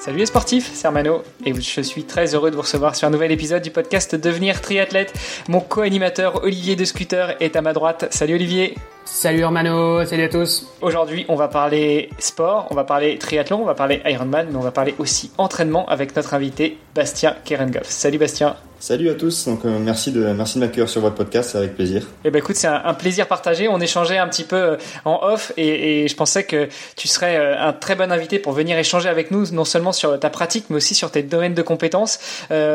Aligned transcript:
Salut 0.00 0.16
les 0.16 0.26
sportifs, 0.26 0.70
c'est 0.72 0.86
Armano 0.86 1.22
et 1.44 1.52
je 1.52 1.82
suis 1.82 2.04
très 2.04 2.34
heureux 2.34 2.50
de 2.50 2.56
vous 2.56 2.62
recevoir 2.62 2.96
sur 2.96 3.06
un 3.06 3.10
nouvel 3.10 3.32
épisode 3.32 3.60
du 3.60 3.70
podcast 3.70 4.14
Devenir 4.14 4.62
triathlète. 4.62 5.12
Mon 5.46 5.60
co-animateur 5.60 6.42
Olivier 6.42 6.74
de 6.74 6.86
Scooter 6.86 7.36
est 7.40 7.54
à 7.54 7.60
ma 7.60 7.74
droite. 7.74 8.06
Salut 8.10 8.36
Olivier 8.36 8.74
Salut 9.04 9.42
Armano, 9.42 10.02
salut 10.06 10.22
à 10.22 10.30
tous. 10.30 10.72
Aujourd'hui, 10.80 11.26
on 11.28 11.34
va 11.34 11.48
parler 11.48 12.08
sport, 12.18 12.66
on 12.70 12.74
va 12.74 12.84
parler 12.84 13.18
triathlon, 13.18 13.60
on 13.60 13.66
va 13.66 13.74
parler 13.74 14.00
Ironman, 14.06 14.48
mais 14.50 14.56
on 14.56 14.62
va 14.62 14.70
parler 14.70 14.94
aussi 14.98 15.32
entraînement 15.36 15.86
avec 15.86 16.16
notre 16.16 16.32
invité 16.32 16.78
Bastien 16.94 17.36
Kerengoff. 17.44 17.84
Salut 17.84 18.16
Bastien. 18.16 18.56
Salut 18.82 19.10
à 19.10 19.14
tous, 19.14 19.44
donc 19.44 19.66
euh, 19.66 19.78
merci 19.78 20.10
de 20.10 20.24
merci 20.32 20.54
de 20.58 20.64
m'accueillir 20.64 20.88
sur 20.88 21.02
votre 21.02 21.14
podcast, 21.14 21.50
c'est 21.50 21.58
avec 21.58 21.74
plaisir. 21.74 22.06
Eh 22.24 22.30
ben 22.30 22.38
écoute, 22.38 22.56
c'est 22.56 22.66
un, 22.66 22.94
plaisir 22.94 23.28
partagé. 23.28 23.68
On 23.68 23.78
échangeait 23.78 24.16
un 24.16 24.26
petit 24.26 24.42
peu 24.42 24.56
euh, 24.56 24.76
en 25.04 25.20
off 25.22 25.52
et, 25.58 26.04
et, 26.04 26.08
je 26.08 26.16
pensais 26.16 26.44
que 26.44 26.66
tu 26.96 27.06
serais 27.06 27.36
euh, 27.36 27.60
un 27.60 27.74
très 27.74 27.94
bon 27.94 28.10
invité 28.10 28.38
pour 28.38 28.54
venir 28.54 28.78
échanger 28.78 29.10
avec 29.10 29.32
nous, 29.32 29.52
non 29.52 29.66
seulement 29.66 29.92
sur 29.92 30.18
ta 30.18 30.30
pratique, 30.30 30.64
mais 30.70 30.76
aussi 30.76 30.94
sur 30.94 31.10
tes 31.10 31.22
domaines 31.22 31.52
de 31.52 31.60
compétences. 31.60 32.20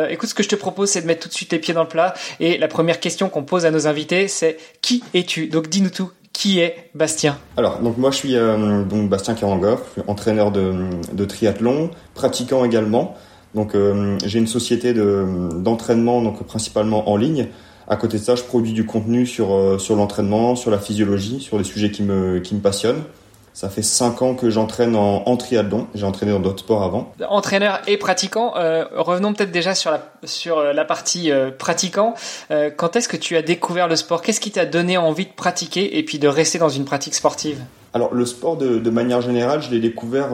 Écoute, 0.10 0.30
ce 0.30 0.36
que 0.36 0.44
je 0.44 0.50
te 0.50 0.56
propose, 0.56 0.92
c'est 0.92 1.02
de 1.02 1.08
mettre 1.08 1.22
tout 1.22 1.30
de 1.30 1.34
suite 1.34 1.52
les 1.52 1.58
pieds 1.58 1.74
dans 1.74 1.82
le 1.82 1.90
plat. 1.90 2.14
Et 2.40 2.60
la 2.60 2.68
première 2.68 3.00
question 3.00 3.28
qu'on 3.28 3.44
pose 3.44 3.66
à 3.66 3.72
nos 3.72 3.88
invités, 3.88 4.28
c'est 4.28 4.58
qui 4.84 5.04
es-tu? 5.16 5.48
Donc 5.48 5.70
dis-nous 5.70 5.90
tout. 5.90 6.12
Qui 6.34 6.60
est 6.60 6.90
Bastien? 6.94 7.40
Alors, 7.58 7.80
donc 7.80 7.98
moi 7.98 8.12
je 8.12 8.18
suis 8.18 8.36
donc 8.36 9.10
Bastien 9.10 9.34
Kerangoff, 9.34 9.82
entraîneur 10.06 10.52
de, 10.52 10.74
de 11.14 11.26
triathlon, 11.26 11.90
pratiquant 12.14 12.64
également. 12.64 13.16
Donc 13.56 13.74
euh, 13.74 14.18
j'ai 14.26 14.40
une 14.40 14.48
société 14.48 14.94
d'entraînement 14.94 16.22
donc 16.22 16.44
principalement 16.44 17.10
en 17.10 17.18
ligne. 17.18 17.48
À 17.88 17.96
côté 17.96 18.18
de 18.18 18.24
ça, 18.24 18.36
je 18.36 18.44
produis 18.44 18.74
du 18.74 18.86
contenu 18.86 19.26
sur 19.26 19.54
euh, 19.54 19.78
sur 19.78 19.96
l'entraînement, 19.96 20.56
sur 20.56 20.72
la 20.72 20.80
physiologie, 20.80 21.40
sur 21.40 21.58
des 21.58 21.64
sujets 21.64 21.92
qui 21.92 22.04
me 22.04 22.40
qui 22.40 22.56
me 22.56 22.60
passionnent. 22.60 23.04
Ça 23.56 23.70
fait 23.70 23.82
5 23.82 24.22
ans 24.22 24.36
que 24.36 24.50
j'entraîne 24.50 24.98
en, 24.98 25.24
en, 25.26 25.38
triathlon. 25.38 25.88
J'ai 25.96 26.06
entraîné 26.06 26.34
dans 26.34 26.42
d'autres 26.42 26.60
sports 26.60 26.84
avant. 26.84 27.14
Entraîneur 27.30 27.80
et 27.88 27.96
pratiquant. 27.96 28.52
Euh, 28.58 28.84
revenons 28.94 29.34
peut-être 29.34 29.52
déjà 29.52 29.74
sur 29.74 29.92
la, 29.92 30.02
sur 30.26 30.62
la 30.62 30.84
partie 30.84 31.32
euh, 31.32 31.52
pratiquant. 31.52 32.16
Euh, 32.52 32.70
quand 32.70 32.98
est-ce 32.98 33.08
que 33.08 33.16
tu 33.16 33.38
as 33.38 33.42
découvert 33.42 33.88
le 33.88 33.96
sport? 33.96 34.22
Qu'est-ce 34.22 34.42
qui 34.42 34.52
t'a 34.52 34.66
donné 34.66 34.98
envie 34.98 35.26
de 35.26 35.32
pratiquer 35.32 35.98
et 35.98 36.04
puis 36.04 36.20
de 36.20 36.28
rester 36.28 36.60
dans 36.60 36.68
une 36.68 36.84
pratique 36.84 37.16
sportive? 37.16 37.62
Alors 37.94 38.14
le 38.14 38.26
sport 38.26 38.58
de, 38.58 38.78
de 38.78 38.90
manière 38.90 39.22
générale, 39.22 39.62
je 39.62 39.72
l'ai 39.72 39.80
découvert 39.80 40.32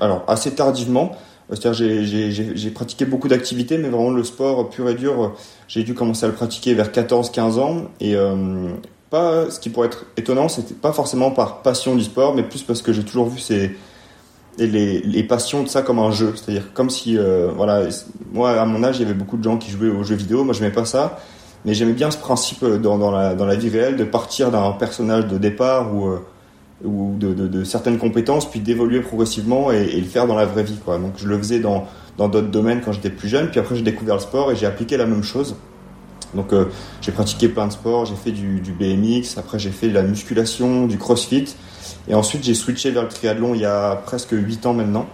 alors 0.00 0.22
assez 0.28 0.54
tardivement. 0.54 1.16
C'est-à-dire 1.50 2.02
j'ai 2.04 2.70
pratiqué 2.70 3.04
beaucoup 3.04 3.28
d'activités, 3.28 3.78
mais 3.78 3.88
vraiment 3.88 4.10
le 4.10 4.24
sport 4.24 4.68
pur 4.68 4.88
et 4.88 4.94
dur, 4.94 5.34
j'ai 5.68 5.84
dû 5.84 5.94
commencer 5.94 6.24
à 6.24 6.28
le 6.28 6.34
pratiquer 6.34 6.74
vers 6.74 6.90
14-15 6.90 7.58
ans. 7.60 7.82
Et 8.00 8.16
euh, 8.16 8.70
pas, 9.10 9.48
ce 9.50 9.60
qui 9.60 9.70
pourrait 9.70 9.86
être 9.86 10.06
étonnant, 10.16 10.48
c'était 10.48 10.74
pas 10.74 10.92
forcément 10.92 11.30
par 11.30 11.62
passion 11.62 11.94
du 11.94 12.02
sport, 12.02 12.34
mais 12.34 12.42
plus 12.42 12.62
parce 12.62 12.82
que 12.82 12.92
j'ai 12.92 13.04
toujours 13.04 13.28
vu 13.28 13.38
ces, 13.38 13.76
les, 14.58 15.00
les, 15.00 15.22
passions 15.22 15.62
de 15.62 15.68
ça 15.68 15.82
comme 15.82 16.00
un 16.00 16.10
jeu. 16.10 16.34
C'est-à-dire 16.34 16.72
comme 16.74 16.90
si, 16.90 17.16
euh, 17.16 17.52
voilà, 17.54 17.82
moi 18.32 18.60
à 18.60 18.64
mon 18.64 18.82
âge, 18.82 18.96
il 18.98 19.02
y 19.02 19.04
avait 19.04 19.14
beaucoup 19.14 19.36
de 19.36 19.44
gens 19.44 19.56
qui 19.56 19.70
jouaient 19.70 19.90
aux 19.90 20.02
jeux 20.02 20.16
vidéo, 20.16 20.42
moi 20.42 20.52
je 20.52 20.60
n'aimais 20.60 20.74
pas 20.74 20.84
ça. 20.84 21.20
Mais 21.64 21.74
j'aimais 21.74 21.92
bien 21.92 22.10
ce 22.10 22.18
principe 22.18 22.64
dans, 22.64 22.98
dans, 22.98 23.10
la, 23.12 23.34
dans 23.34 23.46
la 23.46 23.54
vie 23.54 23.68
réelle 23.68 23.96
de 23.96 24.04
partir 24.04 24.50
d'un 24.50 24.72
personnage 24.72 25.26
de 25.26 25.38
départ 25.38 25.94
ou 25.94 26.10
ou 26.84 27.14
de, 27.18 27.32
de, 27.32 27.46
de, 27.48 27.64
certaines 27.64 27.98
compétences, 27.98 28.50
puis 28.50 28.60
d'évoluer 28.60 29.00
progressivement 29.00 29.70
et, 29.70 29.98
le 29.98 30.06
faire 30.06 30.26
dans 30.26 30.36
la 30.36 30.44
vraie 30.44 30.62
vie. 30.62 30.78
Quoi. 30.84 30.98
Donc 30.98 31.14
je 31.16 31.26
le 31.26 31.38
faisais 31.38 31.60
dans 31.60 31.86
dans 32.18 32.28
d'autres 32.28 32.48
domaines 32.48 32.80
quand 32.84 32.92
j'étais 32.92 33.10
plus 33.10 33.28
jeune, 33.28 33.50
puis 33.50 33.60
après 33.60 33.76
j'ai 33.76 33.82
découvert 33.82 34.14
le 34.14 34.20
sport 34.20 34.50
et 34.50 34.56
j'ai 34.56 34.66
appliqué 34.66 34.96
la 34.96 35.06
même 35.06 35.22
chose. 35.22 35.56
Donc 36.34 36.52
euh, 36.52 36.66
j'ai 37.00 37.12
pratiqué 37.12 37.48
plein 37.48 37.66
de 37.66 37.72
sports, 37.72 38.06
j'ai 38.06 38.14
fait 38.14 38.32
du, 38.32 38.60
BMX, 38.72 39.38
après 39.38 39.58
j'ai 39.58 39.70
fait 39.70 39.88
de 39.88 39.94
la 39.94 40.02
musculation, 40.02 40.86
du 40.86 40.98
crossfit, 40.98 41.54
et 42.08 42.14
ensuite 42.14 42.44
j'ai 42.44 42.54
switché 42.54 42.90
vers 42.90 43.02
le 43.02 43.08
triathlon 43.08 43.54
il 43.54 43.60
y 43.60 43.64
a 43.64 43.96
presque 43.96 44.32
8 44.32 44.66
ans 44.66 44.74
maintenant, 44.74 45.06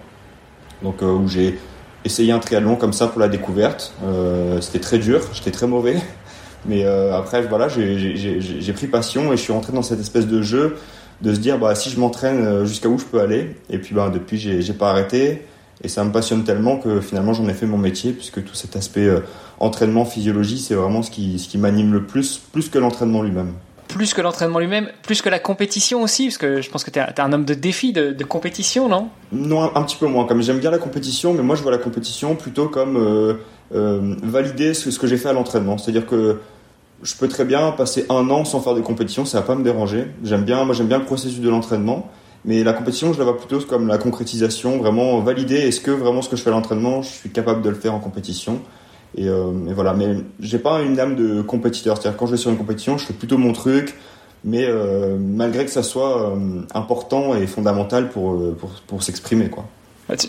donc 0.82 1.02
euh, 1.02 1.12
où 1.12 1.28
j'ai 1.28 1.58
essayé 2.04 2.32
un 2.32 2.38
triathlon 2.38 2.76
comme 2.76 2.92
ça 2.92 3.06
pour 3.06 3.20
la 3.20 3.28
découverte. 3.28 3.94
Euh, 4.04 4.60
C'était 4.60 4.80
très 4.80 4.98
dur, 4.98 5.20
j'étais 5.32 5.52
très 5.52 5.66
mauvais, 5.66 5.96
mais 6.66 6.84
après 6.84 7.42
voilà 7.42 7.68
j'ai 7.68 8.72
pris 8.72 8.86
passion 8.86 9.32
et 9.32 9.36
je 9.36 9.42
suis 9.42 9.52
rentré 9.52 9.72
dans 9.72 9.82
cette 9.82 10.00
espèce 10.00 10.26
de 10.26 10.42
jeu 10.42 10.76
de 11.20 11.34
se 11.34 11.40
dire 11.40 11.58
bah 11.58 11.74
si 11.74 11.90
je 11.90 11.98
m'entraîne 12.00 12.44
euh, 12.44 12.64
jusqu'à 12.64 12.88
où 12.88 12.98
je 12.98 13.04
peux 13.04 13.20
aller 13.20 13.56
et 13.70 13.78
puis 13.78 13.94
bah 13.94 14.10
depuis 14.12 14.38
j'ai 14.38 14.72
pas 14.72 14.90
arrêté 14.90 15.42
et 15.82 15.88
ça 15.88 16.04
me 16.04 16.12
passionne 16.12 16.44
tellement 16.44 16.76
que 16.76 17.00
finalement 17.00 17.32
j'en 17.32 17.48
ai 17.48 17.54
fait 17.54 17.66
mon 17.66 17.78
métier 17.78 18.12
puisque 18.12 18.44
tout 18.44 18.54
cet 18.54 18.76
aspect 18.76 19.06
euh, 19.06 19.20
entraînement 19.60 20.04
physiologie 20.04 20.58
c'est 20.58 20.74
vraiment 20.74 21.02
ce 21.02 21.10
qui 21.10 21.38
ce 21.38 21.48
qui 21.48 21.58
m'anime 21.58 21.92
le 21.92 22.04
plus 22.04 22.38
plus 22.52 22.68
que 22.68 22.78
l'entraînement 22.78 23.22
lui-même 23.22 23.52
plus 23.92 24.14
que 24.14 24.20
l'entraînement 24.20 24.58
lui-même, 24.58 24.88
plus 25.02 25.22
que 25.22 25.28
la 25.28 25.38
compétition 25.38 26.02
aussi, 26.02 26.24
parce 26.24 26.38
que 26.38 26.60
je 26.60 26.70
pense 26.70 26.84
que 26.84 26.90
tu 26.90 26.98
es, 26.98 27.20
un 27.20 27.32
homme 27.32 27.44
de 27.44 27.54
défi, 27.54 27.92
de, 27.92 28.12
de 28.12 28.24
compétition, 28.24 28.88
non? 28.88 29.08
Non, 29.32 29.70
un, 29.76 29.82
petit 29.82 29.96
peu 29.96 30.06
moins. 30.06 30.24
Comme 30.24 30.42
j'aime 30.42 30.58
bien 30.58 30.70
la 30.70 30.78
compétition, 30.78 31.34
mais 31.34 31.42
moi 31.42 31.56
je 31.56 31.62
vois 31.62 31.72
la 31.72 31.78
compétition 31.78 32.34
plutôt 32.34 32.68
comme 32.68 32.96
euh, 32.96 33.34
euh, 33.74 34.14
valider 34.22 34.74
ce, 34.74 34.90
ce 34.90 34.98
que 34.98 35.06
j'ai 35.06 35.16
fait 35.16 35.28
à 35.28 35.32
l'entraînement. 35.32 35.78
C'est-à-dire 35.78 36.06
que 36.06 36.38
je 37.02 37.14
peux 37.16 37.28
très 37.28 37.44
bien 37.44 37.72
passer 37.72 38.06
un 38.08 38.30
an 38.30 38.44
sans 38.44 38.60
faire 38.60 38.74
de 38.74 38.80
compétition, 38.80 39.24
ça 39.24 39.40
va 39.40 39.46
pas 39.46 39.54
me 39.54 39.64
déranger. 39.64 40.06
J'aime 40.22 40.44
bien, 40.44 40.64
moi 40.64 40.74
j'aime 40.74 40.86
bien 40.86 40.98
le 40.98 41.04
processus 41.04 41.40
de 41.40 41.50
l'entraînement, 41.50 42.10
mais 42.44 42.64
la 42.64 42.72
compétition, 42.72 43.12
je 43.12 43.18
la 43.18 43.24
vois 43.24 43.36
plutôt 43.36 43.58
comme 43.60 43.88
la 43.88 43.98
concrétisation, 43.98 44.78
vraiment 44.78 45.20
valider 45.20 45.56
est-ce 45.56 45.80
que 45.80 45.90
vraiment 45.90 46.22
ce 46.22 46.28
que 46.28 46.36
je 46.36 46.42
fais 46.42 46.50
à 46.50 46.52
l'entraînement, 46.52 47.02
je 47.02 47.08
suis 47.08 47.30
capable 47.30 47.62
de 47.62 47.68
le 47.68 47.74
faire 47.74 47.94
en 47.94 48.00
compétition? 48.00 48.60
Et, 49.16 49.28
euh, 49.28 49.50
voilà, 49.74 49.92
mais 49.92 50.16
j'ai 50.40 50.58
pas 50.58 50.80
une 50.82 50.98
âme 50.98 51.16
de 51.16 51.42
compétiteur, 51.42 51.96
c'est-à-dire 51.96 52.16
quand 52.16 52.26
je 52.26 52.32
vais 52.32 52.36
sur 52.38 52.50
une 52.50 52.56
compétition, 52.56 52.96
je 52.98 53.04
fais 53.04 53.12
plutôt 53.12 53.36
mon 53.36 53.52
truc, 53.52 53.94
mais 54.44 54.64
euh, 54.66 55.19
malgré 55.19 55.64
que 55.64 55.70
ça 55.70 55.82
soit 55.82 56.30
euh, 56.30 56.62
important 56.74 57.34
et 57.34 57.46
fondamental 57.46 58.08
pour, 58.08 58.40
pour, 58.56 58.70
pour 58.86 59.02
s'exprimer, 59.02 59.50
quoi. 59.50 59.66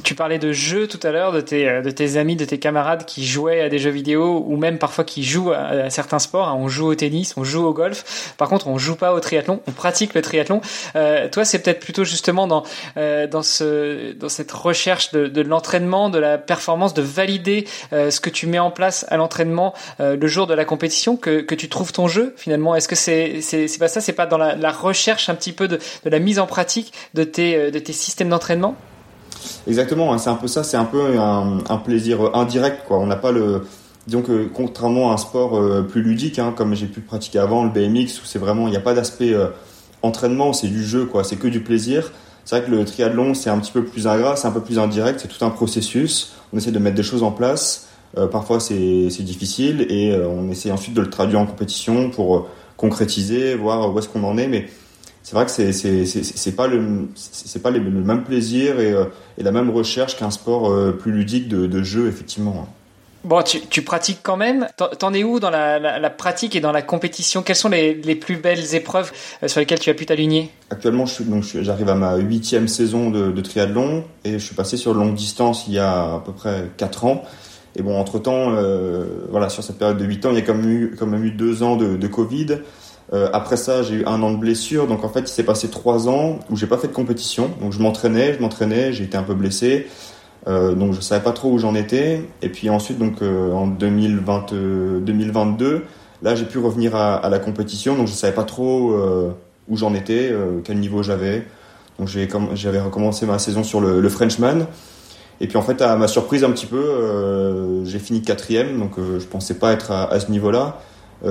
Tu 0.04 0.14
parlais 0.14 0.38
de 0.38 0.52
jeux 0.52 0.88
tout 0.88 1.00
à 1.04 1.12
l'heure, 1.12 1.32
de 1.32 1.42
tes, 1.42 1.82
de 1.82 1.90
tes 1.90 2.18
amis, 2.18 2.36
de 2.36 2.46
tes 2.46 2.60
camarades 2.60 3.06
qui 3.06 3.26
jouaient 3.26 3.62
à 3.62 3.70
des 3.70 3.80
jeux 3.80 3.90
vidéo 3.90 4.44
ou 4.48 4.56
même 4.56 4.78
parfois 4.78 5.04
qui 5.04 5.24
jouent 5.24 5.52
à, 5.52 5.90
certains 5.90 6.20
sports. 6.20 6.56
On 6.58 6.68
joue 6.68 6.88
au 6.88 6.96
tennis, 6.96 7.34
on 7.38 7.44
joue 7.44 7.66
au 7.66 7.74
golf. 7.74 8.34
Par 8.38 8.50
contre, 8.50 8.68
on 8.68 8.78
joue 8.78 8.96
pas 8.96 9.14
au 9.14 9.20
triathlon, 9.20 9.62
on 9.68 9.72
pratique 9.72 10.14
le 10.14 10.22
triathlon. 10.22 10.62
Euh, 10.96 11.28
toi, 11.28 11.44
c'est 11.44 11.60
peut-être 11.60 11.80
plutôt 11.80 12.04
justement 12.04 12.46
dans 12.46 12.64
euh, 12.98 13.28
dans 13.28 13.42
ce 13.42 14.14
dans 14.14 14.30
cette 14.30 14.52
recherche 14.52 15.12
de, 15.12 15.28
de 15.28 15.42
l'entraînement, 15.42 16.10
de 16.10 16.20
la 16.20 16.38
performance, 16.38 16.94
de 16.94 17.02
valider 17.02 17.68
euh, 17.94 18.12
ce 18.12 18.22
que 18.22 18.30
tu 18.30 18.46
mets 18.46 18.60
en 18.60 18.72
place 18.72 19.06
à 19.10 19.18
l'entraînement 19.18 19.74
euh, 20.00 20.16
le 20.16 20.28
jour 20.28 20.46
de 20.46 20.54
la 20.54 20.66
compétition 20.66 21.18
que, 21.18 21.42
que 21.42 21.56
tu 21.56 21.68
trouves 21.68 21.92
ton 21.92 22.08
jeu 22.08 22.36
finalement. 22.38 22.76
Est-ce 22.76 22.88
que 22.88 22.96
c'est 22.96 23.42
c'est 23.42 23.68
c'est 23.68 23.80
pas 23.80 23.88
ça, 23.88 24.02
c'est 24.02 24.14
pas 24.14 24.28
dans 24.28 24.38
la, 24.38 24.56
la 24.56 24.72
recherche 24.72 25.30
un 25.30 25.36
petit 25.36 25.52
peu 25.52 25.68
de, 25.68 25.80
de 26.06 26.10
la 26.10 26.20
mise 26.20 26.40
en 26.40 26.46
pratique 26.46 26.94
de 27.16 27.24
tes 27.24 27.72
de 27.72 27.80
tes 27.80 27.94
systèmes 27.94 28.30
d'entraînement? 28.30 28.78
Exactement, 29.68 30.14
hein, 30.14 30.18
c'est 30.18 30.30
un 30.30 30.36
peu 30.36 30.48
ça, 30.48 30.64
c'est 30.64 30.78
un 30.78 30.86
peu 30.86 31.20
un, 31.20 31.78
plaisir 31.78 32.36
indirect, 32.36 32.84
quoi. 32.88 33.00
On 33.00 33.08
n'a 33.08 33.16
pas 33.16 33.32
le, 33.32 33.64
que 34.10 34.48
contrairement 34.54 35.12
à 35.12 35.14
un 35.16 35.18
sport 35.18 35.58
euh, 35.58 35.82
plus 35.82 36.02
ludique, 36.02 36.40
hein, 36.40 36.54
comme 36.56 36.76
j'ai 36.76 36.88
pu 36.88 37.02
pratiquer 37.02 37.40
avant, 37.40 37.64
le 37.64 37.70
BMX, 37.70 38.22
où 38.22 38.26
c'est 38.26 38.40
vraiment, 38.40 38.68
il 38.68 38.72
n'y 38.72 38.78
a 38.78 38.82
pas 38.82 38.94
d'aspect 38.94 39.34
euh, 39.34 39.48
entraînement, 40.02 40.54
c'est 40.54 40.68
du 40.68 40.84
jeu. 40.84 41.10
C'est 41.24 41.38
que 41.38 41.48
du 41.48 41.62
plaisir. 41.62 42.12
C'est 42.46 42.58
vrai 42.58 42.66
que 42.66 42.72
le 42.72 42.84
triathlon, 42.86 43.34
c'est 43.34 43.50
un 43.50 43.58
petit 43.58 43.72
peu 43.72 43.86
plus 43.86 44.06
ingrat, 44.06 44.36
c'est 44.36 44.48
un 44.48 44.52
peu 44.52 44.62
plus 44.62 44.78
indirect, 44.78 45.22
c'est 45.22 45.30
tout 45.30 45.44
un 45.46 45.50
processus. 45.50 46.34
On 46.52 46.58
essaie 46.58 46.72
de 46.72 46.80
mettre 46.80 46.96
des 46.98 47.04
choses 47.04 47.24
en 47.24 47.32
place. 47.32 47.88
Euh, 48.18 48.28
parfois, 48.28 48.60
c'est 48.60 48.76
difficile 49.24 49.88
et 49.90 50.12
euh, 50.12 50.28
on 50.28 50.50
essaie 50.52 50.72
ensuite 50.72 50.94
de 50.94 51.02
le 51.02 51.10
traduire 51.10 51.40
en 51.40 51.46
compétition 51.46 52.10
pour 52.10 52.36
euh, 52.38 52.48
concrétiser, 52.78 53.56
voir 53.56 53.94
où 53.94 53.98
est-ce 53.98 54.10
qu'on 54.10 54.24
en 54.24 54.38
est. 54.38 54.70
c'est 55.24 55.36
vrai 55.36 55.46
que 55.46 55.52
c'est 55.52 55.72
c'est 55.74 56.52
pas 56.52 56.68
le 56.68 57.08
c'est 57.16 57.62
pas 57.62 57.72
le 57.72 57.80
même 57.80 58.24
plaisir 58.24 58.80
et, 58.80 58.92
euh, 58.92 59.06
et 59.38 59.44
la 59.44 59.52
même 59.52 59.70
recherche 59.70 60.18
qu'un 60.18 60.32
sport 60.32 60.70
euh, 60.70 60.92
plus 60.92 61.14
ludique 61.14 61.48
de, 61.48 61.66
de 61.66 61.84
jeu 61.84 62.08
effectivement. 62.08 62.68
Bon, 63.24 63.42
tu, 63.42 63.62
tu 63.62 63.84
pratiques 63.84 64.20
quand 64.22 64.36
même. 64.36 64.68
T'en 65.00 65.14
es 65.14 65.24
où 65.24 65.40
dans 65.40 65.50
la, 65.50 65.80
la, 65.80 65.98
la, 65.98 66.10
pratique 66.10 66.58
et 66.58 66.60
dans 66.60 66.74
la 66.74 66.82
compétition? 66.82 67.42
Quelles 67.42 67.56
sont 67.56 67.70
les, 67.70 67.94
les, 67.94 68.16
plus 68.16 68.36
belles 68.36 68.76
épreuves 68.76 69.14
euh, 69.42 69.48
sur 69.48 69.62
lesquelles 69.62 69.80
tu 69.80 69.90
as 69.90 69.94
pu 69.94 70.06
t'aligner? 70.06 70.52
Actuellement, 70.70 71.06
j'arrive 71.06 71.88
à 71.88 71.96
ma 71.96 72.18
huitième 72.18 72.68
saison 72.68 73.10
de, 73.10 73.32
de, 73.32 73.42
triathlon 73.42 74.04
et 74.26 74.34
je 74.34 74.46
suis 74.46 74.56
passé 74.56 74.76
sur 74.76 74.94
longue 74.94 75.16
distance 75.16 75.66
il 75.70 75.76
y 75.76 75.80
a 75.80 76.16
à 76.16 76.24
peu 76.26 76.34
près 76.34 76.70
quatre 76.76 77.06
ans. 77.06 77.24
Et 77.78 77.82
bon, 77.82 77.98
entre 77.98 78.20
temps, 78.20 78.54
euh, 78.56 79.06
voilà, 79.30 79.48
sur 79.48 79.64
cette 79.64 79.78
période 79.78 79.98
de 79.98 80.06
huit 80.06 80.26
ans, 80.26 80.32
il 80.32 80.36
y 80.36 80.40
a 80.40 80.42
quand 80.42 80.54
même 80.54 80.70
eu, 80.70 80.96
quand 81.00 81.08
même 81.08 81.24
eu 81.24 81.32
deux 81.32 81.64
ans 81.64 81.78
de, 81.78 81.96
de 81.96 82.08
Covid. 82.08 82.58
Euh, 83.12 83.30
après 83.34 83.58
ça, 83.58 83.84
j'ai 83.84 83.96
eu 83.96 84.06
un 84.06 84.22
an 84.24 84.32
de 84.32 84.38
blessure, 84.38 84.88
donc 84.88 85.04
en 85.04 85.10
fait, 85.10 85.22
il 85.22 85.28
s'est 85.28 85.44
passé 85.44 85.70
trois 85.70 86.08
ans 86.08 86.40
où 86.50 86.56
j'ai 86.56 86.68
pas 86.68 86.78
fait 86.78 86.88
de 86.88 86.94
compétition. 86.94 87.50
Donc 87.62 87.74
je 87.74 87.80
m'entraînais, 87.80 88.34
je 88.34 88.40
m'entraînais, 88.42 88.94
j'ai 88.94 89.04
été 89.04 89.18
un 89.18 89.24
peu 89.24 89.34
blessé, 89.34 89.88
euh, 90.48 90.74
donc 90.74 90.94
je 90.94 91.02
savais 91.02 91.24
pas 91.24 91.32
trop 91.32 91.52
où 91.52 91.58
j'en 91.58 91.76
étais. 91.76 92.22
Et 92.42 92.50
puis 92.50 92.70
ensuite, 92.70 92.98
donc 92.98 93.22
euh, 93.22 93.52
en 93.52 93.68
2020, 93.68 94.54
2022, 95.02 95.84
Là, 96.22 96.36
j'ai 96.36 96.46
pu 96.46 96.58
revenir 96.58 96.96
à, 96.96 97.28
la 97.28 97.38
compétition, 97.38 97.98
donc 97.98 98.08
je 98.08 98.14
savais 98.14 98.32
pas 98.32 98.46
trop 98.46 98.98
où 99.68 99.76
j'en 99.76 99.94
étais, 99.94 100.34
quel 100.64 100.80
niveau 100.80 101.04
j'avais. 101.04 101.46
Donc 102.00 102.08
j'avais 102.08 102.80
recommencé 102.80 103.26
ma 103.26 103.40
saison 103.40 103.62
sur 103.62 103.82
le, 103.82 104.08
Frenchman. 104.08 104.68
Et 105.42 105.48
puis 105.48 105.58
en 105.58 105.62
fait, 105.62 105.82
à 105.82 105.98
ma 105.98 106.08
surprise 106.08 106.46
un 106.46 106.52
petit 106.52 106.66
peu, 106.66 107.84
j'ai 107.84 108.00
fini 108.00 108.22
quatrième, 108.22 108.80
donc 108.80 108.94
je 108.98 109.26
pensais 109.26 109.56
pas 109.56 109.74
être 109.74 109.92
à, 109.92 110.06
à 110.06 110.22
ce 110.22 110.32
niveau-là. 110.32 110.80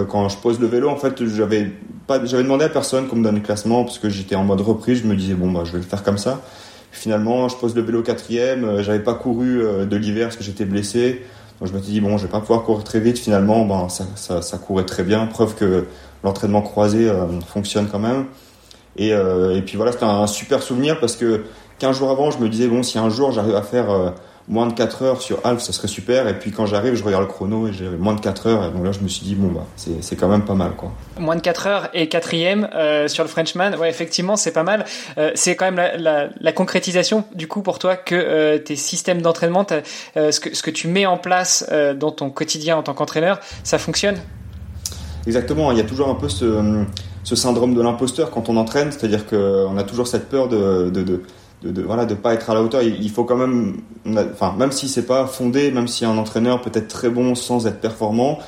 Quand 0.08 0.28
je 0.28 0.36
pose 0.38 0.58
le 0.58 0.66
vélo, 0.66 0.88
en 0.88 0.96
fait, 0.96 1.24
j'avais 1.26 1.70
pas, 2.06 2.24
j'avais 2.24 2.42
demandé 2.42 2.64
à 2.64 2.68
personne 2.68 3.08
qu'on 3.08 3.16
me 3.16 3.24
donne 3.24 3.36
le 3.36 3.40
classement 3.40 3.84
parce 3.84 3.98
que 3.98 4.08
j'étais 4.08 4.34
en 4.34 4.44
mode 4.44 4.60
reprise. 4.60 5.02
Je 5.02 5.06
me 5.06 5.14
disais 5.14 5.34
bon 5.34 5.50
bah 5.50 5.62
je 5.64 5.72
vais 5.72 5.78
le 5.78 5.84
faire 5.84 6.02
comme 6.02 6.18
ça. 6.18 6.40
Finalement, 6.90 7.48
je 7.48 7.56
pose 7.56 7.74
le 7.74 7.82
vélo 7.82 8.02
quatrième. 8.02 8.64
Euh, 8.64 8.82
j'avais 8.82 9.00
pas 9.00 9.14
couru 9.14 9.62
euh, 9.62 9.86
de 9.86 9.96
l'hiver 9.96 10.26
parce 10.26 10.36
que 10.36 10.44
j'étais 10.44 10.64
blessé. 10.64 11.22
Donc 11.60 11.68
je 11.68 11.74
me 11.74 11.80
suis 11.80 11.92
dit 11.92 12.00
bon, 12.00 12.18
je 12.18 12.26
vais 12.26 12.30
pas 12.30 12.40
pouvoir 12.40 12.62
courir 12.64 12.84
très 12.84 13.00
vite. 13.00 13.18
Finalement, 13.18 13.64
ben 13.64 13.88
ça, 13.88 14.42
ça, 14.42 14.58
courait 14.58 14.84
très 14.84 15.02
bien. 15.02 15.26
Preuve 15.26 15.54
que 15.54 15.86
l'entraînement 16.22 16.62
croisé 16.62 17.08
euh, 17.08 17.40
fonctionne 17.40 17.88
quand 17.90 17.98
même. 17.98 18.26
Et, 18.96 19.08
et 19.08 19.62
puis 19.62 19.78
voilà, 19.78 19.90
c'était 19.90 20.04
un 20.04 20.26
super 20.26 20.62
souvenir 20.62 21.00
parce 21.00 21.16
que 21.16 21.44
15 21.78 21.96
jours 21.96 22.10
avant, 22.10 22.30
je 22.30 22.36
me 22.36 22.50
disais 22.50 22.68
bon, 22.68 22.82
si 22.82 22.98
un 22.98 23.08
jour 23.08 23.32
j'arrive 23.32 23.56
à 23.56 23.62
faire 23.62 24.12
moins 24.48 24.66
de 24.66 24.72
4 24.72 25.02
heures 25.02 25.22
sur 25.22 25.38
Alf, 25.44 25.60
ça 25.60 25.72
serait 25.72 25.88
super. 25.88 26.28
Et 26.28 26.38
puis 26.38 26.50
quand 26.50 26.66
j'arrive, 26.66 26.94
je 26.94 27.04
regarde 27.04 27.22
le 27.22 27.28
chrono 27.28 27.68
et 27.68 27.72
j'ai 27.72 27.88
moins 27.88 28.14
de 28.14 28.20
4 28.20 28.46
heures. 28.46 28.64
Et 28.64 28.70
donc 28.70 28.84
là, 28.84 28.92
je 28.92 29.00
me 29.00 29.08
suis 29.08 29.24
dit, 29.24 29.34
bon, 29.34 29.48
bah, 29.48 29.66
c'est 29.76 30.16
quand 30.16 30.28
même 30.28 30.44
pas 30.44 30.54
mal. 30.54 30.72
quoi. 30.72 30.92
Moins 31.18 31.36
de 31.36 31.40
4 31.40 31.66
heures 31.66 31.88
et 31.94 32.08
quatrième 32.08 32.68
euh, 32.74 33.08
sur 33.08 33.24
le 33.24 33.28
Frenchman, 33.28 33.76
ouais, 33.76 33.88
effectivement, 33.88 34.36
c'est 34.36 34.52
pas 34.52 34.62
mal. 34.62 34.84
Euh, 35.18 35.30
c'est 35.34 35.56
quand 35.56 35.64
même 35.66 35.76
la, 35.76 35.96
la, 35.96 36.28
la, 36.40 36.52
concrétisation, 36.52 37.24
du 37.34 37.48
coup, 37.48 37.62
pour 37.62 37.78
toi, 37.78 37.96
que 37.96 38.14
euh, 38.14 38.58
tes 38.58 38.76
systèmes 38.76 39.22
d'entraînement, 39.22 39.66
ce, 40.14 40.40
que, 40.40 40.54
ce 40.54 40.62
que 40.62 40.70
tu 40.70 40.88
mets 40.88 41.06
en 41.06 41.16
place 41.16 41.70
dans 41.96 42.10
ton 42.10 42.30
quotidien 42.30 42.76
en 42.76 42.82
tant 42.82 42.94
qu'entraîneur, 42.94 43.40
ça 43.64 43.78
fonctionne? 43.78 44.16
Exactement, 45.26 45.70
il 45.70 45.78
y 45.78 45.80
a 45.80 45.84
toujours 45.84 46.08
un 46.08 46.14
peu 46.14 46.28
ce, 46.28 46.84
ce 47.24 47.36
syndrome 47.36 47.74
de 47.74 47.80
l'imposteur 47.80 48.30
quand 48.30 48.48
on 48.48 48.56
entraîne, 48.56 48.90
c'est-à-dire 48.90 49.26
qu'on 49.26 49.76
a 49.76 49.82
toujours 49.84 50.06
cette 50.06 50.28
peur 50.28 50.48
de, 50.48 50.90
de, 50.90 51.02
de 51.02 51.22
de, 51.62 51.70
de, 51.70 51.82
voilà 51.82 52.06
de 52.06 52.14
pas 52.14 52.34
être 52.34 52.50
à 52.50 52.54
la 52.54 52.62
hauteur. 52.62 52.82
Il, 52.82 53.10
faut 53.10 53.24
quand 53.24 53.36
même, 53.36 53.78
enfin 54.32 54.54
même 54.58 54.72
si 54.72 54.88
c'est 54.88 55.06
pas 55.06 55.26
fondé, 55.26 55.70
même 55.70 55.88
si 55.88 56.04
un 56.04 56.16
entraîneur 56.18 56.60
peut 56.60 56.70
être 56.74 56.88
très 56.88 57.10
bon 57.10 57.34
sans 57.34 57.66
être 57.66 57.80
performant, 57.80 58.38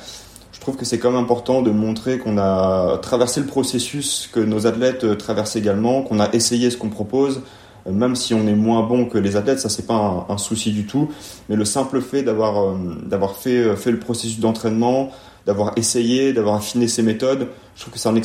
je 0.51 0.59
trouve 0.59 0.75
que 0.75 0.85
c'est 0.85 0.99
quand 0.99 1.11
même 1.11 1.21
important 1.21 1.61
de 1.61 1.71
montrer 1.71 2.17
qu'on 2.17 2.37
a 2.37 2.97
traversé 2.97 3.39
le 3.39 3.45
processus 3.45 4.29
que 4.31 4.39
nos 4.39 4.67
athlètes 4.67 5.03
euh, 5.03 5.15
traversent 5.15 5.55
également, 5.55 6.01
qu'on 6.01 6.19
a 6.19 6.31
essayé 6.33 6.71
ce 6.71 6.77
qu'on 6.77 6.89
propose, 6.89 7.41
euh, 7.85 7.91
même 7.91 8.15
si 8.15 8.33
on 8.33 8.47
est 8.47 8.55
moins 8.55 8.81
bon 8.81 9.05
que 9.05 9.17
les 9.17 9.35
athlètes, 9.35 9.59
ça 9.59 9.69
c'est 9.69 9.85
pas 9.85 10.25
un, 10.27 10.37
souci 10.37 10.71
du 10.71 10.85
tout. 10.85 11.09
Mais 11.49 11.55
le 11.55 11.65
simple 11.65 12.01
fait 12.01 12.23
d'avoir 12.23 12.63
euh, 12.63 12.77
d'avoir 13.05 13.35
fait 13.35 13.75
fait 13.75 13.91
le 13.91 13.99
processus 13.99 14.39
d'entraînement, 14.39 15.11
d'avoir 15.45 15.73
essayé, 15.75 16.33
d'avoir 16.33 16.55
affiné 16.55 16.87
ses 16.87 17.03
méthodes, 17.03 17.47
je 17.75 17.81
trouve 17.81 17.93
que 17.93 17.99
c'est 17.99 18.09
un 18.09 18.15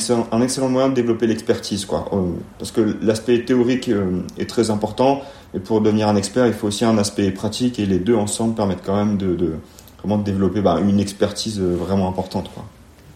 excellent, 0.41 0.69
moyen 0.69 0.89
de 0.89 0.95
développer 0.95 1.27
l'expertise, 1.27 1.85
quoi. 1.85 2.09
Euh, 2.13 2.31
parce 2.57 2.71
que 2.71 2.97
l'aspect 3.01 3.43
théorique 3.43 3.89
euh, 3.89 4.21
est 4.39 4.49
très 4.49 4.71
important, 4.71 5.21
et 5.53 5.59
pour 5.59 5.81
devenir 5.81 6.07
un 6.07 6.15
expert, 6.15 6.47
il 6.47 6.53
faut 6.53 6.67
aussi 6.67 6.85
un 6.85 6.97
aspect 6.97 7.29
pratique, 7.31 7.77
et 7.79 7.85
les 7.85 7.99
deux 7.99 8.15
ensemble 8.15 8.55
permettent 8.55 8.83
quand 8.85 8.95
même 8.95 9.17
de, 9.17 9.35
de 9.35 9.53
développer 10.23 10.61
bah, 10.61 10.79
une 10.81 10.99
expertise 10.99 11.59
euh, 11.59 11.75
vraiment 11.75 12.07
importante, 12.07 12.49
quoi. 12.53 12.65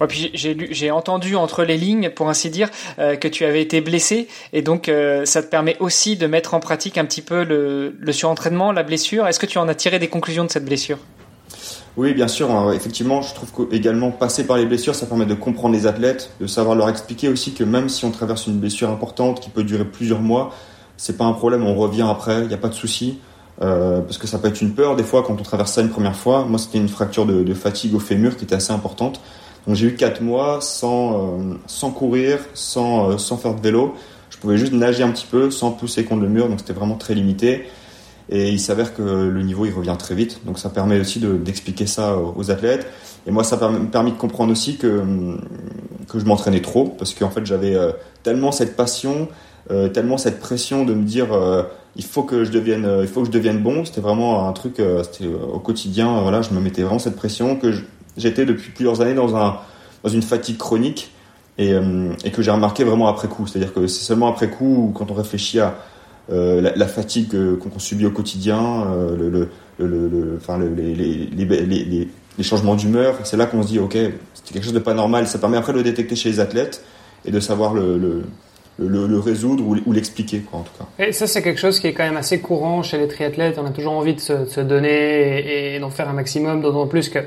J'ai 0.09 0.91
entendu 0.91 1.37
entre 1.37 1.63
les 1.63 1.77
lignes, 1.77 2.09
pour 2.09 2.27
ainsi 2.27 2.49
dire, 2.49 2.69
que 2.97 3.27
tu 3.29 3.45
avais 3.45 3.61
été 3.61 3.79
blessé, 3.79 4.27
et 4.51 4.61
donc 4.61 4.91
ça 5.23 5.41
te 5.41 5.47
permet 5.47 5.77
aussi 5.79 6.17
de 6.17 6.27
mettre 6.27 6.53
en 6.53 6.59
pratique 6.59 6.97
un 6.97 7.05
petit 7.05 7.21
peu 7.21 7.45
le, 7.45 7.95
le 7.97 8.11
surentraînement, 8.11 8.73
la 8.73 8.83
blessure. 8.83 9.25
Est-ce 9.25 9.39
que 9.39 9.45
tu 9.45 9.57
en 9.57 9.69
as 9.69 9.73
tiré 9.73 9.97
des 9.97 10.09
conclusions 10.09 10.43
de 10.43 10.51
cette 10.51 10.65
blessure? 10.65 10.97
Oui, 11.97 12.13
bien 12.13 12.27
sûr. 12.27 12.51
Hein. 12.51 12.73
effectivement, 12.73 13.21
je 13.21 13.33
trouve 13.33 13.69
qu'également 13.69 14.11
passer 14.11 14.45
par 14.45 14.57
les 14.57 14.65
blessures, 14.65 14.95
ça 14.95 15.05
permet 15.05 15.25
de 15.25 15.33
comprendre 15.33 15.73
les 15.73 15.87
athlètes, 15.87 16.31
de 16.41 16.47
savoir 16.47 16.75
leur 16.75 16.89
expliquer 16.89 17.29
aussi 17.29 17.53
que 17.53 17.63
même 17.63 17.87
si 17.87 18.03
on 18.05 18.11
traverse 18.11 18.47
une 18.47 18.59
blessure 18.59 18.89
importante 18.89 19.39
qui 19.39 19.49
peut 19.49 19.63
durer 19.63 19.85
plusieurs 19.85 20.21
mois, 20.21 20.53
c'est 20.97 21.17
pas 21.17 21.25
un 21.25 21.33
problème. 21.33 21.63
On 21.63 21.75
revient 21.75 22.05
après, 22.09 22.41
il 22.41 22.47
n'y 22.47 22.53
a 22.53 22.57
pas 22.57 22.69
de 22.69 22.73
souci. 22.73 23.19
Euh, 23.61 24.01
parce 24.01 24.17
que 24.17 24.27
ça 24.27 24.37
peut 24.37 24.49
être 24.49 24.61
une 24.61 24.73
peur 24.73 24.97
des 24.97 25.03
fois 25.03 25.23
quand 25.23 25.39
on 25.39 25.43
traverse 25.43 25.71
ça 25.71 25.81
une 25.81 25.89
première 25.89 26.15
fois. 26.15 26.43
Moi, 26.45 26.59
c'était 26.59 26.77
une 26.77 26.89
fracture 26.89 27.25
de, 27.25 27.53
fatigue 27.53 27.95
au 27.95 27.99
fémur 27.99 28.35
qui 28.35 28.43
était 28.43 28.55
assez 28.55 28.73
importante. 28.73 29.21
Donc 29.65 29.75
j'ai 29.75 29.87
eu 29.87 29.95
quatre 29.95 30.21
mois 30.21 30.59
sans 30.61 31.39
euh, 31.39 31.53
sans 31.65 31.91
courir, 31.91 32.39
sans 32.53 33.11
euh, 33.11 33.17
sans 33.17 33.37
faire 33.37 33.55
de 33.55 33.61
vélo. 33.61 33.95
Je 34.29 34.37
pouvais 34.37 34.57
juste 34.57 34.73
nager 34.73 35.03
un 35.03 35.11
petit 35.11 35.25
peu 35.25 35.49
sans 35.51 35.71
pousser 35.71 36.03
contre 36.03 36.21
le 36.21 36.29
mur, 36.29 36.49
donc 36.49 36.59
c'était 36.59 36.73
vraiment 36.73 36.95
très 36.95 37.15
limité. 37.15 37.67
Et 38.29 38.49
il 38.49 38.59
s'avère 38.59 38.95
que 38.95 39.01
le 39.03 39.41
niveau 39.43 39.65
il 39.65 39.73
revient 39.73 39.95
très 39.99 40.15
vite, 40.15 40.41
donc 40.45 40.57
ça 40.57 40.69
permet 40.69 40.99
aussi 40.99 41.19
d'expliquer 41.19 41.85
ça 41.85 42.17
aux 42.17 42.49
athlètes. 42.49 42.87
Et 43.27 43.31
moi, 43.31 43.43
ça 43.43 43.55
m'a 43.57 43.79
permis 43.87 44.11
de 44.11 44.17
comprendre 44.17 44.51
aussi 44.51 44.77
que 44.77 45.37
que 46.07 46.19
je 46.19 46.25
m'entraînais 46.25 46.61
trop, 46.61 46.85
parce 46.85 47.13
qu'en 47.13 47.29
fait 47.29 47.45
j'avais 47.45 47.75
euh, 47.75 47.91
tellement 48.23 48.51
cette 48.51 48.75
passion, 48.75 49.27
euh, 49.71 49.89
tellement 49.89 50.17
cette 50.17 50.39
pression 50.39 50.85
de 50.85 50.93
me 50.93 51.03
dire 51.03 51.33
euh, 51.33 51.63
il 51.95 52.03
faut 52.03 52.23
que 52.23 52.43
je 52.43 52.51
devienne, 52.51 52.87
il 53.01 53.07
faut 53.07 53.21
que 53.21 53.27
je 53.27 53.31
devienne 53.31 53.59
bon. 53.59 53.85
C'était 53.85 54.01
vraiment 54.01 54.47
un 54.47 54.51
truc, 54.51 54.81
c'était 55.03 55.27
au 55.27 55.59
quotidien. 55.59 56.21
voilà, 56.21 56.41
je 56.41 56.49
me 56.51 56.59
mettais 56.59 56.81
vraiment 56.81 56.99
cette 56.99 57.15
pression 57.15 57.55
que 57.55 57.71
j'étais 58.17 58.45
depuis 58.45 58.71
plusieurs 58.71 58.99
années 58.99 59.13
dans 59.13 59.37
un 59.37 59.59
dans 60.03 60.09
une 60.09 60.21
fatigue 60.21 60.57
chronique 60.57 61.11
et, 61.57 61.71
et 62.25 62.31
que 62.31 62.41
j'ai 62.41 62.51
remarqué 62.51 62.83
vraiment 62.83 63.07
après 63.07 63.29
coup. 63.29 63.47
C'est-à-dire 63.47 63.73
que 63.73 63.87
c'est 63.87 64.03
seulement 64.03 64.27
après 64.27 64.49
coup 64.49 64.91
quand 64.93 65.09
on 65.09 65.13
réfléchit 65.13 65.61
à 65.61 65.77
euh, 66.31 66.71
la, 66.75 66.87
fatigue 66.87 67.35
qu'on 67.59 67.79
subit 67.79 68.07
au 68.07 68.11
quotidien, 68.11 68.87
euh, 68.87 69.47
les, 69.79 72.07
changements 72.43 72.75
d'humeur. 72.75 73.19
C'est 73.23 73.37
là 73.37 73.45
qu'on 73.45 73.61
se 73.61 73.67
dit, 73.67 73.79
ok, 73.79 73.95
c'est 74.33 74.53
quelque 74.53 74.63
chose 74.63 74.73
de 74.73 74.79
pas 74.79 74.95
normal. 74.95 75.27
Ça 75.27 75.37
permet 75.37 75.57
après 75.57 75.73
de 75.73 75.77
le 75.77 75.83
détecter 75.83 76.15
chez 76.15 76.29
les 76.29 76.39
athlètes 76.39 76.83
et 77.25 77.31
de 77.31 77.39
savoir 77.39 77.75
le, 77.75 78.23
résoudre 79.19 79.63
ou, 79.63 79.91
l'expliquer, 79.91 80.43
en 80.51 80.61
tout 80.61 80.71
cas. 80.77 80.85
Et 81.03 81.11
ça, 81.11 81.27
c'est 81.27 81.43
quelque 81.43 81.59
chose 81.59 81.79
qui 81.79 81.87
est 81.87 81.93
quand 81.93 82.03
même 82.03 82.17
assez 82.17 82.39
courant 82.39 82.81
chez 82.81 82.97
les 82.97 83.07
triathlètes. 83.07 83.59
On 83.59 83.65
a 83.65 83.71
toujours 83.71 83.93
envie 83.93 84.15
de 84.15 84.19
se, 84.19 84.45
se 84.45 84.61
donner 84.61 85.75
et, 85.75 85.79
d'en 85.79 85.91
faire 85.91 86.09
un 86.09 86.13
maximum, 86.13 86.61
d'autant 86.61 86.87
plus 86.87 87.09
que, 87.09 87.19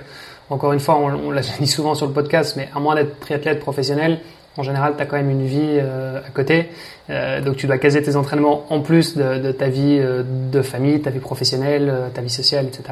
encore 0.50 0.72
une 0.72 0.80
fois, 0.80 0.96
on, 0.96 1.28
on 1.28 1.30
l'a 1.30 1.42
dit 1.60 1.68
souvent 1.68 1.94
sur 1.94 2.08
le 2.08 2.12
podcast, 2.12 2.54
mais 2.56 2.68
à 2.74 2.80
moins 2.80 2.96
d'être 2.96 3.20
triathlète 3.20 3.60
professionnel, 3.60 4.18
en 4.58 4.64
général, 4.64 4.94
tu 4.96 5.02
as 5.02 5.06
quand 5.06 5.16
même 5.16 5.30
une 5.30 5.46
vie 5.46 5.78
euh, 5.78 6.18
à 6.18 6.30
côté. 6.30 6.68
Euh, 7.10 7.40
donc 7.40 7.56
tu 7.56 7.66
dois 7.66 7.78
caser 7.78 8.02
tes 8.02 8.16
entraînements 8.16 8.66
en 8.70 8.80
plus 8.80 9.16
de, 9.16 9.52
ta 9.52 9.68
vie 9.68 9.98
euh, 10.00 10.24
de 10.24 10.62
famille, 10.62 11.00
ta 11.00 11.10
vie 11.10 11.20
professionnelle, 11.20 11.92
ta 12.12 12.20
vie 12.20 12.28
sociale, 12.28 12.66
etc. 12.66 12.82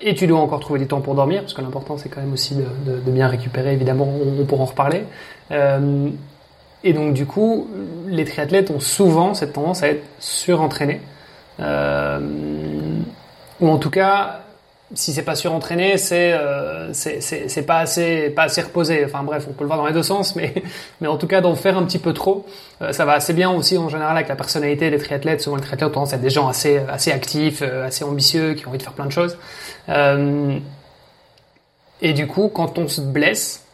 Et 0.00 0.14
tu 0.14 0.26
dois 0.26 0.40
encore 0.40 0.60
trouver 0.60 0.80
du 0.80 0.86
temps 0.86 1.02
pour 1.02 1.14
dormir, 1.14 1.42
parce 1.42 1.52
que 1.54 1.60
l'important 1.60 1.98
c'est 1.98 2.08
quand 2.08 2.20
même 2.20 2.32
aussi 2.32 2.54
de, 2.54 3.10
bien 3.10 3.28
récupérer, 3.28 3.72
évidemment, 3.72 4.08
on, 4.40 4.44
pourra 4.44 4.62
en 4.64 4.66
reparler. 4.66 5.04
et 6.84 6.92
donc 6.92 7.14
du 7.14 7.24
coup, 7.24 7.68
les 8.06 8.26
triathlètes 8.26 8.70
ont 8.70 8.80
souvent 8.80 9.32
cette 9.32 9.54
tendance 9.54 9.82
à 9.82 9.88
être 9.88 10.04
surentraînés. 10.18 11.00
ou 11.58 11.64
en 13.68 13.78
tout 13.78 13.88
cas, 13.88 14.42
si 14.94 15.12
c'est 15.12 15.22
pas 15.22 15.34
surentraîné, 15.34 15.96
c'est 15.98 16.32
euh, 16.32 16.92
c'est 16.92 17.66
pas 17.66 17.78
assez 17.78 18.30
pas 18.30 18.44
assez 18.44 18.62
reposé. 18.62 19.04
Enfin 19.04 19.24
bref, 19.24 19.46
on 19.48 19.52
peut 19.52 19.64
le 19.64 19.66
voir 19.66 19.78
dans 19.78 19.86
les 19.86 19.92
deux 19.92 20.04
sens, 20.04 20.36
mais 20.36 20.54
mais 21.00 21.08
en 21.08 21.16
tout 21.16 21.26
cas 21.26 21.40
d'en 21.40 21.56
faire 21.56 21.76
un 21.76 21.84
petit 21.84 21.98
peu 21.98 22.12
trop, 22.12 22.46
euh, 22.82 22.92
ça 22.92 23.04
va 23.04 23.14
assez 23.14 23.32
bien 23.32 23.50
aussi 23.50 23.76
en 23.78 23.88
général 23.88 24.16
avec 24.16 24.28
la 24.28 24.36
personnalité 24.36 24.90
des 24.90 24.98
triathlètes. 24.98 25.40
Souvent 25.40 25.56
les 25.56 25.62
triathlètes 25.62 25.90
ont 25.90 25.94
tendance 25.94 26.12
à 26.12 26.16
être 26.16 26.22
des 26.22 26.30
gens 26.30 26.48
assez 26.48 26.78
assez 26.88 27.10
actifs, 27.10 27.62
euh, 27.62 27.86
assez 27.86 28.04
ambitieux, 28.04 28.54
qui 28.54 28.64
ont 28.66 28.68
envie 28.68 28.78
de 28.78 28.84
faire 28.84 28.92
plein 28.92 29.06
de 29.06 29.12
choses. 29.12 29.36
Euh, 29.88 30.58
et 32.00 32.12
du 32.12 32.28
coup, 32.28 32.48
quand 32.48 32.78
on 32.78 32.86
se 32.86 33.00
blesse, 33.00 33.64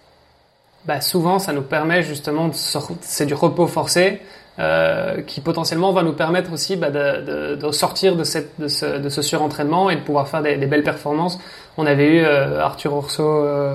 bah 0.86 1.02
souvent 1.02 1.38
ça 1.38 1.52
nous 1.52 1.62
permet 1.62 2.02
justement 2.02 2.48
de 2.48 2.54
c'est 3.02 3.26
du 3.26 3.34
repos 3.34 3.66
forcé 3.66 4.20
euh, 4.58 5.22
qui 5.22 5.40
potentiellement 5.40 5.92
va 5.92 6.02
nous 6.02 6.12
permettre 6.12 6.52
aussi 6.52 6.76
bah, 6.76 6.90
de, 6.90 7.54
de, 7.54 7.54
de, 7.56 7.72
sortir 7.72 8.16
de, 8.16 8.24
cette, 8.24 8.60
de, 8.60 8.68
ce, 8.68 8.98
de 8.98 9.08
ce 9.08 9.22
surentraînement 9.22 9.88
et 9.88 9.96
de 9.96 10.00
pouvoir 10.02 10.28
faire 10.28 10.42
des, 10.42 10.56
des 10.56 10.66
belles 10.66 10.82
performances. 10.82 11.38
On 11.78 11.86
avait 11.86 12.18
eu 12.18 12.22
euh, 12.22 12.60
Arthur 12.60 12.92
Orso 12.92 13.22
euh, 13.22 13.74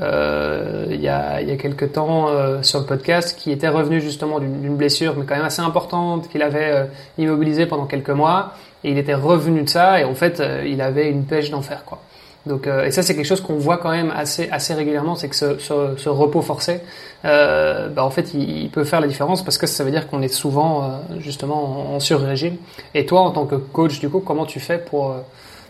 euh, 0.00 0.86
il, 0.90 1.00
y 1.00 1.08
a, 1.08 1.40
il 1.40 1.48
y 1.48 1.52
a 1.52 1.56
quelques 1.56 1.92
temps 1.92 2.28
sur 2.62 2.80
le 2.80 2.86
podcast 2.86 3.36
qui 3.38 3.50
était 3.50 3.68
revenu 3.68 4.00
justement 4.00 4.40
d'une 4.40 4.76
blessure 4.76 5.14
mais 5.16 5.24
quand 5.24 5.36
même 5.36 5.44
assez 5.44 5.62
importante 5.62 6.28
qu'il 6.28 6.42
avait 6.42 6.88
immobilisé 7.16 7.66
pendant 7.66 7.86
quelques 7.86 8.10
mois 8.10 8.54
et 8.82 8.90
il 8.90 8.98
était 8.98 9.14
revenu 9.14 9.62
de 9.62 9.68
ça 9.68 10.00
et 10.00 10.04
en 10.04 10.14
fait 10.14 10.42
il 10.66 10.80
avait 10.80 11.10
une 11.10 11.24
pêche 11.24 11.50
d'enfer 11.50 11.84
quoi. 11.84 12.00
Donc, 12.46 12.66
euh, 12.66 12.84
et 12.84 12.90
ça, 12.90 13.02
c'est 13.02 13.14
quelque 13.16 13.26
chose 13.26 13.40
qu'on 13.40 13.56
voit 13.56 13.78
quand 13.78 13.90
même 13.90 14.12
assez, 14.14 14.48
assez 14.50 14.74
régulièrement, 14.74 15.16
c'est 15.16 15.28
que 15.28 15.36
ce, 15.36 15.58
ce, 15.58 15.94
ce, 15.96 16.08
repos 16.10 16.42
forcé, 16.42 16.80
euh, 17.24 17.88
bah, 17.88 18.04
en 18.04 18.10
fait, 18.10 18.34
il, 18.34 18.68
peut 18.70 18.84
faire 18.84 19.00
la 19.00 19.06
différence 19.06 19.42
parce 19.42 19.56
que 19.56 19.66
ça 19.66 19.82
veut 19.82 19.90
dire 19.90 20.08
qu'on 20.08 20.20
est 20.20 20.28
souvent 20.28 20.84
euh, 20.84 20.88
justement 21.20 21.92
en, 21.92 21.96
en 21.96 22.00
sur-régime. 22.00 22.56
Et 22.94 23.06
toi, 23.06 23.20
en 23.20 23.30
tant 23.30 23.46
que 23.46 23.54
coach, 23.54 23.98
du 23.98 24.10
coup, 24.10 24.20
comment 24.20 24.44
tu 24.44 24.60
fais 24.60 24.76
pour, 24.76 25.12
euh, 25.12 25.20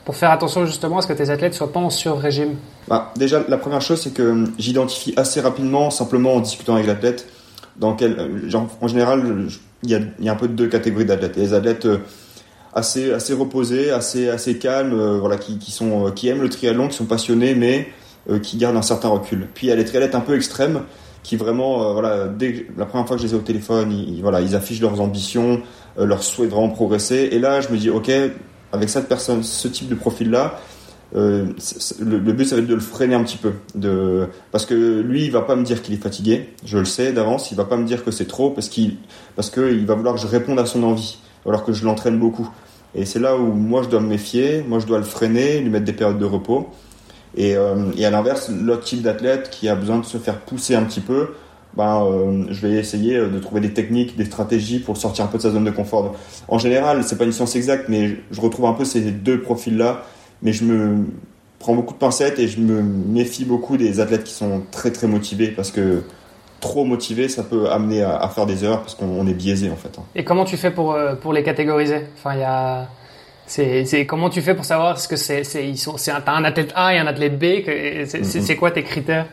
pour 0.04 0.16
faire 0.16 0.32
attention 0.32 0.66
justement 0.66 0.98
à 0.98 1.02
ce 1.02 1.06
que 1.06 1.12
tes 1.12 1.30
athlètes 1.30 1.54
soient 1.54 1.72
pas 1.72 1.80
en 1.80 1.90
sur-régime? 1.90 2.56
Bah, 2.88 3.12
Déjà, 3.16 3.44
la 3.48 3.56
première 3.56 3.80
chose, 3.80 4.00
c'est 4.00 4.12
que 4.12 4.44
j'identifie 4.58 5.14
assez 5.16 5.40
rapidement, 5.40 5.90
simplement 5.90 6.34
en 6.34 6.40
discutant 6.40 6.74
avec 6.74 6.88
l'athlète, 6.88 7.28
dans 7.76 7.94
quel, 7.94 8.48
genre, 8.48 8.66
en 8.80 8.88
général, 8.88 9.48
il 9.84 9.90
y 9.90 9.94
a, 9.94 10.00
y 10.18 10.28
a 10.28 10.32
un 10.32 10.36
peu 10.36 10.48
deux 10.48 10.66
catégories 10.66 11.04
d'athlètes. 11.04 11.36
Les 11.36 11.54
athlètes 11.54 11.86
assez 12.74 13.34
reposés, 13.34 13.90
assez 13.90 14.58
calmes, 14.58 14.92
euh, 14.94 15.18
voilà, 15.18 15.36
euh, 15.36 16.10
qui 16.10 16.28
aiment 16.28 16.42
le 16.42 16.48
triathlon, 16.48 16.88
qui 16.88 16.96
sont 16.96 17.06
passionnés, 17.06 17.54
mais 17.54 17.88
qui 18.42 18.56
gardent 18.56 18.78
un 18.78 18.82
certain 18.82 19.08
recul. 19.08 19.48
Puis 19.52 19.66
il 19.66 19.70
y 19.70 19.72
a 19.72 19.76
les 19.76 19.84
triathlètes 19.84 20.14
un 20.14 20.20
peu 20.20 20.34
extrêmes 20.34 20.84
qui 21.22 21.36
vraiment, 21.36 21.92
voilà, 21.92 22.26
dès 22.26 22.66
la 22.76 22.86
première 22.86 23.06
fois 23.06 23.16
que 23.16 23.22
je 23.22 23.26
les 23.26 23.34
ai 23.34 23.36
au 23.36 23.42
téléphone, 23.42 23.92
ils, 23.92 24.22
voilà, 24.22 24.40
ils 24.40 24.56
affichent 24.56 24.80
leurs 24.80 24.98
ambitions, 25.02 25.60
leur 25.98 26.22
souhait 26.22 26.46
de 26.46 26.50
vraiment 26.50 26.70
progresser. 26.70 27.28
Et 27.32 27.38
là, 27.38 27.60
je 27.60 27.68
me 27.68 27.76
dis, 27.76 27.90
ok, 27.90 28.10
avec 28.72 28.88
cette 28.88 29.08
personne, 29.08 29.42
ce 29.42 29.68
type 29.68 29.88
de 29.88 29.94
profil-là, 29.94 30.58
euh, 31.16 31.46
le, 32.00 32.18
but 32.32 32.44
ça 32.44 32.56
va 32.56 32.62
être 32.62 32.66
de 32.66 32.74
le 32.74 32.80
freiner 32.80 33.14
un 33.14 33.22
petit 33.22 33.36
peu 33.36 33.52
parce 34.50 34.66
que 34.66 35.00
lui 35.00 35.26
il 35.26 35.30
va 35.30 35.42
pas 35.42 35.54
me 35.54 35.62
dire 35.62 35.80
qu'il 35.80 35.94
est 35.94 36.02
fatigué 36.02 36.48
je 36.64 36.76
le 36.76 36.86
sais 36.86 37.12
d'avance 37.12 37.52
il 37.52 37.56
va 37.56 37.64
pas 37.66 37.76
me 37.76 37.84
dire 37.84 38.04
que 38.04 38.10
c'est 38.10 38.24
trop 38.24 38.50
parce 38.50 38.68
qu'il 38.68 38.96
va 39.36 39.94
vouloir 39.94 40.16
que 40.16 40.20
je 40.20 40.26
réponde 40.26 40.58
à 40.58 40.66
son 40.66 40.82
envie 40.82 41.18
alors 41.46 41.64
que 41.64 41.72
je 41.72 41.84
l'entraîne 41.84 42.18
beaucoup. 42.18 42.48
Et 42.94 43.04
c'est 43.04 43.18
là 43.18 43.36
où 43.36 43.52
moi 43.52 43.82
je 43.82 43.88
dois 43.88 44.00
me 44.00 44.08
méfier 44.08 44.64
moi 44.66 44.78
je 44.78 44.86
dois 44.86 44.98
le 44.98 45.04
freiner 45.04 45.60
lui 45.60 45.70
mettre 45.70 45.84
des 45.84 45.92
périodes 45.92 46.18
de 46.18 46.24
repos. 46.24 46.68
Et, 47.36 47.56
euh, 47.56 47.90
à 48.00 48.10
l'inverse 48.10 48.50
l'autre 48.50 48.84
type 48.84 49.02
d'athlète 49.02 49.50
qui 49.50 49.68
a 49.68 49.74
besoin 49.74 49.98
de 49.98 50.04
se 50.04 50.18
faire 50.18 50.38
pousser 50.40 50.74
un 50.76 50.84
petit 50.84 51.00
peu 51.00 51.30
ben, 51.76 52.04
euh, 52.04 52.46
je 52.50 52.66
vais 52.66 52.74
essayer 52.74 53.18
de 53.18 53.38
trouver 53.40 53.60
des 53.60 53.72
techniques, 53.72 54.16
des 54.16 54.24
stratégies 54.24 54.78
pour 54.78 54.96
sortir 54.96 55.24
un 55.24 55.28
peu 55.28 55.38
de 55.38 55.42
sa 55.42 55.50
zone 55.50 55.64
de 55.64 55.72
confort. 55.72 56.14
En 56.46 56.58
général, 56.58 57.02
c'est 57.02 57.18
pas 57.18 57.24
une 57.24 57.32
science 57.32 57.56
exacte, 57.56 57.86
mais 57.88 58.16
je 58.30 58.40
retrouve 58.40 58.66
un 58.66 58.74
peu 58.74 58.84
ces 58.84 59.00
deux 59.10 59.40
profils-là. 59.40 60.04
Mais 60.42 60.52
je 60.52 60.64
me 60.64 61.04
prends 61.58 61.74
beaucoup 61.74 61.94
de 61.94 61.98
pincettes 61.98 62.38
et 62.38 62.46
je 62.46 62.60
me 62.60 62.82
méfie 62.82 63.44
beaucoup 63.44 63.76
des 63.76 63.98
athlètes 63.98 64.24
qui 64.24 64.34
sont 64.34 64.62
très 64.70 64.92
très 64.92 65.06
motivés 65.06 65.48
parce 65.48 65.70
que 65.70 66.02
trop 66.64 66.84
motivé, 66.84 67.28
ça 67.28 67.42
peut 67.42 67.70
amener 67.70 68.02
à, 68.02 68.26
faire 68.28 68.46
des 68.46 68.64
erreurs 68.64 68.80
parce 68.80 68.94
qu'on 68.94 69.26
est 69.26 69.34
biaisé 69.34 69.70
en 69.70 69.76
fait. 69.76 69.98
Hein. 69.98 70.02
Et 70.14 70.24
comment 70.24 70.46
tu 70.46 70.56
fais 70.56 70.70
pour, 70.70 70.92
euh, 70.92 71.14
pour 71.14 71.34
les 71.34 71.42
catégoriser? 71.42 72.06
Enfin, 72.16 72.34
il 72.34 72.40
y 72.40 72.44
a. 72.44 72.88
C'est, 73.46 74.06
comment 74.06 74.30
tu 74.30 74.40
fais 74.40 74.54
pour 74.54 74.64
savoir 74.64 74.98
ce 74.98 75.06
que 75.06 75.16
c'est, 75.16 75.44
c'est 75.44 75.68
ils 75.68 75.76
sont, 75.76 75.98
c'est 75.98 76.10
un, 76.10 76.22
un 76.26 76.44
athlète 76.44 76.72
A 76.74 76.94
et 76.94 76.98
un 76.98 77.06
athlète 77.06 77.38
B 77.38 77.44
C'est, 78.06 78.56
quoi 78.56 78.70
tes 78.70 78.82
critères? 78.82 79.26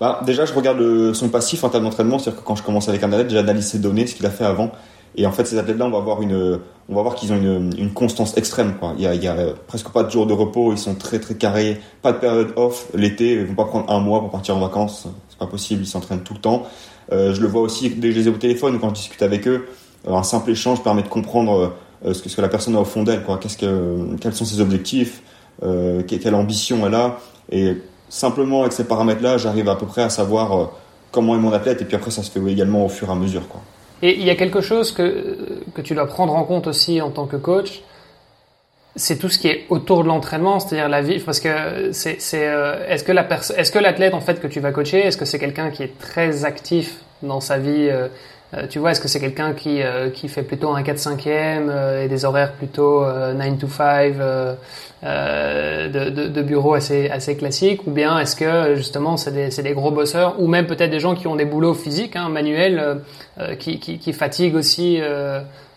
Bah, 0.00 0.20
déjà, 0.24 0.44
je 0.44 0.52
regarde 0.54 1.12
son 1.12 1.28
passif 1.28 1.64
en 1.64 1.68
termes 1.68 1.82
d'entraînement, 1.82 2.20
c'est-à-dire 2.20 2.40
que 2.40 2.46
quand 2.46 2.54
je 2.54 2.62
commence 2.62 2.88
avec 2.88 3.02
un 3.02 3.12
athlète, 3.12 3.30
j'analyse 3.30 3.66
ses 3.66 3.80
données, 3.80 4.06
ce 4.06 4.14
qu'il 4.14 4.26
a 4.26 4.30
fait 4.30 4.44
avant, 4.44 4.70
et 5.16 5.26
en 5.26 5.32
fait, 5.32 5.44
ces 5.44 5.58
athlètes-là, 5.58 5.86
on 5.86 5.90
va 5.90 6.00
voir 6.00 6.22
une, 6.22 6.60
on 6.88 6.94
va 6.94 7.02
voir 7.02 7.14
qu'ils 7.14 7.32
ont 7.32 7.36
une, 7.36 7.72
une, 7.76 7.92
constance 7.92 8.36
extrême. 8.36 8.76
Quoi. 8.78 8.94
Il 8.96 9.04
y 9.04 9.06
a, 9.06 9.14
il 9.14 9.22
y 9.22 9.28
a 9.28 9.36
presque 9.66 9.90
pas 9.90 10.02
de 10.04 10.10
jours 10.10 10.26
de 10.26 10.32
repos. 10.32 10.72
Ils 10.72 10.78
sont 10.78 10.94
très 10.94 11.18
très 11.18 11.34
carrés. 11.34 11.80
Pas 12.00 12.12
de 12.12 12.18
période 12.18 12.52
off 12.56 12.86
l'été. 12.94 13.32
Ils 13.32 13.46
vont 13.46 13.54
pas 13.54 13.66
prendre 13.66 13.90
un 13.90 14.00
mois 14.00 14.20
pour 14.20 14.30
partir 14.30 14.56
en 14.56 14.60
vacances. 14.60 15.06
Pas 15.42 15.50
possible. 15.50 15.82
Ils 15.82 15.88
s'entraînent 15.88 16.22
tout 16.22 16.34
le 16.34 16.40
temps. 16.40 16.68
Euh, 17.10 17.34
je 17.34 17.40
le 17.40 17.48
vois 17.48 17.62
aussi 17.62 17.90
dès 17.90 18.08
que 18.08 18.14
je 18.14 18.20
les 18.20 18.28
ai 18.28 18.30
au 18.30 18.36
téléphone 18.36 18.78
quand 18.78 18.90
je 18.90 18.94
discute 18.94 19.22
avec 19.22 19.48
eux. 19.48 19.66
Euh, 20.06 20.14
un 20.14 20.22
simple 20.22 20.52
échange 20.52 20.84
permet 20.84 21.02
de 21.02 21.08
comprendre 21.08 21.72
euh, 22.06 22.14
ce, 22.14 22.22
que, 22.22 22.40
la 22.40 22.48
personne 22.48 22.76
a 22.76 22.80
au 22.80 22.84
fond 22.84 23.02
d'elle. 23.02 23.24
Quoi. 23.24 23.38
Qu'est-ce 23.38 23.58
que, 23.58 24.16
quels 24.20 24.34
sont 24.34 24.44
ses 24.44 24.60
objectifs, 24.60 25.22
quelle 25.60 26.34
ambition 26.36 26.86
elle 26.86 26.94
a. 26.94 27.18
Et 27.50 27.76
simplement 28.08 28.60
avec 28.60 28.72
ces 28.72 28.84
paramètres-là, 28.84 29.36
j'arrive 29.36 29.68
à 29.68 29.74
peu 29.74 29.86
près 29.86 30.02
à 30.02 30.10
savoir 30.10 30.70
comment 31.10 31.34
est 31.34 31.38
mon 31.38 31.52
athlète. 31.52 31.82
Et 31.82 31.84
puis 31.84 31.96
après, 31.96 32.12
ça 32.12 32.22
se 32.22 32.30
fait 32.30 32.40
également 32.48 32.86
au 32.86 32.88
fur 32.88 33.08
et 33.08 33.12
à 33.12 33.16
mesure. 33.16 33.48
Quoi. 33.48 33.60
Et 34.00 34.16
il 34.16 34.24
y 34.24 34.30
a 34.30 34.36
quelque 34.36 34.60
chose 34.60 34.92
que, 34.92 35.64
que 35.74 35.82
tu 35.82 35.94
dois 35.94 36.06
prendre 36.06 36.34
en 36.34 36.44
compte 36.44 36.68
aussi 36.68 37.00
en 37.00 37.10
tant 37.10 37.26
que 37.26 37.36
coach, 37.36 37.82
c'est 38.94 39.18
tout 39.18 39.28
ce 39.28 39.38
qui 39.38 39.48
est 39.48 39.64
autour 39.70 40.02
de 40.02 40.08
l'entraînement, 40.08 40.60
c'est-à-dire 40.60 40.88
la 40.88 41.00
vie, 41.00 41.18
parce 41.18 41.40
que 41.40 41.92
c'est, 41.92 42.20
c'est, 42.20 42.46
euh, 42.46 42.86
est-ce 42.88 43.04
que 43.04 43.12
la 43.12 43.24
personne, 43.24 43.56
est-ce 43.58 43.72
que 43.72 43.78
l'athlète 43.78 44.14
en 44.14 44.20
fait 44.20 44.40
que 44.40 44.46
tu 44.46 44.60
vas 44.60 44.72
coacher, 44.72 45.06
est-ce 45.06 45.16
que 45.16 45.24
c'est 45.24 45.38
quelqu'un 45.38 45.70
qui 45.70 45.82
est 45.82 45.98
très 45.98 46.44
actif 46.44 46.96
dans 47.22 47.40
sa 47.40 47.58
vie 47.58 47.88
euh, 47.90 48.08
euh, 48.54 48.66
tu 48.68 48.78
vois, 48.78 48.90
est-ce 48.90 49.00
que 49.00 49.08
c'est 49.08 49.20
quelqu'un 49.20 49.54
qui, 49.54 49.82
euh, 49.82 50.10
qui 50.10 50.28
fait 50.28 50.42
plutôt 50.42 50.70
un 50.70 50.82
4-5e 50.82 51.68
euh, 51.70 52.04
et 52.04 52.08
des 52.08 52.26
horaires 52.26 52.52
plutôt 52.52 53.02
9 53.02 53.58
to 53.58 53.66
5 53.66 54.14
de, 55.02 55.88
de, 55.88 56.28
de, 56.28 56.42
bureau 56.42 56.74
assez, 56.74 57.08
assez 57.08 57.34
classiques 57.36 57.86
Ou 57.86 57.92
bien 57.92 58.18
est-ce 58.18 58.36
que 58.36 58.74
justement 58.74 59.16
c'est 59.16 59.32
des, 59.32 59.50
c'est 59.50 59.62
des 59.62 59.72
gros 59.72 59.90
bosseurs 59.90 60.38
Ou 60.38 60.48
même 60.48 60.66
peut-être 60.66 60.90
des 60.90 61.00
gens 61.00 61.14
qui 61.14 61.26
ont 61.26 61.36
des 61.36 61.46
boulots 61.46 61.74
physiques, 61.74 62.14
hein, 62.14 62.28
manuels, 62.28 63.00
qui, 63.58 63.80
qui, 63.80 63.98
qui 63.98 64.12
fatiguent 64.12 64.56
aussi 64.56 65.00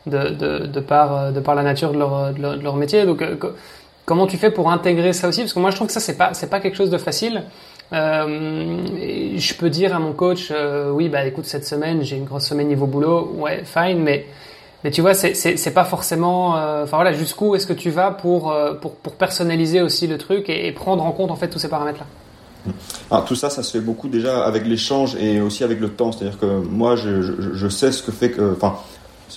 de, 0.07 0.29
de, 0.29 0.65
de, 0.67 0.79
par, 0.79 1.31
de 1.31 1.39
par 1.39 1.55
la 1.55 1.63
nature 1.63 1.91
de 1.91 1.97
leur, 1.97 2.33
de 2.33 2.63
leur, 2.63 2.75
métier 2.75 3.05
Donc 3.05 3.23
comment 4.05 4.27
tu 4.27 4.37
fais 4.37 4.51
pour 4.51 4.71
intégrer 4.71 5.13
ça 5.13 5.27
aussi? 5.27 5.41
Parce 5.41 5.53
que 5.53 5.59
moi 5.59 5.71
je 5.71 5.75
trouve 5.75 5.87
que 5.87 5.93
ça 5.93 5.99
c'est 5.99 6.17
pas, 6.17 6.33
c'est 6.33 6.49
pas 6.49 6.59
quelque 6.59 6.77
chose 6.77 6.89
de 6.89 6.97
facile. 6.97 7.43
Euh, 7.93 8.77
je 9.37 9.53
peux 9.53 9.69
dire 9.69 9.95
à 9.95 9.99
mon 9.99 10.13
coach, 10.13 10.49
euh, 10.51 10.89
oui, 10.91 11.09
bah 11.09 11.25
écoute, 11.25 11.45
cette 11.45 11.65
semaine 11.65 12.01
j'ai 12.03 12.17
une 12.17 12.25
grosse 12.25 12.45
semaine 12.45 12.67
niveau 12.67 12.87
boulot, 12.87 13.35
ouais, 13.37 13.63
fine, 13.63 13.99
mais 13.99 14.25
mais 14.83 14.91
tu 14.91 15.01
vois, 15.01 15.15
c'est 15.15 15.73
pas 15.73 15.83
forcément. 15.83 16.57
Euh, 16.57 16.83
enfin 16.83 16.97
voilà, 16.97 17.11
jusqu'où 17.11 17.55
est-ce 17.55 17.65
que 17.65 17.73
tu 17.73 17.89
vas 17.89 18.11
pour, 18.11 18.51
euh, 18.51 18.75
pour 18.75 18.95
pour 18.95 19.13
personnaliser 19.13 19.81
aussi 19.81 20.05
le 20.05 20.19
truc 20.19 20.47
et, 20.47 20.71
prendre 20.73 21.03
en 21.03 21.11
compte 21.11 21.31
en 21.31 21.35
fait 21.35 21.47
tous 21.47 21.57
ces 21.57 21.69
paramètres-là? 21.69 22.05
Alors, 23.09 23.25
tout 23.25 23.33
ça, 23.33 23.49
ça 23.49 23.63
se 23.63 23.71
fait 23.71 23.83
beaucoup 23.83 24.07
déjà 24.09 24.43
avec 24.43 24.65
l'échange 24.65 25.15
et 25.15 25.41
aussi 25.41 25.63
avec 25.63 25.79
le 25.79 25.89
temps. 25.89 26.11
C'est-à-dire 26.11 26.37
que 26.37 26.45
moi, 26.45 26.95
je, 26.95 27.21
je, 27.21 27.53
je, 27.53 27.67
sais 27.67 27.91
ce 27.91 28.03
que 28.03 28.11
fait 28.11 28.31
que, 28.31 28.53
enfin, 28.53 28.75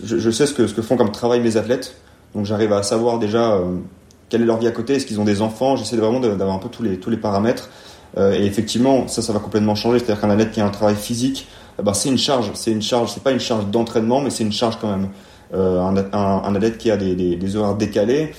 je, 0.05 0.31
sais 0.31 0.47
ce 0.47 0.53
que 0.53 0.83
font 0.83 0.97
comme 0.97 1.13
travail 1.13 1.41
mes 1.41 1.57
athlètes. 1.57 1.97
Donc 2.35 2.45
j'arrive 2.45 2.73
à 2.73 2.83
savoir 2.83 3.19
déjà 3.19 3.59
quelle 4.29 4.43
est 4.43 4.47
leur 4.47 4.59
vie 4.59 4.67
à 4.67 4.73
côté, 4.73 4.95
est-ce 4.95 5.07
qu'ils 5.07 5.21
ont 5.21 5.25
des 5.25 5.41
enfants? 5.41 5.77
J'essaie 5.77 5.97
vraiment 5.97 6.21
d'avoir 6.21 6.55
un 6.55 6.59
peu 6.59 6.69
tous 6.69 7.11
les 7.11 7.17
paramètres. 7.17 7.71
Euh, 8.17 8.33
et 8.33 8.45
effectivement, 8.45 9.07
ça, 9.09 9.23
ça 9.23 9.33
va 9.33 9.39
complètement 9.39 9.75
changer. 9.75 9.99
C'est-à-dire 9.99 10.21
qu'un 10.21 10.31
athlète 10.31 10.53
qui 10.53 10.61
a 10.61 10.67
un 10.67 10.71
travail 10.71 10.97
physique, 10.97 11.47
eh 11.79 11.83
ben, 11.83 11.95
c'est 11.95 12.09
une 12.09 12.19
charge. 12.19 12.51
C'est 12.55 12.73
une 12.73 12.83
charge. 12.83 13.13
C'est 13.13 13.23
pas 13.23 13.33
une 13.33 13.41
charge 13.41 13.67
d'entraînement, 13.67 14.21
mais 14.21 14.31
c'est 14.31 14.45
une 14.45 14.53
charge 14.53 14.79
quand 14.81 14.91
même. 14.91 15.09
Euh, 15.55 15.81
un, 15.81 15.97
un, 16.13 16.55
athlète 16.55 16.77
qui 16.77 16.91
a 16.91 16.99
des, 16.99 17.57
horaires 17.57 17.75
décalés, 17.75 18.33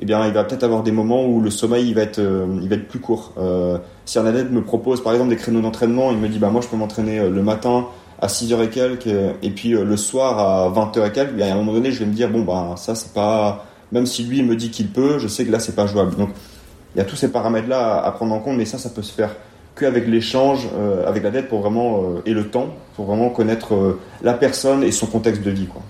eh 0.00 0.06
bien, 0.06 0.26
il 0.26 0.32
va 0.32 0.44
peut-être 0.44 0.64
avoir 0.64 0.82
des 0.82 0.92
moments 0.92 1.26
où 1.26 1.42
le 1.42 1.50
sommeil 1.50 1.86
il 1.88 1.94
va 1.94 2.02
être, 2.02 2.20
euh, 2.20 2.46
plus 2.88 3.00
court. 3.00 3.34
Euh, 3.36 3.76
si 4.06 4.18
un 4.18 4.24
athlète 4.24 4.50
me 4.50 4.62
propose, 4.62 5.02
par 5.02 5.12
exemple, 5.12 5.28
des 5.28 5.36
créneaux 5.36 5.60
d'entraînement, 5.60 6.10
il 6.10 6.16
me 6.16 6.28
dit, 6.28 6.38
bah 6.38 6.48
moi, 6.48 6.62
je 6.62 6.68
peux 6.68 6.76
m'entraîner 6.76 7.18
euh, 7.18 7.28
le 7.28 7.42
matin 7.42 7.86
à 8.20 8.26
6h 8.26 8.64
et 8.64 8.68
quelques, 8.68 9.06
et 9.42 9.50
puis 9.50 9.70
le 9.70 9.96
soir 9.96 10.38
à 10.38 10.70
20h 10.70 11.06
et 11.06 11.12
quelques. 11.12 11.40
à 11.40 11.52
un 11.52 11.54
moment 11.54 11.72
donné, 11.72 11.92
je 11.92 12.00
vais 12.00 12.06
me 12.06 12.14
dire, 12.14 12.28
bon, 12.30 12.42
bah 12.42 12.74
ça, 12.76 12.94
c'est 12.94 13.12
pas, 13.12 13.64
même 13.92 14.06
si 14.06 14.24
lui 14.24 14.42
me 14.42 14.56
dit 14.56 14.70
qu'il 14.70 14.88
peut, 14.88 15.18
je 15.18 15.28
sais 15.28 15.44
que 15.44 15.52
là, 15.52 15.60
c'est 15.60 15.76
pas 15.76 15.86
jouable. 15.86 16.16
Donc, 16.16 16.30
il 16.94 16.98
y 16.98 17.00
a 17.00 17.04
tous 17.04 17.16
ces 17.16 17.30
paramètres-là 17.30 18.02
à, 18.02 18.10
prendre 18.12 18.34
en 18.34 18.40
compte, 18.40 18.56
mais 18.56 18.64
ça, 18.64 18.78
ça 18.78 18.90
peut 18.90 19.02
se 19.02 19.12
faire 19.12 19.30
qu'avec 19.76 20.06
l'échange 20.08 20.68
euh, 20.74 21.06
avec 21.06 21.22
la 21.22 21.30
dette 21.30 21.48
pour 21.48 21.60
vraiment 21.60 22.02
euh, 22.02 22.22
et 22.26 22.32
le 22.32 22.48
temps 22.48 22.74
pour 22.96 23.04
vraiment 23.04 23.30
connaître 23.30 23.74
euh, 23.74 24.00
la 24.22 24.34
personne 24.34 24.82
et 24.82 24.90
son 24.90 25.06
contexte 25.06 25.42
de 25.42 25.50
vie 25.50 25.66
quoi. 25.66 25.82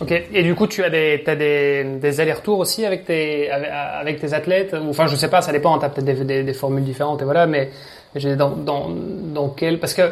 Ok. 0.00 0.12
Et 0.32 0.42
du 0.42 0.54
coup, 0.54 0.66
tu 0.66 0.84
as 0.84 0.90
des 0.90 1.22
as 1.26 1.36
des, 1.36 1.84
des 2.00 2.20
allers-retours 2.20 2.58
aussi 2.58 2.84
avec 2.84 3.06
tes 3.06 3.50
avec, 3.50 4.20
tes 4.20 4.34
athlètes? 4.34 4.74
Enfin, 4.74 5.06
je 5.06 5.16
sais 5.16 5.28
pas, 5.28 5.40
ça 5.40 5.52
dépend. 5.52 5.78
T'as 5.78 5.88
peut-être 5.88 6.26
des, 6.26 6.42
des, 6.42 6.52
formules 6.52 6.84
différentes 6.84 7.22
et 7.22 7.24
voilà. 7.24 7.46
Mais 7.46 7.70
dans 8.36 8.50
dans 8.50 8.90
dans 9.34 9.48
quel 9.50 9.80
parce 9.80 9.94
que 9.94 10.02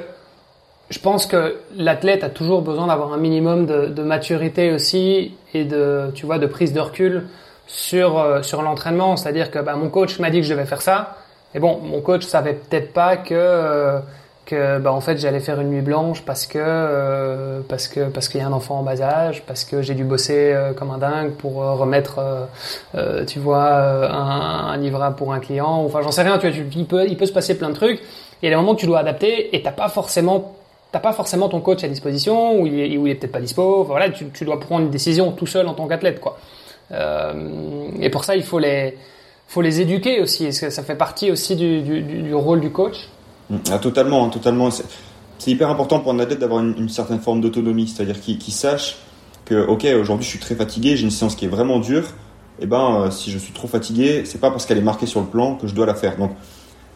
je 0.91 0.99
pense 0.99 1.27
que 1.27 1.57
l'athlète 1.77 2.25
a 2.25 2.31
toujours 2.31 2.63
besoin 2.63 2.89
d'avoir 2.89 3.13
un 3.13 3.17
minimum 3.17 3.67
de, 3.67 4.03
maturité 4.03 4.73
aussi 4.73 5.35
et 5.55 5.65
de 5.65 6.11
tu 6.15 6.27
vois 6.27 6.39
de 6.39 6.47
prise 6.47 6.73
de 6.73 6.81
recul 6.81 7.25
sur 7.67 8.19
euh, 8.19 8.43
sur 8.43 8.61
l'entraînement, 8.63 9.17
c'est-à-dire 9.17 9.51
que 9.51 9.59
bah, 9.59 9.77
mon 9.77 9.89
coach 9.89 10.19
m'a 10.19 10.31
dit 10.31 10.41
que 10.41 10.47
je 10.47 10.53
devais 10.53 10.67
faire 10.67 10.83
ça, 10.83 11.17
et 11.55 11.59
bon, 11.59 11.81
mon 11.83 12.01
coach 12.01 12.25
savait 12.25 12.53
peut-être 12.53 12.93
pas 12.93 13.17
que 13.17 13.35
euh, 13.35 14.01
que 14.45 14.79
bah, 14.79 14.93
en 14.93 15.01
fait 15.01 15.17
j'allais 15.17 15.41
faire 15.41 15.59
une 15.59 15.71
nuit 15.71 15.81
blanche 15.81 16.23
parce 16.23 16.47
que 16.47 16.59
euh, 16.61 17.61
parce 17.67 17.89
que 17.89 18.11
parce 18.11 18.29
qu'il 18.29 18.41
y 18.41 18.45
a 18.45 18.47
un 18.47 18.53
enfant 18.53 18.81
en 18.81 18.83
bas 18.83 19.01
âge, 19.01 19.43
parce 19.47 19.65
que 19.65 19.81
j'ai 19.81 19.95
dû 19.95 20.05
bosser 20.05 20.55
comme 20.77 20.91
un 20.91 20.99
dingue 20.99 21.33
pour 21.33 21.55
remettre, 21.55 22.21
tu 23.27 23.39
vois, 23.39 23.71
un, 23.73 24.67
un 24.69 24.77
livrable 24.77 25.17
pour 25.17 25.33
un 25.33 25.41
client, 25.41 25.83
enfin 25.87 26.03
j'en 26.03 26.13
sais 26.13 26.23
rien, 26.23 26.37
tu 26.37 26.51
vois, 26.51 26.57
il 26.77 26.87
peut 26.87 27.07
il 27.09 27.17
peut 27.17 27.27
se 27.27 27.33
passer 27.33 27.57
plein 27.57 27.71
de 27.71 27.75
trucs, 27.75 28.01
et 28.01 28.03
il 28.43 28.45
y 28.45 28.49
a 28.49 28.51
des 28.51 28.57
moments 28.57 28.73
où 28.73 28.77
tu 28.77 28.87
dois 28.87 28.99
adapter 28.99 29.57
et 29.57 29.63
t'as 29.63 29.73
pas 29.73 29.89
forcément 29.89 30.57
t'as 30.95 31.01
pas 31.01 31.13
forcément 31.13 31.49
ton 31.49 31.61
coach 31.61 31.83
à 31.83 31.89
disposition 31.89 32.61
ou 32.61 32.67
il 32.69 33.09
est, 33.09 33.15
peut-être 33.17 33.33
pas 33.33 33.41
dispo. 33.41 33.83
Voilà, 33.83 34.11
tu, 34.11 34.45
dois 34.45 34.61
prendre 34.61 34.85
une 34.85 34.91
décision 34.91 35.33
tout 35.33 35.45
seul 35.47 35.67
en 35.67 35.75
tant 35.75 35.89
qu'athlète, 35.89 36.21
quoi. 36.21 36.39
Euh, 36.93 37.89
et 38.01 38.11
pour 38.11 38.23
ça, 38.23 38.37
il 38.37 38.45
faut 38.45 38.61
les, 38.61 38.97
faut 39.49 39.61
les 39.61 39.81
éduquer 39.81 40.21
aussi. 40.21 40.45
Est-ce 40.45 40.61
que 40.61 40.71
ça 40.71 40.85
fait 40.85 40.95
partie 40.95 41.33
aussi 41.33 41.57
du, 41.57 41.83
du, 41.83 42.01
du 42.01 42.33
rôle 42.33 42.61
du 42.61 42.71
coach? 42.71 43.09
Mm, 43.51 43.57
ah, 43.73 43.79
Totalement, 43.79 44.25
hein, 44.25 44.29
totalement. 44.29 44.71
C'est 44.71 45.51
hyper 45.51 45.69
important 45.69 45.99
pour 45.99 46.13
un 46.13 46.21
athlète 46.21 46.39
d'avoir 46.39 46.61
une, 46.61 46.89
certaine 46.89 47.19
forme 47.19 47.41
d'autonomie, 47.41 47.89
c'est-à-dire 47.89 48.21
qu'il 48.21 48.53
sache 48.53 48.99
que, 49.47 49.67
ok, 49.67 49.85
aujourd'hui 50.01 50.25
je 50.25 50.31
suis 50.31 50.39
très 50.39 50.55
fatigué, 50.55 50.97
j'ai 50.97 51.03
une 51.03 51.11
séance 51.11 51.35
qui 51.35 51.47
est 51.47 51.49
vraiment 51.49 51.81
dure. 51.81 52.05
Et 52.05 52.63
eh 52.63 52.67
ben, 52.67 53.01
euh, 53.01 53.11
si 53.11 53.33
je 53.33 53.39
suis 53.39 53.53
trop 53.53 53.67
fatigué, 53.67 54.23
c'est 54.27 54.41
pas 54.41 54.53
parce 54.53 54.65
qu'elle 54.65 54.79
est 54.79 54.89
marquée 54.93 55.07
sur 55.07 55.21
le 55.21 55.27
plan 55.27 55.57
que 55.57 55.67
je 55.67 55.75
dois 55.75 55.87
la 55.87 55.97
faire. 55.97 56.17
Donc, 56.19 56.31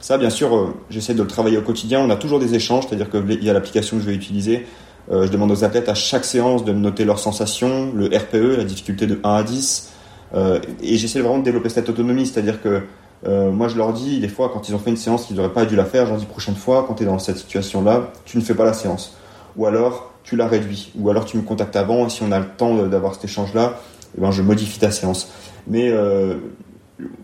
ça, 0.00 0.16
bien 0.16 0.30
sûr, 0.30 0.54
euh, 0.54 0.74
j'essaie 0.90 1.14
de 1.14 1.22
le 1.22 1.28
travailler 1.28 1.58
au 1.58 1.62
quotidien. 1.62 2.00
On 2.00 2.10
a 2.10 2.16
toujours 2.16 2.38
des 2.38 2.54
échanges, 2.54 2.86
c'est-à-dire 2.86 3.10
qu'il 3.10 3.44
y 3.44 3.50
a 3.50 3.52
l'application 3.52 3.96
que 3.96 4.02
je 4.02 4.08
vais 4.08 4.14
utiliser. 4.14 4.66
Euh, 5.10 5.26
je 5.26 5.32
demande 5.32 5.50
aux 5.50 5.64
athlètes 5.64 5.88
à 5.88 5.94
chaque 5.94 6.24
séance 6.24 6.64
de 6.64 6.72
noter 6.72 7.04
leurs 7.04 7.18
sensations, 7.18 7.92
le 7.94 8.06
RPE, 8.06 8.58
la 8.58 8.64
difficulté 8.64 9.06
de 9.06 9.18
1 9.24 9.34
à 9.34 9.42
10. 9.42 9.90
Euh, 10.34 10.60
et 10.82 10.96
j'essaie 10.98 11.20
vraiment 11.20 11.38
de 11.38 11.44
développer 11.44 11.68
cette 11.68 11.88
autonomie, 11.88 12.26
c'est-à-dire 12.26 12.60
que 12.62 12.82
moi 13.24 13.66
je 13.66 13.76
leur 13.76 13.92
dis 13.92 14.20
des 14.20 14.28
fois 14.28 14.48
quand 14.52 14.68
ils 14.68 14.76
ont 14.76 14.78
fait 14.78 14.90
une 14.90 14.96
séance 14.96 15.26
qu'ils 15.26 15.34
n'auraient 15.34 15.52
pas 15.52 15.64
dû 15.64 15.74
la 15.74 15.84
faire, 15.84 16.04
je 16.06 16.10
leur 16.10 16.20
dis 16.20 16.26
prochaine 16.26 16.54
fois 16.54 16.84
quand 16.86 16.94
tu 16.94 17.02
es 17.02 17.06
dans 17.06 17.18
cette 17.18 17.38
situation-là, 17.38 18.12
tu 18.24 18.38
ne 18.38 18.42
fais 18.44 18.54
pas 18.54 18.64
la 18.64 18.72
séance. 18.72 19.16
Ou 19.56 19.66
alors 19.66 20.12
tu 20.22 20.36
la 20.36 20.46
réduis. 20.46 20.92
Ou 20.96 21.10
alors 21.10 21.24
tu 21.24 21.36
me 21.36 21.42
contactes 21.42 21.74
avant 21.74 22.06
et 22.06 22.10
si 22.10 22.22
on 22.22 22.30
a 22.30 22.38
le 22.38 22.46
temps 22.56 22.86
d'avoir 22.86 23.14
cet 23.14 23.24
échange-là, 23.24 23.80
eh 24.16 24.20
ben, 24.20 24.30
je 24.30 24.42
modifie 24.42 24.78
ta 24.78 24.92
séance. 24.92 25.32
Mais 25.66 25.92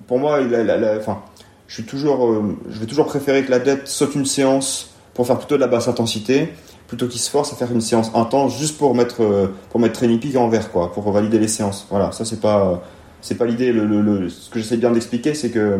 pour 0.08 0.18
moi, 0.18 0.40
la, 0.40 0.64
la, 0.64 0.96
enfin, 0.96 1.22
je 1.66 1.75
suis 1.75 1.85
toujours, 1.85 2.26
euh, 2.26 2.56
je 2.68 2.78
vais 2.78 2.87
toujours 2.87 3.06
préférer 3.06 3.44
que 3.44 3.50
l'athlète 3.50 3.88
saute 3.88 4.14
une 4.14 4.26
séance 4.26 4.94
pour 5.14 5.26
faire 5.26 5.38
plutôt 5.38 5.56
de 5.56 5.61
la 5.61 5.68
basse 5.68 5.88
intensité 5.88 6.50
plutôt 6.87 7.09
qu'il 7.09 7.21
se 7.21 7.30
force 7.30 7.52
à 7.52 7.56
faire 7.56 7.73
une 7.73 7.80
séance 7.80 8.11
intense 8.14 8.59
juste 8.59 8.78
pour 8.78 8.94
mettre 8.94 9.23
euh, 9.23 9.49
pour 9.71 9.80
mettre 9.80 9.94
Training 9.94 10.21
Peak 10.21 10.37
en 10.37 10.49
vert 10.49 10.71
quoi, 10.71 10.92
pour 10.92 11.11
valider 11.11 11.38
les 11.38 11.49
séances. 11.49 11.87
Voilà, 11.90 12.12
ça 12.12 12.25
c'est 12.25 12.40
pas 12.40 12.83
c'est 13.21 13.37
pas 13.37 13.47
l'idée. 13.47 13.73
Le, 13.73 13.87
le, 13.87 14.28
ce 14.28 14.50
que 14.50 14.59
j'essaie 14.59 14.76
bien 14.76 14.90
d'expliquer, 14.90 15.35
c'est 15.35 15.50
que 15.50 15.78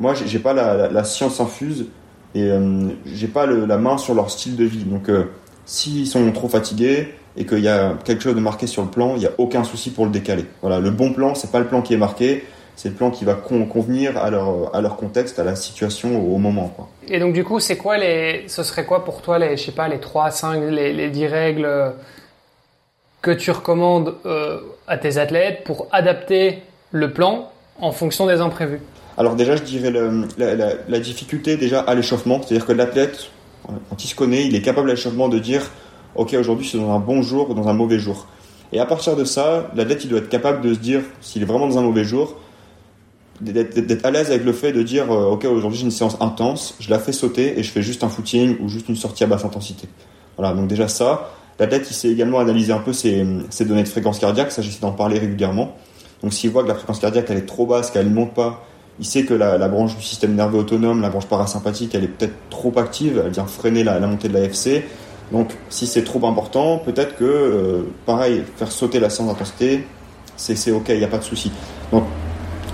moi 0.00 0.14
j'ai 0.14 0.38
pas 0.38 0.54
la, 0.54 0.88
la, 0.88 1.04
science 1.04 1.40
infuse 1.40 1.86
et 2.34 2.44
euh, 2.50 2.88
j'ai 3.06 3.28
pas 3.28 3.46
la 3.46 3.76
main 3.78 3.98
sur 3.98 4.14
leur 4.14 4.30
style 4.30 4.56
de 4.56 4.64
vie. 4.64 4.84
Donc 4.84 5.08
euh, 5.08 5.24
s'ils 5.66 6.06
sont 6.06 6.30
trop 6.32 6.48
fatigués 6.48 7.14
et 7.36 7.46
qu'il 7.46 7.60
y 7.60 7.68
a 7.68 7.94
quelque 8.04 8.22
chose 8.22 8.34
de 8.34 8.40
marqué 8.40 8.66
sur 8.66 8.82
le 8.82 8.88
plan, 8.88 9.14
il 9.16 9.20
n'y 9.20 9.26
a 9.26 9.32
aucun 9.38 9.64
souci 9.64 9.90
pour 9.90 10.06
le 10.06 10.10
décaler. 10.10 10.44
Voilà, 10.60 10.80
le 10.80 10.90
bon 10.90 11.12
plan, 11.12 11.34
c'est 11.34 11.50
pas 11.50 11.60
le 11.60 11.66
plan 11.66 11.82
qui 11.82 11.94
est 11.94 11.98
marqué, 11.98 12.44
c'est 12.76 12.88
le 12.88 12.94
plan 12.94 13.10
qui 13.10 13.24
va 13.24 13.34
convenir 13.34 14.16
à 14.16 14.30
leur, 14.30 14.74
à 14.74 14.80
leur 14.80 14.96
contexte, 14.96 15.38
à 15.38 15.44
la 15.44 15.54
situation, 15.56 16.34
au, 16.34 16.38
moment. 16.38 16.72
Quoi. 16.74 16.88
Et 17.08 17.18
donc 17.20 17.32
du 17.32 17.44
coup, 17.44 17.60
c'est 17.60 17.76
quoi 17.76 17.98
les, 17.98 18.44
ce 18.48 18.62
serait 18.62 18.84
quoi 18.84 19.04
pour 19.04 19.22
toi 19.22 19.38
les, 19.38 19.56
je 19.56 19.64
sais 19.64 19.72
pas, 19.72 19.88
les 19.88 20.00
3, 20.00 20.30
5, 20.30 20.62
les, 20.70 20.92
les 20.92 21.10
10 21.10 21.26
règles 21.26 21.94
que 23.20 23.30
tu 23.30 23.50
recommandes 23.50 24.16
euh, 24.26 24.60
à 24.86 24.98
tes 24.98 25.18
athlètes 25.18 25.62
pour 25.64 25.86
adapter 25.92 26.62
le 26.90 27.12
plan 27.12 27.50
en 27.80 27.92
fonction 27.92 28.26
des 28.26 28.40
imprévus? 28.40 28.80
Alors 29.16 29.36
déjà, 29.36 29.56
je 29.56 29.62
dirais 29.62 29.90
la, 29.90 30.54
la, 30.54 30.72
la, 30.88 31.00
difficulté 31.00 31.56
déjà 31.56 31.80
à 31.80 31.94
l'échauffement, 31.94 32.40
c'est-à-dire 32.42 32.66
que 32.66 32.72
l'athlète, 32.72 33.28
quand 33.66 34.02
il 34.02 34.08
se 34.08 34.14
connaît, 34.14 34.46
il 34.46 34.56
est 34.56 34.62
capable 34.62 34.90
à 34.90 34.94
l'échauffement 34.94 35.28
de 35.28 35.38
dire, 35.38 35.70
ok, 36.14 36.34
aujourd'hui 36.34 36.66
c'est 36.66 36.78
dans 36.78 36.92
un 36.92 36.98
bon 36.98 37.22
jour 37.22 37.50
ou 37.50 37.54
dans 37.54 37.68
un 37.68 37.74
mauvais 37.74 37.98
jour. 37.98 38.26
Et 38.72 38.80
à 38.80 38.86
partir 38.86 39.16
de 39.16 39.24
ça, 39.24 39.70
l'athlète, 39.74 40.04
il 40.04 40.10
doit 40.10 40.20
être 40.20 40.30
capable 40.30 40.62
de 40.62 40.72
se 40.72 40.78
dire, 40.78 41.02
s'il 41.20 41.42
est 41.42 41.44
vraiment 41.44 41.68
dans 41.68 41.78
un 41.78 41.82
mauvais 41.82 42.04
jour, 42.04 42.36
d'être 43.42 44.04
à 44.06 44.10
l'aise 44.10 44.30
avec 44.30 44.44
le 44.44 44.52
fait 44.52 44.72
de 44.72 44.82
dire 44.82 45.10
euh, 45.10 45.30
ok 45.30 45.44
aujourd'hui 45.46 45.78
j'ai 45.78 45.84
une 45.84 45.90
séance 45.90 46.16
intense 46.20 46.76
je 46.78 46.90
la 46.90 46.98
fais 46.98 47.12
sauter 47.12 47.58
et 47.58 47.62
je 47.62 47.70
fais 47.70 47.82
juste 47.82 48.04
un 48.04 48.08
footing 48.08 48.56
ou 48.60 48.68
juste 48.68 48.88
une 48.88 48.96
sortie 48.96 49.24
à 49.24 49.26
basse 49.26 49.44
intensité. 49.44 49.88
Voilà 50.36 50.54
donc 50.54 50.68
déjà 50.68 50.88
ça. 50.88 51.30
L'athlète 51.58 51.86
il 51.90 51.94
sait 51.94 52.08
également 52.08 52.38
analyser 52.38 52.72
un 52.72 52.78
peu 52.78 52.92
ses, 52.92 53.24
données 53.60 53.82
de 53.82 53.88
fréquence 53.88 54.18
cardiaque. 54.18 54.52
Ça 54.52 54.62
d'en 54.80 54.92
parler 54.92 55.18
régulièrement. 55.18 55.76
Donc 56.22 56.32
s'il 56.32 56.50
voit 56.50 56.62
que 56.62 56.68
la 56.68 56.74
fréquence 56.74 56.98
cardiaque 56.98 57.26
elle 57.28 57.38
est 57.38 57.46
trop 57.46 57.66
basse 57.66 57.90
qu'elle 57.90 58.08
ne 58.08 58.14
monte 58.14 58.34
pas 58.34 58.64
il 58.98 59.06
sait 59.06 59.24
que 59.24 59.34
la, 59.34 59.68
branche 59.68 59.96
du 59.96 60.02
système 60.02 60.34
nerveux 60.34 60.58
autonome 60.58 61.00
la 61.00 61.08
branche 61.08 61.26
parasympathique 61.26 61.94
elle 61.94 62.04
est 62.04 62.08
peut-être 62.08 62.34
trop 62.50 62.72
active 62.76 63.22
elle 63.24 63.32
vient 63.32 63.46
freiner 63.46 63.84
la, 63.84 63.98
montée 64.00 64.28
de 64.28 64.34
la 64.34 64.40
FC 64.40 64.84
donc 65.32 65.50
si 65.70 65.86
c'est 65.86 66.04
trop 66.04 66.24
important 66.26 66.78
peut-être 66.78 67.16
que 67.16 67.24
euh, 67.24 67.82
pareil 68.06 68.44
faire 68.56 68.70
sauter 68.70 69.00
la 69.00 69.10
séance 69.10 69.30
d'intensité 69.30 69.86
c'est 70.36 70.70
ok 70.70 70.90
il 70.90 70.98
n'y 70.98 71.04
a 71.04 71.08
pas 71.08 71.18
de 71.18 71.24
souci 71.24 71.50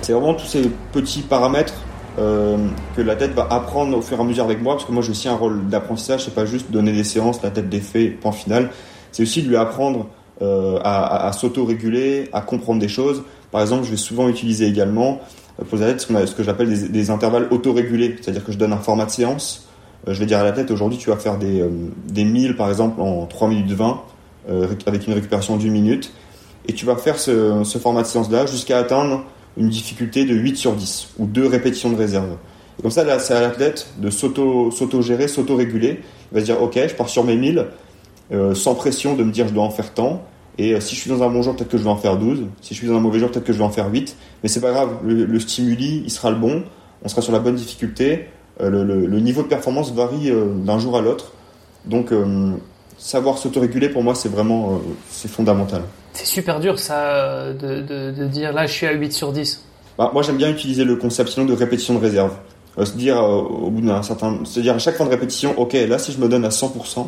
c'est 0.03 0.13
vraiment 0.13 0.35
tous 0.35 0.47
ces 0.47 0.71
petits 0.93 1.23
paramètres 1.23 1.75
euh, 2.19 2.57
que 2.97 3.03
la 3.03 3.15
tête 3.15 3.33
va 3.33 3.47
apprendre 3.49 3.97
au 3.97 4.03
fur 4.03 4.19
et 4.19 4.21
à 4.21 4.25
mesure 4.25 4.45
avec 4.45 4.61
moi, 4.61 4.75
parce 4.75 4.85
que 4.85 4.93
moi 4.93 5.03
j'ai 5.03 5.11
aussi 5.11 5.29
un 5.29 5.37
rôle 5.37 5.69
d'apprentissage, 5.69 6.25
c'est 6.25 6.35
pas 6.35 6.47
juste 6.47 6.71
donner 6.71 6.93
des 6.93 7.05
séances, 7.05 7.43
la 7.43 7.51
tête 7.51 7.69
des 7.69 7.81
faits, 7.81 8.19
point 8.19 8.33
final, 8.33 8.71
c'est 9.13 9.23
aussi 9.23 9.43
de 9.43 9.49
lui 9.49 9.57
apprendre 9.57 10.09
euh, 10.43 10.81
à, 10.83 11.29
à, 11.29 11.33
s'auto-réguler, 11.33 12.29
à 12.33 12.41
comprendre 12.41 12.81
des 12.81 12.89
choses. 12.89 13.23
Par 13.53 13.61
exemple, 13.61 13.85
je 13.85 13.91
vais 13.91 13.97
souvent 13.97 14.29
utiliser 14.29 14.67
également 14.67 15.21
euh, 15.61 15.65
pour 15.65 15.79
la 15.79 15.87
tête 15.87 16.01
ce, 16.01 16.35
que 16.35 16.43
j'appelle 16.43 16.69
des, 16.69 16.89
des, 16.89 17.11
intervalles 17.11 17.47
auto-régulés, 17.51 18.17
c'est-à-dire 18.21 18.45
que 18.45 18.51
je 18.51 18.59
donne 18.59 18.73
un 18.73 18.79
format 18.79 19.05
de 19.05 19.11
séance, 19.11 19.69
je 20.07 20.19
vais 20.19 20.27
dire 20.27 20.39
à 20.39 20.45
la 20.45 20.53
tête 20.53 20.71
aujourd'hui 20.71 20.97
tu 20.97 21.11
vas 21.11 21.17
faire 21.17 21.39
des, 21.39 21.65
des 22.07 22.25
1000 22.25 22.57
par 22.57 22.69
exemple 22.69 23.01
en 23.01 23.27
3 23.27 23.49
minutes 23.49 23.73
20 23.73 24.01
avec 24.87 25.07
une 25.07 25.13
récupération 25.13 25.57
d'une 25.57 25.73
minute, 25.73 26.13
et 26.67 26.73
tu 26.73 26.87
vas 26.87 26.97
faire 26.97 27.19
ce, 27.19 27.63
ce 27.65 27.79
format 27.79 28.03
de 28.03 28.07
séance 28.07 28.31
là 28.31 28.47
jusqu'à 28.47 28.79
atteindre 28.79 29.25
une 29.59 29.69
difficulté 29.69 30.25
de 30.25 30.35
8 30.35 30.57
sur 30.57 30.73
10 30.75 31.09
ou 31.19 31.27
deux 31.27 31.47
répétitions 31.47 31.91
de 31.91 31.97
réserve. 31.97 32.37
Et 32.79 32.83
comme 32.83 32.91
ça, 32.91 33.19
c'est 33.19 33.35
à 33.35 33.41
l'athlète 33.41 33.89
de 33.99 34.11
s'auto-gérer, 34.11 35.29
s'auto-réguler. 35.29 36.01
Il 36.31 36.35
va 36.35 36.41
se 36.41 36.45
dire, 36.45 36.63
ok, 36.63 36.79
je 36.89 36.95
pars 36.95 37.09
sur 37.09 37.25
mes 37.25 37.37
1000, 37.37 37.67
euh, 38.33 38.55
sans 38.55 38.75
pression 38.75 39.15
de 39.15 39.25
me 39.25 39.33
dire 39.33 39.49
je 39.49 39.55
dois 39.55 39.65
en 39.65 39.71
faire 39.71 39.93
tant. 39.93 40.23
Et 40.59 40.75
euh, 40.75 40.81
si 40.81 40.95
je 40.95 41.01
suis 41.01 41.11
dans 41.11 41.23
un 41.23 41.31
bon 41.31 41.43
jour, 41.43 41.57
peut-être 41.57 41.71
que 41.71 41.79
je 41.79 41.83
vais 41.83 41.91
en 41.91 41.97
faire 41.97 42.17
12. 42.17 42.45
Si 42.61 42.75
je 42.75 42.79
suis 42.79 42.89
dans 42.89 42.97
un 42.97 43.01
mauvais 43.01 43.19
jour, 43.19 43.31
peut-être 43.31 43.45
que 43.45 43.53
je 43.53 43.59
vais 43.59 43.65
en 43.65 43.71
faire 43.71 43.91
8. 43.91 44.17
Mais 44.43 44.49
c'est 44.49 44.61
pas 44.61 44.71
grave, 44.71 44.99
le, 45.05 45.41
stimuli, 45.41 46.03
il 46.05 46.11
sera 46.11 46.31
le 46.31 46.37
bon. 46.37 46.63
On 47.03 47.09
sera 47.09 47.23
sur 47.23 47.33
la 47.33 47.41
bonne 47.41 47.57
difficulté. 47.57 48.27
Euh, 48.61 48.71
le, 48.71 49.21
niveau 49.21 49.43
de 49.43 49.49
performance 49.49 49.93
varie 49.93 50.31
d'un 50.65 50.79
jour 50.79 50.97
à 50.97 51.01
l'autre. 51.01 51.33
Donc, 51.85 52.13
savoir 52.99 53.39
s'autoréguler, 53.39 53.89
pour 53.89 54.03
moi, 54.03 54.15
c'est 54.15 54.29
vraiment 54.29 54.81
c'est 55.09 55.31
fondamental. 55.31 55.83
C'est 56.19 56.27
super 56.27 56.59
dur 56.59 56.81
ça 56.81 57.53
de, 57.53 57.81
de, 57.81 58.11
de, 58.11 58.27
dire 58.27 58.53
là 58.53 58.67
je 58.67 58.73
suis 58.73 58.87
à 58.89 58.93
8 58.93 59.13
sur 59.13 59.31
10. 59.31 59.65
Bah, 59.97 60.11
moi 60.13 60.25
j'aime 60.25 60.37
bien 60.37 60.51
utiliser 60.51 60.85
le 60.85 60.97
concept 60.97 61.29
sinon 61.29 61.47
de 61.47 61.53
répétition 61.53 61.95
de 61.95 62.01
réserve. 62.01 62.33
Euh, 62.77 62.85
se 62.85 62.97
dire 62.97 63.23
euh, 63.23 63.37
au 63.39 63.71
bout 63.71 63.83
d'un 63.83 64.03
certain, 64.03 64.41
se 64.45 64.59
dire 64.59 64.75
à 64.75 64.81
chaque 64.81 64.97
fin 64.97 65.05
de 65.05 65.11
répétition, 65.11 65.55
ok 65.57 65.75
là 65.75 65.97
si 66.01 66.11
je 66.11 66.19
me 66.19 66.29
donne 66.29 66.45
à 66.45 66.49
100%, 66.49 67.07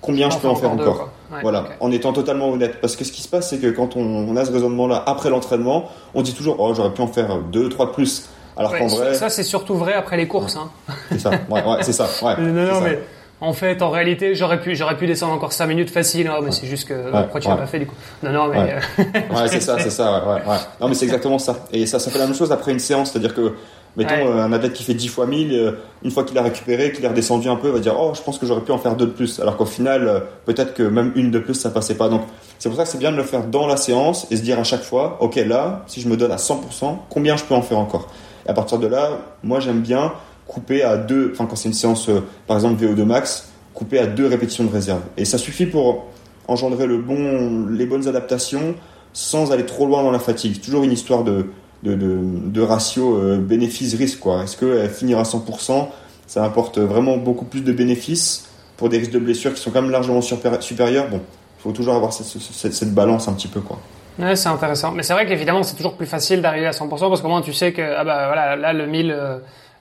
combien 0.00 0.30
je 0.30 0.38
peux 0.38 0.46
en 0.46 0.54
faire 0.54 0.70
encore, 0.70 1.08
Voilà, 1.42 1.64
en 1.80 1.90
étant 1.90 2.12
totalement 2.12 2.50
honnête. 2.50 2.80
Parce 2.80 2.94
que 2.94 3.02
ce 3.02 3.10
qui 3.10 3.22
se 3.22 3.28
passe 3.28 3.50
c'est 3.50 3.58
que 3.58 3.66
quand 3.66 3.96
on, 3.96 4.36
a 4.36 4.44
ce 4.44 4.52
raisonnement 4.52 4.86
là 4.86 5.02
après 5.06 5.28
l'entraînement, 5.28 5.88
on 6.14 6.22
dit 6.22 6.32
toujours 6.32 6.54
oh 6.60 6.72
j'aurais 6.72 6.94
pu 6.94 7.00
en 7.00 7.08
faire 7.08 7.38
2, 7.38 7.68
3 7.68 7.86
de 7.86 7.90
plus. 7.90 8.28
Alors 8.56 8.78
qu'en 8.78 8.86
vrai, 8.86 9.14
ça 9.14 9.28
c'est 9.28 9.42
surtout 9.42 9.74
vrai 9.74 9.94
après 9.94 10.16
les 10.16 10.28
courses. 10.28 10.54
Hein. 10.54 10.70
C'est 11.08 11.18
ça, 11.18 11.30
ouais, 11.50 11.64
ouais 11.64 11.78
c'est 11.80 11.92
ça. 11.92 12.08
Ouais, 12.22 12.36
non, 12.38 12.74
non, 12.74 12.80
mais 12.80 13.00
en 13.42 13.52
fait, 13.52 13.82
en 13.82 13.90
réalité, 13.90 14.36
j'aurais 14.36 14.60
pu, 14.60 14.76
j'aurais 14.76 14.96
pu 14.96 15.08
descendre 15.08 15.32
encore 15.32 15.52
5 15.52 15.66
minutes 15.66 15.90
facile. 15.90 16.28
Non, 16.28 16.40
mais 16.42 16.52
c'est 16.52 16.68
juste 16.68 16.86
que 16.86 17.10
pourquoi 17.10 17.40
tu 17.40 17.48
l'as 17.48 17.56
pas 17.56 17.66
fait 17.66 17.80
du 17.80 17.86
coup? 17.86 17.96
Non, 18.22 18.30
non, 18.30 18.46
mais 18.46 18.56
ouais, 18.56 18.76
euh, 18.98 19.46
c'est 19.48 19.58
ça, 19.58 19.80
c'est 19.80 19.90
ça. 19.90 20.24
Ouais, 20.24 20.34
ouais, 20.48 20.58
Non, 20.80 20.86
mais 20.86 20.94
c'est 20.94 21.06
exactement 21.06 21.40
ça. 21.40 21.56
Et 21.72 21.84
ça, 21.86 21.98
ça 21.98 22.12
fait 22.12 22.20
la 22.20 22.26
même 22.26 22.36
chose 22.36 22.52
après 22.52 22.70
une 22.70 22.78
séance, 22.78 23.10
c'est-à-dire 23.10 23.34
que 23.34 23.54
mettons 23.96 24.14
euh, 24.14 24.44
un 24.44 24.52
athlète 24.52 24.74
qui 24.74 24.84
fait 24.84 24.94
10 24.94 25.08
fois 25.08 25.26
1000, 25.26 25.52
euh, 25.54 25.72
une 26.04 26.12
fois 26.12 26.22
qu'il 26.22 26.38
a 26.38 26.42
récupéré, 26.42 26.92
qu'il 26.92 27.04
est 27.04 27.08
redescendu 27.08 27.48
un 27.48 27.56
peu, 27.56 27.66
il 27.66 27.72
va 27.72 27.80
dire 27.80 27.96
oh, 27.98 28.12
je 28.14 28.22
pense 28.22 28.38
que 28.38 28.46
j'aurais 28.46 28.60
pu 28.60 28.70
en 28.70 28.78
faire 28.78 28.94
deux 28.94 29.06
de 29.06 29.10
plus. 29.10 29.40
Alors 29.40 29.56
qu'au 29.56 29.66
final, 29.66 30.22
peut-être 30.44 30.72
que 30.72 30.84
même 30.84 31.10
une 31.16 31.32
de 31.32 31.40
plus, 31.40 31.54
ça 31.54 31.70
passait 31.70 31.96
pas. 31.96 32.08
Donc 32.08 32.22
c'est 32.60 32.68
pour 32.68 32.78
ça 32.78 32.84
que 32.84 32.90
c'est 32.90 32.98
bien 32.98 33.10
de 33.10 33.16
le 33.16 33.24
faire 33.24 33.44
dans 33.44 33.66
la 33.66 33.76
séance 33.76 34.28
et 34.30 34.36
se 34.36 34.42
dire 34.42 34.60
à 34.60 34.64
chaque 34.64 34.84
fois, 34.84 35.16
ok, 35.18 35.34
là, 35.34 35.82
si 35.88 36.00
je 36.00 36.08
me 36.08 36.16
donne 36.16 36.30
à 36.30 36.36
100%, 36.36 36.96
combien 37.10 37.36
je 37.36 37.42
peux 37.42 37.56
en 37.56 37.62
faire 37.62 37.80
encore? 37.80 38.06
Et 38.46 38.50
à 38.50 38.54
partir 38.54 38.78
de 38.78 38.86
là, 38.86 39.18
moi 39.42 39.58
j'aime 39.58 39.80
bien 39.80 40.12
couper 40.52 40.82
à 40.82 40.96
deux. 40.96 41.30
Enfin, 41.32 41.46
quand 41.46 41.56
c'est 41.56 41.68
une 41.68 41.74
séance, 41.74 42.10
par 42.46 42.56
exemple 42.56 42.84
VO2 42.84 43.04
max 43.04 43.52
coupé 43.74 43.98
à 43.98 44.06
deux 44.06 44.26
répétitions 44.26 44.64
de 44.64 44.72
réserve. 44.72 45.00
Et 45.16 45.24
ça 45.24 45.38
suffit 45.38 45.66
pour 45.66 46.06
engendrer 46.48 46.86
le 46.86 46.98
bon, 46.98 47.66
les 47.70 47.86
bonnes 47.86 48.08
adaptations 48.08 48.74
sans 49.12 49.52
aller 49.52 49.66
trop 49.66 49.86
loin 49.86 50.02
dans 50.02 50.10
la 50.10 50.18
fatigue. 50.18 50.54
C'est 50.54 50.60
toujours 50.60 50.84
une 50.84 50.92
histoire 50.92 51.24
de, 51.24 51.46
de, 51.82 51.94
de, 51.96 52.60
ratio 52.60 53.16
euh, 53.18 53.38
bénéfice-risque. 53.38 54.20
Quoi. 54.20 54.44
Est-ce 54.44 54.56
qu'elle 54.56 54.88
finir 54.90 55.18
à 55.18 55.22
100%, 55.22 55.88
ça 56.26 56.44
apporte 56.44 56.78
vraiment 56.78 57.16
beaucoup 57.16 57.44
plus 57.44 57.62
de 57.62 57.72
bénéfices 57.72 58.48
pour 58.76 58.88
des 58.88 58.98
risques 58.98 59.12
de 59.12 59.18
blessures 59.18 59.54
qui 59.54 59.60
sont 59.60 59.70
quand 59.70 59.82
même 59.82 59.90
largement 59.90 60.20
supérieurs 60.22 61.08
Bon, 61.08 61.20
il 61.58 61.62
faut 61.62 61.72
toujours 61.72 61.94
avoir 61.94 62.12
cette, 62.12 62.72
cette, 62.72 62.94
balance 62.94 63.28
un 63.28 63.34
petit 63.34 63.48
peu. 63.48 63.60
quoi. 63.60 63.78
Ouais, 64.18 64.36
c'est 64.36 64.48
intéressant. 64.48 64.92
Mais 64.92 65.02
c'est 65.02 65.12
vrai 65.12 65.26
qu'évidemment, 65.26 65.62
c'est 65.62 65.76
toujours 65.76 65.96
plus 65.96 66.06
facile 66.06 66.40
d'arriver 66.42 66.66
à 66.66 66.72
100% 66.72 66.88
parce 66.88 67.20
qu'au 67.20 67.28
moins 67.28 67.42
tu 67.42 67.52
sais 67.52 67.72
que 67.72 67.82
ah 67.82 68.04
bah 68.04 68.26
voilà, 68.26 68.56
là 68.56 68.72
le 68.72 68.86
1000 68.86 69.16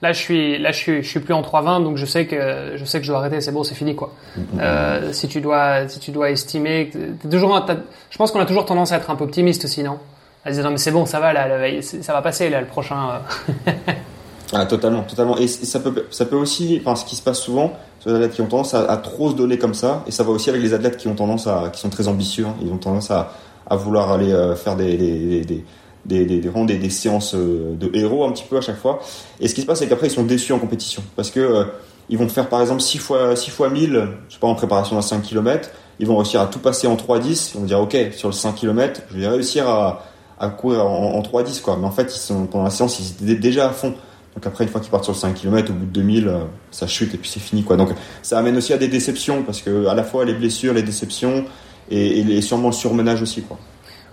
Là, 0.01 0.13
je 0.13 0.19
suis, 0.19 0.57
là, 0.57 0.71
je 0.71 0.77
suis, 0.77 1.03
je 1.03 1.07
suis 1.07 1.19
plus 1.19 1.33
en 1.33 1.43
3,20, 1.43 1.83
donc 1.83 1.97
je 1.97 2.07
sais 2.07 2.25
que, 2.25 2.73
je 2.75 2.85
sais 2.85 2.99
que 2.99 3.05
je 3.05 3.11
dois 3.11 3.19
arrêter. 3.19 3.39
C'est 3.39 3.51
bon, 3.51 3.63
c'est 3.63 3.75
fini, 3.75 3.95
quoi. 3.95 4.13
Euh, 4.59 5.13
si 5.13 5.27
tu 5.27 5.41
dois, 5.41 5.87
si 5.87 5.99
tu 5.99 6.09
dois 6.09 6.31
estimer, 6.31 6.91
toujours, 7.29 7.67
je 8.09 8.17
pense 8.17 8.31
qu'on 8.31 8.39
a 8.39 8.45
toujours 8.45 8.65
tendance 8.65 8.91
à 8.91 8.97
être 8.97 9.11
un 9.11 9.15
peu 9.15 9.25
optimiste 9.25 9.65
aussi, 9.65 9.83
non? 9.83 9.99
À 10.43 10.51
dire 10.51 10.63
non, 10.63 10.71
mais 10.71 10.77
c'est 10.77 10.91
bon, 10.91 11.05
ça 11.05 11.19
va, 11.19 11.33
là, 11.33 11.47
ça 11.81 12.13
va 12.13 12.21
passer, 12.23 12.49
là, 12.49 12.61
le 12.61 12.65
prochain. 12.65 13.21
Euh. 13.67 13.71
ah, 14.53 14.65
totalement, 14.65 15.03
totalement. 15.03 15.37
Et 15.37 15.47
ça 15.47 15.79
peut, 15.79 16.07
ça 16.09 16.25
peut 16.25 16.35
aussi, 16.35 16.81
enfin, 16.83 16.95
ce 16.95 17.05
qui 17.05 17.15
se 17.15 17.21
passe 17.21 17.39
souvent, 17.39 17.73
sur 17.99 18.09
les 18.09 18.15
athlètes 18.15 18.33
qui 18.33 18.41
ont 18.41 18.47
tendance 18.47 18.73
à, 18.73 18.97
trop 18.97 19.29
se 19.29 19.35
donner 19.35 19.59
comme 19.59 19.75
ça, 19.75 20.03
et 20.07 20.11
ça 20.11 20.23
va 20.23 20.31
aussi 20.31 20.49
avec 20.49 20.63
les 20.63 20.73
athlètes 20.73 20.97
qui 20.97 21.09
ont 21.09 21.15
tendance 21.15 21.45
à, 21.45 21.69
qui 21.71 21.79
sont 21.79 21.89
très 21.89 22.07
ambitieux, 22.07 22.47
hein. 22.47 22.55
ils 22.59 22.71
ont 22.71 22.77
tendance 22.77 23.11
à, 23.11 23.33
à 23.69 23.75
vouloir 23.75 24.11
aller 24.11 24.33
euh, 24.33 24.55
faire 24.55 24.75
des, 24.75 24.97
des, 24.97 25.19
des 25.19 25.45
des, 25.45 25.63
des, 26.05 26.25
des, 26.25 26.39
des, 26.39 26.89
séances 26.89 27.35
euh, 27.35 27.75
de 27.75 27.95
héros 27.95 28.25
un 28.25 28.31
petit 28.31 28.45
peu 28.49 28.57
à 28.57 28.61
chaque 28.61 28.77
fois. 28.77 29.01
Et 29.39 29.47
ce 29.47 29.55
qui 29.55 29.61
se 29.61 29.65
passe, 29.65 29.79
c'est 29.79 29.87
qu'après, 29.87 30.07
ils 30.07 30.11
sont 30.11 30.23
déçus 30.23 30.53
en 30.53 30.59
compétition. 30.59 31.03
Parce 31.15 31.29
que 31.29 31.39
euh, 31.39 31.65
ils 32.09 32.17
vont 32.17 32.27
faire 32.27 32.49
par 32.49 32.61
exemple 32.61 32.81
6 32.81 32.97
fois, 32.97 33.35
6 33.35 33.51
fois 33.51 33.69
1000, 33.69 34.07
je 34.27 34.33
sais 34.33 34.39
pas, 34.39 34.47
en 34.47 34.55
préparation 34.55 34.95
d'un 34.95 35.01
5 35.01 35.21
km. 35.21 35.69
Ils 35.99 36.07
vont 36.07 36.17
réussir 36.17 36.41
à 36.41 36.47
tout 36.47 36.59
passer 36.59 36.87
en 36.87 36.95
3-10. 36.95 37.51
Ils 37.53 37.59
vont 37.59 37.65
dire, 37.65 37.79
OK, 37.79 37.95
sur 38.13 38.27
le 38.27 38.33
5 38.33 38.55
km, 38.55 39.01
je 39.11 39.19
vais 39.19 39.27
réussir 39.27 39.69
à, 39.69 40.03
à 40.39 40.49
courir 40.49 40.85
en, 40.85 41.13
en 41.13 41.21
3-10, 41.21 41.61
quoi. 41.61 41.77
Mais 41.79 41.85
en 41.85 41.91
fait, 41.91 42.13
ils 42.15 42.19
sont, 42.19 42.47
pendant 42.47 42.63
la 42.63 42.71
séance, 42.71 42.99
ils 42.99 43.29
étaient 43.29 43.39
déjà 43.39 43.69
à 43.69 43.71
fond. 43.71 43.93
Donc 44.35 44.47
après, 44.47 44.63
une 44.63 44.69
fois 44.69 44.79
qu'ils 44.81 44.89
partent 44.89 45.03
sur 45.03 45.13
le 45.13 45.19
5 45.19 45.35
km, 45.35 45.71
au 45.71 45.73
bout 45.73 45.85
de 45.85 45.91
2000, 45.91 46.27
euh, 46.27 46.39
ça 46.71 46.87
chute 46.87 47.13
et 47.13 47.17
puis 47.17 47.29
c'est 47.29 47.39
fini, 47.39 47.63
quoi. 47.63 47.75
Donc 47.75 47.89
ça 48.21 48.39
amène 48.39 48.57
aussi 48.57 48.73
à 48.73 48.77
des 48.77 48.87
déceptions 48.87 49.43
parce 49.43 49.61
que 49.61 49.87
à 49.87 49.93
la 49.93 50.03
fois 50.03 50.23
les 50.25 50.33
blessures, 50.33 50.73
les 50.73 50.83
déceptions 50.83 51.45
et, 51.89 52.19
et, 52.19 52.37
et 52.37 52.41
sûrement 52.41 52.69
le 52.69 52.73
surmenage 52.73 53.21
aussi, 53.21 53.41
quoi. 53.41 53.57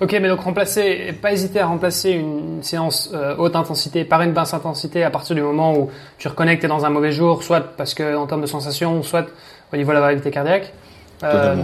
Ok, 0.00 0.12
mais 0.12 0.28
donc 0.28 0.40
remplacer, 0.40 1.12
pas 1.20 1.32
hésiter 1.32 1.58
à 1.58 1.66
remplacer 1.66 2.10
une 2.10 2.62
séance 2.62 3.10
euh, 3.14 3.34
haute 3.36 3.56
intensité 3.56 4.04
par 4.04 4.22
une 4.22 4.32
basse 4.32 4.54
intensité 4.54 5.02
à 5.02 5.10
partir 5.10 5.34
du 5.34 5.42
moment 5.42 5.76
où 5.76 5.90
tu 6.18 6.28
reconnais 6.28 6.54
que 6.54 6.60
tu 6.60 6.66
es 6.66 6.68
dans 6.68 6.84
un 6.84 6.90
mauvais 6.90 7.10
jour, 7.10 7.42
soit 7.42 7.60
parce 7.76 7.94
que 7.94 8.16
en 8.16 8.28
termes 8.28 8.42
de 8.42 8.46
sensation, 8.46 9.02
soit 9.02 9.26
au 9.72 9.76
niveau 9.76 9.90
de 9.90 9.94
la 9.94 10.00
variabilité 10.00 10.30
cardiaque. 10.30 10.72
Euh, 11.24 11.56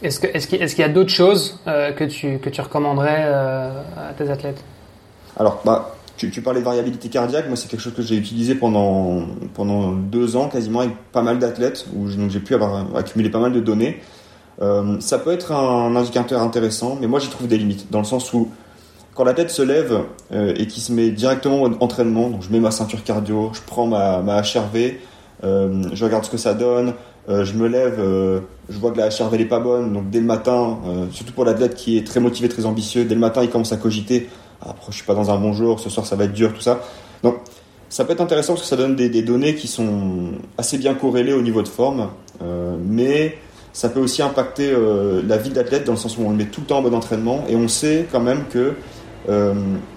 est-ce 0.00 0.20
que 0.20 0.28
est-ce 0.28 0.46
qu'il 0.46 0.62
est 0.62 0.78
y 0.78 0.82
a 0.84 0.88
d'autres 0.88 1.10
choses 1.10 1.58
euh, 1.66 1.90
que 1.90 2.04
tu 2.04 2.38
que 2.38 2.50
tu 2.50 2.60
recommanderais 2.60 3.24
à 3.24 4.12
tes 4.16 4.30
athlètes? 4.30 4.62
Alors, 5.36 5.60
bah, 5.64 5.96
tu, 6.16 6.30
tu, 6.30 6.40
parlais 6.40 6.60
de 6.60 6.64
variabilité 6.64 7.08
cardiaque, 7.08 7.48
moi 7.48 7.56
c'est 7.56 7.68
quelque 7.68 7.80
chose 7.80 7.94
que 7.94 8.02
j'ai 8.02 8.16
utilisé 8.16 8.54
pendant, 8.54 9.26
pendant 9.54 9.90
deux 9.90 10.36
ans 10.36 10.48
quasiment 10.48 10.80
avec 10.80 10.94
pas 11.10 11.22
mal 11.22 11.40
d'athlètes, 11.40 11.86
où 11.96 12.06
j'ai 12.08 12.38
pu 12.38 12.54
avoir 12.54 12.96
accumulé 12.96 13.28
pas 13.28 13.40
mal 13.40 13.52
de 13.52 13.60
données. 13.60 14.00
Euh, 14.60 15.00
ça 15.00 15.18
peut 15.18 15.32
être 15.32 15.52
un 15.52 15.94
indicateur 15.96 16.42
intéressant, 16.42 16.98
mais 17.00 17.06
moi 17.06 17.18
j'y 17.18 17.28
trouve 17.28 17.48
des 17.48 17.56
limites, 17.56 17.90
dans 17.90 17.98
le 17.98 18.04
sens 18.04 18.32
où 18.32 18.48
quand 19.14 19.24
la 19.24 19.34
tête 19.34 19.50
se 19.50 19.62
lève 19.62 20.00
euh, 20.32 20.54
et 20.56 20.66
qui 20.66 20.80
se 20.80 20.92
met 20.92 21.10
directement 21.10 21.62
en 21.62 21.72
entraînement, 21.80 22.30
donc 22.30 22.42
je 22.42 22.50
mets 22.50 22.60
ma 22.60 22.70
ceinture 22.70 23.02
cardio, 23.04 23.50
je 23.54 23.60
prends 23.66 23.86
ma, 23.86 24.20
ma 24.20 24.40
HRV, 24.40 24.98
euh, 25.44 25.82
je 25.92 26.04
regarde 26.04 26.24
ce 26.24 26.30
que 26.30 26.36
ça 26.36 26.54
donne, 26.54 26.94
je 27.28 27.52
me 27.52 27.68
lève, 27.68 28.00
je 28.68 28.78
vois 28.80 28.90
que 28.90 28.98
la 28.98 29.08
HRV 29.08 29.38
n'est 29.38 29.44
pas 29.44 29.60
bonne, 29.60 29.92
donc 29.92 30.10
dès 30.10 30.18
le 30.18 30.26
matin, 30.26 30.78
surtout 31.12 31.32
pour 31.32 31.44
l'athlète 31.44 31.76
qui 31.76 31.96
est 31.96 32.04
très 32.04 32.18
motivé, 32.18 32.48
très 32.48 32.66
ambitieux, 32.66 33.04
dès 33.04 33.14
le 33.14 33.20
matin 33.20 33.44
il 33.44 33.48
commence 33.48 33.72
à 33.72 33.76
cogiter, 33.76 34.28
ah, 34.60 34.70
après 34.70 34.90
je 34.90 34.96
suis 34.96 35.06
pas 35.06 35.14
dans 35.14 35.30
un 35.30 35.38
bon 35.38 35.52
jour, 35.52 35.78
ce 35.78 35.88
soir 35.88 36.04
ça 36.04 36.16
va 36.16 36.24
être 36.24 36.32
dur, 36.32 36.52
tout 36.52 36.60
ça. 36.60 36.80
Donc 37.22 37.36
ça 37.88 38.04
peut 38.04 38.12
être 38.12 38.20
intéressant 38.20 38.54
parce 38.54 38.62
que 38.62 38.68
ça 38.68 38.76
donne 38.76 38.96
des 38.96 39.22
données 39.22 39.54
qui 39.54 39.68
sont 39.68 40.32
assez 40.58 40.78
bien 40.78 40.94
corrélées 40.94 41.32
au 41.32 41.42
niveau 41.42 41.62
de 41.62 41.68
forme, 41.68 42.08
mais 42.84 43.38
ça 43.72 43.88
peut 43.88 44.00
aussi 44.00 44.22
impacter 44.22 44.74
la 45.26 45.36
vie 45.38 45.50
d'athlète 45.50 45.84
dans 45.84 45.92
le 45.92 45.98
sens 45.98 46.18
où 46.18 46.22
on 46.22 46.30
le 46.30 46.36
met 46.36 46.46
tout 46.46 46.60
le 46.60 46.66
temps 46.66 46.78
en 46.78 46.82
bon 46.82 46.94
entraînement 46.94 47.44
et 47.48 47.56
on 47.56 47.68
sait 47.68 48.06
quand 48.12 48.20
même 48.20 48.44
que 48.50 48.74
euh, 49.28 49.54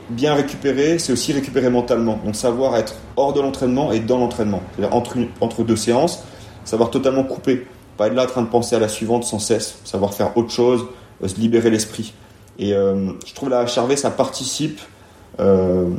bien 0.10 0.36
récupérer, 0.36 1.00
c'est 1.00 1.12
aussi 1.12 1.34
récupérer 1.34 1.70
mentalement. 1.70 2.20
Donc 2.24 2.36
savoir 2.36 2.76
être 2.78 2.96
hors 3.18 3.34
de 3.34 3.42
l'entraînement 3.42 3.92
et 3.92 4.00
dans 4.00 4.18
l'entraînement. 4.18 4.62
C'est-à-dire 4.76 4.96
entre, 4.96 5.18
entre 5.42 5.64
deux 5.64 5.76
séances, 5.76 6.24
savoir 6.64 6.92
totalement 6.92 7.24
couper. 7.24 7.68
Pas 7.98 8.08
être 8.08 8.14
là 8.14 8.24
en 8.24 8.28
train 8.28 8.42
de 8.42 8.48
penser 8.48 8.76
à 8.76 8.80
la 8.80 8.88
suivante 8.88 9.24
sans 9.24 9.40
cesse. 9.40 9.80
Savoir 9.84 10.14
faire 10.14 10.38
autre 10.38 10.52
chose, 10.52 10.86
euh, 11.24 11.28
se 11.28 11.36
libérer 11.36 11.70
l'esprit. 11.70 12.14
Et 12.60 12.74
euh, 12.74 13.12
je 13.26 13.34
trouve 13.34 13.50
la 13.50 13.66
HRV, 13.66 13.96
ça 13.96 14.12
participe 14.12 14.80
euh, 15.40 15.90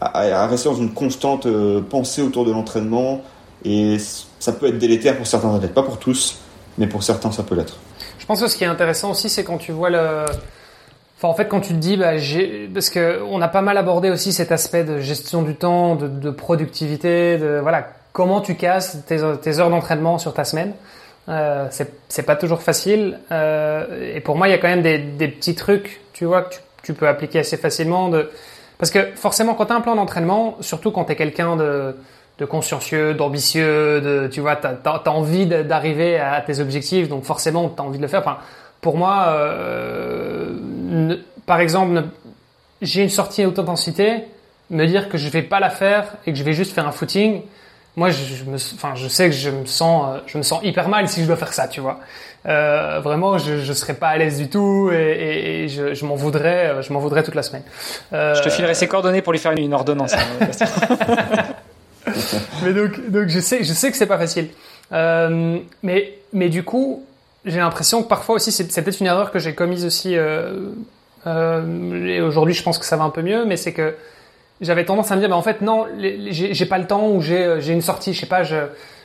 à, 0.00 0.46
rester 0.46 0.68
dans 0.68 0.76
une 0.76 0.92
constante 0.92 1.46
euh, 1.46 1.80
pensée 1.80 2.22
autour 2.22 2.44
de 2.44 2.52
l'entraînement. 2.52 3.22
Et 3.64 3.96
ça 4.38 4.52
peut 4.52 4.66
être 4.66 4.78
délétère 4.78 5.16
pour 5.16 5.26
certains 5.26 5.54
athlètes. 5.54 5.74
Pas 5.74 5.82
pour 5.82 5.98
tous, 5.98 6.38
mais 6.78 6.86
pour 6.86 7.02
certains, 7.02 7.32
ça 7.32 7.42
peut 7.42 7.54
l'être. 7.54 7.76
Je 8.18 8.26
pense 8.26 8.40
que 8.40 8.48
ce 8.48 8.56
qui 8.56 8.64
est 8.64 8.68
intéressant 8.68 9.10
aussi, 9.10 9.28
c'est 9.28 9.44
quand 9.44 9.58
tu 9.58 9.72
vois 9.72 9.90
le 9.90 10.24
en 11.22 11.34
fait, 11.34 11.46
quand 11.46 11.60
tu 11.60 11.72
te 11.72 11.78
dis, 11.78 11.96
bah, 11.96 12.12
parce 12.72 12.90
que 12.90 13.22
on 13.28 13.40
a 13.40 13.48
pas 13.48 13.62
mal 13.62 13.76
abordé 13.78 14.10
aussi 14.10 14.32
cet 14.32 14.52
aspect 14.52 14.84
de 14.84 15.00
gestion 15.00 15.42
du 15.42 15.54
temps, 15.54 15.96
de, 15.96 16.30
productivité, 16.30 17.38
de 17.38 17.58
voilà, 17.60 17.88
comment 18.12 18.40
tu 18.40 18.54
casses 18.54 18.98
tes, 19.06 19.20
heures 19.20 19.70
d'entraînement 19.70 20.18
sur 20.18 20.34
ta 20.34 20.44
semaine. 20.44 20.72
Euh, 21.28 21.66
c'est, 21.70 22.22
pas 22.22 22.36
toujours 22.36 22.62
facile. 22.62 23.18
Euh, 23.32 24.14
et 24.14 24.20
pour 24.20 24.36
moi, 24.36 24.48
il 24.48 24.52
y 24.52 24.54
a 24.54 24.58
quand 24.58 24.68
même 24.68 24.82
des, 24.82 25.28
petits 25.28 25.54
trucs, 25.54 26.00
tu 26.12 26.24
vois, 26.24 26.42
que 26.42 26.54
tu, 26.82 26.94
peux 26.94 27.08
appliquer 27.08 27.40
assez 27.40 27.56
facilement. 27.56 28.10
Parce 28.78 28.90
que 28.90 29.08
forcément, 29.16 29.54
quand 29.54 29.66
tu 29.66 29.72
as 29.72 29.76
un 29.76 29.80
plan 29.80 29.96
d'entraînement, 29.96 30.56
surtout 30.60 30.92
quand 30.92 31.04
tu 31.04 31.12
es 31.12 31.16
quelqu'un 31.16 31.56
de, 31.56 31.96
de 32.38 32.44
consciencieux, 32.44 33.14
d'ambitieux, 33.14 34.00
de, 34.00 34.28
tu 34.30 34.40
vois, 34.40 34.56
tu 34.56 34.66
as, 34.66 35.10
envie 35.10 35.46
d'arriver 35.46 36.18
à 36.18 36.40
tes 36.40 36.60
objectifs, 36.60 37.08
donc 37.08 37.24
forcément, 37.24 37.68
tu 37.68 37.80
as 37.80 37.84
envie 37.84 37.98
de 37.98 38.02
le 38.02 38.08
faire. 38.08 38.20
Enfin, 38.20 38.38
pour 38.80 38.96
moi, 38.96 39.26
euh, 39.28 40.50
ne, 40.88 41.16
par 41.46 41.60
exemple, 41.60 42.04
j'ai 42.82 43.02
une 43.02 43.10
sortie 43.10 43.42
à 43.42 43.48
haute 43.48 43.58
intensité, 43.58 44.24
me 44.70 44.86
dire 44.86 45.08
que 45.08 45.16
je 45.16 45.28
vais 45.30 45.42
pas 45.42 45.60
la 45.60 45.70
faire 45.70 46.14
et 46.26 46.32
que 46.32 46.38
je 46.38 46.44
vais 46.44 46.52
juste 46.52 46.72
faire 46.74 46.86
un 46.86 46.92
footing, 46.92 47.42
moi, 47.96 48.10
je, 48.10 48.44
me, 48.44 48.56
enfin, 48.56 48.94
je 48.94 49.08
sais 49.08 49.30
que 49.30 49.34
je 49.34 49.48
me 49.48 49.64
sens, 49.64 50.20
je 50.26 50.36
me 50.36 50.42
sens 50.42 50.60
hyper 50.62 50.90
mal 50.90 51.08
si 51.08 51.22
je 51.22 51.26
dois 51.26 51.36
faire 51.36 51.54
ça, 51.54 51.66
tu 51.66 51.80
vois. 51.80 51.98
Euh, 52.44 53.00
vraiment, 53.02 53.38
je, 53.38 53.62
je 53.62 53.72
serais 53.72 53.94
pas 53.94 54.08
à 54.08 54.18
l'aise 54.18 54.38
du 54.38 54.50
tout 54.50 54.90
et, 54.92 54.96
et, 54.96 55.64
et 55.64 55.68
je, 55.68 55.94
je 55.94 56.04
m'en 56.04 56.14
voudrais, 56.14 56.82
je 56.82 56.92
m'en 56.92 57.00
voudrais 57.00 57.22
toute 57.22 57.34
la 57.34 57.42
semaine. 57.42 57.62
Euh... 58.12 58.34
Je 58.34 58.42
te 58.42 58.50
filerai 58.50 58.74
ses 58.74 58.86
coordonnées 58.86 59.22
pour 59.22 59.32
lui 59.32 59.40
faire 59.40 59.52
une 59.52 59.72
ordonnance. 59.72 60.14
mais 62.62 62.72
donc, 62.72 63.10
donc 63.10 63.28
je 63.28 63.40
sais, 63.40 63.64
je 63.64 63.72
sais 63.72 63.90
que 63.90 63.96
c'est 63.96 64.06
pas 64.06 64.18
facile. 64.18 64.48
Euh, 64.92 65.58
mais, 65.82 66.18
mais 66.32 66.48
du 66.48 66.62
coup, 66.62 67.04
j'ai 67.44 67.58
l'impression 67.58 68.02
que 68.02 68.08
parfois 68.08 68.36
aussi, 68.36 68.52
c'est 68.52 68.66
peut-être 68.66 69.00
une 69.00 69.06
erreur 69.06 69.30
que 69.30 69.38
j'ai 69.38 69.54
commise 69.54 69.84
aussi. 69.84 70.16
Euh, 70.16 70.70
euh, 71.26 72.06
et 72.06 72.20
aujourd'hui, 72.20 72.54
je 72.54 72.62
pense 72.62 72.78
que 72.78 72.84
ça 72.84 72.96
va 72.96 73.04
un 73.04 73.10
peu 73.10 73.22
mieux, 73.22 73.44
mais 73.44 73.56
c'est 73.56 73.72
que 73.72 73.94
j'avais 74.60 74.84
tendance 74.84 75.10
à 75.10 75.16
me 75.16 75.20
dire, 75.20 75.28
bah, 75.28 75.36
en 75.36 75.42
fait, 75.42 75.60
non, 75.60 75.86
j'ai 76.30 76.66
pas 76.66 76.78
le 76.78 76.86
temps 76.86 77.08
ou 77.08 77.20
j'ai 77.20 77.72
une 77.72 77.82
sortie, 77.82 78.14
je 78.14 78.20
sais 78.20 78.26
pas, 78.26 78.42
je, 78.42 78.56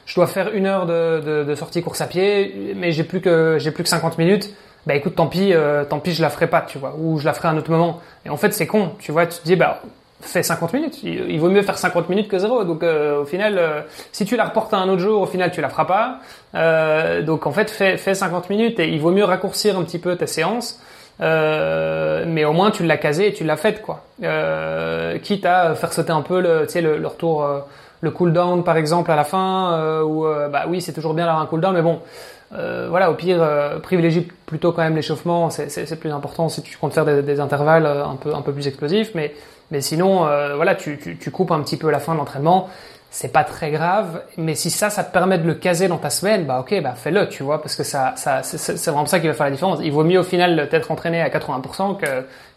je 0.06 0.15
dois 0.15 0.28
faire 0.28 0.54
une 0.54 0.65
heure 0.65 0.86
de, 0.86 1.43
de, 1.43 1.56
sortie 1.56 1.82
course 1.82 2.02
à 2.02 2.08
pied, 2.08 2.74
mais 2.76 2.91
j'ai 2.91 3.04
plus 3.04 3.21
que 3.21 3.58
j'ai 3.60 3.71
plus 3.71 3.84
que 3.84 3.89
50 3.89 4.17
minutes. 4.17 4.54
Bah 4.88 4.95
écoute, 4.95 5.15
tant 5.15 5.28
pis, 5.28 5.54
tant 5.89 6.00
pis, 6.00 6.13
je 6.13 6.21
la 6.21 6.30
ferai 6.30 6.47
pas, 6.47 6.62
tu 6.62 6.80
vois, 6.80 6.95
ou 6.97 7.19
je 7.19 7.26
la 7.26 7.34
ferai 7.34 7.50
à 7.50 7.52
un 7.52 7.58
autre 7.58 7.69
moment. 7.69 8.00
Et 8.26 8.30
en 8.30 8.38
fait, 8.38 8.52
c'est 8.52 8.65
con, 8.65 8.93
tu 9.00 9.12
vois, 9.12 9.28
tu 9.28 9.39
te 9.39 9.43
dis, 9.43 9.56
bah 9.56 9.82
fais 10.21 10.43
50 10.43 10.73
minutes. 10.73 11.03
Il, 11.03 11.39
vaut 11.39 11.49
mieux 11.49 11.62
faire 11.62 11.77
50 11.77 12.10
minutes 12.10 12.27
que 12.27 12.38
zéro. 12.38 12.63
Donc 12.63 12.84
euh, 12.84 13.21
au 13.21 13.25
final, 13.25 13.57
euh, 13.57 13.81
si 14.12 14.25
tu 14.25 14.36
la 14.36 14.45
reportes 14.45 14.73
à 14.73 14.77
un 14.77 14.89
autre 14.89 15.01
jour, 15.01 15.21
au 15.21 15.25
final 15.25 15.51
tu 15.51 15.62
la 15.62 15.69
feras 15.69 15.86
pas. 15.86 16.19
Euh, 16.55 17.21
donc 17.21 17.47
en 17.47 17.51
fait, 17.51 17.69
fais, 17.69 17.97
fais 17.97 18.13
50 18.13 18.49
minutes 18.49 18.79
et 18.79 18.89
il 18.89 18.99
vaut 18.99 19.12
mieux 19.12 19.23
raccourcir 19.23 19.77
un 19.77 19.84
petit 19.84 19.99
peu 19.99 20.15
ta 20.15 20.27
séance. 20.27 20.81
Euh, 21.21 22.23
mais 22.27 22.45
au 22.45 22.53
moins 22.53 22.71
tu 22.71 22.84
l'as 22.84 22.97
casé 22.97 23.27
et 23.27 23.34
tu 23.34 23.43
l'as 23.43 23.57
faite 23.57 23.81
quoi. 23.81 24.05
Euh, 24.23 25.19
quitte 25.19 25.45
à 25.45 25.75
faire 25.75 25.93
sauter 25.93 26.12
un 26.12 26.21
peu 26.21 26.41
le, 26.41 26.65
le, 26.73 26.97
le 26.97 27.07
retour, 27.07 27.47
le 27.99 28.12
cooldown 28.12 28.63
par 28.63 28.77
exemple 28.77 29.12
à 29.12 29.15
la 29.15 29.23
fin, 29.23 30.01
où 30.01 30.23
bah 30.23 30.63
oui 30.67 30.81
c'est 30.81 30.93
toujours 30.93 31.13
bien 31.13 31.25
d'avoir 31.25 31.43
un 31.43 31.45
cooldown, 31.45 31.75
mais 31.75 31.84
bon. 31.84 31.99
voilà, 32.89 33.12
au 33.12 33.13
pire, 33.13 33.47
privilégie 33.84 34.27
plutôt 34.47 34.71
quand 34.71 34.81
même 34.81 34.95
l'échauffement, 34.95 35.51
c'est 35.51 35.99
plus 35.99 36.12
important 36.12 36.49
si 36.49 36.63
tu 36.63 36.75
comptes 36.77 36.93
faire 36.93 37.05
des, 37.05 37.21
des, 37.21 37.39
intervalles 37.39 37.86
un 37.86 38.15
peu 38.15 38.34
un 38.34 38.41
peu 38.41 38.51
plus 38.51 38.67
explosifs, 38.67 39.12
mais 39.13 39.36
mais 39.71 39.81
sinon, 39.81 40.27
euh, 40.27 40.55
voilà, 40.55 40.75
tu, 40.75 40.97
tu, 40.97 41.17
tu, 41.17 41.31
coupes 41.31 41.51
un 41.51 41.62
petit 41.62 41.77
peu 41.77 41.89
la 41.89 41.99
fin 41.99 42.13
de 42.13 42.17
l'entraînement. 42.17 42.69
C'est 43.10 43.34
pas 43.34 43.43
très 43.43 43.71
grave, 43.71 44.21
mais 44.38 44.55
si 44.55 44.69
ça, 44.69 44.89
ça 44.89 45.03
te 45.03 45.12
permet 45.12 45.38
de 45.38 45.45
le 45.45 45.53
caser 45.53 45.89
dans 45.89 45.97
ta 45.97 46.10
semaine, 46.10 46.45
bah 46.45 46.60
ok, 46.62 46.81
bah 46.81 46.93
fais-le, 46.95 47.27
tu 47.27 47.43
vois, 47.43 47.62
parce 47.62 47.75
que 47.75 47.84
ça, 47.84 48.13
ça, 48.15 48.41
c'est 48.41 48.89
vraiment 48.89 49.05
ça 49.05 49.19
qui 49.19 49.27
va 49.27 49.34
faire 49.34 49.47
la 49.47 49.51
différence. 49.51 49.79
Il 49.84 49.91
vaut 49.91 50.05
mieux 50.05 50.19
au 50.19 50.23
final 50.23 50.69
t'être 50.69 50.91
entraîné 50.91 51.21
à 51.21 51.27
80% 51.27 51.97
que 51.97 52.05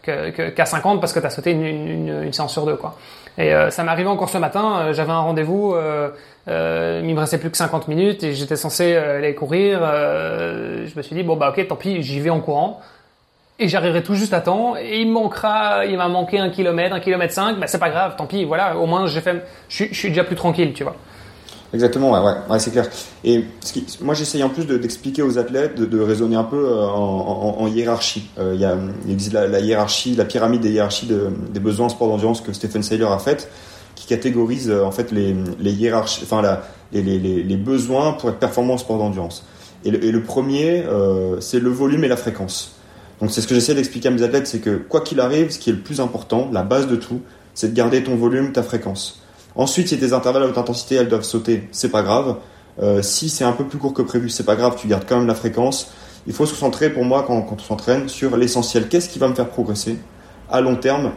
qu'à 0.05 0.31
que, 0.31 0.51
qu 0.51 0.65
50 0.65 1.01
parce 1.01 1.13
que 1.13 1.19
t'as 1.19 1.31
sauté 1.31 1.51
une, 1.51 1.65
une, 1.65 2.23
une, 2.23 2.33
séance 2.33 2.53
sur 2.53 2.67
deux, 2.67 2.77
quoi. 2.77 2.95
Et 3.37 3.53
euh, 3.53 3.71
ça 3.71 3.83
m'est 3.83 4.05
encore 4.07 4.29
ce 4.29 4.39
matin. 4.39 4.79
Euh, 4.79 4.93
J'avais 4.93 5.11
un 5.11 5.21
rendez-vous, 5.21 5.75
euh, 5.75 6.11
euh, 6.49 7.03
il 7.03 7.15
me 7.15 7.21
restait 7.21 7.39
plus 7.39 7.51
que 7.51 7.57
50 7.57 7.89
minutes 7.89 8.23
et 8.23 8.33
j'étais 8.33 8.57
censé 8.57 8.95
aller 8.95 9.35
courir. 9.35 9.81
je 9.81 10.97
me 10.97 11.03
suis 11.03 11.17
dit 11.17 11.23
bon 11.23 11.37
bah 11.37 11.51
ok, 11.51 11.67
tant 11.67 11.77
pis, 11.77 12.03
j'y 12.03 12.21
vais 12.21 12.31
en 12.31 12.41
courant 12.41 12.81
et 13.59 13.69
j'arriverai 13.69 14.03
tout 14.03 14.15
juste 14.15 14.35
à 14.35 14.41
temps. 14.41 14.77
Et 14.77 15.01
il 15.01 15.11
manquera 15.11 15.85
il 15.87 15.97
m'a 15.97 16.09
manqué 16.09 16.39
un 16.39 16.51
kilomètre 16.51 16.95
un 16.95 17.01
kilomètre 17.01 17.35
cinq. 17.35 17.59
Bah 17.59 17.67
c'est 17.67 17.79
pas 17.79 17.91
grave 17.91 18.15
tant 18.17 18.27
pis 18.27 18.45
voilà. 18.45 18.77
Au 18.77 18.87
moins 18.87 19.07
j'ai 19.07 19.21
fait 19.21 19.45
je, 19.69 19.85
je, 19.91 19.95
suis 19.95 20.09
déjà 20.09 20.25
plus 20.25 20.37
tranquille 20.37 20.73
tu 20.75 20.83
vois. 20.83 20.97
Exactement 21.73 22.13
ouais 22.13 22.35
ouais, 22.49 22.59
c'est 22.59 22.71
clair. 22.71 22.89
Et 23.25 23.45
moi 24.01 24.15
j'essaye 24.15 24.43
en 24.43 24.49
plus 24.49 24.67
d'expliquer 24.67 25.23
de, 25.23 25.27
aux 25.27 25.39
athlètes 25.39 25.75
de, 25.77 26.01
raisonner 26.01 26.37
un 26.37 26.45
peu 26.45 26.69
euh, 26.69 26.87
en, 26.87 27.67
hiérarchie. 27.67 28.31
Euh, 28.39 28.53
il, 28.55 28.61
y 28.61 28.65
a, 28.65 28.77
existe 29.09 29.33
la, 29.33 29.61
hiérarchie 29.61 30.15
la 30.15 30.25
pyramide 30.25 30.61
des 30.61 30.71
hiérarchies 30.71 31.07
de, 31.07 31.31
des 31.51 31.61
besoins 31.61 31.87
en 31.87 31.91
sport 31.91 32.09
d'endurance 32.09 32.41
que 32.41 32.53
Stephen 32.53 32.83
Seiler 32.83 33.07
a 33.07 33.19
faite 33.19 33.51
qui 33.95 34.07
catégorise 34.07 34.71
euh, 34.71 34.85
en 34.85 34.91
fait 34.91 35.11
les, 35.13 35.35
hiérarchies 35.61 36.23
enfin 36.25 36.43
les, 36.93 37.57
besoins 37.57 38.13
pour 38.13 38.31
être 38.31 38.39
performant 38.39 38.75
en 38.75 38.79
sport 38.79 38.99
d'endurance. 38.99 39.45
Et, 39.85 39.91
le 39.91 40.23
premier 40.23 40.83
c'est 41.41 41.61
le 41.61 41.69
volume 41.69 42.05
et 42.05 42.09
la 42.09 42.17
fréquence 42.17 42.74
donc 43.25 43.31
c'est 43.31 43.41
ce 43.41 43.47
que 43.47 43.55
j'essaie 43.55 43.75
d'expliquer 43.75 44.09
à 44.09 44.11
mes 44.11 44.23
athlètes, 44.23 44.47
c'est 44.47 44.59
que 44.59 44.77
quoi 44.77 45.01
qu'il 45.01 45.19
arrive, 45.19 45.51
ce 45.51 45.59
qui 45.59 45.71
est 45.71 45.73
le 45.73 45.79
plus 45.79 46.03
important, 46.03 46.51
la 46.53 46.63
base 46.63 46.89
de 46.89 46.97
tout, 46.97 47.23
c'est 47.55 47.71
de 47.71 47.75
garder 47.75 48.05
ton 48.05 48.17
volume, 48.17 48.53
ta 48.53 48.63
fréquence. 48.63 49.23
Ensuite, 49.57 49.89
si 49.89 49.99
tes 49.99 50.13
intervalles 50.13 50.43
à 50.43 50.47
haute 50.47 50.59
intensité, 50.59 50.97
elles 50.97 51.09
doivent 51.09 51.23
sauter, 51.23 51.67
c'est 51.73 51.89
pas 51.89 52.03
grave. 52.03 52.37
Euh, 52.83 53.01
si 53.01 53.31
c'est 53.31 53.45
un 53.45 53.53
peu 53.53 53.65
plus 53.65 53.79
court 53.79 53.95
que 53.95 54.03
prévu, 54.03 54.29
c'est 54.29 54.45
pas 54.45 54.57
grave, 54.57 54.75
tu 54.77 54.89
gardes 54.89 55.07
quand 55.09 55.17
même 55.17 55.27
la 55.27 55.35
fréquence. 55.35 55.91
Il 56.27 56.35
faut 56.35 56.45
se 56.45 56.53
concentrer 56.53 56.91
pour 56.91 57.07
moi 57.07 57.25
quand, 57.27 57.47
on 57.51 57.59
s'entraîne 57.59 58.11
sur 58.11 58.37
l'essentiel. 58.37 58.89
Qu'est-ce 58.89 59.09
qui 59.09 59.19
va 59.19 59.29
me 59.29 59.35
faire 59.35 59.49
progresser 59.49 59.97
à 60.51 60.61
long 60.61 60.77
terme 60.77 61.13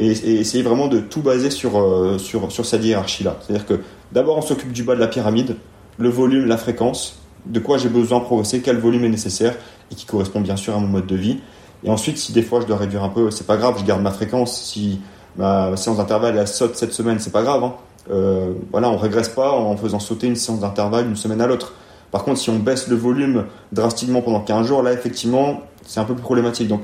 et, 0.00 0.10
et 0.10 0.40
essayer 0.40 0.64
vraiment 0.64 0.88
de 0.88 0.98
tout 0.98 1.22
baser 1.22 1.50
sur, 1.50 1.78
euh, 1.78 2.18
sur, 2.18 2.50
sur 2.50 2.66
cette 2.66 2.82
hiérarchie-là. 2.82 3.36
C'est-à-dire 3.40 3.66
que 3.66 3.78
d'abord 4.10 4.36
on 4.36 4.42
s'occupe 4.42 4.72
du 4.72 4.82
bas 4.82 4.96
de 4.96 5.00
la 5.00 5.06
pyramide, 5.06 5.54
le 5.96 6.08
volume, 6.08 6.46
la 6.46 6.56
fréquence, 6.56 7.22
de 7.46 7.60
quoi 7.60 7.78
j'ai 7.78 7.88
besoin 7.88 8.18
de 8.18 8.24
progresser, 8.24 8.60
quel 8.60 8.78
volume 8.78 9.04
est 9.04 9.08
nécessaire 9.08 9.54
et 9.90 9.94
qui 9.94 10.06
correspond 10.06 10.40
bien 10.40 10.56
sûr 10.56 10.74
à 10.74 10.78
mon 10.78 10.86
mode 10.86 11.06
de 11.06 11.16
vie. 11.16 11.40
Et 11.84 11.90
ensuite, 11.90 12.18
si 12.18 12.32
des 12.32 12.42
fois 12.42 12.60
je 12.60 12.66
dois 12.66 12.76
réduire 12.76 13.02
un 13.02 13.08
peu, 13.08 13.30
c'est 13.30 13.46
pas 13.46 13.56
grave, 13.56 13.76
je 13.78 13.84
garde 13.84 14.02
ma 14.02 14.10
fréquence. 14.10 14.60
Si 14.62 15.00
ma 15.36 15.76
séance 15.76 15.96
d'intervalle 15.96 16.36
elle 16.36 16.48
saute 16.48 16.76
cette 16.76 16.92
semaine, 16.92 17.18
c'est 17.18 17.32
pas 17.32 17.42
grave. 17.42 17.64
Hein. 17.64 17.74
Euh, 18.10 18.52
voilà, 18.70 18.90
on 18.90 18.96
régresse 18.96 19.28
pas 19.28 19.52
en 19.52 19.76
faisant 19.76 19.98
sauter 19.98 20.26
une 20.26 20.36
séance 20.36 20.60
d'intervalle 20.60 21.06
d'une 21.06 21.16
semaine 21.16 21.40
à 21.40 21.46
l'autre. 21.46 21.72
Par 22.10 22.24
contre, 22.24 22.38
si 22.38 22.50
on 22.50 22.58
baisse 22.58 22.88
le 22.88 22.96
volume 22.96 23.46
drastiquement 23.72 24.20
pendant 24.22 24.40
15 24.40 24.66
jours, 24.66 24.82
là 24.82 24.92
effectivement, 24.92 25.62
c'est 25.86 26.00
un 26.00 26.04
peu 26.04 26.14
plus 26.14 26.22
problématique. 26.22 26.68
Donc, 26.68 26.82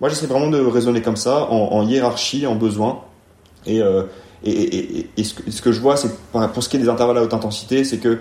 moi 0.00 0.08
j'essaie 0.08 0.26
vraiment 0.26 0.48
de 0.48 0.60
raisonner 0.60 1.02
comme 1.02 1.16
ça, 1.16 1.48
en, 1.50 1.86
hiérarchie, 1.86 2.46
en 2.46 2.54
besoin. 2.54 3.00
Et, 3.66 3.80
euh, 3.82 4.04
et, 4.44 4.50
et, 4.50 5.10
et 5.16 5.24
ce, 5.24 5.34
que, 5.34 5.50
ce, 5.50 5.62
que, 5.62 5.72
je 5.72 5.80
vois, 5.80 5.96
c'est 5.96 6.10
pour 6.32 6.62
ce 6.62 6.68
qui 6.68 6.76
est 6.76 6.80
des 6.80 6.88
intervalles 6.88 7.18
à 7.18 7.22
haute 7.22 7.34
intensité, 7.34 7.84
c'est 7.84 7.98
que 7.98 8.18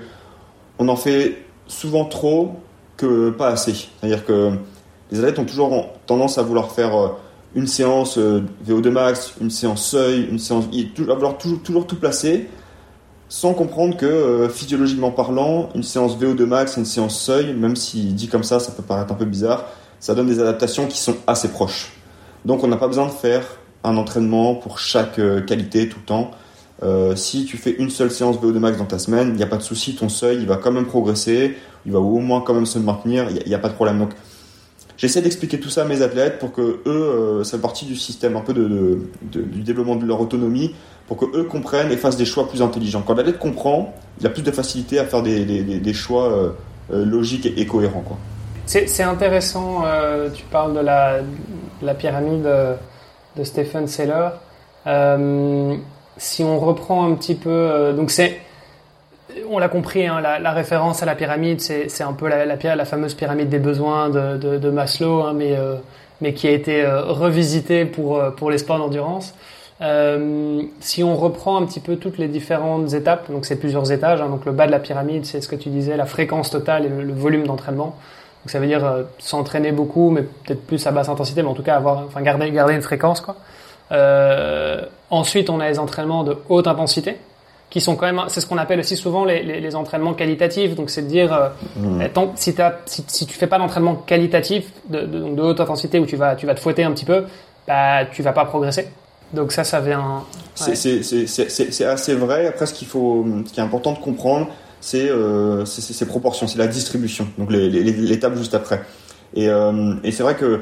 on 0.78 0.88
en 0.88 0.96
fait 0.96 1.38
souvent 1.68 2.06
trop 2.06 2.56
que 2.98 3.30
pas 3.30 3.48
assez. 3.48 3.74
C'est-à-dire 3.74 4.26
que 4.26 4.52
les 5.12 5.20
athlètes 5.20 5.40
ont 5.40 5.46
toujours 5.46 5.88
tendance 6.06 6.38
à 6.38 6.44
vouloir 6.44 6.72
faire 6.72 6.92
une 7.56 7.68
séance 7.68 8.18
VO2 8.18 8.90
max, 8.90 9.34
une 9.42 9.50
séance 9.50 9.86
seuil, 9.86 10.28
une 10.30 10.40
séance. 10.40 10.66
Va 11.00 11.14
falloir 11.16 11.38
toujours, 11.38 11.86
tout 11.86 11.96
placer 11.98 12.50
sans 13.28 13.54
comprendre 13.54 13.96
que 13.96 14.50
physiologiquement 14.54 15.12
parlant, 15.12 15.70
une 15.76 15.84
séance 15.84 16.18
VO2 16.18 16.44
max 16.46 16.78
une 16.78 16.86
séance 16.86 17.20
seuil, 17.20 17.54
même 17.54 17.76
si 17.76 18.14
dit 18.14 18.28
comme 18.28 18.44
ça, 18.44 18.60
ça 18.60 18.72
peut 18.72 18.84
paraître 18.84 19.12
un 19.12 19.16
peu 19.16 19.26
bizarre, 19.26 19.66
ça 20.00 20.16
donne 20.16 20.28
des 20.28 20.40
adaptations 20.40 20.88
qui 20.88 20.98
sont 20.98 21.16
assez 21.28 21.50
proches. 21.50 21.94
Donc 22.46 22.64
on 22.64 22.68
n'a 22.68 22.78
pas 22.78 22.88
besoin 22.88 23.08
de 23.08 23.12
faire 23.12 23.44
un 23.84 23.98
entraînement 23.98 24.56
pour 24.56 24.80
chaque 24.80 25.20
qualité 25.46 25.90
tout 25.90 26.00
le 26.00 26.06
temps. 26.06 26.32
Euh, 26.84 27.16
si 27.16 27.46
tu 27.46 27.58
fais 27.58 27.72
une 27.72 27.92
seule 27.92 28.10
séance 28.10 28.38
VO2 28.38 28.58
max 28.58 28.78
dans 28.78 28.86
ta 28.86 28.98
semaine, 28.98 29.30
il 29.30 29.36
n'y 29.36 29.44
a 29.44 29.48
pas 29.48 29.58
de 29.58 29.62
souci, 29.62 29.96
ton 29.96 30.10
seuil 30.10 30.38
il 30.38 30.48
va 30.48 30.58
quand 30.58 30.72
même 30.72 30.88
progresser, 30.88 31.56
il 31.86 31.92
va 31.92 32.00
au 32.00 32.20
moins 32.20 32.42
quand 32.42 32.56
même 32.56 32.66
se 32.66 32.80
maintenir, 32.80 33.28
il 33.30 33.48
n'y 33.48 33.54
a, 33.54 33.60
pas 33.60 33.70
de 33.70 33.76
problème. 33.76 34.00
Donc 34.00 34.10
j'essaie 35.02 35.22
d'expliquer 35.22 35.60
tout 35.60 35.70
ça 35.70 35.82
à 35.82 35.86
mes 35.86 36.02
athlètes 36.02 36.40
pour 36.40 36.54
que 36.54 36.62
eux, 36.62 36.80
euh, 36.88 37.44
ça 37.44 37.58
fait 37.58 37.62
partie 37.62 37.86
du 37.86 37.96
système 37.96 38.38
un 38.38 38.42
peu 38.42 38.54
de, 38.54 39.00
du 39.22 39.62
développement 39.64 39.98
de 39.98 40.06
leur 40.06 40.22
autonomie, 40.22 40.76
pour 41.08 41.18
que 41.18 41.26
eux 41.38 41.44
comprennent 41.44 41.92
et 41.92 41.98
fassent 41.98 42.18
des 42.18 42.26
choix 42.26 42.48
plus 42.48 42.62
intelligents. 42.62 43.04
Quand 43.06 43.16
l'athlète 43.16 43.40
comprend, 43.40 43.94
il 44.20 44.26
a 44.26 44.30
plus 44.30 44.44
de 44.44 44.52
facilité 44.52 45.00
à 45.00 45.06
faire 45.06 45.24
des, 45.24 45.44
des, 45.44 45.94
choix 45.94 46.32
euh, 46.32 47.06
logiques 47.06 47.52
et, 47.58 47.68
cohérents. 47.68 48.04
Quoi. 48.08 48.18
C'est 48.66 49.04
intéressant, 49.04 49.84
tu 50.34 50.44
parles 50.46 50.74
de 50.74 50.80
la, 50.80 51.20
la 51.82 51.94
pyramide 51.94 52.48
de 53.36 53.44
Stephen 53.44 53.88
Seller 53.88 54.30
si 56.22 56.44
on 56.44 56.60
reprend 56.60 57.10
un 57.10 57.16
petit 57.16 57.36
peu, 57.36 57.50
euh, 57.50 57.94
donc 57.94 58.12
c'est, 58.12 58.40
on 59.52 59.60
l'a 59.60 59.70
compris, 59.70 60.08
hein, 60.08 60.22
la, 60.22 60.52
référence 60.52 61.04
à 61.04 61.06
la 61.06 61.16
pyramide, 61.16 61.62
c'est 61.62 62.04
un 62.04 62.14
peu 62.14 62.28
la, 62.28 62.86
fameuse 62.86 63.14
pyramide 63.14 63.50
des 63.50 63.60
besoins 63.60 64.10
de, 64.10 64.70
Maslow, 64.70 65.22
hein, 65.22 65.34
mais, 65.36 65.56
euh, 65.56 65.76
mais 66.22 66.34
qui 66.34 66.48
a 66.48 66.52
été 66.52 66.84
euh, 66.84 67.04
revisitée 67.04 67.86
pour, 67.86 68.22
pour 68.38 68.52
les 68.52 68.58
sports 68.58 68.78
d'endurance. 68.78 69.34
si 70.80 71.04
on 71.04 71.16
reprend 71.16 71.62
un 71.62 71.66
petit 71.66 71.80
peu 71.80 71.98
toutes 71.98 72.18
les 72.18 72.28
différentes 72.28 72.94
étapes, 72.94 73.32
donc 73.32 73.46
c'est 73.46 73.60
plusieurs 73.60 73.92
étages, 73.92 74.22
hein, 74.22 74.30
donc 74.30 74.46
le 74.46 74.52
bas 74.52 74.68
de 74.68 74.72
la 74.72 74.80
pyramide, 74.80 75.26
c'est 75.26 75.42
ce 75.42 75.48
que 75.48 75.56
tu 75.56 75.70
disais, 75.70 75.98
la 75.98 76.06
fréquence 76.06 76.50
totale 76.50 76.86
et 76.86 76.90
le, 76.90 77.14
volume 77.14 77.46
d'entraînement. 77.46 77.96
Donc 78.44 78.50
ça 78.50 78.60
veut 78.60 78.68
dire 78.68 79.06
s'entraîner 79.20 79.72
beaucoup, 79.72 80.10
mais 80.10 80.24
peut-être 80.24 80.66
plus 80.66 80.88
à 80.88 80.92
basse 80.92 81.10
intensité, 81.10 81.44
mais 81.44 81.50
en 81.50 81.54
tout 81.54 81.62
cas 81.62 81.76
avoir, 81.76 82.06
enfin 82.08 82.22
garder, 82.22 82.50
garder 82.50 82.74
une 82.74 82.82
fréquence. 82.82 83.22
Euh, 83.92 84.82
ensuite, 85.10 85.50
on 85.50 85.60
a 85.60 85.70
les 85.70 85.80
entraînements 85.80 86.24
de 86.24 86.38
haute 86.50 86.68
intensité, 86.68 87.18
qui 87.72 87.80
sont 87.80 87.96
quand 87.96 88.06
même, 88.06 88.22
c'est 88.28 88.42
ce 88.42 88.46
qu'on 88.46 88.58
appelle 88.58 88.82
aussi 88.82 88.98
souvent 88.98 89.24
les, 89.24 89.42
les, 89.44 89.62
les 89.62 89.76
entraînements 89.76 90.14
qualitatifs. 90.14 90.76
Donc, 90.76 90.90
c'est 90.90 91.04
de 91.04 91.08
dire, 91.08 91.34
euh, 91.34 91.50
mmh. 91.78 92.10
tant, 92.14 92.34
si, 92.36 92.54
as, 92.62 92.80
si, 92.86 93.04
si, 93.08 93.26
tu 93.26 93.34
fais 93.34 93.48
pas 93.48 93.58
d'entraînement 93.58 93.96
qualitatif 93.96 94.66
de, 94.90 95.00
de, 95.00 95.34
de, 95.34 95.42
haute 95.42 95.62
intensité 95.62 95.98
où 95.98 96.06
tu 96.06 96.18
vas, 96.18 96.36
tu 96.36 96.46
vas 96.46 96.54
te 96.54 96.60
fouetter 96.60 96.84
un 96.84 96.92
petit 96.92 97.06
peu, 97.06 97.24
bah, 97.66 98.06
tu 98.12 98.22
vas 98.22 98.34
pas 98.34 98.44
progresser. 98.44 98.90
Donc 99.34 99.54
ça, 99.54 99.64
ça 99.64 99.80
vient. 99.80 100.24
Ouais. 100.68 100.76
C'est 100.76 101.86
assez 101.86 102.14
vrai. 102.14 102.48
Après, 102.48 102.66
ce 102.66 102.74
qu'il 102.74 102.90
faut, 102.90 103.26
ce 103.48 103.54
qui 103.54 103.62
est 103.62 103.64
important 103.64 103.94
de 103.94 104.00
comprendre, 104.00 104.48
c'est 104.82 105.10
euh, 105.10 105.64
ces 105.64 106.06
proportions, 106.06 106.48
c'est 106.48 106.60
la 106.60 106.68
distribution. 106.68 107.26
Donc 107.38 107.52
l'étape 107.52 108.36
juste 108.36 108.54
après. 108.54 108.82
Et, 109.34 109.48
euh, 109.48 109.94
et 110.04 110.12
c'est 110.12 110.24
vrai 110.24 110.36
que 110.36 110.60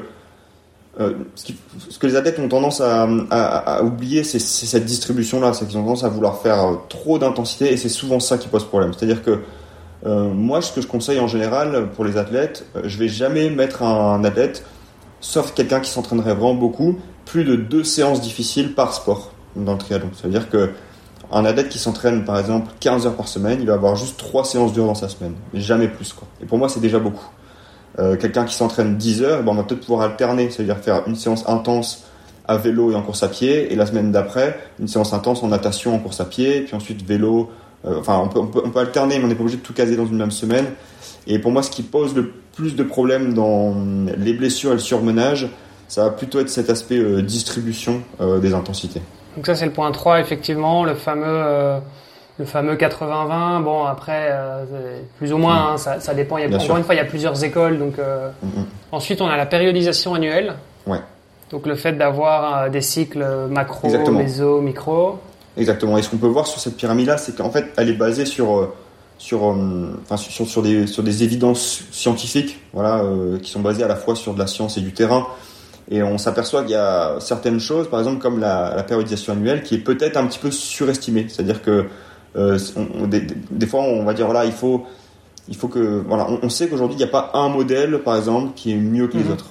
euh, 0.98 1.12
ce, 1.36 1.98
que 1.98 2.06
les 2.06 2.16
athlètes 2.16 2.38
ont 2.40 2.48
tendance 2.48 2.80
à, 2.80 3.82
oublier, 3.82 4.24
c'est 4.24 4.40
cette 4.40 4.84
distribution-là. 4.84 5.52
C'est 5.52 5.66
qu'ils 5.66 5.78
ont 5.78 5.82
tendance 5.82 6.04
à 6.04 6.08
vouloir 6.08 6.38
faire 6.38 6.64
euh, 6.64 6.74
trop 6.88 7.18
d'intensité 7.18 7.72
et 7.72 7.76
c'est 7.76 7.88
souvent 7.88 8.18
ça 8.18 8.38
qui 8.38 8.48
pose 8.48 8.64
problème. 8.64 8.92
C'est-à-dire 8.92 9.22
que 9.22 9.40
euh, 10.06 10.28
moi, 10.28 10.62
ce 10.62 10.72
que 10.72 10.80
je 10.80 10.86
conseille 10.86 11.20
en 11.20 11.28
général 11.28 11.88
pour 11.94 12.04
les 12.04 12.16
athlètes, 12.16 12.66
je 12.84 12.98
vais 12.98 13.08
jamais 13.08 13.50
mettre 13.50 13.82
un, 13.82 14.24
athlète, 14.24 14.64
sauf 15.20 15.52
quelqu'un 15.54 15.80
qui 15.80 15.90
s'entraînerait 15.90 16.34
vraiment 16.34 16.54
beaucoup, 16.54 16.98
plus 17.24 17.44
de 17.44 17.54
deux 17.54 17.84
séances 17.84 18.20
difficiles 18.20 18.74
par 18.74 18.92
sport 18.92 19.32
dans 19.54 19.72
le 19.72 19.78
triathlon. 19.78 20.10
C'est-à-dire 20.14 20.48
que 20.48 20.70
un 21.32 21.44
athlète 21.44 21.68
qui 21.68 21.78
s'entraîne 21.78 22.24
par 22.24 22.38
exemple 22.40 22.72
15 22.80 23.06
heures 23.06 23.14
par 23.14 23.28
semaine, 23.28 23.58
il 23.60 23.66
va 23.66 23.74
avoir 23.74 23.94
juste 23.94 24.18
trois 24.18 24.44
séances 24.44 24.72
dures 24.72 24.86
dans 24.86 24.96
sa 24.96 25.08
semaine, 25.08 25.34
mais 25.52 25.60
jamais 25.60 25.86
plus. 25.86 26.12
Quoi. 26.12 26.26
Et 26.42 26.46
pour 26.46 26.58
moi, 26.58 26.68
c'est 26.68 26.80
déjà 26.80 26.98
beaucoup. 26.98 27.28
Euh, 27.98 28.16
quelqu'un 28.16 28.44
qui 28.44 28.54
s'entraîne 28.54 28.96
10 28.96 29.22
heures, 29.22 29.42
ben, 29.42 29.52
on 29.52 29.54
va 29.54 29.64
peut-être 29.64 29.80
pouvoir 29.80 30.02
alterner, 30.02 30.50
c'est-à-dire 30.50 30.78
faire 30.78 31.02
une 31.06 31.16
séance 31.16 31.48
intense 31.48 32.04
à 32.46 32.56
vélo 32.56 32.92
et 32.92 32.94
en 32.94 33.02
course 33.02 33.22
à 33.22 33.28
pied, 33.28 33.72
et 33.72 33.76
la 33.76 33.86
semaine 33.86 34.12
d'après, 34.12 34.58
une 34.78 34.88
séance 34.88 35.12
intense 35.12 35.42
en 35.42 35.48
natation, 35.48 35.94
en 35.94 35.98
course 35.98 36.20
à 36.20 36.24
pied, 36.24 36.62
puis 36.62 36.74
ensuite 36.74 37.04
vélo. 37.04 37.50
Euh, 37.84 37.98
enfin, 37.98 38.20
on 38.22 38.28
peut, 38.28 38.60
on, 38.64 38.70
peut, 38.70 38.78
alterner, 38.78 39.18
mais 39.18 39.24
on 39.24 39.28
n'est 39.28 39.34
pas 39.34 39.42
obligé 39.42 39.58
de 39.58 39.62
tout 39.62 39.72
caser 39.72 39.96
dans 39.96 40.06
une 40.06 40.16
même 40.16 40.30
semaine. 40.30 40.66
Et 41.26 41.38
pour 41.38 41.50
moi, 41.50 41.62
ce 41.62 41.70
qui 41.70 41.82
pose 41.82 42.14
le 42.14 42.32
plus 42.54 42.76
de 42.76 42.82
problèmes 42.82 43.34
dans 43.34 43.74
les 44.16 44.32
blessures 44.32 44.70
et 44.70 44.74
le 44.74 44.80
surmenage, 44.80 45.48
ça 45.88 46.04
va 46.04 46.10
plutôt 46.10 46.40
être 46.40 46.48
cet 46.48 46.70
aspect 46.70 46.98
euh, 46.98 47.22
distribution 47.22 48.02
des 48.20 48.54
intensités. 48.54 49.02
Donc 49.36 49.46
ça, 49.46 49.54
c'est 49.54 49.66
le 49.66 49.72
point 49.72 49.90
3, 49.90 50.20
effectivement, 50.20 50.84
le 50.84 50.94
fameux 50.94 51.80
le 52.40 52.46
fameux 52.46 52.74
80-20. 52.74 53.62
Bon, 53.62 53.84
après, 53.84 54.30
euh, 54.32 54.64
plus 55.18 55.32
ou 55.32 55.38
moins, 55.38 55.72
hein, 55.72 55.76
ça, 55.76 56.00
ça, 56.00 56.14
dépend. 56.14 56.38
Il 56.38 56.50
y 56.50 56.54
a, 56.54 56.58
encore 56.58 56.78
une 56.78 56.84
fois, 56.84 56.94
il 56.94 56.98
y 56.98 57.02
a 57.02 57.04
plusieurs 57.04 57.44
écoles. 57.44 57.78
Donc, 57.78 57.98
euh, 57.98 58.30
mm-hmm. 58.44 58.64
Ensuite, 58.92 59.20
on 59.20 59.28
a 59.28 59.36
la 59.36 59.46
périodisation 59.46 60.14
annuelle. 60.14 60.54
Ouais. 60.86 61.00
Donc, 61.50 61.66
le 61.66 61.76
fait 61.76 61.92
d'avoir 61.92 62.62
euh, 62.62 62.68
des 62.70 62.80
cycles 62.80 63.24
macro, 63.48 63.88
méso, 64.10 64.60
micro. 64.60 65.18
Exactement. 65.56 65.98
Et 65.98 66.02
ce 66.02 66.08
qu'on 66.08 66.16
peut 66.16 66.26
voir 66.26 66.46
sur 66.46 66.60
cette 66.60 66.76
pyramide-là, 66.76 67.18
c'est 67.18 67.36
qu'en 67.36 67.50
fait, 67.50 67.66
elle 67.76 67.90
est 67.90 67.94
basée 67.94 68.24
sur, 68.24 68.72
sur, 69.18 69.42
enfin, 69.44 70.16
sur, 70.16 70.46
sur, 70.46 70.62
des, 70.62 70.86
sur 70.86 71.02
des 71.02 71.22
évidences 71.22 71.82
scientifiques, 71.90 72.58
voilà, 72.72 73.04
qui 73.42 73.50
sont 73.50 73.60
basées 73.60 73.82
à 73.82 73.88
la 73.88 73.96
fois 73.96 74.16
sur 74.16 74.32
de 74.32 74.38
la 74.38 74.46
science 74.46 74.78
et 74.78 74.80
du 74.80 74.92
terrain. 74.92 75.26
Et 75.90 76.04
on 76.04 76.18
s'aperçoit 76.18 76.62
qu'il 76.62 76.70
y 76.70 76.76
a 76.76 77.16
certaines 77.18 77.58
choses, 77.58 77.90
par 77.90 77.98
exemple 77.98 78.20
comme 78.20 78.38
la, 78.38 78.74
la 78.76 78.84
périodisation 78.84 79.32
annuelle, 79.32 79.64
qui 79.64 79.74
est 79.74 79.78
peut-être 79.78 80.16
un 80.16 80.26
petit 80.26 80.38
peu 80.38 80.52
surestimée. 80.52 81.26
C'est-à-dire 81.28 81.62
que 81.62 81.86
euh, 82.36 82.58
des, 83.50 83.66
fois, 83.66 83.80
on 83.80 84.04
va 84.04 84.14
dire 84.14 84.26
voilà, 84.26 84.44
il 84.44 84.52
faut, 84.52 84.84
il 85.48 85.56
faut 85.56 85.68
que 85.68 86.02
voilà, 86.06 86.28
on, 86.42 86.48
sait 86.48 86.68
qu'aujourd'hui 86.68 86.94
il 86.94 86.98
n'y 86.98 87.04
a 87.04 87.08
pas 87.08 87.30
un 87.34 87.48
modèle, 87.48 87.98
par 87.98 88.16
exemple, 88.16 88.52
qui 88.54 88.72
est 88.72 88.76
mieux 88.76 89.08
que 89.08 89.16
les 89.16 89.24
mhm. 89.24 89.32
autres. 89.32 89.46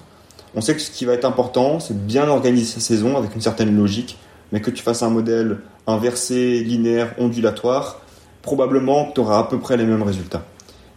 On 0.55 0.61
sait 0.61 0.73
que 0.73 0.81
ce 0.81 0.89
qui 0.89 1.05
va 1.05 1.13
être 1.13 1.25
important, 1.25 1.79
c'est 1.79 2.05
bien 2.05 2.27
organiser 2.27 2.65
sa 2.65 2.79
saison 2.79 3.17
avec 3.17 3.35
une 3.35 3.41
certaine 3.41 3.75
logique, 3.75 4.17
mais 4.51 4.61
que 4.61 4.71
tu 4.71 4.81
fasses 4.81 5.03
un 5.03 5.09
modèle 5.09 5.59
inversé, 5.85 6.63
linéaire, 6.63 7.13
ondulatoire, 7.19 8.01
probablement 8.41 9.11
tu 9.13 9.21
auras 9.21 9.39
à 9.39 9.43
peu 9.43 9.59
près 9.59 9.77
les 9.77 9.85
mêmes 9.85 10.01
résultats. 10.01 10.43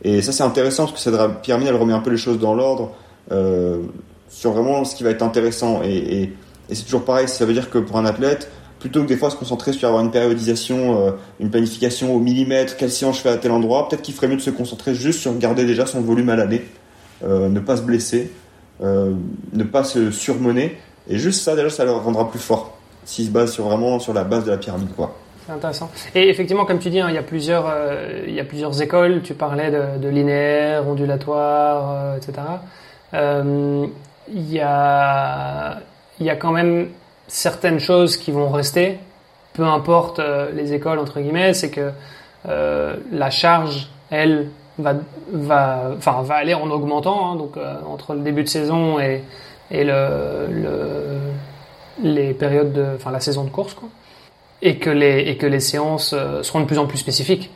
Et 0.02 0.22
ça, 0.22 0.32
c'est 0.32 0.42
intéressant 0.42 0.86
parce 0.86 1.04
que 1.04 1.10
cette 1.10 1.42
pyramide, 1.42 1.68
elle 1.68 1.76
remet 1.76 1.92
un 1.92 2.00
peu 2.00 2.10
les 2.10 2.16
choses 2.16 2.38
dans 2.38 2.54
l'ordre 2.54 2.92
euh, 3.30 3.78
sur 4.28 4.52
vraiment 4.52 4.84
ce 4.84 4.96
qui 4.96 5.04
va 5.04 5.10
être 5.10 5.22
intéressant. 5.22 5.82
Et, 5.84 5.96
et, 5.96 6.22
et 6.68 6.74
c'est 6.74 6.84
toujours 6.84 7.04
pareil, 7.04 7.28
ça 7.28 7.44
veut 7.44 7.52
dire 7.52 7.70
que 7.70 7.78
pour 7.78 7.98
un 7.98 8.04
athlète, 8.04 8.50
plutôt 8.82 9.02
que 9.04 9.06
des 9.06 9.16
fois 9.16 9.30
se 9.30 9.36
concentrer 9.36 9.72
sur 9.72 9.86
avoir 9.86 10.02
une 10.02 10.10
périodisation, 10.10 11.06
euh, 11.06 11.12
une 11.38 11.50
planification 11.50 12.12
au 12.12 12.18
millimètre, 12.18 12.76
quelle 12.76 12.90
séance 12.90 13.18
je 13.18 13.22
fais 13.22 13.28
à 13.28 13.36
tel 13.36 13.52
endroit, 13.52 13.88
peut-être 13.88 14.02
qu'il 14.02 14.12
ferait 14.12 14.26
mieux 14.26 14.36
de 14.36 14.40
se 14.40 14.50
concentrer 14.50 14.92
juste 14.92 15.20
sur 15.20 15.38
garder 15.38 15.64
déjà 15.64 15.86
son 15.86 16.00
volume 16.00 16.28
à 16.30 16.34
l'année, 16.36 16.64
euh, 17.22 17.48
ne 17.48 17.60
pas 17.60 17.76
se 17.76 17.82
blesser, 17.82 18.32
euh, 18.82 19.12
ne 19.52 19.62
pas 19.62 19.84
se 19.84 20.10
surmener, 20.10 20.78
et 21.08 21.16
juste 21.16 21.42
ça 21.42 21.54
déjà 21.54 21.70
ça 21.70 21.84
le 21.84 21.92
rendra 21.92 22.28
plus 22.28 22.40
fort, 22.40 22.76
s'il 23.04 23.26
se 23.26 23.30
base 23.30 23.52
sur 23.52 23.66
vraiment 23.66 24.00
sur 24.00 24.14
la 24.14 24.24
base 24.24 24.44
de 24.46 24.50
la 24.50 24.56
pyramide 24.56 24.92
quoi. 24.96 25.14
C'est 25.46 25.52
intéressant. 25.52 25.88
Et 26.16 26.28
effectivement, 26.28 26.64
comme 26.64 26.80
tu 26.80 26.90
dis, 26.90 26.98
hein, 26.98 27.06
il, 27.08 27.14
y 27.14 27.18
a 27.18 27.22
plusieurs, 27.22 27.72
il 28.28 28.32
y 28.32 28.38
a 28.38 28.44
plusieurs 28.44 28.80
écoles. 28.80 29.22
Tu 29.24 29.34
parlais 29.34 29.72
de, 29.72 29.98
de 30.00 30.08
linéaire, 30.08 30.86
ondulatoire, 30.86 32.16
etc. 32.16 32.32
il, 33.12 34.52
y 34.52 34.60
a, 34.60 35.80
il 36.20 36.26
y 36.26 36.30
a 36.30 36.36
quand 36.36 36.52
même 36.52 36.86
certaines 37.32 37.80
choses 37.80 38.18
qui 38.18 38.30
vont 38.30 38.50
rester, 38.50 38.98
peu 39.54 39.64
importe 39.64 40.18
euh, 40.18 40.50
les 40.52 40.74
écoles 40.74 40.98
entre 40.98 41.18
guillemets, 41.20 41.54
c'est 41.54 41.70
que 41.70 41.90
euh, 42.48 42.96
la 43.10 43.30
charge, 43.30 43.88
elle, 44.10 44.50
va, 44.78 44.94
va, 45.32 45.92
enfin, 45.96 46.22
va 46.22 46.34
aller 46.34 46.52
en 46.54 46.70
augmentant. 46.70 47.32
Hein, 47.32 47.36
donc 47.36 47.56
euh, 47.56 47.76
entre 47.88 48.12
le 48.12 48.20
début 48.20 48.42
de 48.42 48.48
saison 48.48 49.00
et, 49.00 49.24
et 49.70 49.82
le, 49.82 50.46
le, 50.50 51.18
les 52.02 52.34
périodes 52.34 52.74
de, 52.74 52.86
enfin 52.96 53.10
la 53.10 53.20
saison 53.20 53.44
de 53.44 53.50
course, 53.50 53.74
quoi. 53.74 53.88
Et 54.60 54.76
que 54.76 54.90
les 54.90 55.20
et 55.22 55.36
que 55.36 55.46
les 55.46 55.58
séances 55.58 56.14
seront 56.42 56.60
de 56.60 56.66
plus 56.66 56.78
en 56.78 56.86
plus 56.86 56.98
spécifiques. 56.98 57.50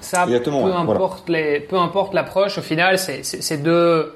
Ça, 0.00 0.26
peu 0.26 0.72
importe 0.74 1.28
les, 1.30 1.58
peu 1.58 1.78
importe 1.78 2.12
l'approche, 2.12 2.58
au 2.58 2.62
final, 2.62 2.98
c'est 2.98 3.62
deux 3.62 4.14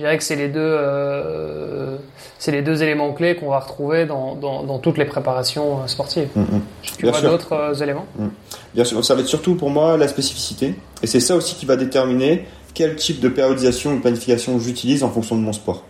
je 0.00 0.06
dirais 0.06 0.16
que 0.16 0.24
c'est 0.24 0.36
les 0.36 0.48
deux, 0.48 0.60
euh, 0.60 1.98
c'est 2.38 2.52
les 2.52 2.62
deux 2.62 2.82
éléments 2.82 3.12
clés 3.12 3.36
qu'on 3.36 3.50
va 3.50 3.58
retrouver 3.58 4.06
dans, 4.06 4.34
dans, 4.34 4.62
dans, 4.62 4.78
toutes 4.78 4.96
les 4.96 5.04
préparations 5.04 5.82
euh, 5.82 5.86
sportives. 5.88 6.28
Mm, 6.34 6.40
mm. 6.40 6.62
Tu 6.96 7.06
vois 7.06 7.20
d'autres 7.20 7.52
euh, 7.52 7.74
éléments 7.74 8.06
mm. 8.18 8.28
Bien 8.72 8.84
sûr, 8.84 9.04
ça 9.04 9.14
va 9.14 9.20
être 9.20 9.26
surtout 9.26 9.56
pour 9.56 9.68
moi 9.68 9.98
la 9.98 10.08
spécificité, 10.08 10.74
et 11.02 11.06
c'est 11.06 11.20
ça 11.20 11.36
aussi 11.36 11.54
qui 11.54 11.66
va 11.66 11.76
déterminer 11.76 12.46
quel 12.72 12.96
type 12.96 13.20
de 13.20 13.28
périodisation 13.28 13.92
ou 13.92 13.96
de 13.96 14.00
planification 14.00 14.58
j'utilise 14.58 15.04
en 15.04 15.10
fonction 15.10 15.36
de 15.36 15.42
mon 15.42 15.52
sport. 15.52 15.84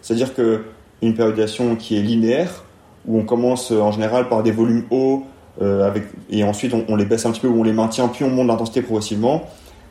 C'est-à-dire 0.00 0.32
que 0.32 0.62
une 1.02 1.14
périodisation 1.14 1.74
qui 1.74 1.98
est 1.98 2.02
linéaire, 2.02 2.62
où 3.04 3.18
on 3.18 3.24
commence 3.24 3.72
en 3.72 3.90
général 3.90 4.28
par 4.28 4.44
des 4.44 4.52
volumes 4.52 4.84
hauts, 4.90 5.24
euh, 5.60 5.84
avec, 5.88 6.04
et 6.30 6.44
ensuite 6.44 6.72
on, 6.72 6.84
on, 6.88 6.94
les 6.94 7.04
baisse 7.04 7.26
un 7.26 7.32
petit 7.32 7.40
peu 7.40 7.48
ou 7.48 7.60
on 7.60 7.64
les 7.64 7.72
maintient, 7.72 8.06
puis 8.06 8.24
on 8.24 8.30
monte 8.30 8.46
l'intensité 8.46 8.80
progressivement 8.80 9.42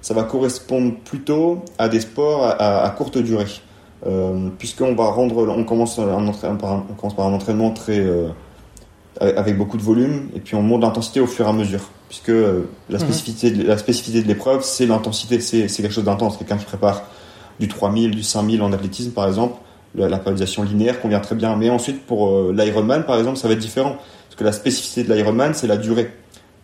ça 0.05 0.13
va 0.13 0.21
correspondre 0.21 0.93
plutôt 1.03 1.65
à 1.79 1.89
des 1.89 1.99
sports 1.99 2.45
à, 2.59 2.87
courte 2.95 3.17
durée. 3.17 3.47
euh, 4.05 4.49
puisqu'on 4.59 4.93
va 4.93 5.05
rendre, 5.05 5.47
on 5.49 5.63
commence, 5.63 5.97
un 5.97 6.27
on 6.27 6.93
commence 6.93 7.15
par 7.15 7.25
un 7.25 7.33
entraînement 7.33 7.71
très 7.71 8.05
avec 9.19 9.57
beaucoup 9.57 9.77
de 9.77 9.81
volume, 9.81 10.29
et 10.35 10.41
puis 10.41 10.53
on 10.53 10.61
monte 10.61 10.83
l'intensité 10.83 11.21
au 11.21 11.25
fur 11.25 11.47
et 11.47 11.49
à 11.49 11.53
mesure, 11.53 11.89
puisque 12.07 12.27
la 12.27 12.43
mhm. 12.91 12.99
spécificité, 12.99 13.49
de, 13.49 13.63
la 13.63 13.79
spécificité 13.79 14.21
de 14.21 14.27
l'épreuve, 14.27 14.61
c'est 14.63 14.85
l'intensité, 14.85 15.39
c'est 15.39 15.67
quelque 15.67 15.91
chose 15.91 16.03
d'intense. 16.03 16.37
Quelqu'un 16.37 16.57
qui 16.57 16.65
prépare 16.65 17.01
du 17.59 17.67
3000, 17.67 18.11
du 18.11 18.21
5000 18.21 18.61
en 18.61 18.71
athlétisme, 18.73 19.09
par 19.09 19.27
exemple, 19.27 19.55
la, 19.95 20.19
périodisation 20.19 20.61
linéaire 20.61 21.01
convient 21.01 21.19
très 21.19 21.33
bien. 21.33 21.55
Mais 21.55 21.71
ensuite, 21.71 22.05
pour 22.05 22.51
l'Ironman, 22.51 23.05
par 23.05 23.17
exemple, 23.17 23.37
ça 23.37 23.47
va 23.47 23.55
être 23.55 23.59
différent, 23.59 23.95
parce 24.27 24.35
que 24.37 24.43
la 24.43 24.51
spécificité 24.51 25.03
de 25.03 25.11
l'Ironman, 25.11 25.55
c'est 25.55 25.65
la 25.65 25.77
durée. 25.77 26.11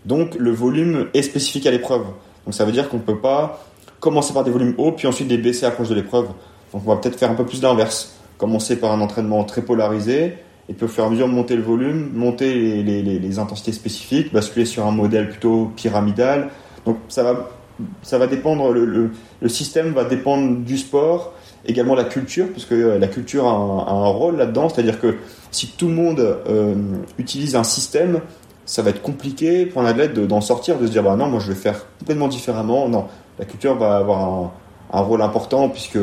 Donc 0.06 0.36
le 0.36 0.52
volume 0.52 1.08
est 1.16 1.24
spécifique 1.24 1.66
à 1.66 1.72
l'épreuve. 1.72 2.06
Donc 2.46 2.54
ça 2.54 2.66
veut 2.66 2.72
dire 2.72 2.90
qu'on 2.90 2.98
ne 2.98 3.02
peut 3.04 3.20
pas 3.20 3.64
commencer 4.00 4.34
par 4.34 4.44
des 4.44 4.52
volumes 4.52 4.74
hauts, 4.78 4.92
puis 4.92 5.08
ensuite 5.08 5.30
les 5.30 5.38
baisser 5.38 5.66
à 5.66 5.72
cause 5.72 5.90
de 5.90 5.96
l'épreuve. 5.96 6.28
Donc 6.74 6.84
on 6.86 6.90
va 6.90 6.98
peut-être 6.98 7.18
faire 7.18 7.32
un 7.32 7.36
peu 7.36 7.46
plus 7.46 7.62
d'inverse. 7.62 8.16
Commencer 8.38 8.78
par 8.78 8.92
un 8.92 9.02
entraînement 9.02 9.44
très 9.44 9.62
polarisé, 9.62 10.38
et 10.68 10.74
puis 10.74 10.86
au 10.86 10.88
fur 10.88 11.04
et 11.04 11.08
à 11.08 11.10
mesure 11.10 11.28
monter 11.28 11.56
le 11.56 11.62
volume, 11.62 12.12
monter 12.14 12.82
les, 12.84 13.40
intensités 13.40 13.72
spécifiques, 13.72 14.34
basculer 14.34 14.66
sur 14.66 14.86
un 14.86 14.92
modèle 14.92 15.30
plutôt 15.30 15.72
pyramidal. 15.76 16.50
Donc 16.86 16.98
ça 17.10 17.24
va, 17.24 17.50
ça 18.02 18.18
va 18.18 18.28
dépendre, 18.28 18.72
le, 18.72 19.12
système 19.48 19.92
va 19.92 20.06
dépendre 20.06 20.58
du 20.60 20.78
sport, 20.78 21.34
également 21.66 21.94
la 21.94 22.06
culture, 22.06 22.48
parce 22.52 22.66
que 22.66 22.98
la 22.98 23.08
culture 23.08 23.46
a 23.46 23.52
un, 23.52 24.08
rôle 24.08 24.38
là-dedans, 24.38 24.70
c'est-à-dire 24.70 25.00
que 25.00 25.18
si 25.52 25.68
tout 25.78 25.90
le 25.90 25.94
monde 25.94 26.20
euh, 26.20 26.74
utilise 27.20 27.56
un 27.56 27.64
système, 27.64 28.22
ça 28.72 28.82
va 28.82 28.92
être 28.92 29.02
compliqué 29.02 29.66
pour 29.66 29.82
un 29.82 29.86
athlète 29.86 30.14
d'en 30.14 30.40
sortir, 30.40 30.80
de 30.80 30.88
se 30.88 30.92
dire 30.94 31.04
bah 31.04 31.18
non, 31.18 31.28
moi 31.28 31.42
je 31.42 31.52
vais 31.52 31.60
faire 31.60 31.86
complètement 32.00 32.30
différemment. 32.30 32.88
Non, 32.88 33.06
la 33.38 33.44
culture 33.44 33.76
va 33.76 33.98
avoir 33.98 34.54
un, 34.94 35.02
rôle 35.02 35.22
important 35.22 35.68
puisque 35.68 36.00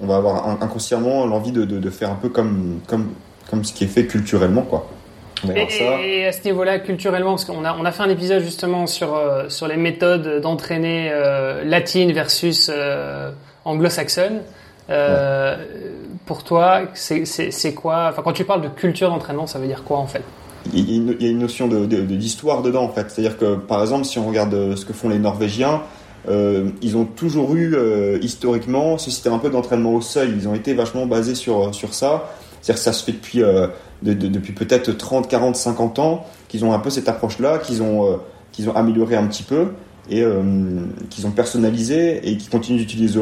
on 0.00 0.06
va 0.06 0.18
avoir 0.18 0.62
inconsciemment 0.62 1.26
l'envie 1.26 1.50
de, 1.50 1.90
faire 1.90 2.12
un 2.12 2.14
peu 2.14 2.28
comme, 2.28 2.78
comme, 2.86 3.08
comme 3.50 3.64
ce 3.64 3.72
qui 3.72 3.82
est 3.82 3.88
fait 3.88 4.06
culturellement 4.06 4.62
quoi. 4.62 4.86
Et, 5.56 6.24
à 6.26 6.32
ce 6.32 6.44
niveau-là, 6.44 6.80
culturellement, 6.80 7.30
parce 7.30 7.44
qu'on 7.44 7.64
a, 7.64 7.72
on 7.76 7.84
a 7.84 7.92
fait 7.92 8.02
un 8.02 8.08
épisode 8.08 8.42
justement 8.42 8.88
sur, 8.88 9.14
euh, 9.14 9.48
sur 9.48 9.68
les 9.68 9.76
méthodes 9.76 10.40
d'entraîner 10.40 11.10
euh, 11.12 11.62
latines 11.62 12.12
versus 12.12 12.68
euh, 12.72 13.30
anglo-saxonnes. 13.64 14.42
Pour 16.26 16.42
toi, 16.44 16.82
c'est 16.94 17.74
quoi 17.74 18.08
Enfin, 18.10 18.22
quand 18.22 18.32
tu 18.32 18.44
parles 18.44 18.62
de 18.62 18.68
culture 18.68 19.10
d'entraînement, 19.10 19.46
ça 19.46 19.58
veut 19.58 19.66
dire 19.66 19.84
quoi 19.84 19.98
en 19.98 20.06
fait? 20.06 20.22
Il 20.72 21.22
y 21.22 21.26
a 21.26 21.30
une 21.30 21.38
notion 21.38 21.68
d'histoire 21.68 22.62
de, 22.62 22.68
dedans 22.68 22.84
en 22.84 22.88
fait. 22.88 23.10
C'est-à-dire 23.10 23.38
que 23.38 23.56
par 23.56 23.80
exemple, 23.82 24.04
si 24.04 24.18
on 24.18 24.26
regarde 24.26 24.54
euh, 24.54 24.76
ce 24.76 24.84
que 24.84 24.92
font 24.92 25.08
les 25.08 25.18
Norvégiens, 25.18 25.82
euh, 26.28 26.70
ils 26.82 26.96
ont 26.96 27.04
toujours 27.04 27.54
eu 27.54 27.74
euh, 27.74 28.18
historiquement 28.22 28.98
ce 28.98 29.10
système 29.10 29.32
un 29.32 29.38
peu 29.38 29.50
d'entraînement 29.50 29.94
au 29.94 30.00
seuil. 30.00 30.32
Ils 30.36 30.48
ont 30.48 30.54
été 30.54 30.74
vachement 30.74 31.06
basés 31.06 31.34
sur, 31.34 31.74
sur 31.74 31.94
ça. 31.94 32.30
C'est-à-dire 32.60 32.74
que 32.74 32.84
ça 32.84 32.92
se 32.92 33.04
fait 33.04 33.12
depuis, 33.12 33.40
depuis 34.02 34.52
peut-être 34.52 34.90
30, 34.90 35.28
40, 35.28 35.54
50 35.54 35.98
ans 36.00 36.26
qu'ils 36.48 36.64
ont 36.64 36.72
un 36.72 36.80
peu 36.80 36.90
cette 36.90 37.08
approche-là, 37.08 37.58
qu'ils 37.58 37.82
ont, 37.82 38.18
qu'ils 38.50 38.68
ont 38.68 38.74
amélioré 38.74 39.14
un 39.14 39.26
petit 39.28 39.44
peu 39.44 39.68
et 40.10 40.24
qu'ils 41.08 41.26
ont 41.28 41.30
personnalisé 41.30 42.28
et 42.28 42.36
qui 42.36 42.48
continuent 42.48 42.78
d'utiliser, 42.78 43.20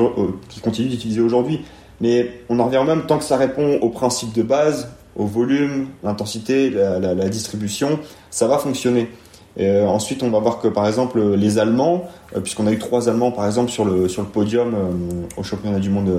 d'utiliser 0.88 1.20
aujourd'hui. 1.20 1.60
Mais 2.00 2.40
on 2.48 2.58
en 2.60 2.64
revient 2.64 2.82
même 2.86 3.02
tant 3.06 3.18
que 3.18 3.24
ça 3.24 3.36
répond 3.36 3.78
aux 3.82 3.90
principes 3.90 4.32
de 4.32 4.42
base, 4.42 4.88
au 5.16 5.26
volume, 5.26 5.88
l'intensité, 6.04 6.70
la, 6.70 7.14
distribution, 7.28 7.98
ça 8.30 8.46
va 8.46 8.58
fonctionner. 8.58 9.08
Euh, 9.58 9.86
ensuite, 9.86 10.22
on 10.22 10.30
va 10.30 10.38
voir 10.38 10.60
que 10.60 10.68
par 10.68 10.86
exemple 10.86 11.20
les 11.34 11.58
Allemands, 11.58 12.04
euh, 12.34 12.40
puisqu'on 12.40 12.66
a 12.66 12.72
eu 12.72 12.78
trois 12.78 13.08
Allemands 13.08 13.30
par 13.30 13.46
exemple 13.46 13.70
sur 13.70 13.86
le 13.86 14.06
sur 14.06 14.20
le 14.20 14.28
podium 14.28 14.74
euh, 14.74 15.38
au 15.38 15.42
championnat 15.42 15.78
du 15.78 15.88
monde 15.88 16.12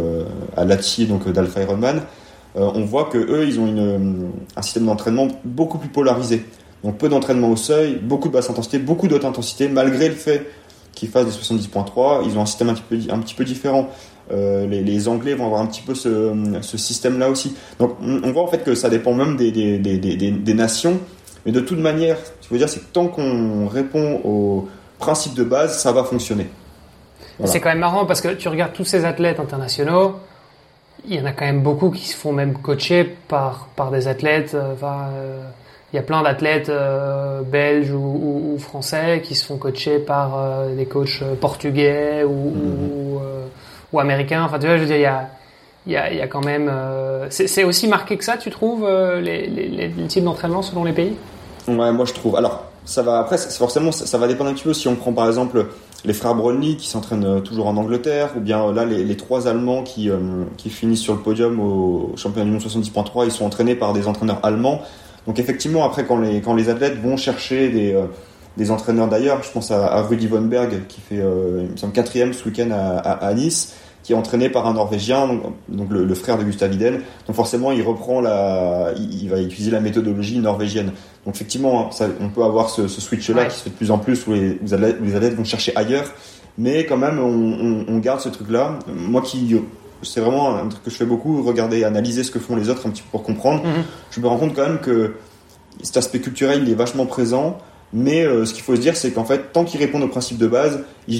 à 0.55 0.65
Lahti, 0.65 1.05
donc 1.05 1.29
d'Alpha 1.29 1.61
Ironman, 1.61 2.01
on 2.55 2.85
voit 2.85 3.05
que 3.05 3.19
eux, 3.19 3.45
ils 3.47 3.59
ont 3.59 3.67
une, 3.67 4.31
un 4.55 4.61
système 4.63 4.87
d'entraînement 4.87 5.27
beaucoup 5.45 5.77
plus 5.77 5.89
polarisé. 5.89 6.43
Donc 6.83 6.97
peu 6.97 7.07
d'entraînement 7.07 7.51
au 7.51 7.55
seuil, 7.55 7.99
beaucoup 8.01 8.29
de 8.29 8.33
basse 8.33 8.49
intensité, 8.49 8.79
beaucoup 8.79 9.07
d'autres 9.07 9.27
intensité, 9.27 9.67
malgré 9.67 10.09
le 10.09 10.15
fait 10.15 10.49
qu'ils 10.93 11.09
fassent 11.09 11.25
des 11.25 11.31
70.3, 11.31 12.23
ils 12.25 12.35
ont 12.35 12.41
un 12.41 12.45
système 12.47 12.69
un 12.69 12.73
petit 12.73 12.83
peu, 12.89 13.13
un 13.13 13.19
petit 13.19 13.35
peu 13.35 13.43
différent. 13.45 13.89
Euh, 14.31 14.67
les, 14.67 15.07
Anglais 15.07 15.33
vont 15.35 15.45
avoir 15.45 15.61
un 15.61 15.67
petit 15.67 15.81
peu 15.81 15.95
ce, 15.95 16.33
système-là 16.61 17.29
aussi. 17.29 17.55
Donc 17.79 17.95
on, 18.01 18.31
voit 18.31 18.43
en 18.43 18.47
fait 18.47 18.63
que 18.63 18.75
ça 18.75 18.89
dépend 18.89 19.13
même 19.13 19.37
des, 19.37 19.51
des, 19.51 20.53
nations, 20.53 20.99
mais 21.45 21.51
de 21.51 21.59
toute 21.59 21.79
manière, 21.79 22.17
ce 22.17 22.23
que 22.23 22.31
je 22.43 22.49
veux 22.49 22.57
dire, 22.57 22.69
c'est 22.69 22.81
que 22.81 22.91
tant 22.91 23.07
qu'on 23.07 23.67
répond 23.67 24.21
aux 24.23 24.67
principes 24.99 25.35
de 25.35 25.43
base, 25.43 25.79
ça 25.79 25.91
va 25.91 26.03
fonctionner. 26.03 26.47
C'est 27.45 27.61
quand 27.61 27.69
même 27.69 27.79
marrant 27.79 28.05
parce 28.05 28.19
que 28.19 28.29
tu 28.29 28.47
regardes 28.47 28.73
tous 28.73 28.83
ces 28.83 29.05
athlètes 29.05 29.39
internationaux, 29.39 30.15
il 31.07 31.15
y 31.15 31.21
en 31.21 31.25
a 31.25 31.31
quand 31.31 31.45
même 31.45 31.61
beaucoup 31.61 31.91
qui 31.91 32.07
se 32.07 32.17
font 32.17 32.33
même 32.33 32.57
coacher 32.57 33.15
par, 33.27 33.69
par 33.75 33.91
des 33.91 34.07
athlètes. 34.07 34.55
Euh, 34.55 34.73
euh, 34.83 35.43
il 35.93 35.95
y 35.95 35.99
a 35.99 36.01
plein 36.01 36.21
d'athlètes 36.21 36.69
belges 37.49 37.93
ou, 37.93 38.57
français 38.59 39.21
qui 39.23 39.35
se 39.35 39.45
font 39.45 39.55
coacher 39.55 39.99
par 39.99 40.67
des 40.75 40.85
coachs 40.85 41.23
portugais 41.39 42.25
ou, 42.25 42.49
mhm 42.49 42.89
ou 43.15 43.19
américain. 43.95 44.43
Enfin, 44.43 44.59
tu 44.59 44.67
vois, 44.67 44.77
je 44.77 44.81
veux 44.81 44.87
dire, 44.87 44.97
il 44.97 45.01
y 45.01 45.05
a, 45.05 45.29
y 45.87 45.95
a, 45.95 46.13
y 46.13 46.21
a 46.21 46.27
quand 46.27 46.43
même. 46.43 46.69
Euh, 46.71 47.27
c'est 47.29 47.63
aussi 47.63 47.87
marqué 47.87 48.17
que 48.17 48.23
ça, 48.23 48.37
tu 48.37 48.49
trouves, 48.49 48.85
euh, 48.85 49.21
les, 49.21 49.91
types 50.07 50.23
d'entraînement 50.23 50.61
selon 50.61 50.83
les 50.83 50.93
pays? 50.93 51.13
Ouais, 51.67 51.91
moi 51.91 52.05
je 52.05 52.13
trouve. 52.13 52.35
Alors, 52.35 52.65
ça 52.85 53.01
va. 53.01 53.19
Après, 53.19 53.37
forcément, 53.37 53.91
ça, 53.91 54.17
va 54.17 54.27
dépendre 54.27 54.49
un 54.49 54.53
petit 54.53 54.63
peu. 54.63 54.73
Si 54.73 54.87
on 54.87 54.95
prend 54.95 55.13
par 55.13 55.27
exemple 55.27 55.67
les 56.05 56.13
frères 56.13 56.35
Brownlee 56.35 56.77
qui 56.77 56.87
s'entraînent 56.87 57.25
euh, 57.25 57.39
toujours 57.39 57.67
en 57.67 57.77
Angleterre, 57.77 58.31
ou 58.37 58.39
bien 58.39 58.71
là 58.71 58.85
les, 58.85 59.03
les 59.03 59.17
trois 59.17 59.47
Allemands 59.47 59.83
qui, 59.83 60.09
qui 60.57 60.69
finissent 60.69 61.01
sur 61.01 61.13
le 61.13 61.19
podium 61.19 61.59
au 61.59 62.13
championnat 62.15 62.45
du 62.45 62.51
monde 62.51 62.61
70.3, 62.61 63.25
ils 63.25 63.31
sont 63.31 63.45
entraînés 63.45 63.75
par 63.75 63.93
des 63.93 64.07
entraîneurs 64.07 64.39
allemands. 64.43 64.81
Donc 65.25 65.39
effectivement, 65.39 65.83
après 65.83 66.05
quand 66.05 66.19
les 66.19 66.39
quand 66.39 66.55
les 66.55 66.69
athlètes 66.69 67.01
vont 67.01 67.17
chercher 67.17 67.67
des 67.69 67.93
des 68.57 68.71
entraîneurs 68.71 69.07
d'ailleurs. 69.07 69.43
Je 69.43 69.51
pense 69.51 69.71
à, 69.71 69.85
à 69.87 70.01
Rudy 70.01 70.27
Von 70.27 70.41
Berg 70.41 70.81
qui 70.87 70.99
fait, 70.99 71.19
euh, 71.19 71.63
il 71.65 71.71
me 71.71 71.77
semble, 71.77 71.93
quatrième 71.93 72.33
ce 72.33 72.43
week-end 72.45 72.69
à, 72.71 72.97
à, 72.97 73.33
Nice, 73.33 73.75
qui 74.03 74.13
est 74.13 74.15
entraîné 74.15 74.49
par 74.49 74.67
un 74.67 74.73
Norvégien, 74.73 75.27
donc, 75.27 75.41
donc 75.69 75.89
le, 75.91 76.13
frère 76.15 76.37
de 76.37 76.43
Gustav 76.43 76.73
Iden. 76.73 77.01
Donc 77.27 77.35
forcément, 77.35 77.71
il 77.71 77.81
reprend 77.83 78.19
la, 78.19 78.91
il, 78.97 79.29
va 79.29 79.39
utiliser 79.39 79.71
la 79.71 79.79
méthodologie 79.79 80.39
norvégienne. 80.39 80.91
Donc 81.25 81.35
effectivement, 81.35 81.91
ça, 81.91 82.07
on 82.19 82.29
peut 82.29 82.43
avoir 82.43 82.69
ce, 82.69 82.87
ce 82.87 82.99
switch-là 82.99 83.45
qui 83.45 83.57
se 83.57 83.63
fait 83.63 83.69
de 83.69 83.75
plus 83.75 83.91
en 83.91 83.99
plus 83.99 84.25
où 84.27 84.33
les, 84.33 84.51
où 84.51 85.03
les 85.03 85.15
athlètes 85.15 85.35
vont 85.35 85.45
chercher 85.45 85.75
ailleurs. 85.75 86.11
Mais 86.57 86.85
quand 86.85 86.97
même, 86.97 87.19
on, 87.19 87.85
on, 87.85 87.85
on 87.87 87.97
garde 87.99 88.19
ce 88.19 88.29
truc-là. 88.29 88.79
Moi 88.87 89.21
qui 89.21 89.55
c'est 90.03 90.21
vraiment 90.21 90.55
un 90.55 90.67
truc 90.67 90.83
que 90.83 90.89
je 90.89 90.95
fais 90.95 91.05
beaucoup, 91.05 91.41
regarder, 91.43 91.83
analyser 91.83 92.23
ce 92.23 92.31
que 92.31 92.39
font 92.39 92.55
les 92.55 92.69
autres 92.69 92.87
un 92.87 92.91
petit 92.91 93.01
peu 93.01 93.09
pour 93.11 93.23
comprendre. 93.23 93.63
Mm-hmm. 93.63 93.83
Je 94.11 94.19
me 94.19 94.27
rends 94.27 94.37
compte 94.37 94.55
quand 94.55 94.67
même 94.67 94.79
que 94.79 95.15
cet 95.83 95.97
aspect 95.97 96.19
culturel, 96.19 96.61
il 96.63 96.69
est 96.69 96.75
vachement 96.75 97.05
présent. 97.05 97.57
Mais 97.93 98.23
euh, 98.23 98.45
ce 98.45 98.53
qu'il 98.53 98.63
faut 98.63 98.75
se 98.75 98.81
dire, 98.81 98.95
c'est 98.95 99.11
qu'en 99.11 99.23
fait, 99.23 99.53
tant 99.53 99.63
qu'ils 99.63 99.79
répondent 99.79 100.03
aux 100.03 100.09
principes 100.09 100.37
de 100.37 100.47
base, 100.47 100.83
ils, 101.07 101.19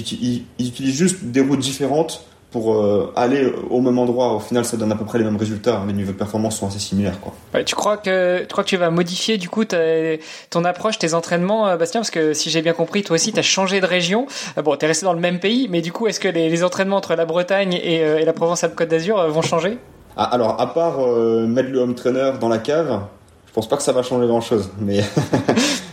utilisent 0.58 0.94
juste 0.94 1.24
des 1.24 1.40
routes 1.40 1.60
différentes 1.60 2.24
pour 2.50 2.74
euh, 2.74 3.12
aller 3.16 3.52
au 3.70 3.80
même 3.80 3.98
endroit. 3.98 4.34
Au 4.34 4.40
final, 4.40 4.64
ça 4.64 4.76
donne 4.76 4.92
à 4.92 4.96
peu 4.96 5.04
près 5.04 5.18
les 5.18 5.24
mêmes 5.24 5.36
résultats. 5.36 5.82
Les 5.86 5.92
niveaux 5.92 6.12
de 6.12 6.16
performance 6.16 6.58
sont 6.58 6.66
assez 6.66 6.78
similaires. 6.78 7.18
Quoi. 7.20 7.62
tu, 7.62 7.74
crois 7.74 7.96
que, 7.96 8.40
tu 8.40 8.46
crois 8.48 8.64
que 8.64 8.68
tu 8.68 8.76
vas 8.76 8.90
modifier 8.90 9.38
du 9.38 9.48
coup 9.48 9.64
ton 9.64 10.64
approche, 10.64 10.98
tes 10.98 11.14
entraînements, 11.14 11.68
euh, 11.68 11.76
Bastien? 11.76 12.00
Parce 12.00 12.10
que 12.10 12.32
si 12.34 12.50
j'ai 12.50 12.62
bien 12.62 12.72
compris, 12.74 13.02
toi 13.02 13.16
aussi, 13.16 13.32
tu 13.32 13.38
as 13.38 13.42
changé 13.42 13.80
de 13.80 13.86
région. 13.86 14.26
Bon, 14.62 14.76
tu 14.76 14.84
es 14.84 14.88
resté 14.88 15.04
dans 15.04 15.14
le 15.14 15.20
même 15.20 15.40
pays, 15.40 15.68
mais 15.70 15.80
du 15.80 15.92
coup, 15.92 16.06
est-ce 16.06 16.20
que 16.20 16.28
les, 16.28 16.64
entraînements 16.64 16.96
entre 16.96 17.14
la 17.14 17.24
Bretagne 17.24 17.74
et, 17.74 18.24
la 18.24 18.32
Provence-Alpes-Côte 18.32 18.88
d'Azur 18.88 19.26
vont 19.28 19.42
changer? 19.42 19.78
Ah, 20.16 20.24
Alors, 20.24 20.60
à 20.60 20.74
part 20.74 20.98
mettre 21.46 21.70
le 21.70 21.78
home 21.80 21.94
trainer 21.94 22.32
dans 22.40 22.48
la 22.48 22.58
cave, 22.58 23.00
je 23.46 23.52
pense 23.52 23.68
pas 23.68 23.76
que 23.76 23.82
ça 23.82 23.92
va 23.92 24.02
changer 24.02 24.26
grand-chose. 24.26 24.70
Mais 24.80 25.00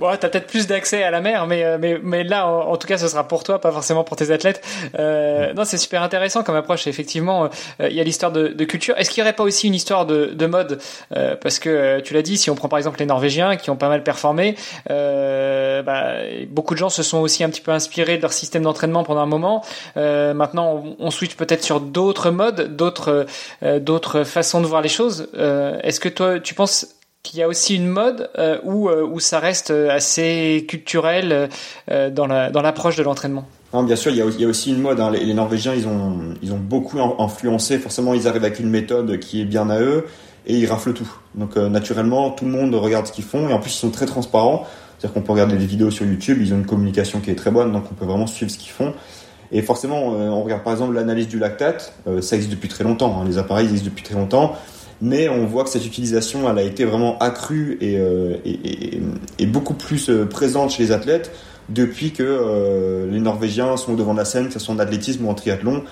Bon, 0.00 0.10
t'as 0.18 0.28
peut-être 0.28 0.46
plus 0.46 0.66
d'accès 0.66 1.02
à 1.02 1.10
la 1.10 1.20
mer, 1.20 1.46
mais, 1.46 1.64
euh, 1.64 1.78
mais, 1.80 1.98
mais 2.02 2.24
là, 2.24 2.46
en, 2.46 2.76
tout 2.76 2.86
cas, 2.86 2.98
ce 2.98 3.08
sera 3.08 3.26
pour 3.26 3.44
toi, 3.44 3.60
pas 3.60 3.72
forcément 3.72 4.04
pour 4.04 4.16
tes 4.16 4.30
athlètes. 4.30 4.62
Euh, 4.98 5.52
non, 5.54 5.64
c'est 5.64 5.78
super 5.78 6.02
intéressant 6.02 6.42
comme 6.42 6.56
approche. 6.56 6.86
Effectivement, 6.86 7.44
euh, 7.80 7.88
il 7.88 7.96
y 7.96 8.00
a 8.00 8.04
l'histoire 8.04 8.32
de, 8.32 8.48
de, 8.48 8.64
culture. 8.64 8.96
Est-ce 8.98 9.10
qu'il 9.10 9.22
n'y 9.22 9.28
aurait 9.28 9.36
pas 9.36 9.44
aussi 9.44 9.66
une 9.66 9.74
histoire 9.74 10.06
de, 10.06 10.26
de 10.26 10.46
mode? 10.46 10.78
Euh, 11.16 11.36
Parce 11.40 11.58
que 11.58 12.00
tu 12.00 12.14
l'as 12.14 12.22
dit, 12.22 12.38
si 12.38 12.50
on 12.50 12.54
prend 12.54 12.68
par 12.68 12.78
exemple 12.78 12.98
les 12.98 13.06
Norvégiens 13.06 13.56
qui 13.56 13.70
ont 13.70 13.76
pas 13.76 13.88
mal 13.88 14.02
performé, 14.02 14.56
bah, 14.88 16.14
beaucoup 16.48 16.74
de 16.74 16.78
gens 16.78 16.88
se 16.88 17.02
sont 17.02 17.18
aussi 17.18 17.44
un 17.44 17.50
petit 17.50 17.60
peu 17.60 17.72
inspirés 17.72 18.16
de 18.16 18.22
leur 18.22 18.32
système 18.32 18.62
d'entraînement 18.62 19.04
pendant 19.04 19.20
un 19.20 19.26
moment. 19.26 19.64
maintenant, 19.96 20.84
on, 20.84 20.96
on 20.98 21.10
switch 21.10 21.36
peut-être 21.36 21.62
sur 21.62 21.80
d'autres 21.80 22.30
modes, 22.30 22.76
d'autres 22.76 23.26
d'autres 23.62 24.24
façons 24.24 24.60
de 24.60 24.66
voir 24.66 24.82
les 24.82 24.88
choses. 24.88 25.28
Est-ce 25.82 26.00
que 26.00 26.08
toi, 26.08 26.40
tu 26.40 26.54
penses 26.54 26.96
qu'il 27.26 27.40
y 27.40 27.42
a 27.42 27.48
aussi 27.48 27.74
une 27.74 27.88
mode 27.88 28.30
euh, 28.38 28.58
où, 28.62 28.88
euh, 28.88 29.04
où 29.04 29.18
ça 29.18 29.40
reste 29.40 29.70
assez 29.70 30.64
culturel 30.68 31.48
euh, 31.90 32.10
dans 32.10 32.26
l'approche 32.26 32.96
de 32.96 33.02
l'entraînement 33.02 33.46
bien 33.84 33.96
sûr, 33.96 34.10
il 34.10 34.16
y, 34.16 34.22
a, 34.22 34.24
il 34.24 34.40
y, 34.40 34.44
a, 34.46 34.48
aussi 34.48 34.70
une 34.70 34.80
mode. 34.80 35.00
Hein. 35.00 35.10
Les, 35.10 35.34
Norvégiens, 35.34 35.74
ils 35.74 35.86
ont, 35.86 36.34
ils 36.40 36.54
ont 36.54 36.58
beaucoup 36.58 36.98
influencé. 37.18 37.78
Forcément, 37.78 38.14
ils 38.14 38.26
arrivent 38.26 38.44
avec 38.44 38.58
une 38.58 38.70
méthode 38.70 39.18
qui 39.18 39.42
est 39.42 39.44
bien 39.44 39.68
à 39.68 39.78
eux 39.80 40.06
et 40.46 40.54
ils 40.54 40.64
raflent 40.64 40.94
tout. 40.94 41.12
Donc, 41.34 41.56
naturellement, 41.56 42.30
tout 42.30 42.46
le 42.46 42.52
monde 42.52 42.74
regarde 42.74 43.06
ce 43.06 43.12
qu'ils 43.12 43.24
font 43.24 43.50
et 43.50 43.52
en 43.52 43.58
plus, 43.58 43.74
ils 43.74 43.78
sont 43.78 43.90
très 43.90 44.06
transparents. 44.06 44.64
C'est-à-dire 44.96 45.12
qu'on 45.12 45.20
peut 45.20 45.32
regarder 45.32 45.58
des 45.58 45.66
vidéos 45.66 45.90
sur 45.90 46.06
YouTube, 46.06 46.38
ils 46.40 46.54
ont 46.54 46.56
une 46.56 46.64
communication 46.64 47.20
qui 47.20 47.30
est 47.30 47.34
très 47.34 47.50
bonne, 47.50 47.70
donc 47.70 47.84
on 47.92 47.94
peut 47.94 48.06
vraiment 48.06 48.26
suivre 48.26 48.50
ce 48.50 48.56
qu'ils 48.56 48.70
font. 48.70 48.94
Et 49.52 49.60
forcément, 49.60 50.06
on 50.06 50.42
regarde 50.42 50.62
par 50.62 50.72
exemple 50.72 50.94
l'analyse 50.94 51.28
du 51.28 51.38
lactate, 51.38 51.92
ça 52.22 52.36
existe 52.36 52.52
depuis 52.52 52.70
très 52.70 52.82
longtemps, 52.82 53.20
hein. 53.20 53.24
les 53.26 53.36
appareils 53.36 53.66
existent 53.66 53.90
depuis 53.90 54.04
très 54.04 54.14
longtemps, 54.14 54.56
mais 55.00 55.28
on 55.28 55.46
voit 55.46 55.64
que 55.64 55.70
cette 55.70 55.86
utilisation, 55.86 56.48
elle 56.50 56.58
a 56.58 56.62
été 56.62 56.84
vraiment 56.84 57.18
accrue 57.18 57.78
et, 57.80 57.94
et, 58.44 59.00
et 59.38 59.46
beaucoup 59.46 59.74
plus 59.74 60.10
présente 60.30 60.70
chez 60.70 60.84
les 60.84 60.92
athlètes 60.92 61.32
depuis 61.68 62.12
que 62.12 63.06
les 63.10 63.20
Norvégiens 63.20 63.76
sont 63.76 63.94
devant 63.94 64.14
la 64.14 64.24
scène, 64.24 64.46
que 64.46 64.52
ce 64.52 64.58
soit 64.58 64.74
en 64.74 64.78
athlétisme 64.78 65.26
ou 65.26 65.30
en 65.30 65.34
triathlon. 65.34 65.82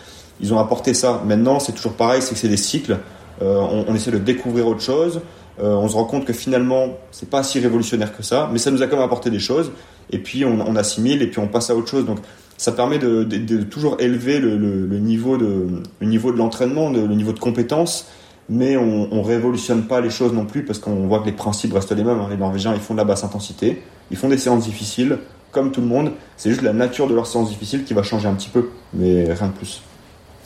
Ils 0.41 0.55
ont 0.55 0.59
apporté 0.59 0.95
ça. 0.95 1.23
Maintenant, 1.27 1.61
c'est 1.61 1.73
toujours 1.73 1.95
pareil, 1.95 2.23
c'est 2.23 2.35
que 2.35 2.41
c'est 2.41 2.49
des 2.49 2.57
cycles. 2.57 2.99
On, 3.41 3.95
essaie 3.95 4.11
de 4.11 4.19
découvrir 4.19 4.67
autre 4.67 4.81
chose. 4.81 5.21
Euh, 5.63 5.75
on 5.75 5.89
se 5.89 5.95
rend 5.95 6.05
compte 6.05 6.25
que 6.25 6.33
finalement, 6.33 6.99
c'est 7.13 7.31
pas 7.31 7.43
si 7.43 7.61
révolutionnaire 7.61 8.17
que 8.17 8.23
ça, 8.23 8.49
mais 8.53 8.59
ça 8.59 8.71
nous 8.71 8.83
a 8.83 8.87
quand 8.87 8.97
même 8.97 9.05
apporté 9.05 9.31
des 9.31 9.39
choses. 9.39 9.71
Et 10.11 10.19
puis 10.19 10.45
on, 10.45 10.77
assimile 10.77 11.23
et 11.23 11.29
puis 11.29 11.39
on 11.39 11.49
passe 11.49 11.71
à 11.71 11.77
autre 11.77 11.89
chose. 11.89 12.05
Donc 12.05 12.19
ça 12.57 12.73
permet 12.73 12.99
de, 12.99 13.63
toujours 13.63 13.97
élever 14.01 14.39
le 14.39 14.99
niveau 14.99 15.37
de 15.37 16.37
l'entraînement, 16.37 16.91
le 16.91 17.07
niveau 17.15 17.33
de 17.33 17.39
compétence, 17.39 18.09
mais 18.49 18.77
on, 18.77 19.09
on 19.13 19.23
révolutionne 19.23 19.87
pas 19.87 20.01
les 20.01 20.11
choses 20.11 20.33
non 20.33 20.45
plus 20.45 20.65
parce 20.65 20.79
qu'on 20.79 21.07
voit 21.07 21.21
que 21.21 21.27
les 21.27 21.33
principes 21.33 21.73
restent 21.73 21.93
les 21.93 22.05
mêmes. 22.05 22.21
Hein. 22.21 22.29
Les 22.31 22.37
Norvégiens, 22.37 22.75
ils 22.75 22.81
font 22.81 22.95
de 22.95 22.99
la 22.99 23.05
basse 23.05 23.25
intensité, 23.25 23.83
ils 24.11 24.17
font 24.17 24.29
des 24.29 24.39
séances 24.39 24.65
difficiles, 24.65 25.19
comme 25.51 25.73
tout 25.73 25.81
le 25.81 25.87
monde. 25.87 26.13
C'est 26.37 26.51
juste 26.51 26.63
la 26.63 26.75
nature 26.75 27.07
de 27.07 27.15
leurs 27.15 27.27
séances 27.27 27.49
difficiles 27.49 27.85
qui 27.85 27.95
va 27.95 28.03
changer 28.03 28.29
un 28.29 28.35
petit 28.35 28.51
peu, 28.51 28.71
mais 28.93 29.33
rien 29.33 29.49
de 29.49 29.53
plus. 29.53 29.83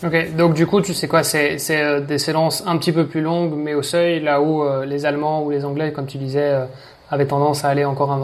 Ok, 0.05 0.37
donc 0.37 0.55
du 0.55 0.65
coup, 0.65 0.81
tu 0.81 0.95
sais 0.95 1.09
quoi, 1.09 1.25
c'est 1.25 1.59
euh, 1.71 2.01
des 2.01 2.19
séances 2.19 2.63
un 2.67 2.77
petit 2.77 2.93
peu 2.93 3.07
plus 3.07 3.21
longues, 3.21 3.55
mais 3.57 3.75
au 3.75 3.83
seuil, 3.83 4.21
là 4.21 4.41
où 4.41 4.63
euh, 4.63 4.85
les 4.85 5.07
Allemands 5.07 5.43
ou 5.43 5.51
les 5.51 5.65
Anglais, 5.65 5.93
comme 5.93 6.07
tu 6.07 6.19
disais, 6.19 6.53
euh, 6.53 6.67
avaient 7.11 7.27
tendance 7.27 7.65
à 7.65 7.69
aller 7.69 7.85
encore 7.85 8.17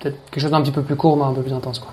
peut-être 0.00 0.16
quelque 0.30 0.40
chose 0.40 0.52
d'un 0.52 0.62
petit 0.62 0.70
peu 0.70 0.80
plus 0.80 0.96
court, 0.96 1.18
mais 1.18 1.24
un 1.24 1.34
peu 1.34 1.42
plus 1.42 1.52
intense, 1.52 1.80
quoi. 1.80 1.92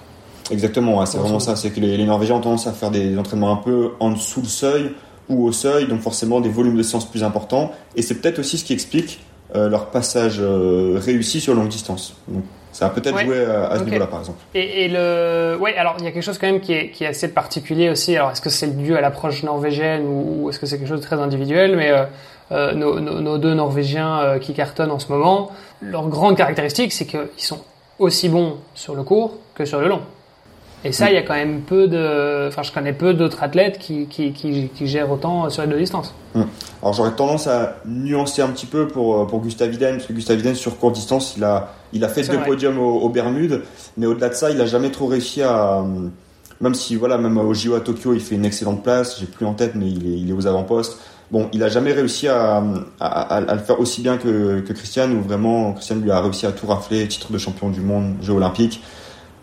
Exactement, 0.52 1.04
c'est 1.08 1.18
vraiment 1.18 1.40
ça. 1.40 1.56
C'est 1.56 1.72
que 1.72 1.80
les, 1.80 1.98
les, 1.98 2.06
Norvégiens 2.06 2.36
ont 2.36 2.42
tendance 2.42 2.68
à 2.68 2.72
faire 2.72 2.92
des 2.92 3.18
entraînements 3.18 3.52
un 3.52 3.58
peu 3.58 3.94
en 4.00 4.12
dessous 4.12 4.42
le 4.42 4.48
seuil 4.48 4.92
ou 5.30 5.46
au 5.46 5.52
seuil, 5.52 5.88
donc 5.88 6.02
forcément 6.02 6.42
des 6.42 6.50
volumes 6.50 6.78
de 6.78 6.84
séances 6.84 7.10
plus 7.10 7.24
importants. 7.24 7.72
Et 7.96 8.02
c'est 8.02 8.16
peut-être 8.16 8.40
aussi 8.40 8.58
ce 8.58 8.64
qui 8.64 8.74
explique 8.74 9.20
leur 9.54 9.86
passage 9.90 10.42
réussi 10.42 11.40
sur 11.40 11.56
longue 11.56 11.70
distance. 11.70 12.16
Donc, 12.28 12.44
ça 12.76 12.88
a 12.88 12.90
peut-être 12.90 13.18
joué 13.18 13.40
à, 13.42 13.80
ce 13.80 13.86
niveau-là, 13.86 14.08
par 14.08 14.20
exemple. 14.20 14.40
Et, 14.54 14.84
et, 14.84 14.88
le, 14.90 15.58
ouais, 15.62 15.78
alors 15.78 15.96
il 15.98 16.04
y 16.04 16.10
a 16.10 16.12
quelque 16.12 16.26
chose 16.26 16.38
quand 16.38 16.48
même 16.48 16.60
qui 16.60 16.74
est, 16.74 16.90
qui 16.90 17.06
est 17.06 17.08
assez 17.08 17.30
particulier 17.30 17.90
aussi. 17.90 18.18
Alors, 18.18 18.32
est-ce 18.32 18.42
que 18.42 18.50
c'est 18.50 18.76
dû 18.76 18.98
à 18.98 19.00
l'approche 19.00 19.44
norvégienne 19.44 20.04
ou, 20.06 20.50
est-ce 20.50 20.60
que 20.60 20.66
c'est 20.66 20.78
quelque 20.78 20.90
chose 20.90 21.00
de 21.00 21.06
très 21.06 21.16
individuel? 21.16 21.78
Mais 21.78 21.92
euh, 21.92 22.04
euh 22.52 22.74
nos, 22.74 23.00
nos, 23.00 23.22
nos, 23.22 23.38
deux 23.38 23.54
Norvégiens 23.54 24.20
euh, 24.20 24.40
qui 24.40 24.54
cartonnent 24.54 24.92
en 24.92 25.00
ce 25.00 25.10
moment, 25.10 25.54
leur 25.80 26.10
grande 26.10 26.36
caractéristique, 26.36 26.92
c'est 26.92 27.06
qu'ils 27.06 27.30
sont 27.38 27.62
aussi 27.98 28.28
bons 28.28 28.58
sur 28.74 28.94
le 28.94 29.04
court 29.04 29.38
que 29.54 29.64
sur 29.64 29.80
le 29.80 29.88
long. 29.88 30.02
Et 30.84 30.92
ça, 30.92 31.10
il 31.10 31.16
y 31.16 31.18
a 31.18 31.24
quand 31.24 31.34
même 31.34 31.62
peu 31.62 31.88
de. 31.88 32.48
Enfin, 32.48 32.62
je 32.62 32.72
connais 32.72 32.94
peu 32.94 33.14
d'autres 33.14 33.42
athlètes 33.42 33.80
qui, 33.80 34.06
qui, 34.06 34.34
qui, 34.34 34.70
qui, 34.70 34.88
gèrent 34.88 35.12
autant 35.12 35.50
sur 35.50 35.64
les 35.64 35.68
deux 35.68 35.80
distances. 35.80 36.14
Hum. 36.36 36.46
Alors, 36.82 36.94
j'aurais 36.94 37.16
tendance 37.16 37.48
à 37.48 37.78
nuancer 37.86 38.44
un 38.44 38.50
petit 38.50 38.68
peu 38.68 38.88
pour, 38.88 39.22
euh, 39.22 39.26
pour 39.26 39.40
Gustav 39.40 39.74
Iden, 39.74 39.96
parce 39.96 40.06
que 40.06 40.14
Gustav 40.14 40.40
Iden, 40.40 40.54
sur 40.54 40.78
courte 40.78 40.94
distance, 40.94 41.34
il 41.38 41.44
a, 41.44 41.74
il 41.92 42.04
a 42.04 42.08
fait 42.08 42.22
deux 42.28 42.40
podiums 42.44 42.78
aux, 42.78 43.10
Bermudes, 43.10 43.64
mais 43.98 44.06
au-delà 44.06 44.30
de 44.30 44.36
ça, 44.36 44.52
il 44.52 44.62
a 44.62 44.66
jamais 44.66 44.92
trop 44.92 45.08
réussi 45.08 45.42
à. 45.42 45.84
Même 46.62 46.76
si, 46.76 46.96
voilà, 46.96 47.18
même 47.18 47.38
au 47.38 47.54
JO 47.54 47.74
à 47.74 47.82
Tokyo, 47.82 48.14
il 48.14 48.22
fait 48.22 48.36
une 48.36 48.46
excellente 48.46 48.82
place, 48.82 49.20
j'ai 49.20 49.26
plus 49.26 49.46
en 49.46 49.54
tête, 49.54 49.74
mais 49.76 49.90
il 49.90 50.06
est, 50.06 50.20
il 50.20 50.30
est 50.30 50.34
aux 50.34 50.48
avant-postes. 50.48 51.00
Bon, 51.32 51.50
il 51.52 51.64
a 51.64 51.70
jamais 51.70 51.92
réussi 51.92 52.28
à, 52.28 52.64
à, 53.00 53.06
à, 53.06 53.36
à, 53.38 53.56
le 53.56 53.60
faire 53.60 53.80
aussi 53.80 54.02
bien 54.02 54.18
que, 54.18 54.60
que 54.62 54.72
Christian, 54.72 55.12
où 55.12 55.22
vraiment 55.22 55.74
Christian 55.74 55.98
lui 55.98 56.12
a 56.12 56.22
réussi 56.22 56.46
à 56.46 56.52
tout 56.52 56.68
rafler, 56.68 57.08
titre 57.08 57.32
de 57.34 57.38
champion 57.38 57.70
du 57.70 57.82
monde, 57.82 58.16
Jeux 58.22 58.34
olympiques. 58.34 58.82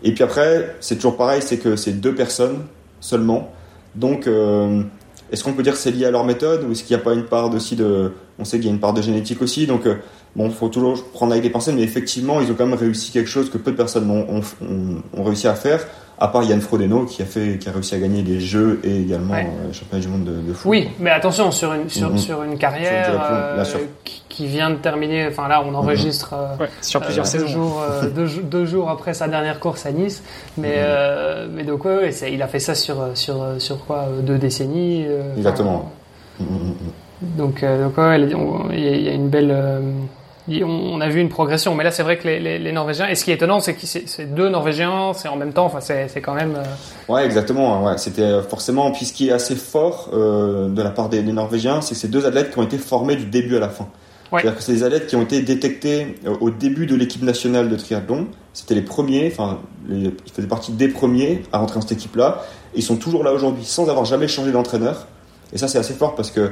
Et 0.04 0.12
puis 0.12 0.24
après, 0.24 0.76
c'est 0.80 0.96
toujours 0.96 1.16
pareil, 1.16 1.42
c'est 1.42 1.58
que 1.58 1.76
c'est 1.76 1.92
deux 1.92 2.14
personnes 2.14 2.58
seulement. 3.00 3.52
Donc, 3.94 4.26
euh, 4.26 4.82
est-ce 5.30 5.44
qu'on 5.44 5.52
peut 5.52 5.62
dire 5.62 5.72
que 5.72 5.78
c'est 5.78 5.90
lié 5.90 6.06
à 6.06 6.10
leur 6.10 6.24
méthode 6.24 6.64
ou 6.64 6.72
est-ce 6.72 6.84
qu'il 6.84 6.96
n'y 6.96 7.00
a 7.00 7.04
pas 7.04 7.14
une 7.14 7.24
part 7.24 7.52
aussi 7.54 7.76
de... 7.76 8.12
On 8.38 8.44
sait 8.44 8.58
qu'il 8.58 8.66
y 8.66 8.70
a 8.70 8.72
une 8.72 8.80
part 8.80 8.94
de 8.94 9.02
génétique 9.02 9.42
aussi, 9.42 9.66
donc 9.66 9.86
euh, 9.86 9.96
bon, 10.36 10.46
il 10.46 10.52
faut 10.52 10.68
toujours 10.68 11.04
prendre 11.12 11.32
avec 11.32 11.42
des 11.42 11.50
pincettes, 11.50 11.74
mais 11.74 11.82
effectivement, 11.82 12.40
ils 12.40 12.50
ont 12.50 12.54
quand 12.54 12.66
même 12.66 12.78
réussi 12.78 13.10
quelque 13.12 13.28
chose 13.28 13.50
que 13.50 13.58
peu 13.58 13.72
de 13.72 13.76
personnes 13.76 14.10
ont, 14.10 14.26
ont, 14.38 15.02
ont 15.16 15.24
réussi 15.24 15.46
à 15.48 15.54
faire 15.54 15.80
à 16.22 16.28
part 16.28 16.44
Yann 16.44 16.60
Frodeno 16.60 17.04
qui 17.04 17.20
a 17.20 17.24
fait 17.24 17.58
qui 17.58 17.68
a 17.68 17.72
réussi 17.72 17.96
à 17.96 17.98
gagner 17.98 18.22
des 18.22 18.38
jeux 18.38 18.80
et 18.84 19.00
également 19.00 19.34
ouais. 19.34 19.44
euh, 19.68 19.72
championnat 19.72 20.02
du 20.02 20.08
monde 20.08 20.24
de, 20.24 20.40
de, 20.40 20.52
foot. 20.52 20.70
Oui, 20.70 20.88
mais 21.00 21.10
attention 21.10 21.50
sur 21.50 21.72
une 21.74 21.88
sur, 21.88 22.10
mm 22.10 22.14
-hmm. 22.14 22.18
sur 22.18 22.42
une 22.44 22.58
carrière 22.58 23.08
euh, 23.10 23.64
qui, 24.04 24.22
qui, 24.28 24.46
vient 24.46 24.70
de 24.70 24.76
terminer. 24.76 25.26
Enfin 25.26 25.48
là, 25.48 25.64
on 25.66 25.74
enregistre 25.74 26.30
mm 26.34 26.36
-hmm. 26.36 26.60
ouais, 26.60 26.70
sur 26.80 27.00
plusieurs 27.00 27.28
deux 27.32 27.46
jours 27.56 27.76
deux, 28.18 28.28
deux, 28.54 28.66
jours 28.72 28.88
après 28.96 29.14
sa 29.14 29.26
dernière 29.34 29.58
course 29.64 29.84
à 29.86 29.92
Nice. 29.98 30.18
Mais 30.62 30.76
mm 30.76 30.84
-hmm. 30.84 31.48
mais 31.54 31.64
donc 31.70 31.80
ouais, 31.86 32.10
il 32.34 32.40
a 32.46 32.48
fait 32.52 32.62
ça 32.68 32.74
sur 32.84 32.96
sur 33.24 33.36
sur 33.66 33.76
quoi 33.86 34.00
deux 34.28 34.38
décennies. 34.46 34.98
Exactement. 35.38 35.80
Donc 37.40 37.56
donc 37.84 37.94
ouais, 37.98 38.16
il 38.82 39.02
y 39.08 39.10
a 39.12 39.14
une 39.22 39.30
belle 39.36 39.52
on 40.48 41.00
a 41.00 41.08
vu 41.08 41.20
une 41.20 41.28
progression. 41.28 41.74
Mais 41.74 41.84
là, 41.84 41.90
c'est 41.90 42.02
vrai 42.02 42.18
que 42.18 42.26
les, 42.26 42.40
les, 42.40 42.58
les, 42.58 42.72
Norvégiens. 42.72 43.08
Et 43.08 43.14
ce 43.14 43.24
qui 43.24 43.30
est 43.30 43.34
étonnant, 43.34 43.60
c'est 43.60 43.74
que 43.74 43.86
c'est 43.86 44.34
deux 44.34 44.48
Norvégiens, 44.48 45.12
c'est 45.14 45.28
en 45.28 45.36
même 45.36 45.52
temps. 45.52 45.66
Enfin, 45.66 45.80
c'est 45.80 46.20
quand 46.20 46.34
même. 46.34 46.56
Euh... 46.56 47.12
Ouais, 47.12 47.24
exactement. 47.24 47.84
Ouais, 47.84 47.98
c'était 47.98 48.42
forcément. 48.48 48.90
Puis 48.90 49.06
ce 49.06 49.12
qui 49.12 49.28
est 49.28 49.32
assez 49.32 49.56
fort 49.56 50.10
euh, 50.12 50.68
de 50.68 50.82
la 50.82 50.90
part 50.90 51.08
des, 51.08 51.22
des 51.22 51.32
Norvégiens, 51.32 51.80
c'est 51.80 51.94
que 51.94 52.00
c'est 52.00 52.08
deux 52.10 52.26
athlètes 52.26 52.50
qui 52.52 52.58
ont 52.58 52.64
été 52.64 52.78
formés 52.78 53.16
du 53.16 53.26
début 53.26 53.56
à 53.56 53.60
la 53.60 53.68
fin. 53.68 53.88
Ouais. 54.32 54.40
C'est-à-dire 54.40 54.58
que 54.58 54.64
c'est 54.64 54.72
des 54.72 54.82
athlètes 54.82 55.06
qui 55.08 55.16
ont 55.16 55.22
été 55.22 55.42
détectés 55.42 56.16
euh, 56.26 56.34
au 56.40 56.50
début 56.50 56.86
de 56.86 56.96
l'équipe 56.96 57.22
nationale 57.22 57.68
de 57.68 57.76
triathlon. 57.76 58.28
C'était 58.54 58.74
les 58.74 58.82
premiers. 58.82 59.30
Enfin, 59.30 59.60
ils 59.88 60.12
faisaient 60.34 60.48
partie 60.48 60.72
des 60.72 60.88
premiers 60.88 61.42
à 61.52 61.58
rentrer 61.58 61.76
dans 61.76 61.82
cette 61.82 61.92
équipe-là. 61.92 62.42
Ils 62.74 62.82
sont 62.82 62.96
toujours 62.96 63.24
là 63.24 63.32
aujourd'hui, 63.32 63.64
sans 63.64 63.88
avoir 63.90 64.06
jamais 64.06 64.28
changé 64.28 64.50
d'entraîneur. 64.50 65.06
Et 65.52 65.58
ça, 65.58 65.68
c'est 65.68 65.78
assez 65.78 65.92
fort 65.92 66.14
parce 66.14 66.30
que 66.30 66.50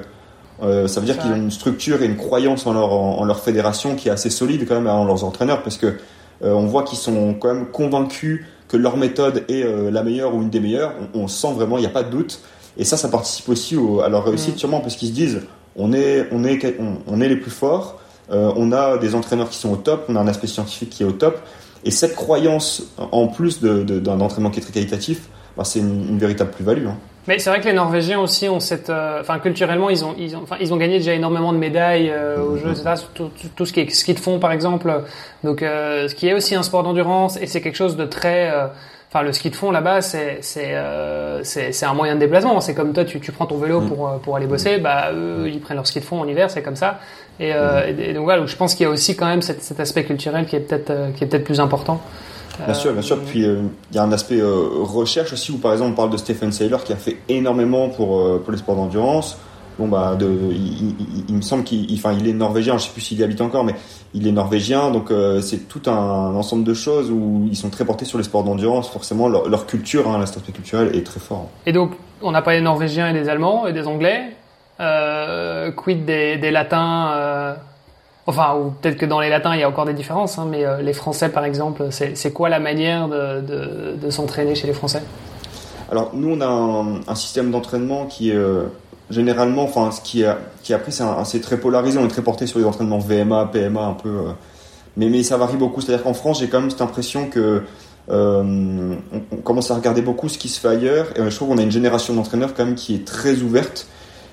euh, 0.62 0.88
ça 0.88 1.00
veut 1.00 1.06
dire 1.06 1.18
qu'ils 1.18 1.30
ont 1.30 1.36
une 1.36 1.50
structure 1.50 2.02
et 2.02 2.06
une 2.06 2.16
croyance 2.16 2.66
en 2.66 2.72
leur, 2.72 2.92
en, 2.92 3.18
en, 3.18 3.24
leur 3.24 3.40
fédération 3.40 3.94
qui 3.96 4.08
est 4.08 4.12
assez 4.12 4.30
solide 4.30 4.66
quand 4.68 4.74
même 4.74 4.86
en 4.86 5.04
leurs 5.04 5.24
entraîneurs 5.24 5.62
parce 5.62 5.78
que 5.78 5.86
euh, 6.42 6.52
on 6.52 6.66
voit 6.66 6.82
qu'ils 6.82 6.98
sont 6.98 7.34
quand 7.34 7.54
même 7.54 7.66
convaincus 7.66 8.44
que 8.68 8.76
leur 8.76 8.96
méthode 8.96 9.44
est 9.48 9.64
euh, 9.64 9.90
la 9.90 10.02
meilleure 10.02 10.34
ou 10.34 10.42
une 10.42 10.50
des 10.50 10.60
meilleures. 10.60 10.94
On, 11.14 11.20
on 11.22 11.28
sent 11.28 11.52
vraiment, 11.54 11.78
il 11.78 11.80
n'y 11.80 11.86
a 11.86 11.90
pas 11.90 12.02
de 12.02 12.10
doute. 12.10 12.40
Et 12.76 12.84
ça, 12.84 12.96
ça 12.96 13.08
participe 13.08 13.48
aussi 13.48 13.76
au, 13.76 14.00
à 14.00 14.08
leur 14.08 14.24
réussite 14.24 14.56
mmh. 14.56 14.58
sûrement 14.58 14.80
parce 14.80 14.96
qu'ils 14.96 15.08
se 15.08 15.14
disent 15.14 15.40
on 15.76 15.92
est, 15.92 16.28
on 16.32 16.44
est, 16.44 16.76
on, 16.78 16.98
on 17.06 17.20
est 17.20 17.28
les 17.28 17.36
plus 17.36 17.50
forts. 17.50 17.98
On 18.32 18.70
a 18.70 18.96
des 18.96 19.16
entraîneurs 19.16 19.50
qui 19.50 19.58
sont 19.58 19.72
au 19.72 19.76
top. 19.76 20.04
On 20.08 20.14
a 20.14 20.20
un 20.20 20.28
aspect 20.28 20.46
scientifique 20.46 20.90
qui 20.90 21.02
est 21.02 21.06
au 21.06 21.10
top. 21.10 21.40
Et 21.84 21.90
cette 21.90 22.14
croyance, 22.14 22.94
en 22.98 23.26
plus 23.26 23.60
d'un 23.60 23.78
de, 23.78 23.98
de, 23.98 24.10
entraînement 24.10 24.50
qui 24.50 24.60
est 24.60 24.62
très 24.62 24.72
qualitatif, 24.72 25.28
bah, 25.56 25.64
c'est 25.64 25.80
une, 25.80 26.10
une, 26.10 26.18
véritable 26.18 26.50
plus-value. 26.50 26.86
Hein. 26.86 26.96
Mais 27.28 27.38
c'est 27.38 27.50
vrai 27.50 27.60
que 27.60 27.66
les 27.66 27.74
Norvégiens 27.74 28.18
aussi 28.18 28.48
ont 28.48 28.60
cette, 28.60 28.88
euh, 28.88 29.20
enfin 29.20 29.38
culturellement 29.38 29.90
ils 29.90 30.04
ont, 30.04 30.14
ils 30.18 30.34
ont, 30.36 30.40
enfin 30.42 30.56
ils 30.60 30.72
ont 30.72 30.78
gagné 30.78 30.98
déjà 30.98 31.12
énormément 31.12 31.52
de 31.52 31.58
médailles 31.58 32.10
euh, 32.10 32.42
aux 32.42 32.56
Jeux, 32.56 32.70
etc. 32.70 32.94
Tout, 33.14 33.30
tout, 33.38 33.48
tout, 33.54 33.66
ce 33.66 33.72
qui 33.72 33.80
est 33.80 33.90
ski 33.90 34.14
de 34.14 34.20
fond 34.20 34.38
par 34.38 34.52
exemple. 34.52 35.02
Donc 35.44 35.62
euh, 35.62 36.08
ce 36.08 36.14
qui 36.14 36.28
est 36.28 36.34
aussi 36.34 36.54
un 36.54 36.62
sport 36.62 36.82
d'endurance 36.82 37.36
et 37.36 37.46
c'est 37.46 37.60
quelque 37.60 37.76
chose 37.76 37.96
de 37.96 38.06
très, 38.06 38.50
euh, 38.50 38.68
enfin 39.10 39.22
le 39.22 39.34
ski 39.34 39.50
de 39.50 39.54
fond 39.54 39.70
là-bas 39.70 40.00
c'est 40.00 40.38
c'est 40.40 40.74
c'est 41.42 41.86
un 41.86 41.94
moyen 41.94 42.14
de 42.14 42.20
déplacement. 42.20 42.58
C'est 42.62 42.74
comme 42.74 42.94
toi 42.94 43.04
tu, 43.04 43.20
tu 43.20 43.32
prends 43.32 43.46
ton 43.46 43.58
vélo 43.58 43.82
pour 43.82 44.18
pour 44.22 44.36
aller 44.36 44.46
bosser, 44.46 44.78
bah 44.78 45.12
eux 45.12 45.46
ils 45.46 45.60
prennent 45.60 45.76
leur 45.76 45.86
ski 45.86 46.00
de 46.00 46.04
fond 46.06 46.20
en 46.20 46.26
hiver, 46.26 46.50
c'est 46.50 46.62
comme 46.62 46.76
ça. 46.76 47.00
Et, 47.38 47.50
et, 47.50 48.10
et, 48.10 48.12
donc 48.14 48.24
voilà, 48.24 48.44
je 48.46 48.56
pense 48.56 48.74
qu'il 48.74 48.84
y 48.84 48.86
a 48.86 48.90
aussi 48.90 49.14
quand 49.16 49.26
même 49.26 49.42
cet, 49.42 49.62
cet 49.62 49.78
aspect 49.78 50.04
culturel 50.04 50.46
qui 50.46 50.56
est 50.56 50.60
peut-être 50.60 50.92
qui 51.16 51.24
est 51.24 51.26
peut-être 51.26 51.44
plus 51.44 51.60
important. 51.60 52.00
Bien 52.64 52.74
sûr, 52.74 52.92
bien 52.92 53.02
sûr. 53.02 53.18
Puis 53.20 53.40
il 53.40 53.44
euh, 53.46 53.62
y 53.92 53.98
a 53.98 54.02
un 54.02 54.12
aspect 54.12 54.40
euh, 54.40 54.68
recherche 54.82 55.32
aussi 55.32 55.52
où 55.52 55.58
par 55.58 55.72
exemple 55.72 55.92
on 55.92 55.94
parle 55.94 56.10
de 56.10 56.16
Stephen 56.16 56.52
Saylor 56.52 56.84
qui 56.84 56.92
a 56.92 56.96
fait 56.96 57.18
énormément 57.28 57.88
pour, 57.88 58.20
euh, 58.20 58.40
pour 58.42 58.52
les 58.52 58.58
sports 58.58 58.76
d'endurance. 58.76 59.38
Bon 59.78 59.88
bah, 59.88 60.14
de, 60.18 60.26
il, 60.50 60.88
il, 60.88 61.24
il 61.28 61.34
me 61.34 61.40
semble 61.40 61.64
qu'il, 61.64 61.86
enfin, 61.94 62.12
il 62.12 62.28
est 62.28 62.34
norvégien. 62.34 62.76
Je 62.76 62.84
sais 62.84 62.90
plus 62.90 63.00
s'il 63.00 63.18
y 63.18 63.24
habite 63.24 63.40
encore, 63.40 63.64
mais 63.64 63.74
il 64.12 64.26
est 64.26 64.32
norvégien. 64.32 64.90
Donc 64.90 65.10
c'est 65.40 65.68
tout 65.68 65.88
un, 65.88 66.34
ensemble 66.34 66.64
de 66.64 66.74
choses 66.74 67.10
où 67.10 67.48
ils 67.50 67.56
sont 67.56 67.70
très 67.70 67.86
portés 67.86 68.04
sur 68.04 68.18
les 68.18 68.24
sports 68.24 68.44
d'endurance. 68.44 68.90
Forcément, 68.90 69.28
leur, 69.28 69.48
leur 69.48 69.66
culture, 69.66 70.10
hein, 70.10 70.18
l'aspect 70.18 70.52
culturel 70.52 70.94
est 70.94 71.06
très 71.06 71.20
fort. 71.20 71.48
Et 71.64 71.72
donc, 71.72 71.92
on 72.20 72.34
a 72.34 72.42
parlé 72.42 72.58
des 72.58 72.64
Norvégiens 72.64 73.08
et 73.08 73.14
des 73.14 73.30
Allemands 73.30 73.66
et 73.66 73.72
des 73.72 73.86
Anglais. 73.86 74.36
quid 74.78 76.04
des, 76.04 76.36
des 76.36 76.50
Latins 76.50 77.56
Enfin, 78.30 78.54
ou 78.54 78.70
peut-être 78.70 78.96
que 78.96 79.06
dans 79.06 79.18
les 79.18 79.28
latins, 79.28 79.54
il 79.54 79.60
y 79.60 79.64
a 79.64 79.68
encore 79.68 79.86
des 79.86 79.92
différences, 79.92 80.38
hein, 80.38 80.46
mais 80.48 80.64
euh, 80.64 80.82
les 80.82 80.92
Français, 80.92 81.30
par 81.30 81.44
exemple, 81.44 81.88
c'est 81.90 82.32
quoi 82.32 82.48
la 82.48 82.60
manière 82.60 83.08
de, 83.08 84.08
s'entraîner 84.10 84.54
chez 84.54 84.68
les 84.68 84.72
Français? 84.72 85.02
Alors, 85.90 86.12
nous, 86.14 86.36
on 86.36 86.40
a 86.40 86.46
un, 87.10 87.14
système 87.16 87.50
d'entraînement 87.50 88.06
qui 88.06 88.30
est 88.30 88.36
euh, 88.36 88.66
généralement, 89.10 89.64
enfin, 89.64 89.90
ce 89.90 90.00
qui, 90.00 90.24
a, 90.24 90.38
qui 90.62 90.72
après, 90.72 90.92
c'est 91.24 91.40
très 91.40 91.56
polarisé, 91.56 91.98
on 91.98 92.04
est 92.04 92.08
très 92.08 92.22
porté 92.22 92.46
sur 92.46 92.60
les 92.60 92.64
entraînements 92.64 93.00
VMA, 93.00 93.46
PMA, 93.52 93.80
un 93.80 93.94
peu. 93.94 94.08
Euh, 94.08 94.32
mais, 94.96 95.24
ça 95.24 95.36
varie 95.36 95.56
beaucoup. 95.56 95.80
C'est-à-dire 95.80 96.04
qu'en 96.04 96.14
France, 96.14 96.38
j'ai 96.38 96.46
quand 96.46 96.60
même 96.60 96.70
cette 96.70 96.82
impression 96.82 97.26
que 97.26 97.64
euh, 98.10 98.94
on, 99.12 99.22
on, 99.32 99.36
commence 99.38 99.72
à 99.72 99.74
regarder 99.74 100.02
beaucoup 100.02 100.28
ce 100.28 100.38
qui 100.38 100.48
se 100.48 100.60
fait 100.60 100.68
ailleurs, 100.68 101.08
et 101.16 101.28
je 101.28 101.34
trouve 101.34 101.48
qu'on 101.48 101.58
a 101.58 101.62
une 101.62 101.72
génération 101.72 102.14
d'entraîneurs 102.14 102.54
quand 102.54 102.64
même 102.64 102.76
qui 102.76 102.94
est 102.94 103.04
très 103.04 103.42
ouverte 103.42 103.88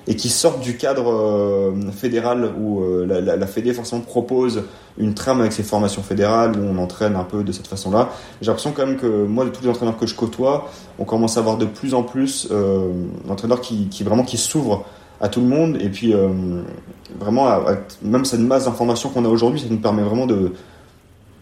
et 0.08 0.16
qui 0.16 0.30
sortent 0.30 0.60
du 0.60 0.78
cadre 0.78 1.12
euh, 1.12 1.92
fédéral 1.92 2.50
où 2.58 2.80
euh, 2.80 3.06
la, 3.06 3.36
la, 3.36 3.46
Fédé 3.46 3.74
forcément 3.74 4.00
propose 4.00 4.64
une 4.96 5.12
trame 5.12 5.40
avec 5.40 5.52
ses 5.52 5.62
formations 5.62 6.02
fédérales 6.02 6.58
où 6.58 6.62
on 6.62 6.78
entraîne 6.78 7.14
un 7.14 7.24
peu 7.24 7.44
de 7.44 7.52
cette 7.52 7.66
façon-là. 7.66 8.08
J'ai 8.40 8.46
l'impression 8.46 8.72
quand 8.72 8.86
même 8.86 8.96
que 8.96 9.26
moi, 9.26 9.44
de 9.44 9.50
tous 9.50 9.62
les 9.62 9.68
entraîneurs 9.68 9.98
que 9.98 10.06
je 10.06 10.14
côtoie, 10.14 10.70
on 10.98 11.04
commence 11.04 11.36
à 11.36 11.40
avoir 11.40 11.58
de 11.58 11.66
plus 11.66 11.92
en 11.92 12.02
plus 12.02 12.48
euh, 12.50 12.90
d'entraîneurs 13.26 13.60
qui, 13.60 13.88
qui 13.88 14.02
vraiment 14.02 14.24
qui 14.24 14.38
s'ouvrent 14.38 14.86
à 15.20 15.28
tout 15.28 15.40
le 15.40 15.46
monde 15.46 15.76
et 15.78 15.90
puis 15.90 16.14
euh, 16.14 16.28
vraiment 17.20 17.60
même 18.02 18.24
cette 18.24 18.40
masse 18.40 18.64
d'informations 18.64 19.10
qu'on 19.10 19.26
a 19.26 19.28
aujourd'hui, 19.28 19.60
ça 19.60 19.66
nous 19.68 19.78
permet 19.78 20.02
vraiment 20.02 20.26
de 20.26 20.52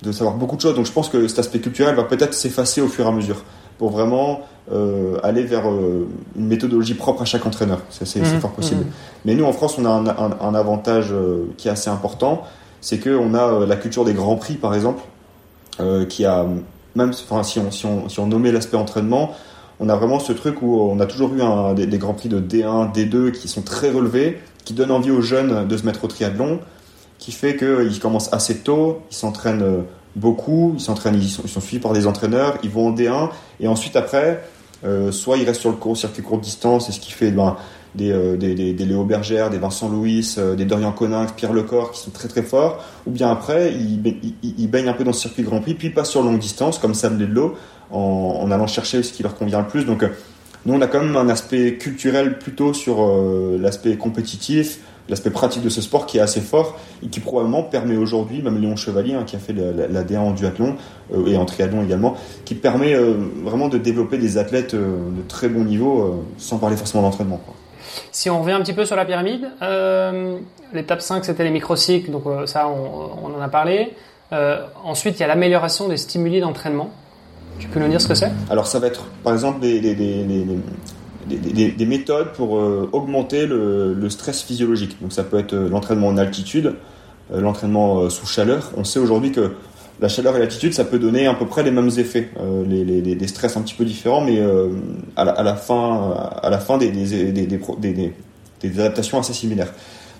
de 0.03 0.13
savoir 0.13 0.37
beaucoup 0.37 0.57
de 0.57 0.61
choses. 0.61 0.75
Donc 0.75 0.87
je 0.87 0.93
pense 0.93 1.09
que 1.09 1.27
cet 1.27 1.39
aspect 1.39 1.59
culturel 1.59 1.95
va 1.95 2.05
peut-être 2.05 2.35
s'effacer 2.35 2.81
au 2.81 2.89
fur 2.89 3.07
et 3.07 3.09
à 3.09 3.13
mesure 3.13 3.43
pour 3.79 3.91
vraiment 3.91 4.41
euh, 4.73 5.19
aller 5.23 5.45
vers 5.45 5.71
euh, 5.71 6.09
une 6.37 6.47
méthodologie 6.47 6.95
propre 6.95 7.23
à 7.23 7.25
chaque 7.25 7.47
entraîneur. 7.47 7.81
C'est 7.91 8.21
mmh, 8.21 8.41
fort 8.41 8.51
possible. 8.51 8.81
Mmh. 8.81 8.91
Mais 9.25 9.35
nous, 9.35 9.45
en 9.45 9.53
France, 9.53 9.77
on 9.79 9.85
a 9.85 9.91
un, 9.91 10.07
un, 10.07 10.37
un 10.41 10.55
avantage 10.55 11.13
euh, 11.13 11.45
qui 11.57 11.69
est 11.69 11.71
assez 11.71 11.91
important, 11.91 12.43
c'est 12.81 12.99
qu'on 12.99 13.35
a 13.35 13.65
la 13.67 13.77
culture 13.77 14.05
des 14.05 14.13
grands 14.13 14.37
prix, 14.37 14.55
par 14.55 14.75
exemple, 14.75 15.03
qui 16.09 16.25
a 16.25 16.47
même, 16.95 17.11
enfin, 17.11 17.43
si 17.43 17.59
on, 17.59 17.71
si 17.71 17.85
on, 17.85 18.09
si 18.09 18.21
on 18.21 18.27
nommait 18.27 18.53
l'aspect 18.53 18.77
entraînement, 18.77 19.33
on 19.81 19.89
a 19.89 19.97
vraiment 19.97 20.21
ce 20.21 20.33
truc 20.33 20.63
où 20.63 20.81
on 20.81 21.01
a 21.01 21.07
toujours 21.07 21.35
eu 21.35 21.43
un, 21.43 21.75
des, 21.75 21.87
des, 21.87 21.99
grands 21.99 22.15
prix 22.15 22.29
de 22.29 22.41
D1, 22.41 22.95
D2 22.95 23.33
qui 23.33 23.49
sont 23.49 23.63
très 23.63 23.91
relevés, 23.91 24.39
qui 24.65 24.73
donnent 24.73 24.91
envie 24.91 25.11
aux 25.11 25.21
jeunes 25.21 25.67
de 25.67 25.77
se 25.77 25.85
mettre 25.85 26.05
au 26.05 26.07
triathlon, 26.07 26.61
qui 27.19 27.33
fait 27.33 27.57
qu'ils 27.57 27.99
commencent 28.01 28.33
assez 28.33 28.59
tôt, 28.59 29.03
ils 29.11 29.17
s'entraînent 29.17 29.85
beaucoup, 30.17 30.73
ils 30.75 30.81
s'entraînent, 30.81 31.21
ils 31.21 31.29
sont, 31.29 31.61
suivis 31.61 31.79
par 31.79 31.93
des 31.93 32.07
entraîneurs, 32.07 32.59
ils 32.65 32.71
vont 32.71 32.89
en 32.89 32.93
D1 32.93 33.29
et 33.61 33.69
ensuite 33.69 33.95
après, 33.95 34.43
euh, 34.85 35.13
soit 35.13 35.37
ils 35.37 35.45
restent 35.45 35.61
sur 35.61 35.71
le 35.71 35.77
court 35.77 35.97
circuit 35.97 36.23
courte 36.23 36.43
distance, 36.43 36.87
c'est 36.87 36.93
ce 36.93 37.01
qui 37.01 37.13
fait 37.13 37.31
ben, 37.31 37.57
des, 37.95 38.11
euh, 38.11 38.37
des, 38.37 38.55
des, 38.55 38.73
des, 38.73 38.85
Léo 38.87 39.05
Bergère, 39.05 39.51
des 39.51 39.59
Vincent 39.59 39.89
Louis, 39.89 40.35
euh, 40.39 40.55
des 40.55 40.65
Dorian 40.65 40.93
Coninck, 40.93 41.35
Pierre 41.37 41.53
Lecor 41.53 41.93
qui 41.93 42.01
sont 42.01 42.11
très 42.11 42.29
très 42.29 42.43
forts, 42.43 42.83
ou 43.07 43.11
bien 43.11 43.31
après 43.31 43.73
ils, 43.73 44.01
ils, 44.43 44.55
ils, 44.59 44.71
baignent 44.71 44.89
un 44.89 44.95
peu 44.95 45.05
dans 45.05 45.13
ce 45.13 45.21
circuit 45.21 45.43
Grand 45.43 45.61
Prix, 45.61 45.75
puis 45.75 45.89
ils 45.89 45.95
passent 45.95 46.11
sur 46.11 46.23
longue 46.23 46.39
distance 46.39 46.79
comme 46.79 46.95
Sam 46.95 47.19
Ledlow 47.19 47.55
en, 47.91 48.41
en 48.43 48.51
allant 48.51 48.67
chercher 48.67 49.03
ce 49.03 49.13
qui 49.13 49.23
leur 49.23 49.37
convient 49.37 49.61
le 49.61 49.69
plus. 49.69 49.85
Donc 49.85 50.03
nous 50.65 50.75
on 50.75 50.81
a 50.81 50.87
quand 50.87 51.01
même 51.01 51.17
un 51.17 51.29
aspect 51.29 51.77
culturel 51.77 52.39
plutôt 52.39 52.73
sur 52.73 53.07
l'aspect 53.61 53.97
compétitif, 53.97 54.81
l'aspect 55.09 55.31
pratique 55.31 55.63
de 55.63 55.69
ce 55.69 55.81
sport 55.81 56.07
qui 56.07 56.19
est 56.19 56.21
assez 56.21 56.41
fort 56.41 56.79
et 57.03 57.09
qui 57.09 57.21
probablement 57.21 57.63
permet 57.63 57.97
aujourd'hui, 57.97 58.43
même 58.43 58.61
Léon 58.61 58.77
Chevalier 58.77 59.15
hein, 59.15 59.25
qui 59.25 59.37
a 59.37 59.39
fait 59.39 59.53
la, 59.53 59.87
la, 59.87 60.05
D1 60.05 60.19
en 60.19 60.31
duathlon 60.33 60.77
euh, 61.15 61.27
et 61.27 61.37
en 61.37 61.45
triathlon 61.45 61.83
également, 61.83 62.17
qui 62.45 62.55
permet 62.55 62.95
euh, 62.95 63.15
vraiment 63.43 63.69
de 63.69 63.79
développer 63.79 64.19
des 64.19 64.39
athlètes 64.39 64.75
euh, 64.75 64.97
de 65.11 65.23
très 65.29 65.49
bon 65.49 65.65
niveau 65.65 66.25
sans 66.39 66.59
parler 66.59 66.77
forcément 66.77 67.03
d'entraînement. 67.03 67.41
Si 68.13 68.29
on 68.29 68.41
revient 68.41 68.53
un 68.53 68.61
petit 68.61 68.73
peu 68.73 68.85
sur 68.85 68.97
la 68.97 69.05
pyramide, 69.05 69.49
l'étape 70.73 71.01
5 71.01 71.25
c'était 71.25 71.45
les 71.45 71.51
microcycles, 71.51 72.11
donc 72.11 72.25
ça 72.47 72.69
on, 72.69 73.29
on, 73.29 73.35
en 73.35 73.41
a 73.41 73.49
parlé. 73.49 73.95
ensuite 74.85 75.17
il 75.19 75.21
y 75.21 75.25
a 75.25 75.29
l'amélioration 75.29 75.89
des 75.89 75.97
stimuli 75.97 76.41
d'entraînement. 76.41 76.91
Tu 77.59 77.69
peux 77.69 77.81
nous 77.81 77.89
dire 77.89 78.01
ce 78.01 78.09
que 78.09 78.15
c'est? 78.15 78.31
Alors 78.51 78.67
ça 78.67 78.79
va 78.79 78.89
être 78.89 79.07
par 79.23 79.33
exemple 79.33 79.61
des, 79.61 79.81
des, 79.81 79.95
des, 79.95 80.25
des, 80.25 80.59
des, 81.29 81.71
des, 81.71 81.87
méthodes 81.87 82.33
pour 82.33 82.59
euh, 82.59 82.89
augmenter 82.93 83.47
le, 83.47 84.09
stress 84.09 84.43
physiologique. 84.43 84.97
Donc 85.01 85.13
ça 85.13 85.25
peut 85.25 85.39
être 85.39 85.55
euh, 85.55 85.69
l'entraînement 85.69 86.09
en 86.09 86.17
altitude, 86.17 86.75
euh, 87.33 87.41
l'entraînement 87.41 88.09
sous 88.11 88.27
chaleur. 88.27 88.71
On 88.77 88.85
sait 88.85 88.99
aujourd'hui 88.99 89.33
que 89.33 89.53
la 90.01 90.09
chaleur 90.09 90.37
et 90.37 90.39
l'altitude, 90.39 90.75
ça 90.75 90.85
peut 90.85 90.99
donner 90.99 91.27
à 91.27 91.35
peu 91.35 91.47
près 91.47 91.63
les 91.63 91.71
mêmes 91.71 91.91
effets, 91.97 92.29
des 92.67 93.29
stress 93.29 93.57
un 93.57 93.63
petit 93.63 93.75
peu 93.75 93.87
différents, 93.87 94.21
mais 94.21 94.39
à 95.17 95.25
la, 95.25 95.55
fin, 95.55 96.15
à 96.43 96.51
la 96.51 96.59
fin 96.59 96.77
des 96.77 98.13
adaptations 98.79 99.19
assez 99.19 99.33
similaires. 99.33 99.73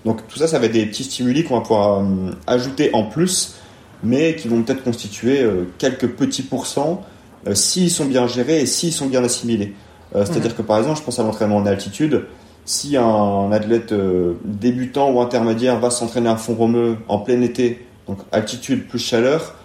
Donc 0.03 0.27
tout 0.27 0.39
ça, 0.39 0.47
ça 0.47 0.57
va 0.57 0.65
être 0.65 0.71
des 0.71 0.87
petits 0.87 1.03
stimuli 1.03 1.43
qu'on 1.43 1.57
va 1.57 1.61
pouvoir 1.61 2.03
ajouter 2.47 2.89
en 2.93 3.03
plus, 3.03 3.57
mais 4.01 4.35
qui 4.35 4.47
vont 4.47 4.63
peut-être 4.63 4.83
constituer 4.83 5.47
quelques 5.77 6.07
petits 6.07 6.41
pourcents 6.41 7.05
s'ils 7.53 7.91
sont 7.91 8.05
bien 8.05 8.25
gérés 8.25 8.61
et 8.61 8.65
s'ils 8.65 8.93
sont 8.93 9.05
bien 9.05 9.23
assimilés. 9.23 9.75
Euh, 10.15 10.25
c'est-à-dire 10.25 10.55
que 10.55 10.61
par 10.61 10.77
exemple, 10.77 10.99
je 10.99 11.03
pense 11.03 11.19
à 11.19 11.23
l'entraînement 11.23 11.57
en 11.57 11.65
altitude. 11.65 12.25
Si 12.67 12.97
un 12.97 13.49
athlète 13.53 13.93
euh, 13.93 14.33
débutant 14.43 15.09
ou 15.11 15.21
intermédiaire 15.21 15.79
va 15.79 15.89
s'entraîner 15.89 16.27
à 16.29 16.35
fond 16.35 16.53
romeux 16.53 16.97
en 17.07 17.19
plein 17.19 17.41
été, 17.41 17.85
donc 18.07 18.19
altitude 18.33 18.87
plus 18.87 18.99
chaleur, 18.99 19.55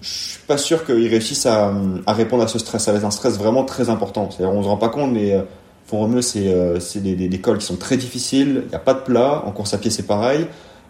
je 0.00 0.08
suis 0.08 0.42
pas 0.46 0.56
sûr 0.56 0.86
qu'il 0.86 1.08
réussisse 1.08 1.46
à, 1.46 1.72
à, 2.06 2.12
répondre 2.12 2.44
à 2.44 2.48
ce 2.48 2.60
stress. 2.60 2.84
Ça 2.84 2.92
va 2.92 2.98
être 2.98 3.04
un 3.04 3.10
stress 3.10 3.36
vraiment 3.36 3.64
très 3.64 3.90
important. 3.90 4.30
C'est-à-dire, 4.30 4.54
on 4.54 4.62
se 4.62 4.68
rend 4.68 4.76
pas 4.76 4.88
compte, 4.88 5.12
mais 5.12 5.32
euh, 5.32 5.42
fond 5.86 5.98
romeux, 5.98 6.22
c'est 6.22 6.46
euh, 6.46 6.78
des, 6.94 7.16
des, 7.16 7.28
des, 7.28 7.40
cols 7.40 7.58
qui 7.58 7.66
sont 7.66 7.76
très 7.76 7.96
difficiles. 7.96 8.62
Il 8.66 8.68
n'y 8.68 8.76
a 8.76 8.80
pas 8.80 8.94
de 8.94 9.00
plat. 9.00 9.42
En 9.44 9.50
course 9.50 9.74
à 9.74 9.78
pied, 9.78 9.90
c'est 9.90 10.06
pareil. 10.06 10.46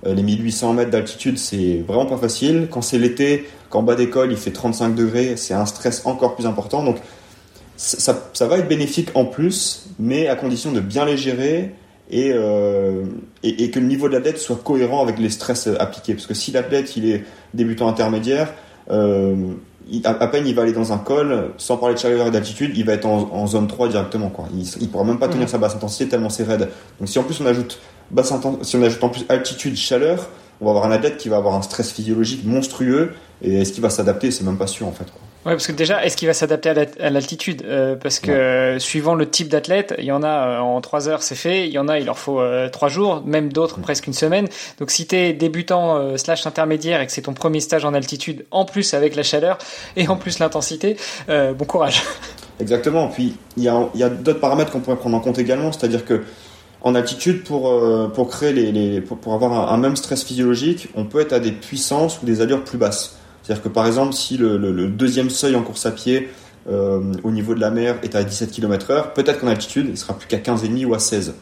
Les 0.07 0.23
1800 0.23 0.75
mètres 0.75 0.91
d'altitude, 0.91 1.39
c'est 1.39 1.83
vraiment 1.89 2.07
pas 2.07 2.19
facile. 2.19 2.69
Quand 2.71 2.83
c'est 2.83 2.99
l'été, 2.99 3.49
qu'en 3.69 3.83
bas 3.83 3.97
des 3.97 4.11
cols, 4.11 4.31
il 4.31 4.37
fait 4.37 4.53
35 4.53 4.95
degrés, 4.95 5.37
c'est 5.37 5.55
un 5.55 5.67
stress 5.67 6.03
encore 6.05 6.37
plus 6.37 6.47
important. 6.47 6.85
Donc, 6.85 6.99
ça, 7.79 8.29
ça, 8.33 8.47
va 8.47 8.59
être 8.59 8.69
bénéfique 8.69 9.11
en 9.15 9.25
plus, 9.25 9.87
mais 10.01 10.27
à 10.27 10.35
condition 10.35 10.73
de 10.73 10.81
bien 10.81 11.05
les 11.05 11.17
gérer 11.17 11.75
et, 12.11 12.33
euh, 12.35 13.05
et, 13.45 13.65
et, 13.65 13.71
que 13.71 13.79
le 13.79 13.87
niveau 13.87 14.09
de 14.09 14.15
l'athlète 14.15 14.39
soit 14.39 14.57
cohérent 14.63 15.01
avec 15.01 15.19
les 15.19 15.31
stress 15.31 15.69
appliqués. 15.79 16.15
Parce 16.15 16.27
que 16.27 16.35
si 16.35 16.51
l'athlète 16.51 16.97
il 16.97 17.09
est 17.09 17.25
débutant 17.55 17.89
intermédiaire, 17.89 18.53
euh, 18.91 19.37
il, 19.89 20.05
à, 20.07 20.15
peine 20.27 20.47
il 20.47 20.57
va 20.57 20.63
aller 20.63 20.73
dans 20.73 20.93
un 20.93 20.99
col, 20.99 21.53
sans 21.57 21.77
parler 21.77 21.95
de 21.95 22.01
chaleur 22.01 22.27
et 22.27 22.31
d'altitude, 22.33 22.77
il 22.77 22.85
va 22.85 22.95
être 22.95 23.07
en, 23.07 23.31
en, 23.33 23.47
zone 23.47 23.69
3 23.69 23.89
directement. 23.89 24.29
Quoi. 24.29 24.49
Il 24.53 24.65
ne 24.83 24.87
pourra 24.87 25.05
même 25.05 25.21
pas 25.21 25.29
tenir 25.29 25.47
mmh. 25.47 25.51
sa 25.51 25.59
basse 25.59 25.77
intensité 25.77 26.09
tellement 26.09 26.31
c'est 26.31 26.45
raide. 26.45 26.69
Donc 26.99 27.09
si 27.09 27.19
en 27.21 27.23
plus 27.23 27.41
on 27.41 27.47
ajoute 27.47 27.79
basse 28.11 28.33
si 28.63 28.77
on 28.77 28.83
ajoute 28.83 29.05
en 29.05 29.09
plus 29.09 29.25
altitude, 29.29 29.77
chaleur, 29.77 30.29
on 30.61 30.65
va 30.65 30.73
avoir 30.73 30.87
un 30.87 30.91
athlète 30.91 31.17
qui 31.17 31.29
va 31.29 31.37
avoir 31.37 31.55
un 31.55 31.63
stress 31.63 31.93
physiologique 31.93 32.45
monstrueux 32.45 33.13
et 33.43 33.61
est-ce 33.61 33.73
qu'il 33.73 33.83
va 33.83 33.91
s'adapter? 33.91 34.31
C'est 34.31 34.45
même 34.45 34.59
pas 34.59 34.67
sûr 34.67 34.87
en 34.87 34.93
fait. 34.93 35.05
Quoi. 35.05 35.21
Ouais, 35.47 35.53
parce 35.53 35.69
que 35.69 35.73
déjà, 35.73 36.05
est-ce 36.05 36.17
qu'il 36.17 36.27
va 36.27 36.35
s'adapter 36.35 36.69
à 37.01 37.11
l'altitude? 37.11 37.63
Euh, 37.65 37.95
Parce 37.95 38.19
que 38.19 38.31
ouais. 38.31 38.37
euh, 38.37 38.79
suivant 38.81 39.15
le 39.15 39.31
type 39.31 39.49
d'athlète, 39.49 39.95
il 39.99 40.05
y 40.05 40.13
en 40.13 40.23
a 40.23 40.29
euh, 40.29 40.59
en 40.59 40.81
3 40.81 41.09
heures 41.09 41.23
c'est 41.23 41.37
fait, 41.37 41.67
il 41.67 41.73
y 41.73 41.79
en 41.79 41.89
a 41.89 41.99
il 41.99 42.07
leur 42.07 42.19
faut 42.19 42.41
3 42.41 42.45
euh, 42.45 42.91
jours, 42.91 43.23
même 43.25 43.53
d'autres 43.53 43.79
mmh. 43.79 43.83
presque 43.83 44.07
une 44.09 44.13
semaine. 44.13 44.49
Donc 44.81 44.91
si 44.91 45.07
tu 45.07 45.15
es 45.15 45.33
débutant 45.33 46.19
slash 46.19 46.47
intermédiaire 46.47 47.01
et 47.01 47.07
que 47.07 47.13
c'est 47.13 47.23
ton 47.23 47.35
premier 47.35 47.61
stage 47.61 47.85
en 47.85 47.95
altitude, 47.95 48.47
en 48.51 48.65
plus 48.65 48.95
avec 48.95 49.15
la 49.15 49.23
chaleur 49.23 49.59
et 49.97 50.09
en 50.09 50.17
plus 50.17 50.41
l'intensité, 50.41 50.97
bon 51.29 51.65
courage. 51.67 52.03
Exactement. 52.61 53.09
Puis 53.09 53.37
il 53.57 53.63
y 53.63 53.69
a, 53.69 54.09
d'autres 54.09 54.41
paramètres 54.41 54.73
qu'on 54.73 54.81
pourrait 54.81 54.97
prendre 54.97 55.17
en 55.17 55.21
compte 55.21 55.39
également, 55.39 55.71
c'est-à-dire 55.73 56.05
que 56.05 56.25
en 56.83 56.95
altitude, 56.95 57.43
pour, 57.45 57.73
pour 58.13 58.29
créer 58.29 58.53
les, 58.53 58.71
les 58.71 59.01
pour, 59.01 59.19
pour, 59.19 59.35
avoir 59.35 59.53
un, 59.53 59.75
un 59.75 59.79
même 59.79 59.97
stress 59.97 60.25
physiologique, 60.25 60.89
on 60.95 61.05
peut 61.05 61.21
être 61.21 61.33
à 61.33 61.41
des 61.41 61.53
puissances 61.53 62.21
ou 62.23 62.27
des 62.27 62.41
allures 62.41 62.65
plus 62.65 62.79
basses. 62.79 63.18
C'est-à-dire 63.49 63.65
que 63.65 63.71
par 63.71 63.87
exemple, 63.87 64.13
si 64.13 64.37
le, 64.37 64.89
deuxième 64.89 65.31
seuil 65.31 65.57
en 65.57 65.63
course 65.63 65.87
à 65.87 65.91
pied 65.91 66.29
euh, 66.69 67.15
au 67.25 67.31
niveau 67.31 67.55
de 67.55 67.61
la 67.61 67.71
mer 67.71 67.97
est 68.03 68.15
à 68.15 68.23
17 68.23 68.51
km/h, 68.51 69.15
peut-être 69.15 69.41
qu'en 69.41 69.47
altitude, 69.47 69.87
il 69.89 69.97
sera 69.97 70.13
plus 70.13 70.29
qu'à 70.29 70.37
15,5 70.37 70.85
ou 70.85 70.93
à 70.93 70.99
16. 70.99 71.35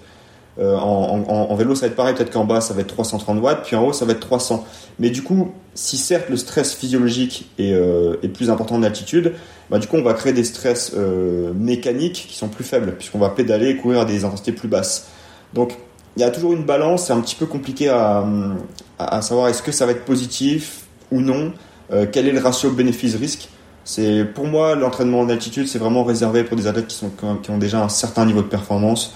Euh, 0.61 0.77
en, 0.77 1.55
vélo, 1.57 1.75
ça 1.75 1.81
va 1.81 1.87
être 1.89 1.97
pareil, 1.97 2.15
peut-être 2.15 2.31
qu'en 2.31 2.45
bas, 2.45 2.61
ça 2.61 2.75
va 2.75 2.83
être 2.83 2.87
330 2.87 3.43
watts, 3.43 3.65
puis 3.65 3.75
en 3.75 3.87
haut, 3.87 3.93
ça 3.93 4.05
va 4.05 4.13
être 4.13 4.21
300. 4.21 4.65
Mais 5.01 5.11
du 5.11 5.25
coup, 5.25 5.53
si 5.75 5.97
certes 5.97 6.29
le 6.31 6.37
stress 6.37 6.75
physiologique 6.75 7.51
est, 7.59 7.73
euh, 7.73 8.15
est 8.23 8.29
plus 8.29 8.51
important 8.51 8.77
en 8.77 8.85
altitude, 8.85 9.33
bah, 9.69 9.81
du 9.81 9.89
coup, 9.89 9.97
on 9.97 10.05
va 10.05 10.15
créer 10.15 10.33
des 10.33 10.45
stress 10.45 10.95
mécaniques 11.57 12.27
qui 12.29 12.37
sont 12.37 12.47
plus 12.47 12.63
faibles, 12.63 12.95
puisqu'on 12.97 13.19
va 13.19 13.31
pédaler 13.31 13.71
et 13.71 13.77
courir 13.79 14.03
à 14.03 14.05
des 14.05 14.25
intensités 14.25 14.53
plus 14.53 14.69
basses. 14.69 15.09
Donc, 15.55 15.77
il 16.17 16.23
y 16.23 16.25
a 16.25 16.31
toujours 16.31 16.53
une 16.53 16.65
balance, 16.65 17.07
c'est 17.07 17.13
un 17.13 17.21
petit 17.21 17.35
peu 17.35 17.47
compliqué 17.47 17.89
à 17.89 19.23
savoir 19.23 19.49
est-ce 19.49 19.61
que 19.61 19.73
ça 19.73 19.87
va 19.87 19.91
être 19.91 20.05
positif 20.05 20.85
ou 21.11 21.21
non. 21.21 21.53
Euh, 21.93 22.07
quel 22.11 22.27
est 22.27 22.33
le 22.33 22.41
ratio 22.41 22.71
bénéfice-risque? 22.71 23.49
C'est 23.87 24.25
pour 24.25 24.47
moi 24.47 24.75
l'entraînement 24.75 25.21
en 25.21 25.29
altitude, 25.29 25.69
c'est 25.69 25.79
vraiment 25.79 26.03
réservé 26.03 26.43
pour 26.43 26.57
des 26.57 26.67
athlètes 26.67 26.89
qui, 26.89 26.97
sont, 26.97 27.11
qui 27.41 27.51
ont 27.51 27.59
déjà 27.59 27.83
un 27.85 27.89
certain 27.89 28.27
niveau 28.27 28.43
de 28.43 28.49
performance. 28.49 29.15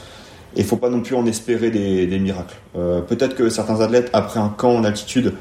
Et 0.55 0.61
il 0.61 0.65
faut 0.65 0.77
pas 0.77 0.89
non 0.89 1.01
plus 1.01 1.17
en 1.17 1.27
espérer 1.27 1.71
des, 1.71 2.19
miracles. 2.21 2.57
Euh, 2.77 3.01
Peut-être 3.01 3.35
que 3.35 3.49
certains 3.49 3.81
athlètes 3.81 4.11
après 4.13 4.39
un 4.39 4.49
camp 4.49 4.71
en 4.71 4.85
altitude 4.85 5.35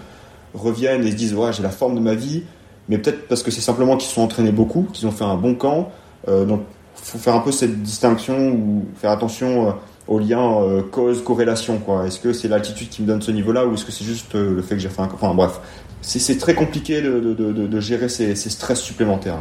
reviennent 0.55 1.05
et 1.05 1.11
se 1.11 1.15
disent 1.15 1.35
ouais 1.35 1.53
j'ai 1.53 1.61
la 1.61 1.69
forme 1.69 1.93
de 1.95 1.99
ma 1.99 2.15
vie, 2.15 2.43
mais 2.89 2.97
peut-être 2.97 3.27
parce 3.27 3.43
que 3.43 3.51
c'est 3.51 3.61
simplement 3.61 3.97
qu'ils 3.97 4.09
sont 4.09 4.21
entraînés 4.21 4.51
beaucoup, 4.51 4.87
qu'ils 4.93 5.07
ont 5.07 5.11
fait 5.11 5.23
un 5.23 5.35
bon 5.35 5.53
camp. 5.53 5.91
Euh, 6.27 6.45
donc 6.45 6.61
faut 6.95 7.19
faire 7.19 7.35
un 7.35 7.39
peu 7.39 7.51
cette 7.51 7.83
distinction 7.83 8.49
ou 8.49 8.85
faire 8.95 9.11
attention 9.11 9.69
euh, 9.69 9.71
au 10.07 10.17
lien 10.17 10.81
cause-corrélation. 10.91 11.77
quoi. 11.77 12.07
Est-ce 12.07 12.19
que 12.19 12.33
c'est 12.33 12.47
l'altitude 12.47 12.89
qui 12.89 13.03
me 13.03 13.07
donne 13.07 13.21
ce 13.21 13.29
niveau-là 13.29 13.67
ou 13.67 13.75
est-ce 13.75 13.85
que 13.85 13.91
c'est 13.91 14.03
juste 14.03 14.33
le 14.33 14.61
fait 14.63 14.73
que 14.73 14.81
j'ai 14.81 14.89
fait 14.89 15.03
un... 15.03 15.09
Enfin 15.13 15.35
bref, 15.35 15.59
c'est 16.01 16.37
très 16.37 16.55
compliqué 16.55 17.01
de, 17.01 17.19
de, 17.19 17.33
de, 17.33 17.67
de 17.67 17.79
gérer 17.79 18.09
ces, 18.09 18.35
ces, 18.35 18.49
stress 18.49 18.79
supplémentaires. 18.79 19.39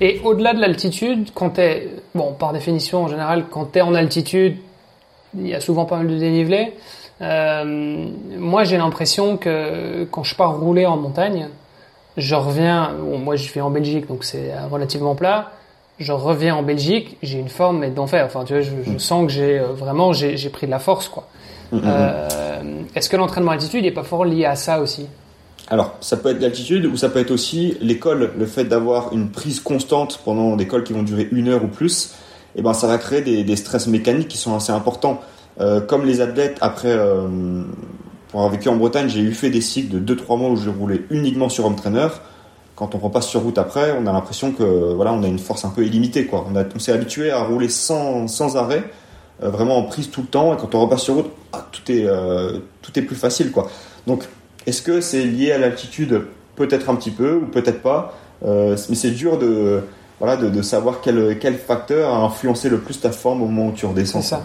Et 0.00 0.20
au-delà 0.24 0.54
de 0.54 0.60
l'altitude, 0.60 1.30
quand 1.34 1.58
bon, 2.14 2.32
par 2.32 2.52
définition 2.52 3.04
en 3.04 3.08
général, 3.08 3.46
quand 3.50 3.72
tu 3.72 3.78
es 3.78 3.82
en 3.82 3.94
altitude, 3.94 4.56
il 5.36 5.48
y 5.48 5.54
a 5.54 5.60
souvent 5.60 5.84
pas 5.84 5.96
mal 5.96 6.08
de 6.08 6.16
dénivelé. 6.16 6.72
Euh, 7.20 8.08
moi, 8.38 8.64
j'ai 8.64 8.76
l'impression 8.76 9.36
que 9.36 10.04
quand 10.10 10.22
je 10.22 10.34
pars 10.36 10.58
rouler 10.58 10.86
en 10.86 10.96
montagne, 10.96 11.48
je 12.16 12.34
reviens, 12.34 12.92
bon, 13.00 13.18
moi 13.18 13.36
je 13.36 13.52
vais 13.52 13.60
en 13.60 13.70
Belgique, 13.70 14.06
donc 14.06 14.24
c'est 14.24 14.52
relativement 14.70 15.14
plat, 15.14 15.52
je 15.98 16.12
reviens 16.12 16.54
en 16.54 16.62
Belgique, 16.62 17.16
j'ai 17.22 17.38
une 17.38 17.48
forme 17.48 17.78
mais 17.78 17.90
d'enfer. 17.90 18.24
Enfin, 18.26 18.44
tu 18.44 18.52
vois, 18.52 18.62
je, 18.62 18.70
je 18.84 18.92
mm. 18.92 18.98
sens 18.98 19.26
que 19.26 19.32
j'ai 19.32 19.58
euh, 19.58 19.72
vraiment 19.72 20.12
j'ai 20.12 20.50
pris 20.50 20.66
de 20.66 20.70
la 20.70 20.78
force, 20.78 21.08
quoi. 21.08 21.28
Mm, 21.72 21.76
mm, 21.76 21.82
euh, 21.84 22.82
Est-ce 22.94 23.08
que 23.08 23.16
l'entraînement 23.16 23.50
à 23.50 23.54
altitude 23.54 23.84
n'est 23.84 23.90
pas 23.90 24.04
fort 24.04 24.24
lié 24.24 24.44
à 24.44 24.56
ça 24.56 24.80
aussi? 24.80 25.06
Alors, 25.68 25.96
ça 26.00 26.16
peut 26.16 26.30
être 26.30 26.40
l'altitude 26.40 26.86
ou 26.86 26.96
ça 26.96 27.08
peut 27.08 27.18
être 27.18 27.30
aussi 27.30 27.76
l'école, 27.80 28.32
le 28.36 28.46
fait 28.46 28.64
d'avoir 28.64 29.12
une 29.12 29.30
prise 29.30 29.60
constante 29.60 30.20
pendant 30.24 30.56
des 30.56 30.66
cols 30.66 30.84
qui 30.84 30.92
vont 30.92 31.02
durer 31.02 31.28
une 31.30 31.48
heure 31.48 31.62
ou 31.62 31.68
plus, 31.68 32.14
eh 32.56 32.62
ben 32.62 32.72
ça 32.72 32.86
va 32.86 32.98
créer 32.98 33.20
des, 33.20 33.44
des 33.44 33.56
stress 33.56 33.86
mécaniques 33.86 34.28
qui 34.28 34.38
sont 34.38 34.54
assez 34.54 34.72
importants. 34.72 35.20
Euh, 35.60 35.80
comme 35.80 36.06
les 36.06 36.20
athlètes, 36.20 36.56
après, 36.60 36.92
euh, 36.92 37.62
pour 38.28 38.40
avoir 38.40 38.52
vécu 38.52 38.68
en 38.68 38.76
Bretagne, 38.76 39.08
j'ai 39.08 39.20
eu 39.20 39.32
fait 39.32 39.50
des 39.50 39.60
cycles 39.60 40.00
de 40.00 40.14
2-3 40.14 40.38
mois 40.38 40.50
où 40.50 40.56
je 40.56 40.70
roulais 40.70 41.02
uniquement 41.10 41.48
sur 41.48 41.66
home 41.66 41.76
trainer 41.76 42.08
quand 42.78 42.94
on 42.94 42.98
repasse 42.98 43.26
sur 43.26 43.42
route 43.42 43.58
après, 43.58 43.90
on 43.90 44.06
a 44.06 44.12
l'impression 44.12 44.52
que 44.52 44.62
voilà, 44.62 45.12
on 45.12 45.24
a 45.24 45.26
une 45.26 45.40
force 45.40 45.64
un 45.64 45.70
peu 45.70 45.84
illimitée. 45.84 46.26
Quoi. 46.26 46.46
On, 46.48 46.56
on 46.56 46.78
s'est 46.78 46.92
habitué 46.92 47.32
à 47.32 47.42
rouler 47.42 47.68
sans, 47.68 48.28
sans 48.28 48.56
arrêt, 48.56 48.84
euh, 49.42 49.50
vraiment 49.50 49.78
en 49.78 49.82
prise 49.82 50.12
tout 50.12 50.20
le 50.20 50.28
temps. 50.28 50.54
Et 50.54 50.56
quand 50.56 50.76
on 50.76 50.82
repasse 50.82 51.02
sur 51.02 51.14
route, 51.14 51.30
ah, 51.52 51.66
tout, 51.72 51.90
est, 51.90 52.04
euh, 52.06 52.60
tout 52.80 52.96
est 52.96 53.02
plus 53.02 53.16
facile. 53.16 53.50
Quoi. 53.50 53.68
Donc, 54.06 54.28
est-ce 54.68 54.82
que 54.82 55.00
c'est 55.00 55.24
lié 55.24 55.52
à 55.52 55.58
l'altitude? 55.58 56.22
Peut-être 56.54 56.90
un 56.90 56.94
petit 56.94 57.10
peu 57.10 57.36
ou 57.36 57.46
peut-être 57.46 57.80
pas. 57.80 58.14
Euh, 58.44 58.76
mais 58.90 58.94
c'est 58.94 59.10
dur 59.10 59.38
de, 59.38 59.80
voilà, 60.20 60.36
de, 60.36 60.50
de, 60.50 60.62
savoir 60.62 61.00
quel, 61.00 61.38
quel 61.38 61.56
facteur 61.56 62.12
a 62.12 62.18
influencé 62.18 62.68
le 62.68 62.78
plus 62.78 63.00
ta 63.00 63.10
forme 63.10 63.42
au 63.42 63.46
moment 63.46 63.68
où 63.68 63.72
tu 63.72 63.86
redescends. 63.86 64.20
C'est 64.20 64.28
ça. 64.28 64.44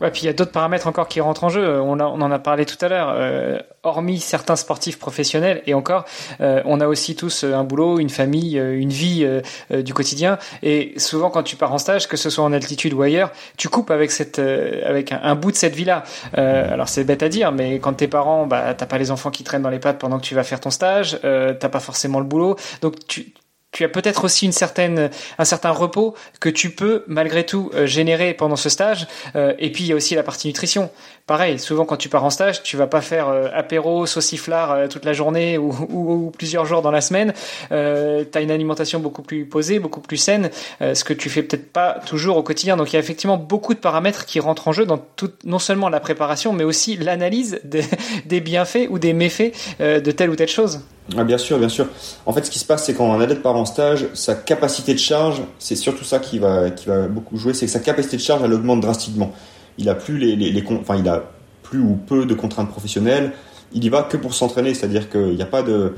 Ouais, 0.00 0.10
puis 0.10 0.22
il 0.22 0.26
y 0.26 0.28
a 0.28 0.32
d'autres 0.32 0.52
paramètres 0.52 0.86
encore 0.86 1.08
qui 1.08 1.20
rentrent 1.20 1.44
en 1.44 1.48
jeu. 1.48 1.80
On, 1.80 2.00
en 2.00 2.30
a 2.30 2.38
parlé 2.38 2.64
tout 2.64 2.76
à 2.80 2.88
l'heure. 2.88 3.12
Euh, 3.14 3.58
hormis 3.82 4.18
certains 4.20 4.56
sportifs 4.56 4.98
professionnels, 4.98 5.62
et 5.66 5.72
encore, 5.72 6.04
euh, 6.40 6.60
on 6.66 6.80
a 6.80 6.86
aussi 6.86 7.16
tous 7.16 7.44
un 7.44 7.64
boulot, 7.64 7.98
une 7.98 8.10
famille, 8.10 8.58
euh, 8.58 8.78
une 8.78 8.90
vie 8.90 9.26
du 9.70 9.94
quotidien. 9.94 10.38
Et 10.62 10.94
souvent, 10.96 11.30
quand 11.30 11.42
tu 11.42 11.56
pars 11.56 11.72
en 11.72 11.78
stage, 11.78 12.08
que 12.08 12.16
ce 12.16 12.30
soit 12.30 12.44
en 12.44 12.52
altitude 12.52 12.92
ou 12.92 13.02
ailleurs, 13.02 13.30
tu 13.56 13.68
coupes 13.68 13.90
avec 13.90 14.10
cette, 14.10 14.38
avec 14.38 15.12
un, 15.12 15.34
bout 15.34 15.50
de 15.50 15.56
cette 15.56 15.74
vie-là. 15.74 16.04
alors 16.34 16.88
c'est 16.88 17.04
bête 17.04 17.22
à 17.22 17.28
dire, 17.28 17.52
mais 17.52 17.78
quand 17.78 17.94
tes 17.94 18.08
parents, 18.08 18.46
bah, 18.46 18.74
t'as 18.74 18.86
pas 18.86 18.98
les 18.98 19.10
enfants 19.10 19.30
qui 19.30 19.44
traînent 19.44 19.62
dans 19.62 19.70
les 19.70 19.78
pattes 19.78 19.98
pendant 19.98 20.18
que 20.18 20.24
tu 20.24 20.34
vas 20.34 20.44
faire 20.44 20.60
ton 20.60 20.70
stage, 20.70 21.18
t'as 21.22 21.68
pas 21.68 21.80
forcément 21.80 22.20
le 22.20 22.26
boulot, 22.26 22.56
donc 22.82 23.06
tu 23.06 23.32
tu 23.72 23.84
as 23.84 23.88
peut-être 23.88 24.24
aussi 24.24 24.46
une 24.46 24.52
certaine, 24.52 25.10
un 25.38 25.44
certain 25.44 25.70
repos 25.70 26.14
que 26.40 26.48
tu 26.48 26.70
peux 26.70 27.04
malgré 27.06 27.46
tout 27.46 27.70
euh, 27.74 27.86
générer 27.86 28.34
pendant 28.34 28.56
ce 28.56 28.68
stage. 28.68 29.06
Euh, 29.36 29.54
et 29.58 29.70
puis 29.70 29.84
il 29.84 29.86
y 29.88 29.92
a 29.92 29.96
aussi 29.96 30.14
la 30.14 30.22
partie 30.22 30.48
nutrition. 30.48 30.90
Pareil, 31.30 31.60
souvent 31.60 31.84
quand 31.84 31.96
tu 31.96 32.08
pars 32.08 32.24
en 32.24 32.30
stage, 32.30 32.64
tu 32.64 32.76
vas 32.76 32.88
pas 32.88 33.00
faire 33.00 33.28
euh, 33.28 33.46
apéro, 33.54 34.04
sauciflard 34.04 34.88
toute 34.88 35.04
la 35.04 35.12
journée 35.12 35.58
ou, 35.58 36.32
plusieurs 36.36 36.66
jours 36.66 36.82
dans 36.82 36.90
la 36.90 37.00
semaine. 37.00 37.34
Euh, 37.70 38.24
tu 38.28 38.36
as 38.36 38.40
une 38.40 38.50
alimentation 38.50 38.98
beaucoup 38.98 39.22
plus 39.22 39.44
posée, 39.44 39.78
beaucoup 39.78 40.00
plus 40.00 40.16
saine, 40.16 40.50
ce 40.80 41.04
que 41.04 41.12
tu 41.12 41.30
fais 41.30 41.44
peut-être 41.44 41.72
pas 41.72 42.00
toujours 42.04 42.36
au 42.36 42.42
quotidien. 42.42 42.76
Donc 42.76 42.92
il 42.92 42.94
y 42.94 42.96
a 42.96 42.98
effectivement 42.98 43.36
beaucoup 43.36 43.74
de 43.74 43.78
paramètres 43.78 44.26
qui 44.26 44.40
rentrent 44.40 44.66
en 44.66 44.72
jeu 44.72 44.86
dans 44.86 44.98
tout, 44.98 45.30
non 45.44 45.60
seulement 45.60 45.88
la 45.88 46.00
préparation, 46.00 46.52
mais 46.52 46.64
aussi 46.64 46.96
l'analyse 46.96 47.60
des, 48.24 48.40
bienfaits 48.40 48.88
ou 48.90 48.98
des 48.98 49.12
méfaits 49.12 49.54
de 49.78 50.10
telle 50.10 50.30
ou 50.30 50.34
telle 50.34 50.48
chose. 50.48 50.80
Ah, 51.16 51.22
bien 51.22 51.38
sûr, 51.38 51.60
bien 51.60 51.68
sûr. 51.68 51.86
En 52.26 52.32
fait, 52.32 52.44
ce 52.44 52.50
qui 52.50 52.58
se 52.58 52.64
passe, 52.66 52.86
c'est 52.86 52.94
quand 52.94 53.12
un 53.12 53.20
athlète 53.20 53.40
part 53.40 53.54
en 53.54 53.66
stage, 53.66 54.08
sa 54.14 54.34
capacité 54.34 54.94
de 54.94 54.98
charge, 54.98 55.42
c'est 55.60 55.76
surtout 55.76 56.04
ça 56.04 56.18
qui 56.18 56.40
va, 56.40 56.70
qui 56.70 56.88
va 56.88 57.06
beaucoup 57.06 57.36
jouer, 57.36 57.54
c'est 57.54 57.66
que 57.66 57.72
sa 57.72 57.78
capacité 57.78 58.16
de 58.16 58.22
charge, 58.22 58.42
elle 58.44 58.52
augmente 58.52 58.80
drastiquement. 58.80 59.32
Il 59.80 59.88
a 59.88 59.94
plus 59.94 60.18
les, 60.18 60.64
enfin, 60.80 60.96
il 60.96 61.08
a 61.08 61.24
plus 61.62 61.80
ou 61.80 61.98
peu 62.06 62.26
de 62.26 62.34
contraintes 62.34 62.68
professionnelles. 62.68 63.32
Il 63.72 63.82
y 63.82 63.88
va 63.88 64.02
que 64.02 64.16
pour 64.16 64.34
s'entraîner, 64.34 64.74
c'est-à-dire 64.74 65.08
qu'il 65.08 65.34
n'y 65.34 65.42
a 65.42 65.46
pas 65.46 65.62
de, 65.62 65.94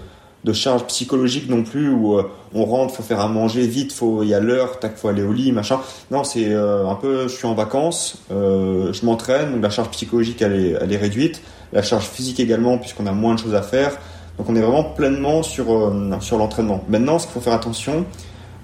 charge 0.52 0.84
psychologique 0.86 1.48
non 1.48 1.62
plus 1.62 1.88
où 1.88 2.18
euh, 2.18 2.24
on 2.54 2.64
rentre, 2.64 2.94
faut 2.94 3.02
faire 3.02 3.20
à 3.20 3.28
manger 3.28 3.66
vite, 3.66 3.92
faut, 3.92 4.22
il 4.22 4.28
y 4.28 4.34
a 4.34 4.40
l'heure, 4.40 4.78
tac, 4.78 4.96
faut 4.96 5.08
aller 5.08 5.22
au 5.22 5.32
lit, 5.32 5.50
machin. 5.50 5.80
Non, 6.10 6.24
c'est 6.24 6.46
euh, 6.48 6.86
un 6.88 6.94
peu, 6.94 7.28
je 7.28 7.34
suis 7.34 7.46
en 7.46 7.54
vacances, 7.54 8.22
euh, 8.30 8.92
je 8.92 9.04
m'entraîne, 9.04 9.60
la 9.60 9.70
charge 9.70 9.90
psychologique 9.90 10.42
elle 10.42 10.52
est, 10.52 10.76
elle 10.80 10.92
est 10.92 10.96
réduite, 10.96 11.42
la 11.72 11.82
charge 11.82 12.04
physique 12.04 12.38
également 12.38 12.78
puisqu'on 12.78 13.06
a 13.06 13.12
moins 13.12 13.34
de 13.34 13.40
choses 13.40 13.54
à 13.54 13.62
faire. 13.62 13.96
Donc 14.38 14.48
on 14.48 14.56
est 14.56 14.60
vraiment 14.60 14.84
pleinement 14.84 15.42
sur, 15.42 15.92
sur 16.20 16.38
l'entraînement. 16.38 16.84
Maintenant, 16.88 17.18
ce 17.18 17.26
qu'il 17.26 17.34
faut 17.34 17.40
faire 17.40 17.52
attention 17.52 18.06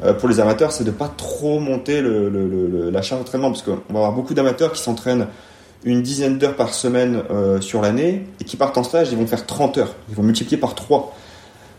euh, 0.02 0.12
pour 0.14 0.28
les 0.28 0.40
amateurs, 0.40 0.72
c'est 0.72 0.84
de 0.84 0.90
pas 0.90 1.08
trop 1.08 1.60
monter 1.60 2.02
la 2.02 3.02
charge 3.02 3.20
d'entraînement, 3.22 3.50
parce 3.50 3.62
qu'on 3.62 3.76
va 3.90 3.98
avoir 3.98 4.12
beaucoup 4.12 4.34
d'amateurs 4.34 4.72
qui 4.72 4.82
s'entraînent 4.82 5.26
une 5.84 6.02
dizaine 6.02 6.38
d'heures 6.38 6.56
par 6.56 6.74
semaine 6.74 7.22
euh, 7.30 7.60
sur 7.60 7.80
l'année 7.80 8.26
et 8.40 8.44
qui 8.44 8.56
partent 8.56 8.78
en 8.78 8.82
stage, 8.82 9.08
ils 9.12 9.18
vont 9.18 9.26
faire 9.26 9.46
30 9.46 9.78
heures. 9.78 9.94
Ils 10.08 10.16
vont 10.16 10.24
multiplier 10.24 10.56
par 10.56 10.74
3. 10.74 11.14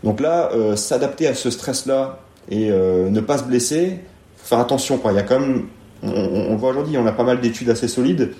Donc 0.03 0.21
là, 0.21 0.49
s'adapter 0.77 1.27
à 1.27 1.35
ce 1.35 1.49
stress-là 1.49 2.19
et 2.49 2.69
ne 2.69 3.19
pas 3.19 3.37
se 3.37 3.43
blesser, 3.43 3.99
faut 4.37 4.47
faire 4.47 4.59
attention. 4.59 4.97
Quoi. 4.97 5.11
Il 5.11 5.15
y 5.15 5.19
a 5.19 5.23
quand 5.23 5.41
même, 5.41 5.65
on, 6.03 6.55
voit 6.55 6.69
aujourd'hui, 6.69 6.97
on 6.97 7.05
a 7.05 7.11
pas 7.11 7.25
mal 7.25 7.41
d'études 7.41 7.69
assez 7.69 7.89
solides 7.89 8.31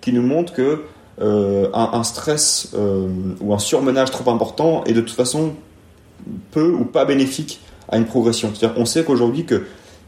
qui 0.00 0.12
nous 0.12 0.22
montrent 0.22 0.52
que 0.52 0.84
euh, 1.20 1.68
un, 1.74 2.02
stress 2.02 2.70
euh, 2.74 3.06
ou 3.40 3.52
un 3.52 3.58
surmenage 3.58 4.10
trop 4.10 4.30
important 4.30 4.84
est 4.84 4.94
de 4.94 5.02
toute 5.02 5.16
façon 5.16 5.52
peu 6.50 6.70
ou 6.70 6.86
pas 6.86 7.04
bénéfique 7.04 7.60
à 7.90 7.98
une 7.98 8.06
progression. 8.06 8.50
C'est-à-dire 8.54 8.74
qu'on 8.74 8.86
sait 8.86 9.04
qu'aujourd'hui 9.04 9.44
que 9.44 9.62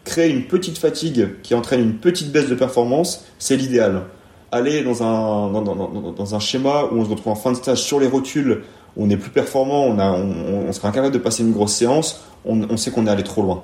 créer 0.05 0.31
une 0.31 0.45
petite 0.45 0.79
fatigue 0.79 1.29
qui 1.43 1.55
entraîne 1.55 1.81
une 1.81 1.95
petite 1.99 2.33
baisse 2.33 2.49
de 2.49 2.55
performance, 2.55 3.25
c'est 3.39 3.57
l'idéal. 3.57 4.03
Aller 4.51 4.83
dans 4.83 5.03
un, 5.03 5.51
dans, 5.51 6.35
un 6.35 6.39
schéma 6.39 6.85
où 6.91 6.97
on 6.97 7.05
se 7.05 7.11
retrouve 7.11 7.33
en 7.33 7.37
fin 7.37 7.53
de 7.53 7.57
stage 7.57 7.83
sur 7.83 8.01
les 8.01 8.07
rotules, 8.07 8.63
où 8.97 9.07
on 9.07 9.11
est 9.11 9.17
plus 9.17 9.31
performant, 9.31 9.85
on, 9.85 9.99
a, 9.99 10.13
on, 10.13 10.71
sera 10.73 10.89
incapable 10.89 11.15
de 11.15 11.19
passer 11.19 11.43
une 11.43 11.53
grosse 11.53 11.73
séance, 11.73 12.23
on, 12.45 12.77
sait 12.77 12.91
qu'on 12.91 13.07
est 13.07 13.11
allé 13.11 13.23
trop 13.23 13.43
loin. 13.43 13.63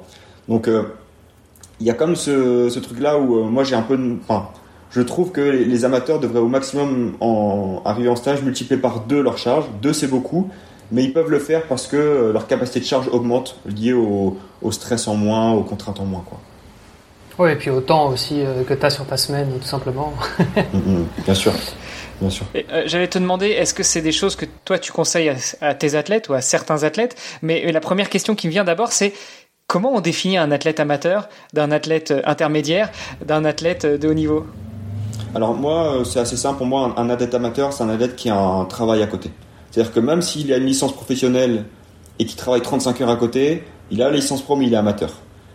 Donc 0.49 0.69
euh, 0.69 0.85
il 1.81 1.87
y 1.87 1.91
a 1.91 1.95
comme 1.95 2.17
ce, 2.17 2.71
ce 2.71 2.79
truc-là 2.79 3.19
où 3.19 3.45
moi 3.45 3.65
j'ai 3.65 3.75
un 3.75 3.83
peu... 3.83 3.99
Enfin, 4.23 4.49
je 4.91 5.03
trouve 5.03 5.33
que 5.33 5.43
les 5.43 5.85
amateurs 5.85 6.19
devraient 6.19 6.41
au 6.41 6.49
maximum 6.49 7.13
en 7.21 7.83
arriver 7.85 8.09
en 8.09 8.17
stage 8.17 8.43
multiplier 8.43 8.81
par 8.81 9.01
deux 9.01 9.23
leur 9.23 9.37
charge. 9.37 9.67
Deux 9.83 9.93
c'est 9.93 10.07
beaucoup, 10.07 10.49
mais 10.91 11.05
ils 11.05 11.13
peuvent 11.13 11.31
le 11.31 11.39
faire 11.39 11.67
parce 11.67 11.87
que 11.87 11.97
euh, 11.97 12.33
leur 12.33 12.47
capacité 12.47 12.81
de 12.81 12.85
charge 12.85 13.09
augmente 13.09 13.57
liée 13.67 13.93
au, 13.93 14.37
stress 14.71 15.09
en 15.09 15.15
moins, 15.15 15.53
aux 15.53 15.63
contraintes 15.63 16.01
en 16.01 16.05
moins. 16.05 16.25
Quoi. 16.27 16.41
Oui, 17.39 17.53
et 17.53 17.57
puis 17.57 17.71
au 17.71 17.81
temps 17.81 18.09
aussi 18.09 18.41
euh, 18.41 18.65
que 18.65 18.75
tu 18.75 18.85
as 18.85 18.91
sur 18.91 19.07
ta 19.07 19.17
semaine, 19.17 19.49
tout 19.61 19.67
simplement. 19.67 20.13
Mm, 20.73 20.79
mm, 20.79 21.07
bien 21.25 21.35
sûr. 21.35 21.53
Bien 22.21 22.31
sûr. 22.31 22.47
Euh, 22.57 22.83
j'allais 22.87 23.07
te 23.07 23.19
demander, 23.19 23.47
est-ce 23.49 23.73
que 23.73 23.83
c'est 23.83 24.03
des 24.03 24.13
choses 24.13 24.35
que 24.35 24.45
toi 24.65 24.79
tu 24.79 24.91
conseilles 24.91 25.33
à, 25.61 25.75
tes 25.75 25.95
athlètes 25.95 26.29
ou 26.29 26.35
à 26.35 26.41
certains 26.41 26.83
athlètes? 26.83 27.17
Mais 27.43 27.71
la 27.71 27.81
première 27.81 28.11
question 28.11 28.35
qui 28.35 28.49
me 28.49 28.53
vient 28.53 28.65
d'abord, 28.65 28.93
c'est 28.93 29.13
comment 29.67 29.95
on 29.95 30.01
définit 30.01 30.37
un 30.37 30.51
athlète 30.51 30.81
amateur, 30.81 31.29
d'un 31.53 31.71
athlète 31.71 32.13
intermédiaire, 32.25 32.91
d'un 33.25 33.45
athlète 33.45 33.87
de 33.87 34.09
haut 34.09 34.15
niveau? 34.15 34.47
Alors 35.35 35.55
moi, 35.55 36.03
c'est 36.05 36.19
assez 36.19 36.37
simple 36.37 36.59
pour 36.59 36.67
moi. 36.67 36.93
Un, 36.97 37.09
athlète 37.09 37.35
amateur, 37.35 37.73
c'est 37.73 37.85
un 37.85 37.89
athlète 37.89 38.17
qui 38.17 38.31
a 38.31 38.37
un 38.37 38.65
travail 38.65 39.03
à 39.03 39.07
côté. 39.07 39.31
C'est-à-dire 39.79 39.95
que 39.95 40.01
même 40.01 40.23
s'il 40.23 40.53
a 40.53 40.57
une 40.57 40.67
licence 40.67 40.93
professionnelle 40.93 41.63
et 42.19 42.27
qu'il 42.27 42.35
travaille 42.35 42.63
35 42.63 43.01
heures 43.01 43.11
à 43.11 43.17
côté, 43.17 43.63
il 43.93 44.03
a 44.03 44.11
la 44.11 44.17
licence 44.17 44.43
pro 44.43 44.57
mais 44.57 44.67
il 44.67 44.75
est 44.75 44.77
amateur. 44.77 45.13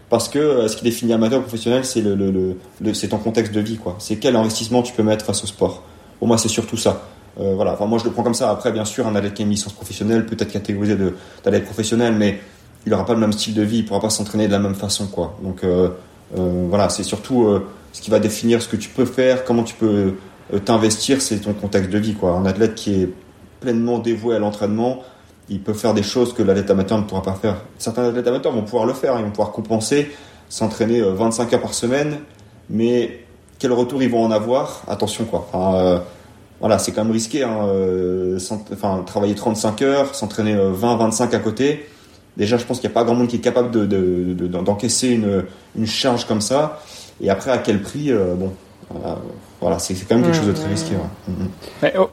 Parce 0.09 0.29
que 0.29 0.39
euh, 0.39 0.67
ce 0.69 0.77
qui 0.77 0.85
définit 0.85 1.11
amateur 1.11 1.41
professionnel, 1.41 1.83
c'est 1.83 1.99
le, 1.99 2.15
le, 2.15 2.93
c'est 2.93 3.09
ton 3.09 3.17
contexte 3.17 3.51
de 3.51 3.59
vie, 3.59 3.75
quoi. 3.75 3.97
C'est 3.99 4.15
quel 4.15 4.37
investissement 4.37 4.81
tu 4.81 4.93
peux 4.93 5.03
mettre 5.03 5.25
face 5.25 5.43
au 5.43 5.47
sport. 5.47 5.83
Pour 6.19 6.29
moi, 6.29 6.37
c'est 6.37 6.47
surtout 6.47 6.77
ça. 6.77 7.01
Euh, 7.37 7.51
voilà. 7.55 7.73
Enfin, 7.73 7.85
moi, 7.85 7.99
je 7.99 8.05
le 8.05 8.11
prends 8.11 8.23
comme 8.23 8.33
ça. 8.33 8.49
Après, 8.49 8.71
bien 8.71 8.85
sûr, 8.85 9.05
un 9.05 9.15
athlète 9.17 9.33
qui 9.33 9.41
a 9.41 9.45
une 9.45 9.51
licence 9.51 9.73
professionnelle 9.73 10.25
peut 10.25 10.37
être 10.39 10.53
catégorisé 10.53 10.95
d'athlète 11.43 11.65
professionnel, 11.65 12.15
mais 12.17 12.39
il 12.85 12.91
n'aura 12.91 13.05
pas 13.05 13.15
le 13.15 13.19
même 13.19 13.33
style 13.33 13.55
de 13.55 13.63
vie, 13.63 13.79
il 13.79 13.85
pourra 13.85 13.99
pas 13.99 14.09
s'entraîner 14.09 14.47
de 14.47 14.53
la 14.53 14.59
même 14.59 14.75
façon, 14.75 15.07
quoi. 15.07 15.37
Donc, 15.43 15.65
voilà, 16.33 16.87
c'est 16.87 17.03
surtout 17.03 17.59
ce 17.91 17.99
qui 17.99 18.09
va 18.09 18.19
définir 18.19 18.61
ce 18.61 18.69
que 18.69 18.77
tu 18.77 18.87
peux 18.87 19.05
faire, 19.05 19.43
comment 19.43 19.63
tu 19.63 19.75
peux 19.75 20.13
euh, 20.53 20.59
t'investir, 20.59 21.21
c'est 21.21 21.39
ton 21.39 21.53
contexte 21.53 21.89
de 21.89 21.97
vie. 21.97 22.13
Quoi. 22.13 22.31
Un 22.31 22.45
athlète 22.45 22.75
qui 22.75 23.01
est 23.01 23.09
pleinement 23.63 23.99
dévoué 23.99 24.35
à 24.35 24.39
l'entraînement, 24.39 24.99
il 25.49 25.61
peut 25.61 25.73
faire 25.73 25.93
des 25.93 26.03
choses 26.03 26.33
que 26.33 26.43
l'athlète 26.43 26.69
amateur 26.69 26.97
ne 26.97 27.03
pourra 27.03 27.21
pas 27.21 27.33
faire. 27.33 27.55
Certains 27.77 28.03
athlètes 28.09 28.27
amateurs 28.27 28.51
vont 28.51 28.63
pouvoir 28.63 28.85
le 28.85 28.93
faire, 28.93 29.15
ils 29.17 29.23
vont 29.23 29.31
pouvoir 29.31 29.51
compenser, 29.51 30.11
s'entraîner 30.49 31.01
25 31.01 31.51
euh, 31.51 31.55
heures 31.55 31.61
par 31.61 31.73
semaine, 31.73 32.19
mais 32.69 33.25
quel 33.59 33.71
retour 33.71 34.03
ils 34.03 34.09
vont 34.09 34.23
en 34.23 34.31
avoir? 34.31 34.83
Attention 34.87 35.23
quoi. 35.25 35.47
Euh, 35.55 35.99
voilà, 36.59 36.77
c'est 36.77 36.91
quand 36.91 37.03
même 37.03 37.13
risqué. 37.13 37.43
Hein, 37.43 37.67
enfin, 38.71 39.03
travailler 39.05 39.35
35 39.35 39.81
heures, 39.81 40.15
s'entraîner 40.15 40.55
20-25 40.55 41.35
à 41.35 41.39
côté. 41.39 41.85
Déjà, 42.37 42.57
je 42.57 42.65
pense 42.65 42.79
qu'il 42.79 42.89
n'y 42.89 42.93
a 42.93 42.95
pas 42.95 43.03
grand 43.03 43.15
monde 43.15 43.27
qui 43.27 43.35
est 43.35 43.39
capable 43.39 43.71
d'encaisser 43.71 45.17
de, 45.17 45.21
de, 45.21 45.27
une, 45.27 45.45
une 45.77 45.87
charge 45.87 46.25
comme 46.25 46.41
ça. 46.41 46.81
Et 47.21 47.29
après, 47.29 47.51
à 47.51 47.57
quel 47.57 47.81
prix 47.81 48.11
euh, 48.11 48.33
Bon, 48.35 48.53
voilà, 49.63 49.79
c'est 49.79 49.95
quand 50.07 50.15
même 50.15 50.25
quelque 50.25 50.35
chose 50.35 50.47
de 50.47 50.51
très 50.51 50.67
risqué. 50.67 50.93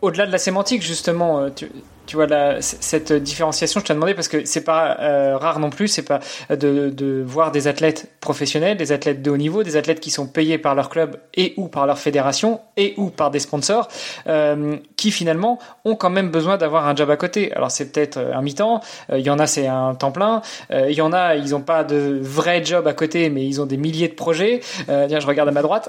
Au-delà 0.03 0.27
de 0.27 0.33
la 0.33 0.39
sémantique, 0.39 0.83
justement, 0.83 1.51
tu, 1.51 1.69
tu 2.11 2.17
vois 2.17 2.27
cette 2.61 3.13
différenciation 3.13 3.79
je 3.79 3.85
te 3.85 3.93
demandé 3.93 4.15
parce 4.15 4.27
que 4.27 4.45
c'est 4.45 4.65
pas 4.65 4.97
euh, 4.99 5.37
rare 5.37 5.61
non 5.61 5.71
plus 5.71 5.87
c'est 5.87 6.03
pas 6.03 6.19
de, 6.51 7.23
voir 7.25 7.53
des 7.53 7.69
athlètes 7.69 8.11
professionnels 8.21 8.77
des 8.77 8.91
athlètes 8.91 9.23
de 9.23 9.31
haut 9.31 9.37
niveau 9.37 9.63
des 9.63 9.77
athlètes 9.77 10.01
qui 10.01 10.11
sont 10.11 10.27
payés 10.27 10.59
par 10.59 10.75
leur 10.75 10.91
club 10.91 11.21
et 11.35 11.55
ou 11.57 11.69
par 11.69 11.87
leur 11.87 12.01
fédération 12.01 12.63
et 12.77 12.95
ou 12.97 13.11
par 13.11 13.31
des 13.31 13.39
sponsors 13.39 13.87
euh, 14.27 14.77
qui 14.97 15.13
finalement 15.13 15.61
ont 15.85 15.95
quand 15.95 16.11
même 16.11 16.31
besoin 16.31 16.57
d'avoir 16.57 16.89
un 16.89 16.97
job 16.97 17.11
à 17.11 17.17
côté. 17.17 17.53
Alors 17.53 17.71
c'est 17.71 17.93
peut-être 17.93 18.17
euh, 18.17 18.35
un 18.35 18.43
mi-temps 18.43 18.81
il 19.13 19.21
y 19.21 19.31
en 19.31 19.39
a 19.39 19.47
c'est 19.47 19.69
un 19.69 19.95
temps 19.95 20.11
plein 20.11 20.43
il 20.73 20.95
y 20.95 21.03
en 21.03 21.13
a 21.13 21.37
ils 21.37 21.55
ont 21.55 21.61
pas 21.61 21.85
de 21.85 22.19
vrai 22.21 22.65
job 22.65 22.89
à 22.89 22.93
côté 22.93 23.31
mais 23.31 23.47
ils 23.47 23.61
ont 23.61 23.67
des 23.67 23.77
milliers 23.77 24.09
de 24.09 24.15
projets. 24.15 24.61
Tiens 24.87 25.21
je 25.21 25.27
regarde 25.29 25.49
à 25.49 25.53
ma 25.53 25.63
droite. 25.63 25.89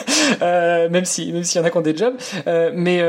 Même 0.40 1.04
si 1.04 1.32
même 1.32 1.44
s'il 1.44 1.60
y 1.60 1.64
en 1.64 1.66
a 1.66 1.70
qui 1.70 1.76
ont 1.76 1.80
des 1.80 1.96
jobs. 1.96 2.16
Mais 2.46 3.02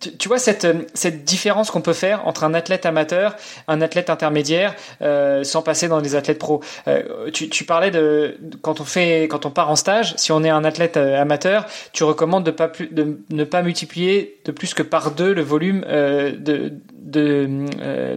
tu, 0.00 0.28
vois 0.28 0.38
cette, 0.38 0.66
cette 0.94 1.24
différence 1.24 1.70
qu'on 1.70 1.80
peut 1.80 1.92
faire 1.92 2.26
entre 2.26 2.44
un 2.44 2.54
athlète 2.54 2.86
amateur, 2.86 3.36
un 3.66 3.80
athlète 3.80 4.10
intermédiaire, 4.10 4.74
euh, 5.02 5.44
sans 5.44 5.62
passer 5.62 5.88
dans 5.88 6.00
les 6.00 6.14
athlètes 6.14 6.38
pros. 6.38 6.60
Euh, 6.86 7.30
tu, 7.32 7.48
tu, 7.48 7.64
parlais 7.64 7.90
de 7.90 8.38
quand 8.62 8.80
on 8.80 8.84
fait, 8.84 9.24
quand 9.24 9.46
on 9.46 9.50
part 9.50 9.70
en 9.70 9.76
stage, 9.76 10.14
si 10.16 10.32
on 10.32 10.44
est 10.44 10.50
un 10.50 10.64
athlète 10.64 10.96
euh, 10.96 11.20
amateur, 11.20 11.66
tu 11.92 12.04
recommandes 12.04 12.44
de, 12.44 12.50
pas 12.50 12.68
plus, 12.68 12.88
de 12.88 13.18
ne 13.30 13.44
pas 13.44 13.62
multiplier 13.62 14.40
de 14.44 14.52
plus 14.52 14.74
que 14.74 14.82
par 14.82 15.10
deux 15.10 15.32
le 15.32 15.42
volume 15.42 15.84
euh, 15.88 16.32
de 16.36 16.72